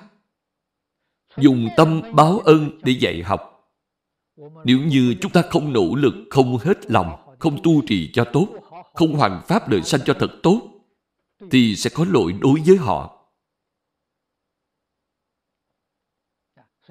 Dùng 1.36 1.68
tâm 1.76 2.02
báo 2.14 2.38
ân 2.38 2.78
để 2.82 2.92
dạy 2.92 3.22
học. 3.22 3.52
Nếu 4.64 4.80
như 4.80 5.14
chúng 5.20 5.32
ta 5.32 5.42
không 5.50 5.72
nỗ 5.72 5.94
lực, 5.94 6.14
không 6.30 6.58
hết 6.58 6.90
lòng, 6.90 7.36
không 7.38 7.62
tu 7.62 7.82
trì 7.86 8.10
cho 8.12 8.24
tốt, 8.24 8.48
không 8.94 9.12
hoàn 9.12 9.42
pháp 9.48 9.68
đời 9.68 9.82
sanh 9.82 10.00
cho 10.04 10.14
thật 10.18 10.30
tốt, 10.42 10.62
thì 11.50 11.76
sẽ 11.76 11.90
có 11.94 12.04
lỗi 12.08 12.34
đối 12.40 12.60
với 12.66 12.76
họ. 12.76 13.15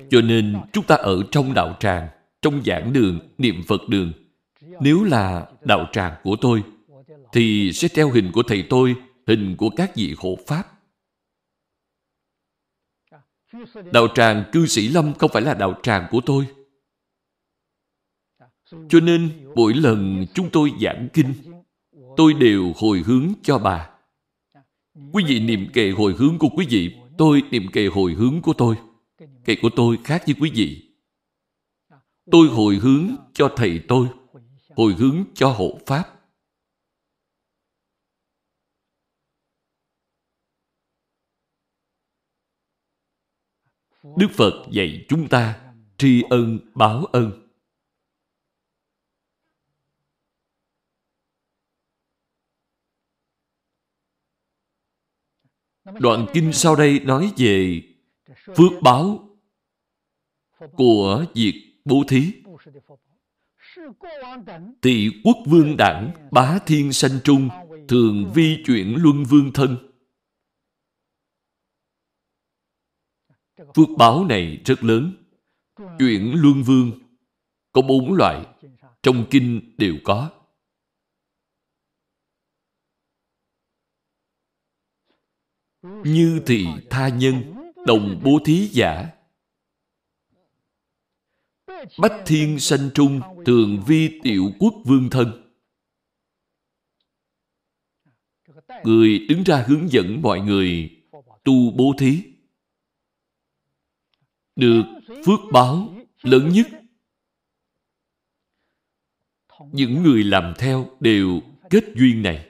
Cho 0.10 0.22
nên 0.22 0.56
chúng 0.74 0.86
ta 0.86 0.96
ở 0.96 1.24
trong 1.32 1.54
đạo 1.54 1.78
tràng, 1.80 2.08
trong 2.42 2.64
giảng 2.66 2.94
đường, 2.94 3.20
niệm 3.38 3.64
Phật 3.68 3.82
đường. 3.90 4.14
Nếu 4.82 5.04
là 5.04 5.48
đạo 5.62 5.86
tràng 5.92 6.14
của 6.24 6.36
tôi, 6.42 6.64
thì 7.34 7.72
sẽ 7.74 7.88
treo 7.88 8.12
hình 8.12 8.32
của 8.34 8.44
thầy 8.44 8.66
tôi, 8.70 8.96
hình 9.28 9.56
của 9.58 9.70
các 9.70 9.96
vị 9.96 10.16
hộ 10.18 10.38
Pháp. 10.48 10.64
Đạo 13.92 14.08
tràng 14.16 14.44
cư 14.52 14.66
sĩ 14.66 14.88
Lâm 14.88 15.14
không 15.14 15.32
phải 15.34 15.42
là 15.42 15.54
đạo 15.54 15.80
tràng 15.84 16.08
của 16.12 16.22
tôi. 16.26 16.48
Cho 18.90 19.00
nên, 19.00 19.30
mỗi 19.56 19.74
lần 19.74 20.26
chúng 20.34 20.50
tôi 20.50 20.72
giảng 20.82 21.08
kinh, 21.14 21.34
tôi 22.18 22.34
đều 22.34 22.74
hồi 22.76 23.04
hướng 23.06 23.34
cho 23.44 23.60
bà. 23.60 23.90
Quý 25.12 25.24
vị 25.28 25.40
niệm 25.40 25.68
kệ 25.74 25.90
hồi 25.90 26.16
hướng 26.18 26.38
của 26.38 26.50
quý 26.56 26.66
vị, 26.70 26.96
tôi 27.18 27.44
niệm 27.52 27.68
kệ 27.74 27.88
hồi 27.88 28.14
hướng 28.14 28.42
của 28.42 28.54
tôi. 28.54 28.76
Kệ 29.18 29.56
của 29.62 29.70
tôi 29.76 30.00
khác 30.04 30.24
với 30.26 30.36
quý 30.40 30.52
vị. 30.56 30.92
Tôi 32.32 32.48
hồi 32.48 32.76
hướng 32.76 33.16
cho 33.34 33.54
thầy 33.58 33.82
tôi, 33.88 34.08
hồi 34.70 34.94
hướng 34.94 35.24
cho 35.34 35.50
hộ 35.50 35.80
Pháp. 35.86 36.12
Đức 44.18 44.28
Phật 44.34 44.68
dạy 44.72 45.06
chúng 45.10 45.30
ta 45.30 45.74
tri 45.98 46.24
ân 46.30 46.60
báo 46.76 47.06
ân. 47.06 47.42
Đoạn 56.00 56.26
kinh 56.34 56.54
sau 56.54 56.76
đây 56.76 57.00
nói 57.00 57.34
về 57.38 57.82
phước 58.46 58.72
báo 58.84 59.30
của 60.72 61.26
việc 61.36 61.82
bố 61.86 62.04
thí. 62.08 62.34
Tỳ 64.82 65.10
quốc 65.24 65.38
vương 65.46 65.78
đẳng, 65.78 66.30
bá 66.32 66.60
thiên 66.66 66.94
sanh 66.94 67.20
trung, 67.24 67.50
thường 67.88 68.32
vi 68.36 68.64
chuyển 68.66 68.96
luân 68.98 69.24
vương 69.24 69.52
thân. 69.54 69.78
Phước 73.58 73.88
báo 73.98 74.26
này 74.26 74.62
rất 74.66 74.84
lớn. 74.84 75.14
Chuyển 76.00 76.34
luân 76.36 76.64
vương 76.64 76.92
có 77.72 77.82
bốn 77.82 78.14
loại, 78.14 78.46
trong 79.04 79.26
kinh 79.32 79.76
đều 79.78 79.96
có. 80.04 80.32
như 86.04 86.42
thị 86.46 86.68
tha 86.90 87.10
nhân 87.10 87.65
đồng 87.86 88.22
bố 88.24 88.40
thí 88.46 88.68
giả. 88.72 89.12
Bách 91.98 92.24
thiên 92.26 92.60
sanh 92.60 92.90
trung, 92.94 93.22
thường 93.46 93.84
vi 93.88 94.20
tiểu 94.24 94.52
quốc 94.60 94.74
vương 94.86 95.10
thân. 95.10 95.42
Người 98.84 99.20
đứng 99.30 99.44
ra 99.44 99.66
hướng 99.68 99.90
dẫn 99.92 100.22
mọi 100.22 100.40
người 100.40 101.02
tu 101.44 101.72
bố 101.72 101.94
thí. 101.98 102.24
Được 104.56 104.84
phước 105.26 105.40
báo 105.54 105.96
lớn 106.22 106.50
nhất. 106.50 106.68
Những 109.72 110.04
người 110.04 110.24
làm 110.24 110.54
theo 110.58 110.98
đều 111.00 111.42
kết 111.70 111.84
duyên 111.96 112.24
này. 112.24 112.50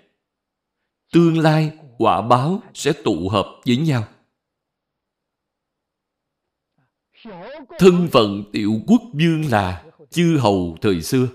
Tương 1.12 1.38
lai 1.38 1.78
quả 1.98 2.22
báo 2.22 2.64
sẽ 2.74 2.94
tụ 3.04 3.30
hợp 3.30 3.62
với 3.66 3.78
nhau. 3.78 4.08
Thân 7.80 8.08
phận 8.12 8.44
tiểu 8.52 8.82
quốc 8.88 9.02
dương 9.14 9.50
là 9.52 9.84
chư 10.10 10.38
hầu 10.38 10.78
thời 10.82 11.02
xưa. 11.02 11.28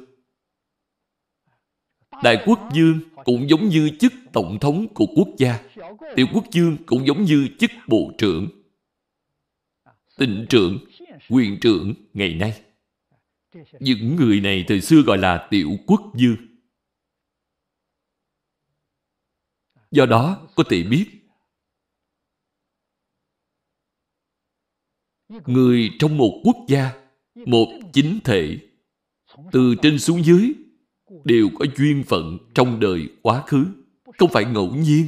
Đại 2.22 2.42
quốc 2.46 2.60
dương 2.74 3.00
cũng 3.24 3.48
giống 3.50 3.68
như 3.68 3.90
chức 4.00 4.12
tổng 4.32 4.58
thống 4.60 4.94
của 4.94 5.06
quốc 5.16 5.28
gia. 5.38 5.60
Tiểu 6.16 6.26
quốc 6.32 6.44
dương 6.52 6.76
cũng 6.86 7.06
giống 7.06 7.24
như 7.24 7.48
chức 7.58 7.70
bộ 7.88 8.12
trưởng, 8.18 8.48
tỉnh 10.18 10.46
trưởng, 10.48 10.78
quyền 11.28 11.60
trưởng 11.60 11.94
ngày 12.12 12.34
nay. 12.34 12.62
Những 13.80 14.16
người 14.16 14.40
này 14.40 14.64
thời 14.68 14.80
xưa 14.80 15.02
gọi 15.02 15.18
là 15.18 15.46
tiểu 15.50 15.70
quốc 15.86 16.00
dương. 16.14 16.36
Do 19.90 20.06
đó 20.06 20.48
có 20.54 20.64
thể 20.70 20.82
biết 20.82 21.19
người 25.46 25.90
trong 25.98 26.16
một 26.16 26.40
quốc 26.44 26.56
gia, 26.68 26.92
một 27.34 27.66
chính 27.92 28.18
thể, 28.24 28.58
từ 29.52 29.74
trên 29.82 29.98
xuống 29.98 30.24
dưới 30.24 30.52
đều 31.24 31.48
có 31.58 31.66
duyên 31.76 32.04
phận 32.06 32.38
trong 32.54 32.80
đời 32.80 33.08
quá 33.22 33.42
khứ, 33.46 33.66
không 34.18 34.30
phải 34.32 34.44
ngẫu 34.44 34.74
nhiên. 34.74 35.06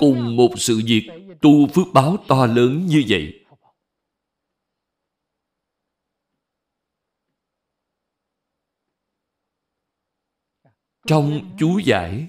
Cùng 0.00 0.36
một 0.36 0.50
sự 0.56 0.80
việc 0.86 1.10
tu 1.42 1.66
phước 1.66 1.86
báo 1.94 2.16
to 2.28 2.46
lớn 2.46 2.86
như 2.86 3.04
vậy 3.08 3.46
trong 11.06 11.56
chú 11.58 11.78
giải 11.78 12.28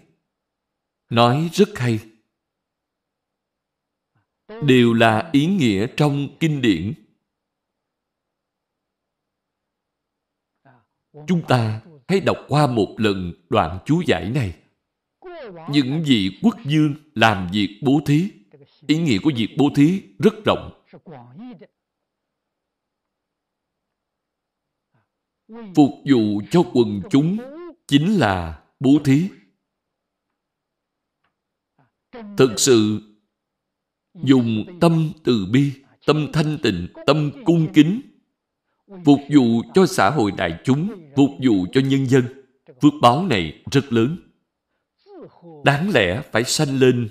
nói 1.10 1.50
rất 1.54 1.70
hay 1.76 2.00
đều 4.64 4.94
là 4.94 5.30
ý 5.34 5.46
nghĩa 5.46 5.88
trong 5.98 6.28
kinh 6.40 6.62
điển. 6.62 6.94
Chúng 11.28 11.42
ta 11.48 11.82
hãy 12.08 12.20
đọc 12.20 12.38
qua 12.48 12.68
một 12.68 12.96
lần 12.98 13.34
đoạn 13.50 13.80
chú 13.86 14.02
giải 14.06 14.30
này. 14.30 14.60
Những 15.70 16.04
vị 16.08 16.40
quốc 16.42 16.56
dương 16.66 16.96
làm 17.16 17.50
việc 17.54 17.80
bố 17.84 18.02
thí. 18.06 18.32
Ý 18.88 18.98
nghĩa 18.98 19.18
của 19.24 19.32
việc 19.36 19.56
bố 19.58 19.70
thí 19.76 20.02
rất 20.20 20.34
rộng. 20.46 20.84
Phục 25.76 25.90
vụ 26.10 26.42
cho 26.52 26.64
quần 26.74 27.02
chúng 27.10 27.38
chính 27.88 28.18
là 28.20 28.64
bố 28.80 29.00
thí. 29.06 29.30
Thực 32.38 32.54
sự 32.58 33.02
dùng 34.24 34.78
tâm 34.82 35.12
từ 35.24 35.46
bi, 35.52 35.72
tâm 36.06 36.28
thanh 36.34 36.58
tịnh, 36.64 36.88
tâm 37.06 37.32
cung 37.46 37.74
kính. 37.74 38.02
Phục 39.06 39.20
vụ 39.30 39.62
cho 39.74 39.86
xã 39.86 40.10
hội 40.10 40.32
đại 40.32 40.60
chúng, 40.64 40.90
phục 41.16 41.30
vụ 41.44 41.66
cho 41.74 41.82
nhân 41.82 42.10
dân. 42.10 42.24
Phước 42.82 42.94
báo 43.02 43.26
này 43.26 43.64
rất 43.72 43.94
lớn. 43.94 44.18
Đáng 45.66 45.90
lẽ 45.90 46.22
phải 46.32 46.44
sanh 46.44 46.80
lên 46.80 47.10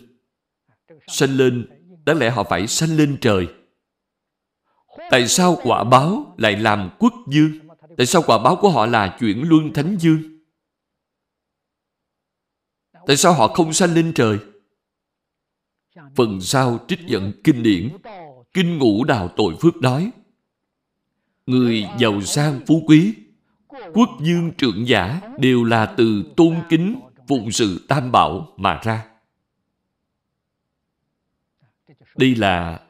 sanh 1.06 1.36
lên, 1.36 1.66
đáng 2.06 2.18
lẽ 2.18 2.30
họ 2.30 2.44
phải 2.44 2.66
sanh 2.66 2.96
lên 2.96 3.16
trời. 3.20 3.46
Tại 5.10 5.28
sao 5.28 5.58
quả 5.62 5.84
báo 5.84 6.34
lại 6.38 6.56
làm 6.56 6.90
quốc 6.98 7.14
dương? 7.28 7.52
Tại 7.96 8.06
sao 8.06 8.22
quả 8.26 8.38
báo 8.38 8.56
của 8.56 8.70
họ 8.70 8.86
là 8.86 9.16
chuyển 9.20 9.48
luân 9.48 9.72
thánh 9.72 9.96
dương? 10.00 10.22
Tại 13.06 13.16
sao 13.16 13.32
họ 13.32 13.48
không 13.48 13.72
sanh 13.72 13.94
lên 13.94 14.12
trời? 14.14 14.38
Phần 16.16 16.40
sau 16.40 16.78
trích 16.88 17.00
dẫn 17.06 17.32
kinh 17.44 17.62
điển, 17.62 17.88
Kinh 18.52 18.78
ngũ 18.78 19.04
đạo 19.04 19.28
tội 19.36 19.54
phước 19.60 19.76
nói 19.76 20.10
Người 21.46 21.84
giàu 21.98 22.20
sang 22.20 22.60
phú 22.66 22.82
quý, 22.86 23.14
Quốc 23.94 24.08
dương 24.20 24.52
trưởng 24.58 24.88
giả 24.88 25.20
Đều 25.38 25.64
là 25.64 25.94
từ 25.96 26.24
tôn 26.36 26.56
kính 26.68 27.00
Phụng 27.28 27.50
sự 27.50 27.86
tam 27.88 28.12
bảo 28.12 28.54
mà 28.56 28.80
ra. 28.84 29.06
Đây 32.16 32.34
là 32.34 32.80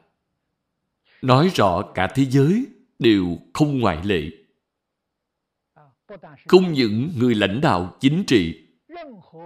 Nói 1.21 1.51
rõ 1.55 1.81
cả 1.93 2.07
thế 2.15 2.25
giới 2.25 2.65
Đều 2.99 3.37
không 3.53 3.79
ngoại 3.79 4.03
lệ. 4.03 4.21
Không 6.47 6.73
những 6.73 7.11
người 7.17 7.35
lãnh 7.35 7.61
đạo 7.61 7.97
chính 7.99 8.23
trị, 8.27 8.67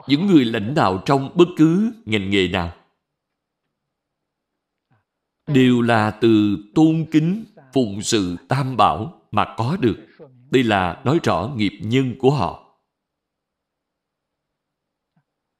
những 0.07 0.27
người 0.27 0.45
lãnh 0.45 0.75
đạo 0.75 1.03
trong 1.05 1.31
bất 1.35 1.47
cứ 1.57 1.93
ngành 2.05 2.29
nghề 2.29 2.47
nào 2.47 2.73
đều 5.53 5.81
là 5.81 6.11
từ 6.11 6.57
tôn 6.75 7.05
kính 7.11 7.45
phụng 7.73 8.01
sự 8.01 8.35
tam 8.47 8.77
bảo 8.77 9.21
mà 9.31 9.55
có 9.57 9.77
được. 9.79 9.97
Đây 10.51 10.63
là 10.63 11.01
nói 11.05 11.19
rõ 11.23 11.51
nghiệp 11.55 11.73
nhân 11.81 12.15
của 12.19 12.31
họ. 12.31 12.77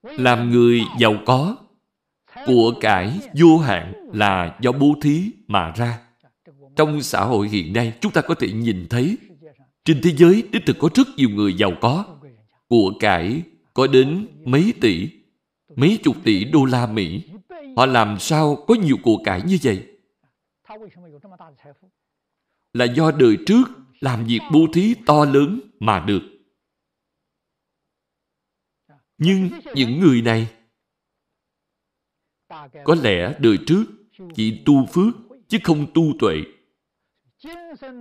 Làm 0.04 0.52
người 0.52 0.82
giàu 1.00 1.16
có 1.26 1.56
của 2.46 2.74
cải 2.82 3.20
vô 3.40 3.58
hạn 3.58 3.94
là 4.14 4.58
do 4.62 4.72
bố 4.72 4.96
thí 5.02 5.32
mà 5.48 5.74
ra. 5.76 6.00
Trong 6.76 7.02
xã 7.02 7.24
hội 7.24 7.50
hiện 7.50 7.74
nay, 7.74 7.94
chúng 8.02 8.12
ta 8.12 8.22
có 8.22 8.36
thể 8.36 8.52
nhìn 8.52 8.88
thấy, 8.90 9.18
trên 9.86 10.02
thế 10.04 10.12
giới, 10.18 10.44
đích 10.52 10.66
thực 10.66 10.78
có 10.80 10.90
rất 10.96 11.08
nhiều 11.18 11.30
người 11.30 11.54
giàu 11.54 11.72
có. 11.82 12.06
Của 12.68 12.94
cải 13.00 13.42
có 13.74 13.88
đến 13.88 14.28
mấy 14.46 14.74
tỷ, 14.82 15.10
mấy 15.76 16.00
chục 16.04 16.16
tỷ 16.24 16.44
đô 16.44 16.66
la 16.66 16.88
mỹ 16.88 17.22
họ 17.76 17.86
làm 17.86 18.20
sao 18.20 18.64
có 18.68 18.76
nhiều 18.76 18.98
của 19.04 19.18
cải 19.24 19.42
như 19.46 19.58
vậy? 19.64 19.88
Là 22.74 22.86
do 22.86 23.12
đời 23.12 23.38
trước 23.46 23.64
làm 24.00 24.26
việc 24.26 24.40
bố 24.54 24.68
thí 24.74 24.96
to 25.06 25.26
lớn 25.26 25.60
mà 25.80 26.04
được. 26.08 26.22
Nhưng 29.18 29.50
những 29.76 30.00
người 30.00 30.22
này 30.22 30.48
có 32.84 32.96
lẽ 33.02 33.36
đời 33.40 33.58
trước 33.68 33.86
chỉ 34.36 34.62
tu 34.66 34.86
phước 34.86 35.16
chứ 35.48 35.58
không 35.64 35.86
tu 35.94 36.04
tuệ. 36.20 36.36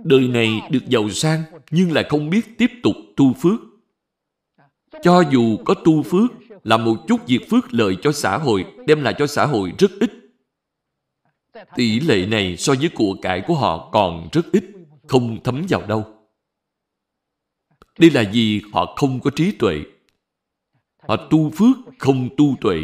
Đời 0.03 0.27
này 0.27 0.61
được 0.71 0.85
giàu 0.87 1.09
sang 1.09 1.43
nhưng 1.71 1.91
lại 1.91 2.05
không 2.09 2.29
biết 2.29 2.41
tiếp 2.57 2.71
tục 2.83 2.95
tu 3.15 3.33
phước. 3.33 3.59
Cho 5.03 5.23
dù 5.31 5.57
có 5.65 5.73
tu 5.73 6.03
phước 6.03 6.31
là 6.63 6.77
một 6.77 6.95
chút 7.07 7.27
việc 7.27 7.49
phước 7.49 7.73
lợi 7.73 7.97
cho 8.01 8.11
xã 8.11 8.37
hội, 8.37 8.65
đem 8.87 9.01
lại 9.01 9.15
cho 9.17 9.27
xã 9.27 9.45
hội 9.45 9.73
rất 9.77 9.91
ít. 9.99 10.11
Tỷ 11.75 11.99
lệ 11.99 12.25
này 12.25 12.57
so 12.57 12.73
với 12.79 12.89
của 12.95 13.15
cải 13.21 13.43
của 13.47 13.55
họ 13.55 13.89
còn 13.91 14.29
rất 14.31 14.45
ít, 14.51 14.63
không 15.07 15.43
thấm 15.43 15.65
vào 15.69 15.85
đâu. 15.87 16.05
Đây 17.99 18.09
là 18.09 18.23
vì 18.33 18.61
họ 18.73 18.95
không 18.95 19.19
có 19.19 19.31
trí 19.35 19.51
tuệ. 19.51 19.81
Họ 21.07 21.15
tu 21.15 21.49
phước, 21.49 21.77
không 21.99 22.29
tu 22.37 22.55
tuệ. 22.61 22.77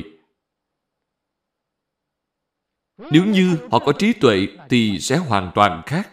Nếu 3.11 3.25
như 3.25 3.57
họ 3.71 3.79
có 3.79 3.91
trí 3.91 4.13
tuệ 4.13 4.47
thì 4.69 4.99
sẽ 4.99 5.17
hoàn 5.17 5.51
toàn 5.55 5.81
khác. 5.85 6.09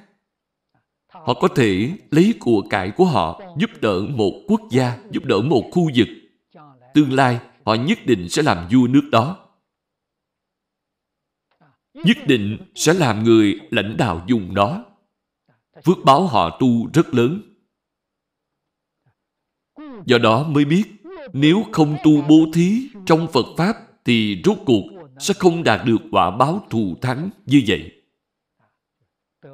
Họ 1.08 1.34
có 1.34 1.48
thể 1.48 1.92
lấy 2.10 2.34
của 2.40 2.62
cải 2.70 2.90
của 2.90 3.04
họ 3.04 3.40
giúp 3.58 3.70
đỡ 3.80 4.00
một 4.10 4.32
quốc 4.48 4.60
gia, 4.70 4.98
giúp 5.10 5.24
đỡ 5.24 5.40
một 5.40 5.64
khu 5.72 5.90
vực. 5.96 6.08
Tương 6.94 7.12
lai 7.12 7.40
họ 7.64 7.74
nhất 7.74 7.98
định 8.06 8.28
sẽ 8.28 8.42
làm 8.42 8.68
vua 8.72 8.86
nước 8.86 9.08
đó. 9.12 9.48
Nhất 11.94 12.16
định 12.26 12.58
sẽ 12.74 12.94
làm 12.94 13.24
người 13.24 13.60
lãnh 13.70 13.96
đạo 13.96 14.24
dùng 14.28 14.54
đó. 14.54 14.84
Phước 15.84 15.98
báo 16.04 16.26
họ 16.26 16.56
tu 16.60 16.90
rất 16.94 17.14
lớn. 17.14 17.40
Do 20.06 20.18
đó 20.18 20.48
mới 20.48 20.64
biết, 20.64 20.84
nếu 21.32 21.64
không 21.72 21.96
tu 22.04 22.22
bố 22.22 22.46
thí 22.54 22.88
trong 23.06 23.28
phật 23.32 23.46
pháp 23.56 23.76
thì 24.04 24.42
rốt 24.44 24.58
cuộc 24.66 24.82
sẽ 25.18 25.34
không 25.34 25.62
đạt 25.62 25.86
được 25.86 25.98
quả 26.10 26.30
báo 26.30 26.66
thù 26.70 26.96
thắng 27.02 27.30
như 27.46 27.62
vậy. 27.66 28.02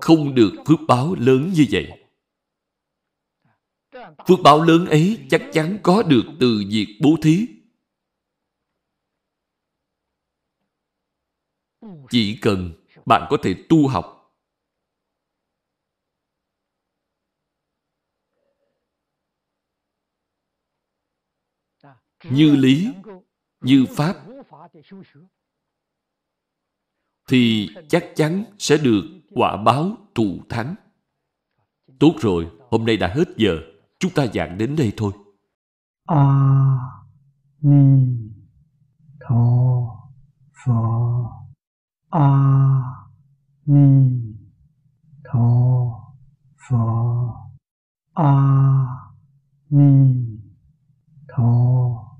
Không 0.01 0.35
được 0.35 0.53
phước 0.67 0.79
báo 0.89 1.15
lớn 1.15 1.53
như 1.55 1.67
vậy. 1.71 1.91
Phước 4.29 4.39
báo 4.43 4.63
lớn 4.63 4.87
ấy 4.87 5.19
chắc 5.31 5.43
chắn 5.53 5.79
có 5.83 6.03
được 6.03 6.25
từ 6.41 6.65
việc 6.71 6.99
bố 7.01 7.17
thí. 7.23 7.47
Chỉ 12.11 12.39
cần 12.43 12.73
bạn 13.07 13.27
có 13.31 13.37
thể 13.43 13.55
tu 13.69 13.89
học 13.89 14.17
như 22.25 22.57
lý 22.57 22.89
như 23.61 23.87
pháp 23.97 24.17
thì 27.29 27.69
chắc 27.89 28.13
chắn 28.17 28.45
sẽ 28.59 28.77
được 28.77 29.03
quả 29.31 29.57
báo 29.57 29.97
thù 30.15 30.39
thắng. 30.49 30.75
Tốt 31.99 32.15
rồi, 32.21 32.51
hôm 32.71 32.85
nay 32.85 32.97
đã 32.97 33.09
hết 33.09 33.25
giờ. 33.37 33.59
Chúng 33.99 34.13
ta 34.15 34.27
giảng 34.35 34.59
đến 34.59 34.77
đây 34.77 34.93
thôi. 34.97 35.13
A 36.07 36.25
Ni 37.61 38.07
Tho 39.21 39.35
phật 40.65 41.40
A 42.13 42.27
Ni 43.67 44.23
Tho 45.25 46.13
Phở 46.59 47.31
A 48.15 48.33
Ni 49.71 50.27
Tho 51.29 52.17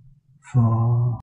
Phở 0.53 1.11